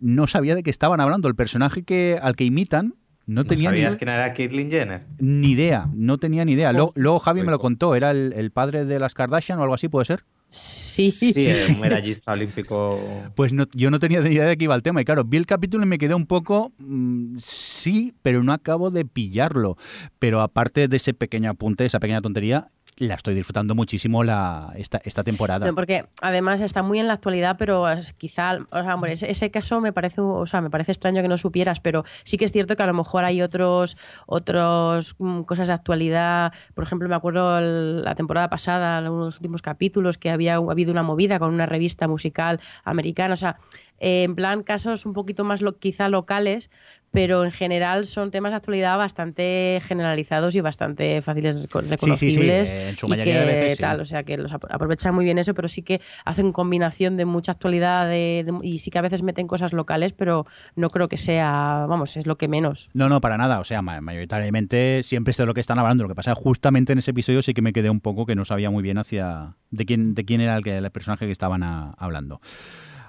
no 0.00 0.26
sabía 0.26 0.54
de 0.54 0.62
qué 0.62 0.70
estaban 0.70 1.00
hablando. 1.00 1.28
El 1.28 1.34
personaje 1.34 1.82
que, 1.82 2.18
al 2.20 2.36
que 2.36 2.44
imitan 2.44 2.94
no, 3.26 3.44
tenía 3.44 3.70
sabías 3.70 3.96
quién 3.96 4.10
era 4.10 4.34
Caitlyn 4.34 4.70
Jenner? 4.70 5.06
Ni 5.18 5.52
idea, 5.52 5.88
no 5.94 6.18
tenía 6.18 6.44
ni 6.44 6.52
idea. 6.52 6.72
Luego, 6.72 7.18
Javi 7.18 7.42
me 7.42 7.50
lo 7.50 7.58
contó, 7.58 7.94
era 7.94 8.10
el, 8.10 8.50
padre 8.50 8.84
de 8.84 8.98
las 8.98 9.14
Kardashian 9.14 9.58
o 9.58 9.62
algo 9.62 9.74
así, 9.74 9.88
¿puede 9.88 10.04
ser? 10.04 10.24
Sí, 10.54 11.10
sí, 11.10 11.34
un 11.68 11.80
medallista 11.80 12.32
olímpico. 12.32 13.00
Pues 13.34 13.52
no, 13.52 13.64
yo 13.74 13.90
no 13.90 13.98
tenía 13.98 14.20
ni 14.20 14.30
idea 14.30 14.46
de 14.46 14.56
qué 14.56 14.64
iba 14.64 14.74
el 14.76 14.82
tema. 14.82 15.00
Y 15.00 15.04
claro, 15.04 15.24
vi 15.24 15.36
el 15.36 15.46
capítulo 15.46 15.82
y 15.82 15.88
me 15.88 15.98
quedé 15.98 16.14
un 16.14 16.26
poco. 16.26 16.72
Mm, 16.78 17.38
sí, 17.38 18.14
pero 18.22 18.44
no 18.44 18.52
acabo 18.52 18.90
de 18.90 19.04
pillarlo. 19.04 19.76
Pero 20.20 20.40
aparte 20.40 20.86
de 20.86 20.96
ese 20.96 21.12
pequeño 21.12 21.50
apunte, 21.50 21.84
esa 21.84 21.98
pequeña 21.98 22.20
tontería, 22.20 22.70
la 22.96 23.14
estoy 23.14 23.34
disfrutando 23.34 23.74
muchísimo 23.74 24.22
la, 24.22 24.72
esta, 24.76 25.00
esta 25.04 25.22
temporada. 25.22 25.70
porque 25.72 26.06
además 26.22 26.60
está 26.60 26.82
muy 26.82 27.00
en 27.00 27.08
la 27.08 27.14
actualidad, 27.14 27.56
pero 27.58 27.86
quizá, 28.18 28.58
o 28.70 28.82
sea, 28.82 28.96
ese, 29.08 29.50
caso 29.50 29.80
me 29.80 29.92
parece, 29.92 30.20
o 30.20 30.46
sea, 30.46 30.60
me 30.60 30.70
parece 30.70 30.92
extraño 30.92 31.20
que 31.22 31.28
no 31.28 31.38
supieras, 31.38 31.80
pero 31.80 32.04
sí 32.24 32.36
que 32.36 32.44
es 32.44 32.52
cierto 32.52 32.76
que 32.76 32.82
a 32.82 32.86
lo 32.86 32.94
mejor 32.94 33.24
hay 33.24 33.42
otros, 33.42 33.96
otros 34.26 35.16
mm, 35.18 35.42
cosas 35.42 35.68
de 35.68 35.74
actualidad. 35.74 36.52
Por 36.74 36.84
ejemplo, 36.84 37.08
me 37.08 37.16
acuerdo 37.16 37.60
la 37.60 38.14
temporada 38.14 38.48
pasada, 38.48 38.98
en 38.98 39.08
unos 39.08 39.36
últimos 39.36 39.62
capítulos, 39.62 40.18
que 40.18 40.30
había 40.30 40.54
habido 40.54 40.92
una 40.92 41.02
movida 41.02 41.38
con 41.38 41.52
una 41.52 41.66
revista 41.66 42.06
musical 42.06 42.60
americana. 42.84 43.34
O 43.34 43.38
sea, 43.38 43.56
en 43.98 44.34
plan 44.34 44.62
casos 44.62 45.06
un 45.06 45.12
poquito 45.12 45.44
más 45.44 45.62
quizá 45.78 46.08
locales, 46.08 46.70
pero 47.14 47.44
en 47.44 47.52
general 47.52 48.06
son 48.06 48.32
temas 48.32 48.50
de 48.50 48.56
actualidad 48.56 48.98
bastante 48.98 49.80
generalizados 49.86 50.56
y 50.56 50.60
bastante 50.60 51.22
fáciles 51.22 51.56
reconocibles. 51.70 52.68
Sí, 52.68 52.74
en 52.74 52.98
su 52.98 53.06
mayoría 53.06 53.40
de 53.40 53.46
veces, 53.46 53.78
tal, 53.78 54.00
o 54.00 54.04
sea 54.04 54.24
que 54.24 54.36
los 54.36 54.52
aprovechan 54.52 55.14
muy 55.14 55.24
bien 55.24 55.38
eso, 55.38 55.54
pero 55.54 55.68
sí 55.68 55.82
que 55.82 56.00
hacen 56.24 56.50
combinación 56.50 57.16
de 57.16 57.24
mucha 57.24 57.52
actualidad 57.52 58.10
y 58.12 58.78
sí 58.78 58.90
que 58.90 58.98
a 58.98 59.02
veces 59.02 59.22
meten 59.22 59.46
cosas 59.46 59.72
locales, 59.72 60.12
pero 60.12 60.44
no 60.74 60.90
creo 60.90 61.06
que 61.06 61.16
sea, 61.16 61.86
vamos, 61.88 62.16
es 62.16 62.26
lo 62.26 62.36
que 62.36 62.48
menos. 62.48 62.90
No, 62.94 63.08
no, 63.08 63.20
para 63.20 63.38
nada, 63.38 63.60
o 63.60 63.64
sea, 63.64 63.80
mayoritariamente 63.80 65.02
siempre 65.04 65.30
es 65.30 65.36
de 65.36 65.46
lo 65.46 65.54
que 65.54 65.60
están 65.60 65.78
hablando. 65.78 66.02
Lo 66.02 66.08
que 66.08 66.16
pasa 66.16 66.32
es 66.32 66.38
justamente 66.38 66.94
en 66.94 66.98
ese 66.98 67.12
episodio 67.12 67.42
sí 67.42 67.54
que 67.54 67.62
me 67.62 67.72
quedé 67.72 67.90
un 67.90 68.00
poco 68.00 68.26
que 68.26 68.34
no 68.34 68.44
sabía 68.44 68.70
muy 68.70 68.82
bien 68.82 68.98
hacia 68.98 69.54
de 69.70 69.86
quién, 69.86 70.16
de 70.16 70.24
quién 70.24 70.40
era 70.40 70.56
el, 70.56 70.66
el 70.66 70.90
personaje 70.90 71.26
que 71.26 71.32
estaban 71.32 71.62
hablando. 71.62 72.40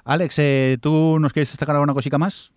Alex, 0.03 0.37
eh, 0.37 0.77
¿tú 0.79 1.17
nos 1.19 1.33
quieres 1.33 1.49
destacar 1.49 1.75
alguna 1.75 1.95
cosita 1.95 2.19
más? 2.19 2.53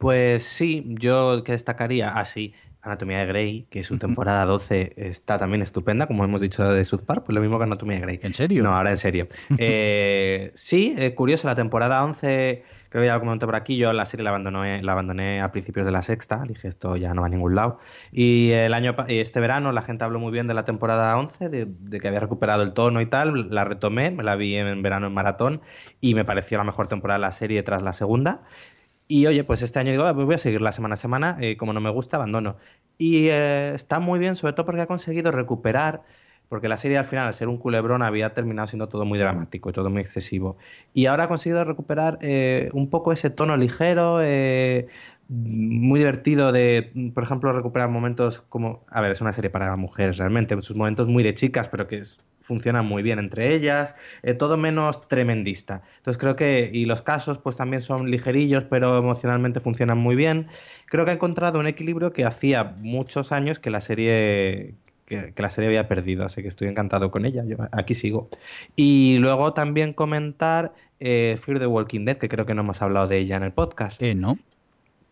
Pues 0.00 0.44
sí, 0.44 0.86
yo 0.98 1.44
que 1.44 1.52
destacaría 1.52 2.08
así. 2.08 2.54
Ah, 2.80 2.86
Anatomía 2.88 3.18
de 3.18 3.26
Grey, 3.26 3.66
que 3.68 3.82
su 3.82 3.98
temporada 3.98 4.46
12 4.46 4.94
está 4.96 5.38
también 5.38 5.60
estupenda, 5.60 6.06
como 6.06 6.24
hemos 6.24 6.40
dicho 6.40 6.66
de 6.72 6.82
South 6.86 7.02
Park, 7.04 7.24
pues 7.26 7.34
lo 7.34 7.42
mismo 7.42 7.58
que 7.58 7.64
Anatomía 7.64 7.96
de 7.96 8.00
Grey. 8.00 8.20
¿En 8.22 8.32
serio? 8.32 8.62
No, 8.62 8.74
ahora 8.74 8.90
en 8.90 8.96
serio. 8.96 9.28
Eh, 9.58 10.52
sí, 10.54 10.94
eh, 10.96 11.14
curioso, 11.14 11.46
la 11.46 11.54
temporada 11.54 12.02
11, 12.02 12.64
creo 12.88 13.02
que 13.02 13.06
ya 13.08 13.14
lo 13.14 13.20
comenté 13.20 13.44
por 13.44 13.56
aquí, 13.56 13.76
yo 13.76 13.92
la 13.92 14.06
serie 14.06 14.24
la 14.24 14.30
abandoné, 14.30 14.82
la 14.82 14.92
abandoné 14.92 15.42
a 15.42 15.52
principios 15.52 15.84
de 15.84 15.92
la 15.92 16.00
sexta, 16.00 16.44
dije 16.48 16.66
esto 16.66 16.96
ya 16.96 17.12
no 17.12 17.20
va 17.20 17.26
a 17.26 17.30
ningún 17.30 17.54
lado. 17.54 17.78
Y 18.10 18.52
el 18.52 18.72
año 18.72 18.96
este 19.08 19.38
verano 19.40 19.70
la 19.72 19.82
gente 19.82 20.04
habló 20.04 20.18
muy 20.18 20.32
bien 20.32 20.46
de 20.46 20.54
la 20.54 20.64
temporada 20.64 21.14
11, 21.18 21.50
de, 21.50 21.66
de 21.68 22.00
que 22.00 22.08
había 22.08 22.20
recuperado 22.20 22.62
el 22.62 22.72
tono 22.72 23.02
y 23.02 23.06
tal, 23.06 23.50
la 23.50 23.64
retomé, 23.64 24.10
me 24.10 24.22
la 24.22 24.36
vi 24.36 24.56
en 24.56 24.80
verano 24.80 25.08
en 25.08 25.12
maratón 25.12 25.60
y 26.00 26.14
me 26.14 26.24
pareció 26.24 26.56
la 26.56 26.64
mejor 26.64 26.88
temporada 26.88 27.18
de 27.18 27.22
la 27.22 27.32
serie 27.32 27.62
tras 27.62 27.82
la 27.82 27.92
segunda. 27.92 28.40
Y 29.10 29.26
oye, 29.26 29.42
pues 29.42 29.60
este 29.62 29.80
año 29.80 29.90
digo, 29.90 30.04
pues 30.14 30.24
voy 30.24 30.36
a 30.36 30.38
seguir 30.38 30.60
la 30.60 30.70
semana 30.70 30.94
a 30.94 30.96
semana, 30.96 31.36
eh, 31.40 31.56
como 31.56 31.72
no 31.72 31.80
me 31.80 31.90
gusta, 31.90 32.16
abandono. 32.16 32.58
Y 32.96 33.26
eh, 33.28 33.72
está 33.74 33.98
muy 33.98 34.20
bien, 34.20 34.36
sobre 34.36 34.52
todo 34.52 34.64
porque 34.66 34.82
ha 34.82 34.86
conseguido 34.86 35.32
recuperar 35.32 36.04
porque 36.48 36.68
la 36.68 36.76
serie 36.76 36.96
al 36.96 37.04
final, 37.04 37.26
al 37.26 37.34
ser 37.34 37.48
un 37.48 37.58
culebrón, 37.58 38.02
había 38.02 38.34
terminado 38.34 38.68
siendo 38.68 38.88
todo 38.88 39.04
muy 39.04 39.18
dramático 39.18 39.68
y 39.68 39.72
todo 39.72 39.90
muy 39.90 40.00
excesivo. 40.00 40.58
Y 40.94 41.06
ahora 41.06 41.24
ha 41.24 41.28
conseguido 41.28 41.64
recuperar 41.64 42.18
eh, 42.20 42.70
un 42.72 42.88
poco 42.88 43.12
ese 43.12 43.30
tono 43.30 43.56
ligero, 43.56 44.20
muy 45.30 46.00
divertido 46.00 46.50
de, 46.50 46.90
por 47.14 47.22
ejemplo, 47.22 47.52
recuperar 47.52 47.88
momentos 47.88 48.40
como, 48.40 48.84
a 48.88 49.00
ver, 49.00 49.12
es 49.12 49.20
una 49.20 49.32
serie 49.32 49.48
para 49.48 49.76
mujeres 49.76 50.18
realmente, 50.18 50.60
sus 50.60 50.74
momentos 50.74 51.06
muy 51.06 51.22
de 51.22 51.34
chicas, 51.34 51.68
pero 51.68 51.86
que 51.86 52.02
funcionan 52.40 52.84
muy 52.84 53.04
bien 53.04 53.20
entre 53.20 53.54
ellas, 53.54 53.94
eh, 54.24 54.34
todo 54.34 54.56
menos 54.56 55.06
tremendista. 55.06 55.82
Entonces 55.98 56.18
creo 56.18 56.34
que, 56.34 56.68
y 56.72 56.84
los 56.84 57.02
casos 57.02 57.38
pues 57.38 57.56
también 57.56 57.80
son 57.80 58.10
ligerillos, 58.10 58.64
pero 58.64 58.98
emocionalmente 58.98 59.60
funcionan 59.60 59.98
muy 59.98 60.16
bien. 60.16 60.48
Creo 60.86 61.04
que 61.04 61.12
ha 61.12 61.14
encontrado 61.14 61.60
un 61.60 61.68
equilibrio 61.68 62.12
que 62.12 62.24
hacía 62.24 62.64
muchos 62.80 63.30
años 63.30 63.60
que 63.60 63.70
la 63.70 63.80
serie 63.80 64.74
que, 65.06 65.32
la 65.36 65.50
serie 65.50 65.68
había 65.68 65.86
perdido, 65.86 66.26
así 66.26 66.42
que 66.42 66.48
estoy 66.48 66.66
encantado 66.66 67.12
con 67.12 67.24
ella, 67.24 67.44
yo 67.44 67.56
aquí 67.70 67.94
sigo. 67.94 68.28
Y 68.74 69.18
luego 69.18 69.52
también 69.54 69.92
comentar 69.92 70.72
eh, 70.98 71.36
Fear 71.40 71.60
the 71.60 71.66
Walking 71.66 72.04
Dead, 72.04 72.16
que 72.16 72.28
creo 72.28 72.46
que 72.46 72.54
no 72.54 72.62
hemos 72.62 72.82
hablado 72.82 73.06
de 73.06 73.18
ella 73.18 73.36
en 73.36 73.44
el 73.44 73.52
podcast. 73.52 74.02
Eh, 74.02 74.16
no. 74.16 74.38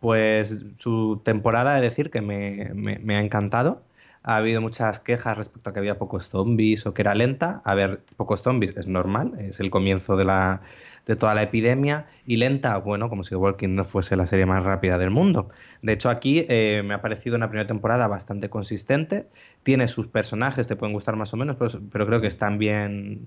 Pues 0.01 0.57
su 0.77 1.21
temporada, 1.25 1.75
de 1.75 1.81
decir 1.81 2.11
que 2.11 2.21
me, 2.21 2.73
me, 2.75 3.17
ha 3.17 3.21
encantado. 3.21 3.83
Ha 4.23 4.37
habido 4.37 4.61
muchas 4.61 5.01
quejas 5.01 5.37
respecto 5.37 5.71
a 5.71 5.73
que 5.73 5.81
había 5.81 5.99
pocos 5.99 6.29
zombies 6.29 6.87
o 6.87 6.95
que 6.95 7.03
era 7.03 7.15
lenta. 7.15 7.63
A 7.65 7.75
ver, 7.75 8.03
pocos 8.17 8.43
zombies 8.43 8.77
es 8.77 8.87
normal, 8.87 9.35
es 9.41 9.61
el 9.61 9.71
comienzo 9.71 10.17
de 10.17 10.25
la, 10.25 10.63
de 11.09 11.17
toda 11.17 11.35
la 11.35 11.43
epidemia 11.43 12.07
y 12.27 12.37
lenta, 12.37 12.77
bueno, 12.77 13.09
como 13.09 13.25
si 13.25 13.35
Walking 13.35 13.75
no 13.75 13.85
fuese 13.87 14.15
la 14.15 14.27
serie 14.27 14.45
más 14.45 14.63
rápida 14.63 14.99
del 14.99 15.11
mundo. 15.11 15.49
De 15.81 15.95
hecho, 15.95 16.11
aquí 16.11 16.45
eh, 16.49 16.83
me 16.85 16.95
ha 16.95 17.01
parecido 17.01 17.35
una 17.35 17.49
primera 17.49 17.67
temporada 17.67 18.07
bastante 18.09 18.51
consistente. 18.51 19.27
Tiene 19.63 19.89
sus 19.89 20.07
personajes, 20.07 20.67
te 20.69 20.77
pueden 20.77 20.93
gustar 20.93 21.17
más 21.17 21.33
o 21.33 21.39
menos, 21.39 21.57
pero, 21.57 22.07
creo 22.07 22.21
que 22.21 22.27
están 22.27 22.59
bien, 22.59 23.27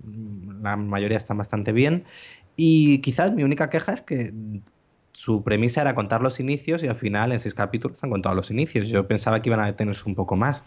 la 0.62 0.78
mayoría 0.78 1.18
están 1.18 1.40
bastante 1.40 1.72
bien. 1.72 2.06
Y 2.56 3.00
quizás 3.00 3.34
mi 3.34 3.44
única 3.44 3.70
queja 3.72 3.94
es 3.94 4.02
que 4.02 4.32
su 5.22 5.44
premisa 5.44 5.82
era 5.82 5.94
contar 5.94 6.24
los 6.24 6.40
inicios 6.40 6.82
y 6.84 6.88
al 6.88 6.96
final 6.96 7.32
en 7.32 7.40
seis 7.40 7.54
capítulos 7.54 8.04
han 8.04 8.10
contado 8.10 8.34
los 8.34 8.50
inicios. 8.50 8.90
Yo 8.90 9.08
pensaba 9.08 9.40
que 9.40 9.50
iban 9.50 9.60
a 9.60 9.68
detenerse 9.68 10.02
un 10.08 10.16
poco 10.16 10.36
más. 10.36 10.64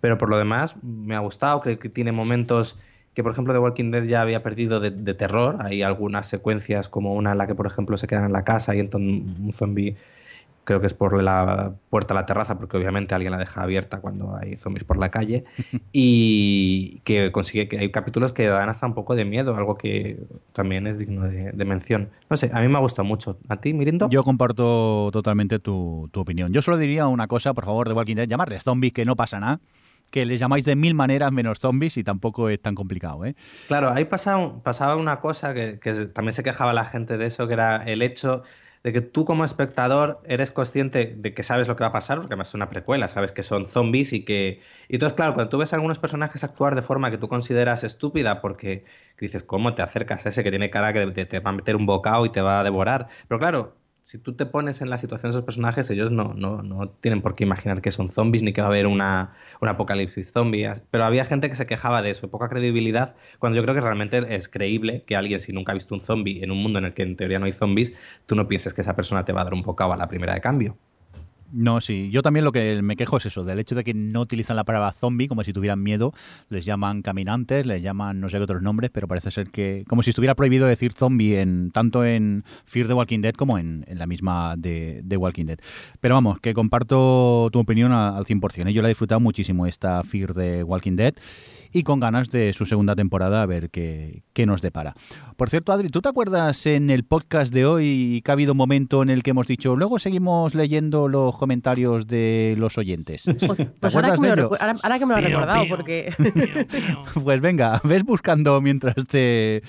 Pero 0.00 0.18
por 0.18 0.28
lo 0.28 0.36
demás, 0.36 0.74
me 0.82 1.14
ha 1.14 1.20
gustado, 1.20 1.60
creo 1.60 1.78
que 1.78 1.88
tiene 1.88 2.10
momentos 2.10 2.80
que 3.14 3.22
por 3.22 3.30
ejemplo 3.30 3.54
The 3.54 3.60
Walking 3.60 3.92
Dead 3.92 4.02
ya 4.02 4.22
había 4.22 4.42
perdido 4.42 4.80
de, 4.80 5.14
terror. 5.14 5.58
Hay 5.60 5.82
algunas 5.82 6.26
secuencias 6.26 6.88
como 6.88 7.14
una 7.14 7.30
en 7.30 7.38
la 7.38 7.46
que 7.46 7.54
por 7.54 7.68
ejemplo 7.68 7.96
se 7.96 8.08
quedan 8.08 8.24
en 8.24 8.32
la 8.32 8.42
casa 8.42 8.74
y 8.74 8.80
entonces 8.80 9.08
un 9.38 9.52
zombie 9.52 9.96
creo 10.66 10.80
que 10.80 10.88
es 10.88 10.94
por 10.94 11.22
la 11.22 11.74
puerta 11.88 12.12
a 12.12 12.16
la 12.16 12.26
terraza, 12.26 12.58
porque 12.58 12.76
obviamente 12.76 13.14
alguien 13.14 13.30
la 13.30 13.38
deja 13.38 13.62
abierta 13.62 14.00
cuando 14.00 14.36
hay 14.36 14.56
zombies 14.56 14.84
por 14.84 14.98
la 14.98 15.10
calle, 15.10 15.44
y 15.92 17.00
que 17.04 17.32
consigue 17.32 17.68
que 17.68 17.78
hay 17.78 17.90
capítulos 17.90 18.32
que 18.32 18.48
dan 18.48 18.68
hasta 18.68 18.86
un 18.86 18.94
poco 18.94 19.14
de 19.14 19.24
miedo, 19.24 19.56
algo 19.56 19.76
que 19.76 20.18
también 20.52 20.86
es 20.86 20.98
digno 20.98 21.22
de, 21.22 21.64
mención. 21.64 22.10
No 22.28 22.36
sé, 22.36 22.50
a 22.52 22.60
mí 22.60 22.68
me 22.68 22.76
ha 22.76 22.80
gustado 22.80 23.06
mucho. 23.06 23.38
¿A 23.48 23.56
ti, 23.56 23.72
Mirindo? 23.72 24.08
Yo 24.10 24.22
comparto 24.24 25.08
totalmente 25.12 25.58
tu, 25.58 26.08
tu 26.12 26.20
opinión. 26.20 26.52
Yo 26.52 26.62
solo 26.62 26.76
diría 26.76 27.06
una 27.06 27.28
cosa, 27.28 27.54
por 27.54 27.64
favor, 27.64 27.88
de 27.88 27.94
Walking 27.94 28.16
Dead, 28.16 28.28
llamarles 28.28 28.64
zombies, 28.64 28.92
que 28.92 29.04
no 29.04 29.16
pasa 29.16 29.40
nada 29.40 29.60
que 30.10 30.24
les 30.24 30.40
llamáis 30.40 30.64
de 30.64 30.76
mil 30.76 30.94
maneras 30.94 31.32
menos 31.32 31.58
zombies 31.58 31.96
y 31.96 32.04
tampoco 32.04 32.48
es 32.48 32.60
tan 32.60 32.74
complicado. 32.74 33.24
¿eh? 33.24 33.34
Claro, 33.66 33.92
ahí 33.92 34.04
pasaba, 34.04 34.62
pasaba 34.62 34.96
una 34.96 35.20
cosa 35.20 35.54
que, 35.54 35.78
también 36.14 36.32
se 36.32 36.42
quejaba 36.42 36.72
la 36.72 36.84
gente 36.84 37.18
de 37.18 37.26
eso, 37.26 37.46
que 37.46 37.54
era 37.54 37.82
el 37.84 38.02
hecho 38.02 38.42
de 38.86 38.92
que 38.92 39.00
tú 39.00 39.24
como 39.24 39.44
espectador 39.44 40.20
eres 40.26 40.52
consciente 40.52 41.12
de 41.18 41.34
que 41.34 41.42
sabes 41.42 41.66
lo 41.66 41.74
que 41.74 41.82
va 41.82 41.88
a 41.88 41.92
pasar, 41.92 42.18
porque 42.18 42.34
además 42.34 42.50
es 42.50 42.54
una 42.54 42.68
precuela, 42.70 43.08
sabes 43.08 43.32
que 43.32 43.42
son 43.42 43.66
zombies 43.66 44.12
y 44.12 44.24
que... 44.24 44.60
Y 44.88 44.94
entonces, 44.94 45.16
claro, 45.16 45.34
cuando 45.34 45.50
tú 45.50 45.58
ves 45.58 45.72
a 45.72 45.76
algunos 45.76 45.98
personajes 45.98 46.44
actuar 46.44 46.76
de 46.76 46.82
forma 46.82 47.10
que 47.10 47.18
tú 47.18 47.26
consideras 47.28 47.82
estúpida, 47.82 48.40
porque 48.40 48.84
dices, 49.18 49.42
¿cómo 49.42 49.74
te 49.74 49.82
acercas 49.82 50.24
a 50.24 50.28
ese 50.28 50.44
que 50.44 50.50
tiene 50.50 50.70
cara 50.70 50.92
que 50.92 51.26
te 51.26 51.40
va 51.40 51.50
a 51.50 51.54
meter 51.54 51.74
un 51.74 51.84
bocado 51.84 52.26
y 52.26 52.30
te 52.30 52.40
va 52.40 52.60
a 52.60 52.62
devorar? 52.62 53.08
Pero 53.26 53.40
claro, 53.40 53.74
si 54.06 54.18
tú 54.18 54.34
te 54.34 54.46
pones 54.46 54.82
en 54.82 54.88
la 54.88 54.98
situación 54.98 55.32
de 55.32 55.36
esos 55.36 55.44
personajes, 55.44 55.90
ellos 55.90 56.12
no, 56.12 56.32
no, 56.34 56.62
no 56.62 56.90
tienen 56.90 57.22
por 57.22 57.34
qué 57.34 57.42
imaginar 57.42 57.82
que 57.82 57.90
son 57.90 58.08
zombies 58.08 58.44
ni 58.44 58.52
que 58.52 58.60
va 58.60 58.68
a 58.68 58.70
haber 58.70 58.86
una, 58.86 59.34
un 59.60 59.68
apocalipsis 59.68 60.30
zombie. 60.30 60.72
Pero 60.92 61.04
había 61.04 61.24
gente 61.24 61.50
que 61.50 61.56
se 61.56 61.66
quejaba 61.66 62.02
de 62.02 62.10
eso, 62.10 62.30
poca 62.30 62.48
credibilidad, 62.48 63.16
cuando 63.40 63.56
yo 63.56 63.64
creo 63.64 63.74
que 63.74 63.80
realmente 63.80 64.22
es 64.36 64.48
creíble 64.48 65.02
que 65.08 65.16
alguien, 65.16 65.40
si 65.40 65.52
nunca 65.52 65.72
ha 65.72 65.74
visto 65.74 65.92
un 65.92 66.00
zombie 66.00 66.44
en 66.44 66.52
un 66.52 66.62
mundo 66.62 66.78
en 66.78 66.84
el 66.84 66.94
que 66.94 67.02
en 67.02 67.16
teoría 67.16 67.40
no 67.40 67.46
hay 67.46 67.52
zombies, 67.52 67.94
tú 68.26 68.36
no 68.36 68.46
pienses 68.46 68.74
que 68.74 68.82
esa 68.82 68.94
persona 68.94 69.24
te 69.24 69.32
va 69.32 69.40
a 69.40 69.44
dar 69.44 69.54
un 69.54 69.62
bocado 69.62 69.92
a 69.92 69.96
la 69.96 70.06
primera 70.06 70.34
de 70.34 70.40
cambio. 70.40 70.76
No, 71.52 71.80
sí. 71.80 72.10
Yo 72.10 72.22
también 72.22 72.44
lo 72.44 72.52
que 72.52 72.82
me 72.82 72.96
quejo 72.96 73.16
es 73.18 73.26
eso, 73.26 73.44
del 73.44 73.58
hecho 73.58 73.74
de 73.74 73.84
que 73.84 73.94
no 73.94 74.20
utilizan 74.20 74.56
la 74.56 74.64
palabra 74.64 74.92
zombie 74.92 75.28
como 75.28 75.44
si 75.44 75.52
tuvieran 75.52 75.82
miedo. 75.82 76.12
Les 76.48 76.64
llaman 76.64 77.02
caminantes, 77.02 77.66
les 77.66 77.82
llaman 77.82 78.20
no 78.20 78.28
sé 78.28 78.38
qué 78.38 78.44
otros 78.44 78.62
nombres, 78.62 78.90
pero 78.92 79.08
parece 79.08 79.30
ser 79.30 79.50
que. 79.50 79.84
como 79.88 80.02
si 80.02 80.10
estuviera 80.10 80.34
prohibido 80.34 80.66
decir 80.66 80.92
zombie 80.92 81.40
en 81.40 81.70
tanto 81.70 82.04
en 82.04 82.44
Fear 82.64 82.88
the 82.88 82.94
Walking 82.94 83.20
Dead 83.20 83.34
como 83.34 83.58
en, 83.58 83.84
la 83.88 84.06
misma 84.06 84.54
de, 84.56 85.02
Walking 85.16 85.46
Dead. 85.46 85.58
Pero 86.00 86.14
vamos, 86.14 86.40
que 86.40 86.52
comparto 86.54 87.48
tu 87.52 87.58
opinión 87.58 87.92
al 87.92 88.24
100%. 88.24 88.68
¿eh? 88.68 88.72
Yo 88.72 88.82
la 88.82 88.88
he 88.88 88.90
disfrutado 88.90 89.20
muchísimo 89.20 89.66
esta 89.66 90.02
Fear 90.02 90.34
the 90.34 90.62
Walking 90.62 90.96
Dead 90.96 91.14
y 91.76 91.82
con 91.82 92.00
ganas 92.00 92.30
de 92.30 92.54
su 92.54 92.64
segunda 92.64 92.96
temporada 92.96 93.42
a 93.42 93.46
ver 93.46 93.68
qué, 93.68 94.22
qué 94.32 94.46
nos 94.46 94.62
depara. 94.62 94.94
Por 95.36 95.50
cierto, 95.50 95.72
Adri, 95.72 95.90
¿tú 95.90 96.00
te 96.00 96.08
acuerdas 96.08 96.64
en 96.64 96.88
el 96.88 97.04
podcast 97.04 97.52
de 97.52 97.66
hoy 97.66 98.22
que 98.24 98.30
ha 98.30 98.32
habido 98.32 98.52
un 98.52 98.56
momento 98.56 99.02
en 99.02 99.10
el 99.10 99.22
que 99.22 99.32
hemos 99.32 99.46
dicho, 99.46 99.76
luego 99.76 99.98
seguimos 99.98 100.54
leyendo 100.54 101.06
los 101.06 101.36
comentarios 101.36 102.06
de 102.06 102.54
los 102.56 102.78
oyentes? 102.78 103.24
Pues, 103.24 103.68
pues 103.78 103.94
ahora, 103.94 104.14
que 104.14 104.20
me 104.22 104.34
lo, 104.34 104.50
ahora, 104.58 104.98
que 104.98 105.04
me 105.04 105.14
lo, 105.14 105.20
he 105.20 105.24
recordado, 105.28 105.64
porque... 105.68 106.14
pues 107.22 107.42
venga, 107.42 107.78
ves 107.84 108.04
buscando 108.04 108.62
mientras 108.62 108.94
te, 109.06 109.62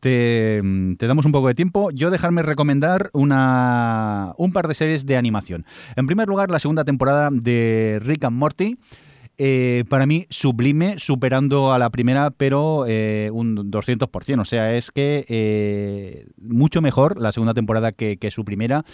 te, 0.00 0.62
te, 0.96 1.06
damos 1.06 1.26
un 1.26 1.32
poco 1.32 1.48
de 1.48 1.54
tiempo. 1.54 1.90
Yo 1.90 2.10
dejarme 2.10 2.42
recomendar 2.42 3.10
una, 3.12 4.32
un 4.38 4.54
par 4.54 4.66
de 4.66 4.72
series 4.72 5.04
de 5.04 5.18
animación. 5.18 5.66
En 5.94 6.06
primer 6.06 6.26
lugar, 6.26 6.50
la 6.50 6.58
segunda 6.58 6.84
temporada 6.84 7.28
de 7.30 8.00
Rick 8.02 8.24
and 8.24 8.38
Morty. 8.38 8.78
Eh, 9.42 9.84
para 9.88 10.04
mí 10.04 10.26
sublime, 10.28 10.98
superando 10.98 11.72
a 11.72 11.78
la 11.78 11.88
primera, 11.88 12.30
pero 12.30 12.84
eh, 12.86 13.30
un 13.32 13.56
200%. 13.70 14.38
O 14.38 14.44
sea, 14.44 14.76
es 14.76 14.90
que 14.90 15.24
eh, 15.30 16.26
mucho 16.36 16.82
mejor 16.82 17.18
la 17.18 17.32
segunda 17.32 17.54
temporada 17.54 17.90
que, 17.90 18.30
su 18.30 18.44
primera. 18.44 18.84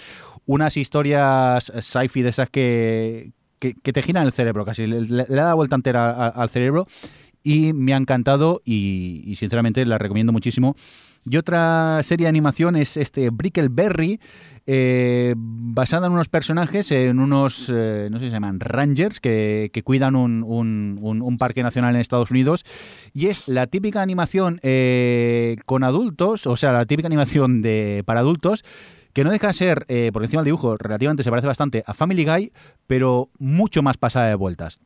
Unas 0.44 0.77
historias 0.77 1.73
sci-fi 1.81 2.23
de 2.23 2.28
esas 2.28 2.48
que, 2.48 3.32
que, 3.59 3.74
te 3.74 4.02
giran 4.02 4.24
el 4.24 4.32
cerebro 4.32 4.64
casi, 4.64 4.86
le, 4.86 5.24
da 5.24 5.47
la 5.47 5.55
vuelta 5.55 5.74
entera 5.74 6.28
al 6.28 6.48
cerebro 6.48 6.86
y 7.43 7.73
me 7.73 7.93
ha 7.93 7.97
encantado 7.97 8.62
y, 8.64 9.35
sinceramente 9.36 9.85
la 9.85 9.98
recomiendo 9.98 10.32
muchísimo. 10.32 10.77
Y 11.28 11.36
otra 11.36 12.00
serie 12.04 12.26
de 12.26 12.28
animación 12.28 12.76
es 12.76 12.96
este 12.96 13.30
Brickleberry, 13.30 14.20
eh, 14.68 15.34
basada 15.36 16.06
en 16.06 16.12
unos 16.12 16.28
personajes, 16.28 16.90
en 16.92 17.18
unos, 17.18 17.70
eh, 17.72 18.08
no 18.10 18.18
sé 18.18 18.26
si 18.26 18.30
se 18.30 18.36
llaman, 18.36 18.60
rangers, 18.60 19.18
que, 19.18 19.70
cuidan 19.84 20.14
un, 20.14 21.36
parque 21.38 21.64
nacional 21.64 21.94
en 21.96 22.00
Estados 22.00 22.30
Unidos. 22.30 22.64
Y 23.12 23.26
es 23.26 23.48
la 23.48 23.66
típica 23.66 24.02
animación 24.02 24.60
eh, 24.62 25.56
con 25.66 25.82
adultos, 25.82 26.46
o 26.46 26.56
sea, 26.56 26.72
la 26.72 26.86
típica 26.86 27.06
animación 27.06 27.60
de 27.60 28.04
para 28.06 28.20
adultos, 28.20 28.64
que 29.12 29.24
no 29.24 29.30
deja 29.30 29.48
de 29.48 29.54
ser, 29.54 29.86
por 30.12 30.22
encima 30.22 30.42
del 30.42 30.46
dibujo, 30.46 30.76
relativamente 30.76 31.22
se 31.22 31.30
parece 31.30 31.48
bastante 31.48 31.82
a 31.86 31.94
Family 31.94 32.24
Guy, 32.24 32.52
pero 32.86 33.30
mucho 33.38 33.82
más 33.82 33.96
pasada 33.96 34.28
de 34.28 34.34
vueltas 34.34 34.78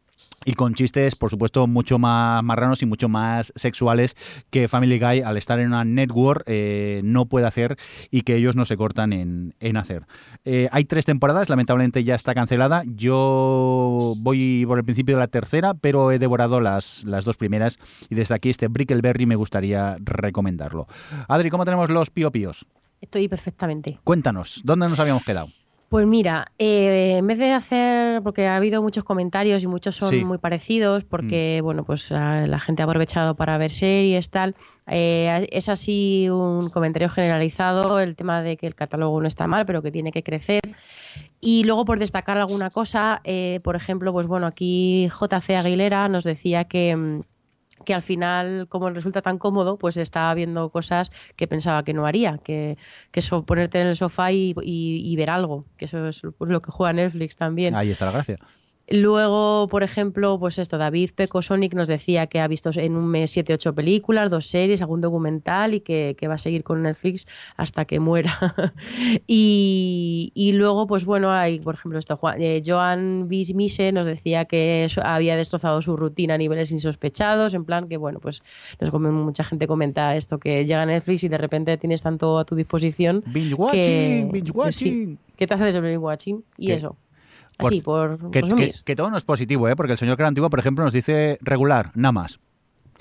y 0.44 0.54
con 0.54 0.74
chistes, 0.74 1.16
por 1.16 1.30
supuesto, 1.30 1.66
mucho 1.66 1.98
más 1.98 2.42
marranos 2.42 2.82
y 2.82 2.86
mucho 2.86 3.08
más 3.08 3.52
sexuales 3.56 4.16
que 4.50 4.68
Family 4.68 4.98
Guy, 4.98 5.20
al 5.20 5.36
estar 5.36 5.58
en 5.60 5.68
una 5.68 5.84
network, 5.84 6.44
eh, 6.46 7.02
no 7.04 7.26
puede 7.26 7.46
hacer 7.46 7.76
y 8.10 8.22
que 8.22 8.36
ellos 8.36 8.56
no 8.56 8.64
se 8.64 8.76
cortan 8.76 9.12
en, 9.12 9.76
hacer. 9.76 10.06
Eh, 10.44 10.68
hay 10.72 10.84
tres 10.84 11.04
temporadas, 11.04 11.48
lamentablemente 11.48 12.02
ya 12.04 12.14
está 12.14 12.34
cancelada. 12.34 12.82
Yo 12.86 14.14
voy 14.18 14.64
por 14.66 14.78
el 14.78 14.84
principio 14.84 15.16
de 15.16 15.20
la 15.20 15.28
tercera, 15.28 15.74
pero 15.74 16.10
he 16.10 16.18
devorado 16.18 16.60
las, 16.60 17.04
las 17.04 17.24
dos 17.24 17.36
primeras 17.36 17.78
y 18.08 18.14
desde 18.14 18.34
aquí 18.34 18.50
este 18.50 18.68
Brickleberry 18.68 19.26
me 19.26 19.36
gustaría 19.36 19.96
recomendarlo. 20.00 20.86
Adri, 21.28 21.50
¿cómo 21.50 21.64
tenemos 21.64 21.90
los 21.90 22.10
piopíos? 22.10 22.66
Estoy 23.00 23.28
perfectamente. 23.28 23.98
Cuéntanos, 24.04 24.60
¿dónde 24.64 24.88
nos 24.88 24.98
habíamos 24.98 25.24
quedado? 25.24 25.48
Pues 25.90 26.06
mira, 26.06 26.52
eh, 26.56 27.16
en 27.18 27.26
vez 27.26 27.36
de 27.36 27.50
hacer, 27.50 28.22
porque 28.22 28.46
ha 28.46 28.54
habido 28.54 28.80
muchos 28.80 29.02
comentarios 29.02 29.64
y 29.64 29.66
muchos 29.66 29.96
son 29.96 30.24
muy 30.24 30.38
parecidos, 30.38 31.02
porque 31.02 31.58
mm. 31.60 31.64
bueno, 31.64 31.82
pues 31.82 32.12
la, 32.12 32.60
gente 32.60 32.82
ha 32.82 32.84
aprovechado 32.84 33.34
para 33.34 33.58
ver 33.58 33.72
series, 33.72 34.30
tal. 34.30 34.54
Eh, 34.86 35.48
es 35.50 35.68
así 35.68 36.28
un 36.30 36.70
comentario 36.70 37.08
generalizado, 37.08 37.98
el 37.98 38.14
tema 38.14 38.40
de 38.40 38.56
que 38.56 38.68
el 38.68 38.76
catálogo 38.76 39.20
no 39.20 39.26
está 39.26 39.48
mal, 39.48 39.66
pero 39.66 39.82
que 39.82 39.90
tiene 39.90 40.12
que 40.12 40.22
crecer. 40.22 40.60
Y 41.40 41.64
luego, 41.64 41.84
por 41.84 41.98
destacar 41.98 42.38
alguna 42.38 42.70
cosa, 42.70 43.20
eh, 43.24 43.58
por 43.64 43.74
ejemplo, 43.74 44.12
pues 44.12 44.28
bueno, 44.28 44.46
aquí 44.46 45.08
JC 45.08 45.56
Aguilera 45.56 46.08
nos 46.08 46.22
decía 46.22 46.66
que 46.66 46.94
mm, 46.94 47.22
que 47.90 47.94
al 47.94 48.02
final, 48.02 48.68
como 48.68 48.88
resulta 48.90 49.20
tan 49.20 49.36
cómodo, 49.36 49.76
pues 49.76 49.96
está 49.96 50.32
viendo 50.32 50.70
cosas 50.70 51.10
que 51.34 51.48
pensaba 51.48 51.82
que 51.82 51.92
no 51.92 52.06
haría, 52.06 52.38
que, 52.38 52.78
que 53.10 53.18
eso, 53.18 53.44
ponerte 53.44 53.80
en 53.80 53.88
el 53.88 53.96
sofá 53.96 54.30
y, 54.30 55.16
ver 55.16 55.28
algo, 55.28 55.64
que 55.76 55.86
eso 55.86 56.06
es 56.06 56.22
lo 56.38 56.62
que 56.62 56.70
juega 56.70 56.92
Netflix 56.92 57.34
también. 57.34 57.74
Ahí 57.74 57.90
está 57.90 58.06
la 58.06 58.12
gracia. 58.12 58.36
Luego, 58.92 59.68
por 59.68 59.84
ejemplo, 59.84 60.36
pues 60.40 60.58
esto, 60.58 60.76
David 60.76 61.10
Peco 61.14 61.42
Sonic 61.42 61.74
nos 61.74 61.86
decía 61.86 62.26
que 62.26 62.40
ha 62.40 62.48
visto 62.48 62.70
en 62.74 62.96
un 62.96 63.06
mes 63.06 63.30
7, 63.30 63.54
8 63.54 63.72
películas, 63.72 64.30
dos 64.30 64.46
series, 64.46 64.80
algún 64.80 65.00
documental 65.00 65.74
y 65.74 65.80
que, 65.80 66.16
que 66.18 66.26
va 66.26 66.34
a 66.34 66.38
seguir 66.38 66.64
con 66.64 66.82
Netflix 66.82 67.28
hasta 67.56 67.84
que 67.84 68.00
muera. 68.00 68.36
y, 69.28 70.32
y, 70.34 70.52
luego, 70.52 70.88
pues 70.88 71.04
bueno, 71.04 71.30
hay, 71.30 71.60
por 71.60 71.76
ejemplo, 71.76 72.00
esto, 72.00 72.16
Juan, 72.16 72.42
eh, 72.42 72.62
Joan 72.66 73.28
Mise 73.28 73.92
nos 73.92 74.06
decía 74.06 74.46
que 74.46 74.88
había 75.00 75.36
destrozado 75.36 75.82
su 75.82 75.96
rutina 75.96 76.34
a 76.34 76.38
niveles 76.38 76.72
insospechados, 76.72 77.54
en 77.54 77.64
plan 77.64 77.88
que, 77.88 77.96
bueno, 77.96 78.18
pues 78.18 78.42
nos 78.80 78.92
mucha 78.92 79.44
gente 79.44 79.68
comenta 79.68 80.16
esto, 80.16 80.38
que 80.38 80.66
llega 80.66 80.84
Netflix 80.84 81.22
y 81.22 81.28
de 81.28 81.38
repente 81.38 81.76
tienes 81.76 82.02
tanto 82.02 82.40
a 82.40 82.44
tu 82.44 82.56
disposición. 82.56 83.22
Binge 83.26 83.54
watching, 83.54 83.82
que, 83.82 84.28
binge 84.32 84.50
watching. 84.50 85.06
Sí, 85.06 85.18
¿Qué 85.36 85.46
te 85.46 85.54
haces 85.54 85.76
el 85.76 85.80
binge 85.80 85.98
watching? 85.98 86.42
Y 86.58 86.66
¿Qué? 86.66 86.74
eso. 86.74 86.96
Así, 87.68 87.80
por 87.80 88.30
Que, 88.30 88.40
que- 88.42 88.74
que 88.84 88.96
todo 88.96 89.10
no 89.10 89.16
es 89.16 89.24
positivo, 89.24 89.68
¿eh? 89.68 89.76
porque 89.76 89.92
el 89.92 89.98
señor 89.98 90.16
Cara 90.16 90.28
Antigua, 90.28 90.50
por 90.50 90.58
ejemplo, 90.58 90.84
nos 90.84 90.92
dice 90.92 91.38
regular, 91.42 91.90
nada 91.94 92.12
más. 92.12 92.40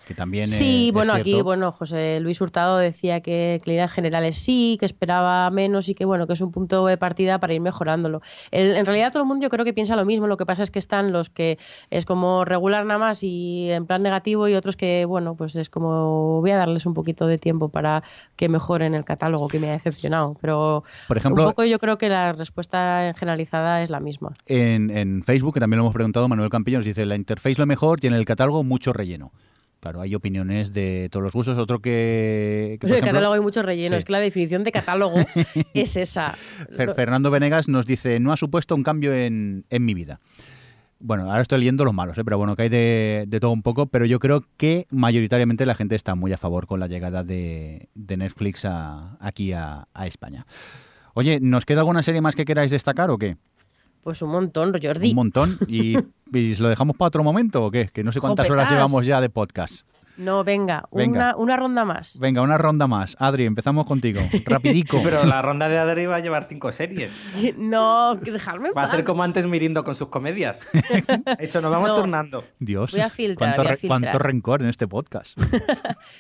Que 0.10 0.16
también 0.16 0.48
Sí, 0.48 0.88
es 0.88 0.94
bueno, 0.94 1.14
aquí 1.14 1.44
bueno, 1.44 1.72
José 1.72 2.20
Luis 2.20 2.42
Hurtado 2.42 2.80
decía 2.80 3.22
que, 3.22 3.62
líneas 3.66 3.92
generales 3.92 4.38
sí, 4.38 4.76
que 4.80 4.88
esperaba 4.88 5.48
menos 5.52 5.88
y 5.88 5.94
que 5.94 6.04
bueno, 6.04 6.26
que 6.26 6.34
es 6.34 6.42
un 6.42 6.52
punto 6.52 6.84
de 6.88 6.98
partida 6.98 7.40
para 7.40 7.54
ir 7.54 7.62
mejorándolo. 7.62 8.24
El- 8.50 8.76
en 8.76 8.88
realidad 8.88 9.12
todo 9.12 9.22
el 9.22 9.28
mundo 9.28 9.44
yo 9.44 9.52
creo 9.52 9.64
que 9.64 9.72
piensa 9.72 9.96
lo 9.96 10.06
mismo, 10.06 10.26
lo 10.26 10.36
que 10.36 10.48
pasa 10.48 10.64
es 10.64 10.72
que 10.72 10.80
están 10.80 11.12
los 11.12 11.30
que 11.30 11.60
es 11.92 12.06
como 12.06 12.44
regular 12.44 12.88
nada 12.88 12.98
más 12.98 13.22
y 13.22 13.70
en 13.70 13.86
plan 13.86 14.02
negativo 14.02 14.48
y 14.48 14.56
otros 14.56 14.76
que 14.76 15.06
bueno, 15.06 15.36
pues 15.36 15.56
es 15.56 15.70
como 15.70 16.42
voy 16.42 16.50
a 16.50 16.58
darles 16.58 16.88
un 16.88 16.96
poquito 16.96 17.28
de 17.28 17.38
tiempo 17.38 17.70
para 17.70 18.02
que 18.36 18.50
mejoren 18.50 18.96
el 18.96 19.06
catálogo 19.06 19.48
que 19.48 19.60
me 19.60 19.70
ha 19.70 19.74
decepcionado, 19.74 20.36
pero 20.42 20.84
Por 21.08 21.18
ejemplo, 21.18 21.44
un 21.44 21.50
poco 21.52 21.64
yo 21.66 21.78
creo 21.78 22.00
que 22.00 22.10
la 22.10 22.34
respuesta 22.34 23.14
generalizada 23.16 23.84
es 23.84 23.92
la 23.92 24.00
misma. 24.00 24.34
en, 24.48 24.90
en 24.90 25.22
Facebook, 25.24 25.54
que 25.54 25.60
también 25.60 25.78
lo 25.78 25.84
hemos 25.84 25.94
preguntado, 25.94 26.28
Manuel 26.28 26.50
Campillo 26.50 26.80
nos 26.80 26.86
dice, 26.86 27.06
la 27.06 27.16
interface 27.16 27.60
lo 27.60 27.68
mejor 27.68 28.00
y 28.02 28.08
en 28.08 28.14
el 28.14 28.26
catálogo 28.26 28.64
mucho 28.64 28.92
relleno. 28.92 29.32
Claro, 29.80 30.02
hay 30.02 30.14
opiniones 30.14 30.74
de 30.74 31.08
todos 31.10 31.24
los 31.24 31.32
gustos. 31.34 31.58
Otro 31.58 31.80
que... 31.80 32.72
que, 32.74 32.78
por 32.82 32.90
En 32.90 32.94
el 32.96 33.00
ejemplo, 33.00 33.12
catálogo 33.20 33.34
hay 33.36 33.40
mucho 33.42 33.62
relleno, 33.64 33.96
sí. 33.96 34.00
es 34.00 34.06
que 34.06 34.12
la 34.12 34.20
definición 34.20 34.64
de 34.66 34.72
catálogo 34.74 35.16
es 35.74 35.96
esa. 35.96 36.36
Fer- 36.72 36.94
Fernando 36.94 37.32
Venegas 37.32 37.70
nos 37.70 37.86
dice, 37.86 38.20
no 38.20 38.34
ha 38.34 38.38
supuesto 38.38 38.76
un 38.76 38.84
cambio 38.84 39.14
en, 39.14 39.66
en 39.70 39.86
mi 39.86 39.94
vida. 39.94 40.20
Bueno, 41.02 41.30
ahora 41.30 41.42
estoy 41.42 41.60
leyendo 41.60 41.86
los 41.86 41.94
malos, 41.94 42.18
¿eh? 42.18 42.26
pero 42.26 42.38
bueno, 42.38 42.58
que 42.58 42.64
hay 42.64 42.70
de, 42.70 43.24
de 43.26 43.40
todo 43.40 43.52
un 43.52 43.62
poco, 43.64 43.86
pero 43.86 44.06
yo 44.06 44.20
creo 44.20 44.44
que 44.58 44.86
mayoritariamente 44.92 45.66
la 45.66 45.76
gente 45.76 45.96
está 45.96 46.14
muy 46.14 46.34
a 46.34 46.38
favor 46.38 46.68
con 46.68 46.82
la 46.82 46.88
llegada 46.88 47.24
de, 47.24 47.88
de 47.96 48.18
Netflix 48.18 48.66
a- 48.66 49.16
aquí 49.22 49.54
a, 49.54 49.88
a 49.94 50.08
España. 50.08 50.46
Oye, 51.14 51.40
¿nos 51.42 51.66
queda 51.66 51.80
alguna 51.80 52.04
serie 52.04 52.20
más 52.20 52.36
que 52.36 52.44
queráis 52.44 52.70
destacar 52.72 53.10
o 53.12 53.18
qué? 53.18 53.38
Pues 54.10 54.24
un 54.24 54.32
montón, 54.32 54.74
Jordi. 54.82 55.10
Un 55.12 55.16
montón. 55.16 55.60
¿Y, 55.68 55.96
y 56.34 56.56
lo 56.56 56.68
dejamos 56.68 56.98
para 56.98 57.10
otro 57.10 57.24
momento 57.24 57.64
o 57.64 57.70
qué? 57.70 57.92
Que 57.94 58.04
no 58.04 58.12
sé 58.12 58.20
cuántas 58.20 58.50
horas 58.50 58.72
llevamos 58.72 59.06
ya 59.06 59.22
de 59.22 59.30
podcast. 59.30 59.88
No, 60.20 60.44
venga, 60.44 60.84
Venga. 60.92 61.18
Una, 61.18 61.36
una 61.38 61.58
ronda 61.58 61.86
más. 61.86 62.20
Venga, 62.20 62.42
una 62.42 62.58
ronda 62.58 62.88
más. 62.88 63.16
Adri, 63.20 63.46
empezamos 63.46 63.88
contigo. 63.88 64.22
Rapidico. 64.46 64.98
Sí, 64.98 65.04
pero 65.04 65.24
la 65.26 65.42
ronda 65.42 65.70
de 65.70 65.78
Adri 65.80 66.06
va 66.06 66.18
a 66.18 66.20
llevar 66.20 66.46
cinco 66.48 66.72
series. 66.72 67.12
No, 67.58 68.16
dejarme 68.16 68.72
Va 68.72 68.84
a 68.84 68.86
hacer 68.88 69.04
como 69.04 69.24
antes 69.24 69.46
Mirindo 69.48 69.84
con 69.84 69.96
sus 69.96 70.10
comedias. 70.10 70.62
De 70.74 71.36
hecho, 71.40 71.62
nos 71.62 71.72
vamos 71.72 71.90
No. 71.90 71.96
turnando. 71.96 72.44
Dios, 72.60 72.92
Voy 72.92 73.02
a 73.02 73.10
filtrar, 73.10 73.38
cuánto, 73.56 73.62
voy 73.62 73.68
a 73.68 73.72
re- 73.72 73.78
filtrar. 73.78 74.02
cuánto 74.02 74.20
rencor 74.20 74.62
en 74.62 74.70
este 74.70 74.88
podcast. 74.88 75.38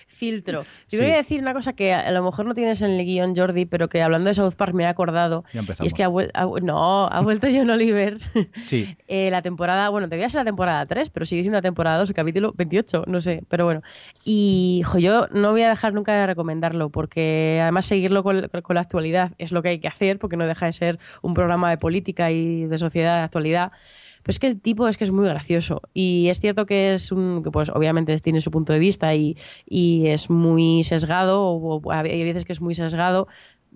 Filtro. 0.07 0.63
Yo 0.89 0.97
Sí. 0.97 1.03
voy 1.03 1.11
a 1.11 1.17
decir 1.17 1.41
una 1.41 1.53
cosa 1.53 1.73
que 1.73 1.93
a 1.93 2.11
lo 2.11 2.23
mejor 2.23 2.45
no 2.45 2.53
tienes 2.53 2.81
en 2.81 2.91
el 2.91 3.05
guion, 3.05 3.35
Jordi, 3.35 3.65
pero 3.65 3.89
que 3.89 4.01
hablando 4.01 4.27
de 4.29 4.33
South 4.33 4.55
Park 4.55 4.73
me 4.73 4.83
he 4.83 4.87
acordado. 4.87 5.43
Ya 5.53 5.59
Y 5.59 5.59
empezamos. 5.59 5.87
es 5.87 5.93
que 5.93 6.03
ha, 6.03 6.09
vuel- 6.09 6.31
ha 6.33 6.45
vu- 6.45 6.61
no, 6.61 7.07
ha 7.07 7.21
vuelto 7.21 7.47
John 7.51 7.69
Oliver. 7.69 8.19
Sí. 8.57 8.95
Eh, 9.07 9.29
la 9.31 9.41
temporada, 9.41 9.89
bueno, 9.89 10.07
debería 10.07 10.29
ser 10.29 10.39
la 10.41 10.45
temporada 10.45 10.85
3, 10.85 11.09
pero 11.09 11.25
sigue 11.25 11.41
siendo 11.41 11.57
la 11.57 11.61
temporada 11.61 11.97
2, 11.99 12.09
el 12.09 12.15
capítulo 12.15 12.53
28, 12.55 13.03
no 13.07 13.21
sé, 13.21 13.43
pero 13.49 13.65
bueno. 13.65 13.81
Y 14.23 14.81
jo, 14.85 14.97
yo 14.99 15.27
no 15.31 15.51
voy 15.51 15.63
a 15.63 15.69
dejar 15.69 15.93
nunca 15.93 16.13
de 16.13 16.27
recomendarlo, 16.27 16.89
porque 16.89 17.59
además 17.61 17.85
seguirlo 17.85 18.23
con, 18.23 18.47
con 18.63 18.75
la 18.75 18.81
actualidad 18.81 19.33
es 19.37 19.51
lo 19.51 19.61
que 19.63 19.69
hay 19.69 19.79
que 19.79 19.87
hacer, 19.87 20.19
porque 20.19 20.37
no 20.37 20.45
deja 20.47 20.65
de 20.65 20.73
ser 20.73 20.99
un 21.21 21.33
programa 21.33 21.69
de 21.69 21.77
política 21.77 22.31
y 22.31 22.65
de 22.65 22.77
sociedad 22.77 23.17
de 23.17 23.23
actualidad. 23.23 23.71
Pero 24.23 24.31
es 24.31 24.39
que 24.39 24.47
el 24.47 24.61
tipo 24.61 24.87
es 24.87 24.97
que 24.97 25.03
es 25.05 25.11
muy 25.11 25.27
gracioso. 25.27 25.81
Y 25.93 26.29
es 26.29 26.39
cierto 26.39 26.65
que 26.65 26.93
es 26.93 27.11
un. 27.11 27.43
que 27.43 27.51
pues 27.51 27.69
obviamente 27.69 28.17
tiene 28.19 28.41
su 28.41 28.51
punto 28.51 28.73
de 28.73 28.79
vista 28.79 29.13
y, 29.15 29.37
y 29.65 30.07
es 30.07 30.29
muy 30.29 30.83
sesgado, 30.83 31.41
o, 31.43 31.81
o 31.81 31.91
hay 31.91 32.23
veces 32.23 32.45
que 32.45 32.53
es 32.53 32.61
muy 32.61 32.75
sesgado. 32.75 33.27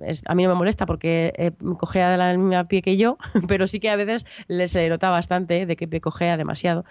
Es- 0.02 0.24
a 0.26 0.34
mí 0.36 0.44
no 0.44 0.50
me 0.50 0.56
molesta 0.56 0.86
porque 0.86 1.34
eh, 1.38 1.52
cojea 1.78 2.10
de 2.10 2.18
la 2.18 2.36
misma 2.38 2.68
pie 2.68 2.82
que 2.82 2.98
yo, 2.98 3.18
pero 3.48 3.68
sí 3.68 3.80
que 3.80 3.90
a 3.90 3.96
veces 3.96 4.26
le 4.48 4.68
se 4.68 4.90
nota 4.90 5.10
bastante 5.10 5.66
de 5.66 5.76
que 5.76 5.88
pie 5.88 6.02
cojea 6.02 6.36
demasiado. 6.38 6.84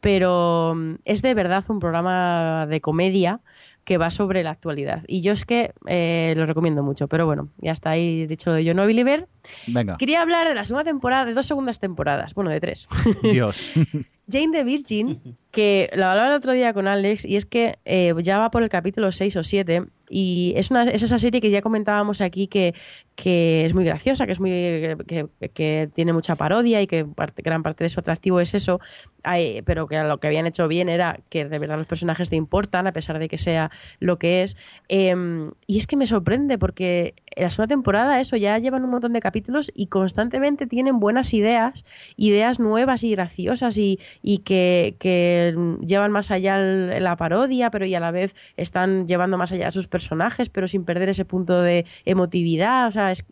Pero 0.00 0.74
mm, 0.76 0.94
es 1.04 1.22
de 1.22 1.34
verdad 1.34 1.64
un 1.68 1.80
programa 1.80 2.66
de 2.68 2.80
comedia 2.80 3.40
que 3.84 3.98
va 3.98 4.10
sobre 4.10 4.42
la 4.42 4.50
actualidad. 4.50 5.02
Y 5.06 5.20
yo 5.20 5.32
es 5.32 5.44
que 5.44 5.72
eh, 5.86 6.34
lo 6.36 6.46
recomiendo 6.46 6.82
mucho. 6.82 7.08
Pero 7.08 7.26
bueno, 7.26 7.48
ya 7.58 7.72
está 7.72 7.90
ahí 7.90 8.26
dicho 8.26 8.50
lo 8.50 8.56
de 8.56 8.66
John 8.66 8.78
Oliver. 8.78 9.26
Venga. 9.66 9.96
Quería 9.96 10.22
hablar 10.22 10.48
de 10.48 10.54
la 10.54 10.64
segunda 10.64 10.84
temporada, 10.84 11.24
de 11.24 11.34
dos 11.34 11.46
segundas 11.46 11.80
temporadas, 11.80 12.34
bueno, 12.34 12.50
de 12.50 12.60
tres. 12.60 12.86
Dios. 13.22 13.72
Jane 14.30 14.52
the 14.52 14.64
Virgin, 14.64 15.36
que 15.50 15.90
lo 15.94 16.06
hablaba 16.06 16.28
el 16.28 16.34
otro 16.34 16.52
día 16.52 16.72
con 16.72 16.86
Alex, 16.86 17.24
y 17.24 17.36
es 17.36 17.44
que 17.46 17.78
eh, 17.84 18.14
ya 18.22 18.38
va 18.38 18.50
por 18.50 18.62
el 18.62 18.68
capítulo 18.68 19.10
6 19.12 19.36
o 19.36 19.42
7, 19.42 19.84
y 20.08 20.52
es, 20.56 20.70
una, 20.70 20.84
es 20.90 21.02
esa 21.02 21.18
serie 21.18 21.40
que 21.40 21.50
ya 21.50 21.60
comentábamos 21.62 22.20
aquí 22.20 22.46
que, 22.48 22.74
que 23.14 23.64
es 23.66 23.74
muy 23.74 23.84
graciosa, 23.84 24.26
que 24.26 24.32
es 24.32 24.40
muy 24.40 24.50
que, 24.50 25.26
que 25.54 25.88
tiene 25.94 26.12
mucha 26.12 26.34
parodia 26.36 26.82
y 26.82 26.86
que 26.86 27.04
parte- 27.04 27.42
gran 27.42 27.62
parte 27.62 27.84
de 27.84 27.90
su 27.90 28.00
atractivo 28.00 28.40
es 28.40 28.54
eso, 28.54 28.80
Ay, 29.22 29.60
pero 29.66 29.86
que 29.86 29.98
lo 30.02 30.18
que 30.18 30.28
habían 30.28 30.46
hecho 30.46 30.66
bien 30.66 30.88
era 30.88 31.20
que 31.28 31.44
de 31.44 31.58
verdad 31.58 31.76
los 31.76 31.86
personajes 31.86 32.30
te 32.30 32.36
importan, 32.36 32.86
a 32.86 32.92
pesar 32.92 33.18
de 33.18 33.28
que 33.28 33.36
sea 33.38 33.70
lo 33.98 34.18
que 34.18 34.42
es. 34.42 34.56
Em, 34.88 35.50
y 35.66 35.76
es 35.78 35.86
que 35.86 35.96
me 35.96 36.06
sorprende 36.06 36.56
porque 36.56 37.14
en 37.36 37.44
la 37.44 37.50
segunda 37.50 37.68
temporada 37.68 38.20
eso 38.20 38.36
ya 38.36 38.58
llevan 38.58 38.84
un 38.84 38.90
montón 38.90 39.12
de 39.12 39.20
capítulos 39.20 39.70
y 39.74 39.86
constantemente 39.86 40.66
tienen 40.66 40.98
buenas 40.98 41.32
ideas, 41.32 41.84
ideas 42.16 42.58
nuevas 42.58 43.04
y 43.04 43.12
graciosas 43.12 43.76
y, 43.76 44.00
y 44.22 44.38
que, 44.38 44.96
que 44.98 45.54
llevan 45.86 46.10
más 46.10 46.30
allá 46.30 46.58
la 46.58 47.16
parodia, 47.16 47.70
pero 47.70 47.86
y 47.86 47.94
a 47.94 48.00
la 48.00 48.10
vez 48.10 48.34
están 48.56 49.06
llevando 49.06 49.38
más 49.38 49.52
allá 49.52 49.68
a 49.68 49.70
sus 49.70 49.86
personajes, 49.86 50.48
pero 50.48 50.66
sin 50.66 50.84
perder 50.84 51.08
ese 51.08 51.24
punto 51.24 51.62
de 51.62 51.86
emotividad. 52.04 52.88
O 52.88 52.90
sea, 52.90 53.12
es 53.12 53.24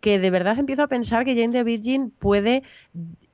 que 0.00 0.18
de 0.18 0.30
verdad 0.30 0.58
empiezo 0.58 0.82
a 0.82 0.88
pensar 0.88 1.24
que 1.24 1.34
Jane 1.34 1.52
the 1.52 1.64
Virgin 1.64 2.10
puede 2.10 2.62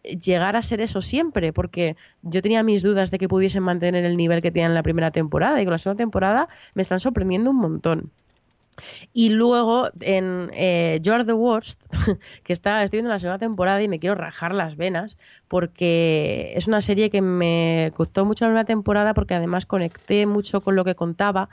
llegar 0.03 0.57
a 0.57 0.63
ser 0.63 0.81
eso 0.81 1.01
siempre, 1.01 1.53
porque 1.53 1.97
yo 2.23 2.41
tenía 2.43 2.63
mis 2.63 2.83
dudas 2.83 3.11
de 3.11 3.19
que 3.19 3.29
pudiesen 3.29 3.63
mantener 3.63 4.05
el 4.05 4.17
nivel 4.17 4.41
que 4.41 4.51
tenían 4.51 4.71
en 4.71 4.75
la 4.75 4.83
primera 4.83 5.11
temporada 5.11 5.61
y 5.61 5.65
con 5.65 5.73
la 5.73 5.79
segunda 5.79 6.03
temporada 6.03 6.49
me 6.75 6.83
están 6.83 7.01
sorprendiendo 7.01 7.51
un 7.51 7.57
montón. 7.57 8.13
Y 9.13 9.31
luego 9.31 9.89
en 10.01 10.51
eh, 10.53 10.99
You're 11.03 11.25
the 11.25 11.33
Worst, 11.33 11.83
que 12.43 12.53
está, 12.53 12.83
estoy 12.83 12.99
viendo 12.99 13.11
la 13.11 13.19
segunda 13.19 13.39
temporada 13.39 13.83
y 13.83 13.89
me 13.89 13.99
quiero 13.99 14.15
rajar 14.15 14.55
las 14.55 14.77
venas, 14.77 15.17
porque 15.49 16.53
es 16.57 16.67
una 16.67 16.81
serie 16.81 17.11
que 17.11 17.23
me 17.23 17.93
gustó 17.97 18.25
mucho 18.25 18.45
la 18.45 18.51
primera 18.51 18.65
temporada, 18.65 19.15
porque 19.15 19.35
además 19.35 19.67
conecté 19.67 20.27
mucho 20.27 20.61
con 20.61 20.75
lo 20.77 20.85
que 20.85 20.95
contaba, 20.95 21.49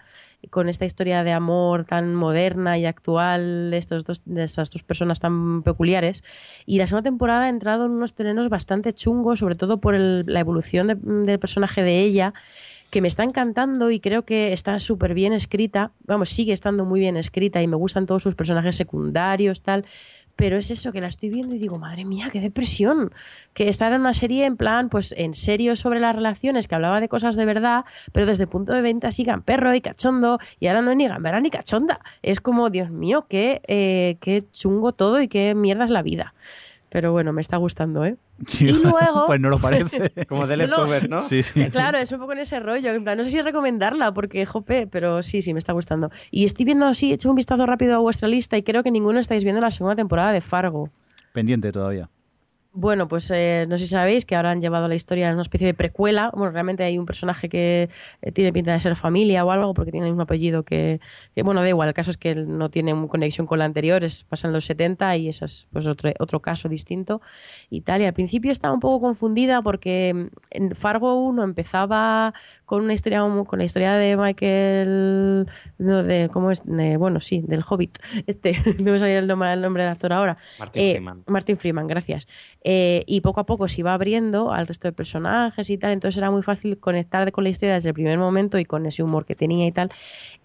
con 0.49 0.69
esta 0.69 0.85
historia 0.85 1.23
de 1.23 1.31
amor 1.31 1.85
tan 1.85 2.15
moderna 2.15 2.77
y 2.79 2.85
actual 2.87 3.69
de, 3.69 3.77
estos 3.77 4.05
dos, 4.05 4.21
estas 4.35 4.71
dos 4.71 4.81
personas 4.81 5.19
tan 5.19 5.61
peculiares. 5.61 6.23
Y 6.65 6.79
la 6.79 6.87
segunda 6.87 7.03
temporada 7.03 7.43
ha 7.45 7.49
entrado 7.49 7.85
en 7.85 7.91
unos 7.91 8.15
terrenos 8.15 8.49
bastante 8.49 8.93
chungos, 8.93 9.39
sobre 9.39 9.55
todo 9.55 9.79
por 9.79 9.95
la 9.95 10.39
evolución 10.39 10.87
de- 10.87 10.95
del 10.95 11.37
personaje 11.37 11.83
de 11.83 11.99
ella 11.99 12.33
que 12.91 13.01
me 13.01 13.07
está 13.07 13.23
encantando 13.23 13.89
y 13.89 13.99
creo 14.01 14.25
que 14.25 14.51
está 14.51 14.77
súper 14.79 15.13
bien 15.13 15.31
escrita. 15.31 15.93
Vamos, 16.05 16.29
sigue 16.29 16.51
estando 16.51 16.85
muy 16.85 16.99
bien 16.99 17.15
escrita 17.15 17.61
y 17.61 17.67
me 17.67 17.77
gustan 17.77 18.05
todos 18.05 18.21
sus 18.21 18.35
personajes 18.35 18.75
secundarios, 18.75 19.61
tal. 19.61 19.85
Pero 20.35 20.57
es 20.57 20.71
eso 20.71 20.91
que 20.91 20.99
la 20.99 21.07
estoy 21.07 21.29
viendo 21.29 21.55
y 21.55 21.57
digo, 21.57 21.77
madre 21.79 22.03
mía, 22.03 22.29
qué 22.31 22.41
depresión. 22.41 23.13
Que 23.53 23.69
esta 23.69 23.87
era 23.87 23.95
una 23.95 24.13
serie 24.13 24.45
en 24.45 24.57
plan, 24.57 24.89
pues 24.89 25.13
en 25.17 25.33
serio 25.33 25.75
sobre 25.75 26.01
las 26.01 26.15
relaciones, 26.15 26.67
que 26.67 26.75
hablaba 26.75 26.99
de 26.99 27.07
cosas 27.07 27.35
de 27.37 27.45
verdad, 27.45 27.85
pero 28.11 28.25
desde 28.25 28.43
el 28.43 28.49
punto 28.49 28.73
de 28.73 28.81
venta 28.81 29.07
así 29.07 29.25
perro 29.45 29.73
y 29.73 29.81
cachondo, 29.81 30.39
y 30.59 30.67
ahora 30.67 30.81
no 30.81 30.91
es 30.91 30.97
ni 30.97 31.07
gambera 31.07 31.39
ni 31.39 31.49
cachonda. 31.49 32.01
Es 32.21 32.41
como, 32.41 32.69
Dios 32.69 32.89
mío, 32.89 33.25
qué, 33.29 33.61
eh, 33.67 34.17
qué 34.19 34.43
chungo 34.51 34.91
todo 34.91 35.21
y 35.21 35.29
qué 35.29 35.55
mierda 35.55 35.85
es 35.85 35.91
la 35.91 36.01
vida. 36.01 36.33
Pero 36.93 37.13
bueno, 37.13 37.31
me 37.31 37.39
está 37.39 37.55
gustando, 37.55 38.03
¿eh? 38.03 38.17
Sí, 38.47 38.65
Y 38.65 38.71
luego- 38.83 39.25
Pues 39.25 39.39
no 39.39 39.49
lo 39.49 39.59
parece. 39.59 40.11
Como 40.27 40.45
de. 40.45 40.57
Leftover, 40.57 41.09
¿no? 41.09 41.21
Sí, 41.21 41.41
sí. 41.41 41.69
Claro, 41.69 41.97
es 41.97 42.11
un 42.11 42.19
poco 42.19 42.33
en 42.33 42.39
ese 42.39 42.59
rollo. 42.59 42.91
En 42.93 43.03
plan, 43.05 43.17
no 43.17 43.23
sé 43.23 43.31
si 43.31 43.41
recomendarla 43.41 44.13
porque, 44.13 44.45
jope, 44.45 44.87
pero 44.87 45.23
sí, 45.23 45.41
sí, 45.41 45.53
me 45.53 45.59
está 45.59 45.71
gustando. 45.71 46.11
Y 46.31 46.43
estoy 46.43 46.65
viendo 46.65 46.85
así, 46.87 47.11
he 47.11 47.13
hecho 47.13 47.29
un 47.29 47.35
vistazo 47.35 47.65
rápido 47.65 47.95
a 47.95 47.99
vuestra 47.99 48.27
lista 48.27 48.57
y 48.57 48.63
creo 48.63 48.83
que 48.83 48.91
ninguno 48.91 49.19
estáis 49.21 49.43
viendo 49.45 49.61
la 49.61 49.71
segunda 49.71 49.95
temporada 49.95 50.33
de 50.33 50.41
Fargo. 50.41 50.89
Pendiente 51.33 51.71
todavía. 51.71 52.09
Bueno, 52.73 53.09
pues 53.09 53.29
eh, 53.31 53.65
no 53.67 53.77
sé 53.77 53.83
si 53.83 53.89
sabéis 53.89 54.25
que 54.25 54.33
ahora 54.33 54.51
han 54.51 54.61
llevado 54.61 54.87
la 54.87 54.95
historia 54.95 55.29
a 55.29 55.33
una 55.33 55.41
especie 55.41 55.67
de 55.67 55.73
precuela. 55.73 56.31
Bueno, 56.33 56.53
realmente 56.53 56.83
hay 56.85 56.97
un 56.97 57.05
personaje 57.05 57.49
que 57.49 57.89
eh, 58.21 58.31
tiene 58.31 58.53
pinta 58.53 58.71
de 58.71 58.79
ser 58.79 58.95
familia 58.95 59.43
o 59.43 59.51
algo 59.51 59.73
porque 59.73 59.91
tiene 59.91 60.07
el 60.07 60.13
mismo 60.13 60.23
apellido 60.23 60.63
que, 60.63 61.01
bueno, 61.43 61.59
da 61.61 61.67
igual. 61.67 61.89
El 61.89 61.93
caso 61.93 62.11
es 62.11 62.17
que 62.17 62.33
no 62.33 62.69
tiene 62.71 62.93
conexión 63.09 63.45
con 63.45 63.59
la 63.59 63.65
anterior, 63.65 64.05
es, 64.05 64.23
pasa 64.23 64.47
en 64.47 64.53
los 64.53 64.63
70 64.63 65.17
y 65.17 65.27
eso 65.27 65.43
es 65.43 65.67
pues 65.73 65.85
otro, 65.85 66.11
otro 66.19 66.39
caso 66.39 66.69
distinto 66.69 67.19
y 67.69 67.81
tal. 67.81 68.01
Y 68.03 68.05
al 68.05 68.13
principio 68.13 68.53
estaba 68.53 68.73
un 68.73 68.79
poco 68.79 69.01
confundida 69.01 69.61
porque 69.61 70.13
mm, 70.13 70.27
en 70.51 70.75
Fargo 70.75 71.15
1 71.15 71.43
empezaba 71.43 72.33
con 72.71 72.85
una 72.85 72.93
historia 72.93 73.19
con 73.19 73.59
la 73.59 73.65
historia 73.65 73.95
de 73.95 74.15
Michael 74.15 75.45
no, 75.77 76.03
de 76.03 76.29
cómo 76.31 76.51
es 76.51 76.63
de, 76.65 76.95
bueno 76.95 77.19
sí 77.19 77.43
del 77.45 77.63
Hobbit. 77.69 77.99
Este 78.27 78.55
no 78.79 78.93
me 78.93 78.99
salía 78.99 79.19
el 79.19 79.27
nombre, 79.27 79.51
el 79.51 79.61
nombre 79.61 79.83
del 79.83 79.91
actor 79.91 80.13
ahora. 80.13 80.37
Martin 80.57 80.81
Eh, 80.81 80.91
Freeman. 80.91 81.23
Martin 81.27 81.57
Freeman 81.57 81.87
gracias. 81.87 82.29
Eh, 82.63 83.03
y 83.07 83.19
poco 83.19 83.41
a 83.41 83.45
poco 83.45 83.67
se 83.67 83.81
iba 83.81 83.93
abriendo 83.93 84.53
al 84.53 84.67
resto 84.67 84.87
de 84.87 84.93
personajes 84.93 85.69
y 85.69 85.77
tal 85.77 85.91
entonces 85.91 86.17
era 86.17 86.31
muy 86.31 86.43
fácil 86.43 86.79
conectar 86.79 87.29
con 87.33 87.43
la 87.43 87.49
historia 87.49 87.73
desde 87.73 87.89
el 87.89 87.93
primer 87.93 88.17
momento 88.17 88.57
y 88.57 88.63
con 88.63 88.85
ese 88.85 89.03
humor 89.03 89.25
que 89.25 89.35
tenía 89.35 89.67
y 89.67 89.73
tal. 89.73 89.89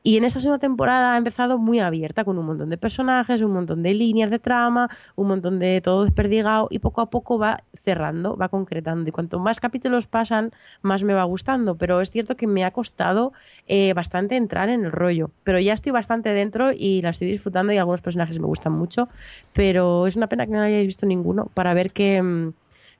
Y 0.02 0.16
en 0.16 0.24
esta 0.24 0.40
segunda 0.40 0.58
temporada 0.58 1.14
ha 1.14 1.18
empezado 1.18 1.58
muy 1.58 1.78
abierta 1.78 2.24
con 2.24 2.38
un 2.38 2.46
montón 2.46 2.70
de 2.70 2.76
personajes 2.76 3.40
un 3.40 3.52
montón 3.52 3.84
de 3.84 3.94
líneas 3.94 4.30
de 4.30 4.40
trama 4.40 4.88
un 5.14 5.28
montón 5.28 5.60
de 5.60 5.80
todo 5.80 6.02
desperdigado 6.02 6.66
y 6.70 6.80
poco 6.80 7.02
a 7.02 7.08
poco 7.08 7.38
va 7.38 7.62
cerrando 7.72 8.36
va 8.36 8.48
concretando. 8.48 9.08
Y 9.08 9.12
cuanto 9.12 9.38
más 9.38 9.60
capítulos 9.60 10.08
pasan 10.08 10.50
más 10.82 11.04
me 11.04 11.14
va 11.14 11.22
gustando 11.22 11.76
pero 11.76 12.00
es 12.00 12.15
cierto 12.16 12.36
que 12.36 12.46
me 12.46 12.64
ha 12.64 12.70
costado 12.70 13.32
eh, 13.66 13.92
bastante 13.92 14.36
entrar 14.36 14.70
en 14.70 14.84
el 14.84 14.92
rollo. 14.92 15.30
Pero 15.44 15.60
ya 15.60 15.74
estoy 15.74 15.92
bastante 15.92 16.30
dentro 16.30 16.72
y 16.72 17.02
la 17.02 17.10
estoy 17.10 17.28
disfrutando 17.28 17.72
y 17.72 17.76
algunos 17.76 18.00
personajes 18.00 18.38
me 18.38 18.46
gustan 18.46 18.72
mucho. 18.72 19.08
Pero 19.52 20.06
es 20.06 20.16
una 20.16 20.28
pena 20.28 20.46
que 20.46 20.52
no 20.52 20.62
hayáis 20.62 20.86
visto 20.86 21.04
ninguno 21.04 21.50
para 21.52 21.74
ver 21.74 21.92
qué, 21.92 22.22
mm, 22.22 22.52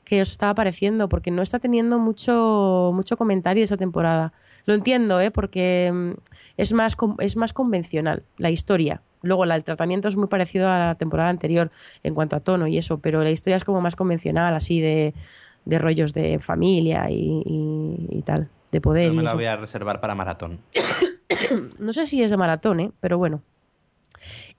qué 0.04 0.20
os 0.20 0.30
está 0.30 0.54
pareciendo, 0.54 1.08
porque 1.08 1.30
no 1.30 1.42
está 1.42 1.58
teniendo 1.58 1.98
mucho, 1.98 2.92
mucho 2.94 3.16
comentario 3.16 3.64
esa 3.64 3.76
temporada. 3.76 4.32
Lo 4.66 4.74
entiendo, 4.74 5.20
¿eh? 5.20 5.30
porque 5.30 5.90
mm, 5.92 6.10
es 6.58 6.72
más, 6.72 6.96
es 7.20 7.36
más 7.36 7.52
convencional 7.52 8.22
la 8.36 8.50
historia. 8.50 9.02
Luego 9.22 9.44
el 9.44 9.64
tratamiento 9.64 10.08
es 10.08 10.16
muy 10.16 10.28
parecido 10.28 10.68
a 10.68 10.78
la 10.78 10.94
temporada 10.94 11.30
anterior 11.30 11.70
en 12.02 12.14
cuanto 12.14 12.36
a 12.36 12.40
tono 12.40 12.66
y 12.66 12.76
eso, 12.78 12.98
pero 12.98 13.22
la 13.22 13.30
historia 13.30 13.56
es 13.56 13.64
como 13.64 13.80
más 13.80 13.96
convencional, 13.96 14.54
así 14.54 14.80
de, 14.80 15.14
de 15.66 15.78
rollos 15.78 16.14
de 16.14 16.38
familia 16.38 17.06
y 17.10 18.22
tal, 18.24 18.48
de 18.76 18.80
poder. 18.80 19.06
Yo 19.08 19.12
y 19.14 19.16
me 19.16 19.22
la 19.22 19.30
eso. 19.30 19.36
voy 19.36 19.46
a 19.46 19.56
reservar 19.56 20.00
para 20.00 20.14
maratón. 20.14 20.60
No 21.78 21.92
sé 21.92 22.06
si 22.06 22.22
es 22.22 22.30
de 22.30 22.36
maratón, 22.36 22.78
¿eh? 22.80 22.92
pero 23.00 23.18
bueno. 23.18 23.42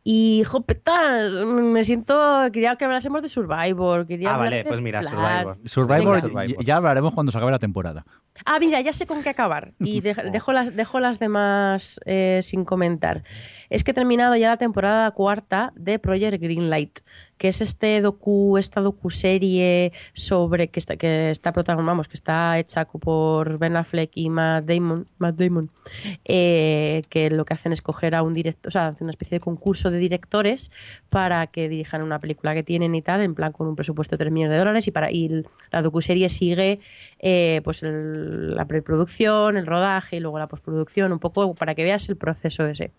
Y, 0.04 0.44
jopeta, 0.46 1.30
me 1.46 1.84
siento. 1.84 2.16
Quería 2.54 2.76
que 2.76 2.86
hablásemos 2.86 3.22
de 3.22 3.30
Survivor. 3.30 4.06
Quería 4.06 4.32
Ah, 4.32 4.36
hablar 4.36 4.48
vale, 4.52 4.64
de 4.64 4.70
pues 4.70 4.82
mira, 4.82 5.02
Flash. 5.02 5.12
Survivor. 5.14 5.56
Survivor, 5.56 6.16
Venga. 6.22 6.22
Survivor. 6.42 6.64
ya 6.66 6.76
hablaremos 6.78 7.14
cuando 7.14 7.32
se 7.32 7.38
acabe 7.38 7.52
la 7.52 7.60
temporada. 7.60 8.06
Ah, 8.46 8.60
mira, 8.60 8.80
ya 8.82 8.94
sé 8.94 9.06
con 9.08 9.24
qué 9.24 9.30
acabar. 9.30 9.74
Y 9.80 10.02
de- 10.02 10.14
dejo, 10.32 10.54
las, 10.54 10.76
dejo 10.76 11.00
las 11.00 11.20
demás 11.20 12.00
eh, 12.06 12.40
sin 12.44 12.66
comentar. 12.66 13.24
Es 13.70 13.84
que 13.84 13.92
he 13.92 13.94
terminado 13.94 14.36
ya 14.36 14.50
la 14.50 14.58
temporada 14.58 15.10
cuarta 15.12 15.74
de 15.76 16.00
Project 16.00 16.42
Greenlight, 16.42 17.00
que 17.38 17.50
es 17.50 17.62
este 17.62 18.00
docu, 18.02 18.58
esta 18.58 18.82
docuserie 18.82 19.92
sobre 20.14 20.70
que 20.70 20.80
está, 20.80 20.96
que 20.96 21.30
está 21.30 21.52
vamos, 21.52 22.08
que 22.08 22.16
está 22.16 22.58
hecha 22.58 22.86
por 22.86 23.58
Ben 23.60 23.76
Affleck 23.76 24.12
y 24.16 24.30
Matt 24.30 24.66
Damon, 24.66 25.08
Matt 25.18 25.36
Damon 25.36 25.70
eh, 26.26 27.04
que 27.10 27.30
lo 27.30 27.46
que 27.46 27.54
hacen 27.54 27.72
es 27.74 27.82
coger 27.82 28.16
a 28.16 28.24
un 28.24 28.34
director, 28.34 28.70
o 28.70 28.72
sea, 28.72 28.88
hacen 28.88 29.06
una 29.06 29.12
especie 29.12 29.36
de 29.36 29.40
concurso 29.40 29.92
de 29.92 29.98
directores 30.00 30.72
para 31.10 31.46
que 31.48 31.70
dirijan 31.70 32.02
una 32.02 32.20
película 32.20 32.54
que 32.54 32.64
tienen 32.64 32.96
y 32.96 33.02
tal, 33.02 33.22
en 33.22 33.36
plan 33.36 33.52
con 33.52 33.68
un 33.68 33.76
presupuesto 33.76 34.16
de 34.16 34.20
3 34.20 34.32
millones 34.32 34.54
de 34.54 34.58
dólares 34.60 34.88
y 34.88 34.92
para 34.92 35.12
y 35.12 35.44
la 35.72 35.82
docuserie 35.82 36.30
sigue 36.30 36.80
eh, 37.20 37.62
pues 37.64 37.84
el- 37.84 38.27
la 38.28 38.66
preproducción, 38.66 39.58
el 39.58 39.66
rodaje 39.66 40.18
y 40.18 40.20
luego 40.20 40.40
la 40.40 40.48
postproducción, 40.48 41.12
un 41.12 41.20
poco 41.20 41.54
para 41.56 41.76
que 41.76 41.84
veas 41.84 42.10
el 42.10 42.18
proceso 42.18 42.66
ese. 42.66 42.92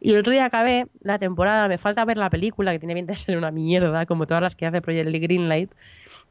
Y 0.00 0.12
el 0.12 0.18
otro 0.18 0.32
día 0.32 0.44
acabé 0.44 0.86
la 1.00 1.18
temporada, 1.18 1.68
me 1.68 1.78
falta 1.78 2.04
ver 2.04 2.18
la 2.18 2.30
película, 2.30 2.72
que 2.72 2.78
tiene 2.78 2.94
pinta 2.94 3.12
de 3.12 3.18
ser 3.18 3.38
una 3.38 3.50
mierda, 3.50 4.06
como 4.06 4.26
todas 4.26 4.42
las 4.42 4.56
que 4.56 4.66
hace 4.66 4.82
Project 4.82 5.10
Greenlight, 5.10 5.70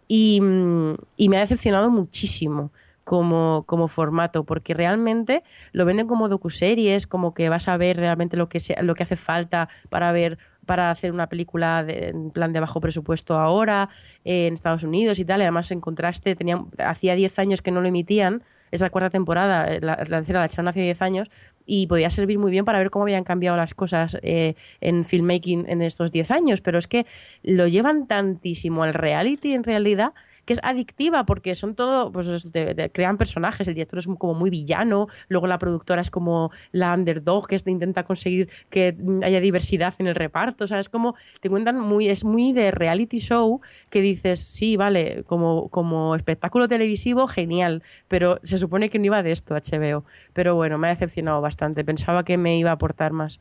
y, 0.08 0.42
mm, 0.42 0.96
y 1.18 1.30
me 1.30 1.38
ha 1.38 1.40
decepcionado 1.40 1.90
muchísimo 1.90 2.72
como, 3.04 3.64
como 3.66 3.88
formato, 3.88 4.44
porque 4.44 4.74
realmente 4.74 5.44
lo 5.72 5.86
venden 5.86 6.08
como 6.08 6.30
docuseries, 6.30 7.08
como 7.08 7.34
que 7.34 7.50
vas 7.50 7.68
a 7.68 7.78
ver 7.78 7.98
realmente 7.98 8.38
lo 8.38 8.50
que, 8.50 8.60
lo 8.82 8.96
que 8.96 9.04
hace 9.04 9.16
falta 9.16 9.70
para 9.90 10.12
ver 10.12 10.38
para 10.66 10.92
hacer 10.92 11.12
una 11.12 11.28
película 11.28 11.84
de- 11.84 12.10
en 12.10 12.32
plan 12.32 12.54
de 12.54 12.60
bajo 12.60 12.80
presupuesto 12.82 13.38
ahora 13.38 13.90
eh, 14.26 14.48
en 14.48 14.54
Estados 14.54 14.84
Unidos 14.84 15.20
y 15.20 15.26
tal. 15.26 15.42
Además 15.42 15.72
en 15.72 15.82
contraste, 15.82 16.36
tenía, 16.36 16.64
hacía 16.80 17.16
10 17.16 17.38
años 17.40 17.62
que 17.62 17.72
no 17.72 17.82
lo 17.82 17.88
emitían, 17.88 18.44
esa 18.72 18.90
cuarta 18.90 19.12
temporada, 19.12 19.68
eh, 19.72 19.80
la, 19.82 20.04
la 20.10 20.22
la 20.22 20.46
echaron 20.46 20.68
hace 20.68 20.82
10 20.82 21.02
años 21.04 21.30
y 21.66 21.86
podía 21.88 22.10
servir 22.10 22.40
muy 22.40 22.50
bien 22.50 22.66
para 22.66 22.80
ver 22.80 22.90
cómo 22.90 23.04
habían 23.04 23.24
cambiado 23.24 23.56
las 23.56 23.76
cosas 23.76 24.18
eh, 24.24 24.56
en 24.82 25.06
filmmaking 25.06 25.66
en 25.70 25.82
estos 25.84 26.12
10 26.12 26.32
años, 26.32 26.62
pero 26.62 26.80
es 26.80 26.88
que 26.88 27.06
lo 27.44 27.68
llevan 27.68 28.08
tantísimo 28.08 28.84
al 28.84 28.94
reality 28.96 29.54
en 29.54 29.64
realidad 29.64 30.14
que 30.46 30.54
es 30.54 30.60
adictiva 30.64 31.26
porque 31.26 31.56
son 31.56 31.76
todo, 31.76 32.12
pues 32.12 32.48
crean 32.92 33.18
personajes, 33.18 33.68
el 33.68 33.74
director 33.74 34.00
es 34.00 34.08
como 34.18 34.34
muy 34.34 34.50
villano, 34.50 35.08
luego 35.28 35.48
la 35.48 35.58
productora 35.58 36.02
es 36.02 36.10
como 36.10 36.52
la 36.72 36.94
underdog 36.94 37.48
que 37.48 37.62
intenta 37.66 38.04
conseguir 38.04 38.50
que 38.70 38.96
haya 39.24 39.40
diversidad 39.40 39.94
en 40.00 40.08
el 40.08 40.16
reparto, 40.16 40.66
o 40.66 40.68
sea, 40.68 40.80
es 40.80 40.90
como, 40.90 41.16
te 41.42 41.50
cuentan 41.50 41.80
muy, 41.80 42.10
es 42.10 42.24
muy 42.24 42.54
de 42.54 42.72
reality 42.72 43.20
show 43.20 43.62
que 43.90 44.02
dices, 44.02 44.40
sí, 44.40 44.78
vale, 44.78 45.24
como, 45.26 45.70
como 45.70 46.16
espectáculo 46.16 46.68
televisivo, 46.68 47.28
genial, 47.28 47.84
pero 48.08 48.40
se 48.44 48.58
supone 48.58 48.90
que 48.90 49.00
no 49.00 49.06
iba 49.06 49.24
de 49.24 49.32
esto 49.32 49.56
HBO, 49.56 50.04
pero 50.34 50.56
bueno, 50.56 50.78
me 50.78 50.88
ha 50.88 50.92
decepcionado 50.92 51.42
bastante, 51.42 51.84
pensaba 51.84 52.24
que 52.24 52.38
me 52.38 52.58
iba 52.58 52.72
a 52.72 52.74
aportar 52.74 53.12
más. 53.12 53.40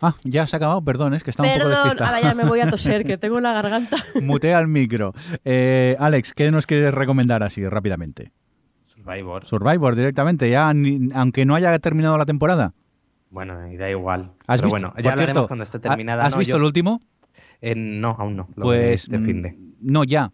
Ah, 0.00 0.14
ya 0.24 0.46
se 0.46 0.54
ha 0.54 0.58
acabado, 0.58 0.80
perdón, 0.82 1.14
es 1.14 1.24
que 1.24 1.30
está 1.30 1.42
un 1.42 1.48
poco 1.48 1.58
Perdón, 1.58 1.84
despistado. 1.84 2.22
ya 2.22 2.34
me 2.34 2.44
voy 2.44 2.60
a 2.60 2.68
toser, 2.70 3.04
que 3.04 3.18
tengo 3.18 3.40
la 3.40 3.52
garganta. 3.52 3.96
Mutea 4.22 4.58
el 4.60 4.68
micro. 4.68 5.12
Eh, 5.44 5.96
Alex, 5.98 6.32
¿qué 6.34 6.50
nos 6.50 6.66
quieres 6.66 6.94
recomendar 6.94 7.42
así 7.42 7.66
rápidamente? 7.68 8.30
Survivor. 8.86 9.44
Survivor 9.46 9.96
directamente, 9.96 10.48
ya 10.50 10.72
ni- 10.72 11.08
aunque 11.14 11.44
no 11.44 11.54
haya 11.54 11.76
terminado 11.80 12.16
la 12.18 12.24
temporada. 12.26 12.74
Bueno, 13.30 13.66
y 13.70 13.76
da 13.76 13.90
igual. 13.90 14.32
¿Has 14.46 14.60
Pero 14.60 14.66
visto? 14.66 14.70
bueno, 14.70 14.92
Por 14.94 15.02
ya 15.02 15.10
hablaremos 15.10 15.34
cierto, 15.34 15.48
cuando 15.48 15.64
esté 15.64 15.76
¿ha- 15.78 15.80
terminada. 15.80 16.24
¿Has 16.26 16.32
No, 16.32 16.38
visto 16.38 16.52
yo- 16.52 16.56
el 16.58 16.62
último? 16.62 17.02
Eh, 17.60 17.74
no, 17.76 18.10
aún 18.18 18.36
no. 18.36 18.48
Lo 18.54 18.64
Pues 18.66 19.02
este 19.04 19.18
fin 19.18 19.42
de. 19.42 19.52
mm, 19.52 19.72
no 19.82 20.04
ya. 20.04 20.30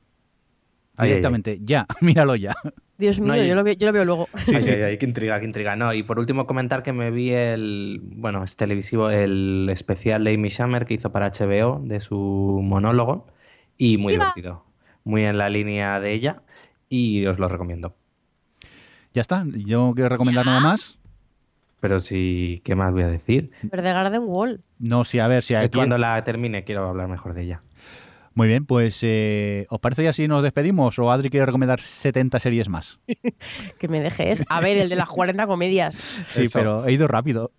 Ay, 0.96 1.06
ay, 1.06 1.08
Directamente, 1.08 1.58
ya, 1.62 1.86
míralo 2.00 2.36
ya. 2.36 2.54
Dios 2.96 3.18
mío, 3.18 3.34
No, 3.34 3.42
yo, 3.42 3.54
lo 3.56 3.64
veo, 3.64 3.74
yo 3.74 3.86
lo 3.88 3.92
veo 3.92 4.04
luego. 4.04 4.28
Sí, 4.46 4.60
sí. 4.60 4.70
ay, 4.70 4.98
qué 4.98 5.06
intriga, 5.06 5.40
qué 5.40 5.46
intriga. 5.46 5.74
No, 5.74 5.92
y 5.92 6.04
por 6.04 6.18
último 6.20 6.46
comentar 6.46 6.82
que 6.84 6.92
me 6.92 7.10
vi 7.10 7.32
el, 7.32 8.00
bueno, 8.02 8.44
es 8.44 8.54
televisivo, 8.56 9.10
el 9.10 9.68
especial 9.70 10.22
de 10.22 10.34
Amy 10.34 10.50
Schumer 10.50 10.86
que 10.86 10.94
hizo 10.94 11.10
para 11.10 11.30
HBO 11.30 11.80
de 11.82 11.98
su 12.00 12.60
monólogo 12.62 13.26
y 13.76 13.98
muy 13.98 14.12
¡Viva! 14.12 14.26
divertido. 14.26 14.64
Muy 15.02 15.24
en 15.24 15.36
la 15.36 15.50
línea 15.50 15.98
de 15.98 16.12
ella 16.12 16.42
y 16.88 17.26
os 17.26 17.38
lo 17.38 17.48
recomiendo. 17.48 17.96
Ya 19.12 19.20
está, 19.22 19.44
yo 19.46 19.92
quiero 19.94 20.08
recomendar 20.08 20.46
nada 20.46 20.60
más. 20.60 20.98
Pero 21.80 22.00
sí, 22.00 22.62
¿qué 22.64 22.74
más 22.74 22.92
voy 22.92 23.02
a 23.02 23.08
decir? 23.08 23.50
Verde 23.62 23.92
Garden 23.92 24.22
Wall. 24.24 24.62
No, 24.78 25.04
sí, 25.04 25.18
a 25.18 25.28
ver 25.28 25.42
si 25.42 25.54
aquí... 25.54 25.76
Cuando 25.76 25.98
la 25.98 26.22
termine 26.24 26.64
quiero 26.64 26.88
hablar 26.88 27.08
mejor 27.08 27.34
de 27.34 27.42
ella. 27.42 27.62
Muy 28.34 28.48
bien, 28.48 28.66
pues 28.66 28.98
eh, 29.02 29.66
¿os 29.70 29.78
parece 29.78 30.02
ya 30.02 30.12
si 30.12 30.26
nos 30.26 30.42
despedimos 30.42 30.98
o 30.98 31.10
Adri 31.12 31.30
quiere 31.30 31.46
recomendar 31.46 31.80
70 31.80 32.40
series 32.40 32.68
más? 32.68 32.98
Que 33.78 33.88
me 33.88 34.00
dejes. 34.00 34.42
A 34.48 34.60
ver, 34.60 34.76
el 34.76 34.88
de 34.88 34.96
las 34.96 35.08
40 35.08 35.46
comedias. 35.46 35.96
Sí, 36.28 36.42
Eso. 36.42 36.58
pero 36.58 36.86
he 36.86 36.92
ido 36.92 37.06
rápido. 37.06 37.52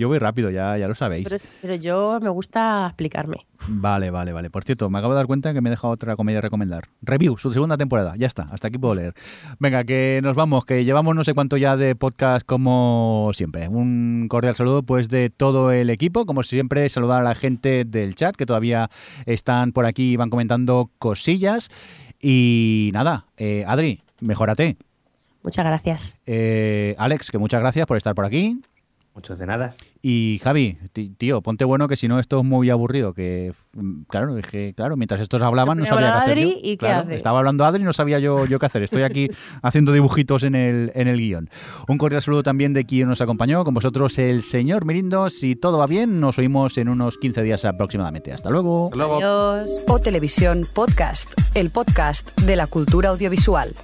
Yo 0.00 0.08
voy 0.08 0.18
rápido, 0.18 0.48
ya, 0.48 0.78
ya 0.78 0.88
lo 0.88 0.94
sabéis. 0.94 1.28
Pero, 1.60 1.74
yo 1.74 2.20
me 2.22 2.30
gusta 2.30 2.86
explicarme. 2.86 3.44
Vale, 3.68 4.10
vale, 4.10 4.32
vale. 4.32 4.48
Por 4.48 4.64
cierto, 4.64 4.88
me 4.88 4.96
acabo 4.96 5.12
de 5.12 5.18
dar 5.18 5.26
cuenta 5.26 5.52
que 5.52 5.60
me 5.60 5.68
he 5.68 5.72
dejado 5.72 5.92
otra 5.92 6.16
comedia 6.16 6.38
a 6.38 6.40
recomendar. 6.40 6.88
Review, 7.02 7.36
su 7.36 7.52
segunda 7.52 7.76
temporada. 7.76 8.14
Ya 8.16 8.26
está, 8.26 8.44
hasta 8.44 8.68
aquí 8.68 8.78
puedo 8.78 8.94
leer. 8.94 9.12
Venga, 9.58 9.84
que 9.84 10.20
nos 10.22 10.34
vamos, 10.34 10.64
que 10.64 10.86
llevamos 10.86 11.14
no 11.14 11.22
sé 11.22 11.34
cuánto 11.34 11.58
ya 11.58 11.76
de 11.76 11.94
podcast 11.96 12.46
como 12.46 13.30
siempre. 13.34 13.68
Un 13.68 14.28
cordial 14.30 14.56
saludo 14.56 14.82
pues 14.82 15.10
de 15.10 15.28
todo 15.28 15.70
el 15.70 15.90
equipo. 15.90 16.24
Como 16.24 16.44
siempre, 16.44 16.88
saludar 16.88 17.20
a 17.20 17.24
la 17.24 17.34
gente 17.34 17.84
del 17.84 18.14
chat 18.14 18.34
que 18.34 18.46
todavía 18.46 18.88
están 19.26 19.72
por 19.72 19.84
aquí 19.84 20.12
y 20.12 20.16
van 20.16 20.30
comentando 20.30 20.90
cosillas. 20.98 21.68
Y 22.22 22.88
nada, 22.94 23.26
eh, 23.36 23.66
Adri, 23.68 24.00
mejórate. 24.20 24.78
Muchas 25.42 25.64
gracias. 25.64 26.16
Eh, 26.24 26.94
Alex, 26.98 27.30
que 27.30 27.38
muchas 27.38 27.60
gracias 27.60 27.86
por 27.86 27.96
estar 27.96 28.14
por 28.14 28.24
aquí. 28.24 28.60
Muchos 29.14 29.38
de 29.40 29.46
nada. 29.46 29.74
Y 30.02 30.40
Javi, 30.42 30.78
tío, 31.18 31.42
ponte 31.42 31.64
bueno 31.64 31.88
que 31.88 31.96
si 31.96 32.06
no 32.06 32.20
esto 32.20 32.38
es 32.38 32.44
muy 32.44 32.70
aburrido, 32.70 33.12
que 33.12 33.52
mm, 33.74 34.02
claro, 34.02 34.38
es 34.38 34.46
que 34.46 34.72
claro, 34.74 34.96
mientras 34.96 35.20
estos 35.20 35.42
hablaban 35.42 35.78
no 35.78 35.84
sabía 35.84 36.12
qué 36.12 36.18
hacer. 36.18 36.30
Adri 36.30 36.50
yo. 36.52 36.58
y 36.62 36.70
qué 36.70 36.76
Claro, 36.78 37.00
hace. 37.00 37.16
Estaba 37.16 37.38
hablando 37.38 37.64
Adri 37.64 37.82
y 37.82 37.84
no 37.84 37.92
sabía 37.92 38.20
yo, 38.20 38.46
yo 38.46 38.58
qué 38.60 38.66
hacer. 38.66 38.82
Estoy 38.84 39.02
aquí 39.02 39.28
haciendo 39.62 39.92
dibujitos 39.92 40.44
en 40.44 40.54
el, 40.54 40.92
en 40.94 41.08
el 41.08 41.18
guion. 41.18 41.50
Un 41.88 41.98
cordial 41.98 42.22
saludo 42.22 42.44
también 42.44 42.72
de 42.72 42.84
quien 42.84 43.08
nos 43.08 43.20
acompañó, 43.20 43.64
con 43.64 43.74
vosotros 43.74 44.16
el 44.18 44.42
señor 44.42 44.84
Mirindo. 44.84 45.28
Si 45.28 45.56
todo 45.56 45.78
va 45.78 45.86
bien, 45.86 46.20
nos 46.20 46.38
oímos 46.38 46.78
en 46.78 46.88
unos 46.88 47.18
15 47.18 47.42
días 47.42 47.64
aproximadamente. 47.64 48.32
Hasta 48.32 48.48
luego. 48.48 48.86
Hasta 48.86 48.96
luego. 48.96 49.16
Adiós. 49.16 49.70
O 49.88 49.98
Televisión 49.98 50.66
Podcast, 50.72 51.28
el 51.54 51.70
podcast 51.70 52.40
de 52.42 52.56
la 52.56 52.68
cultura 52.68 53.10
audiovisual. 53.10 53.74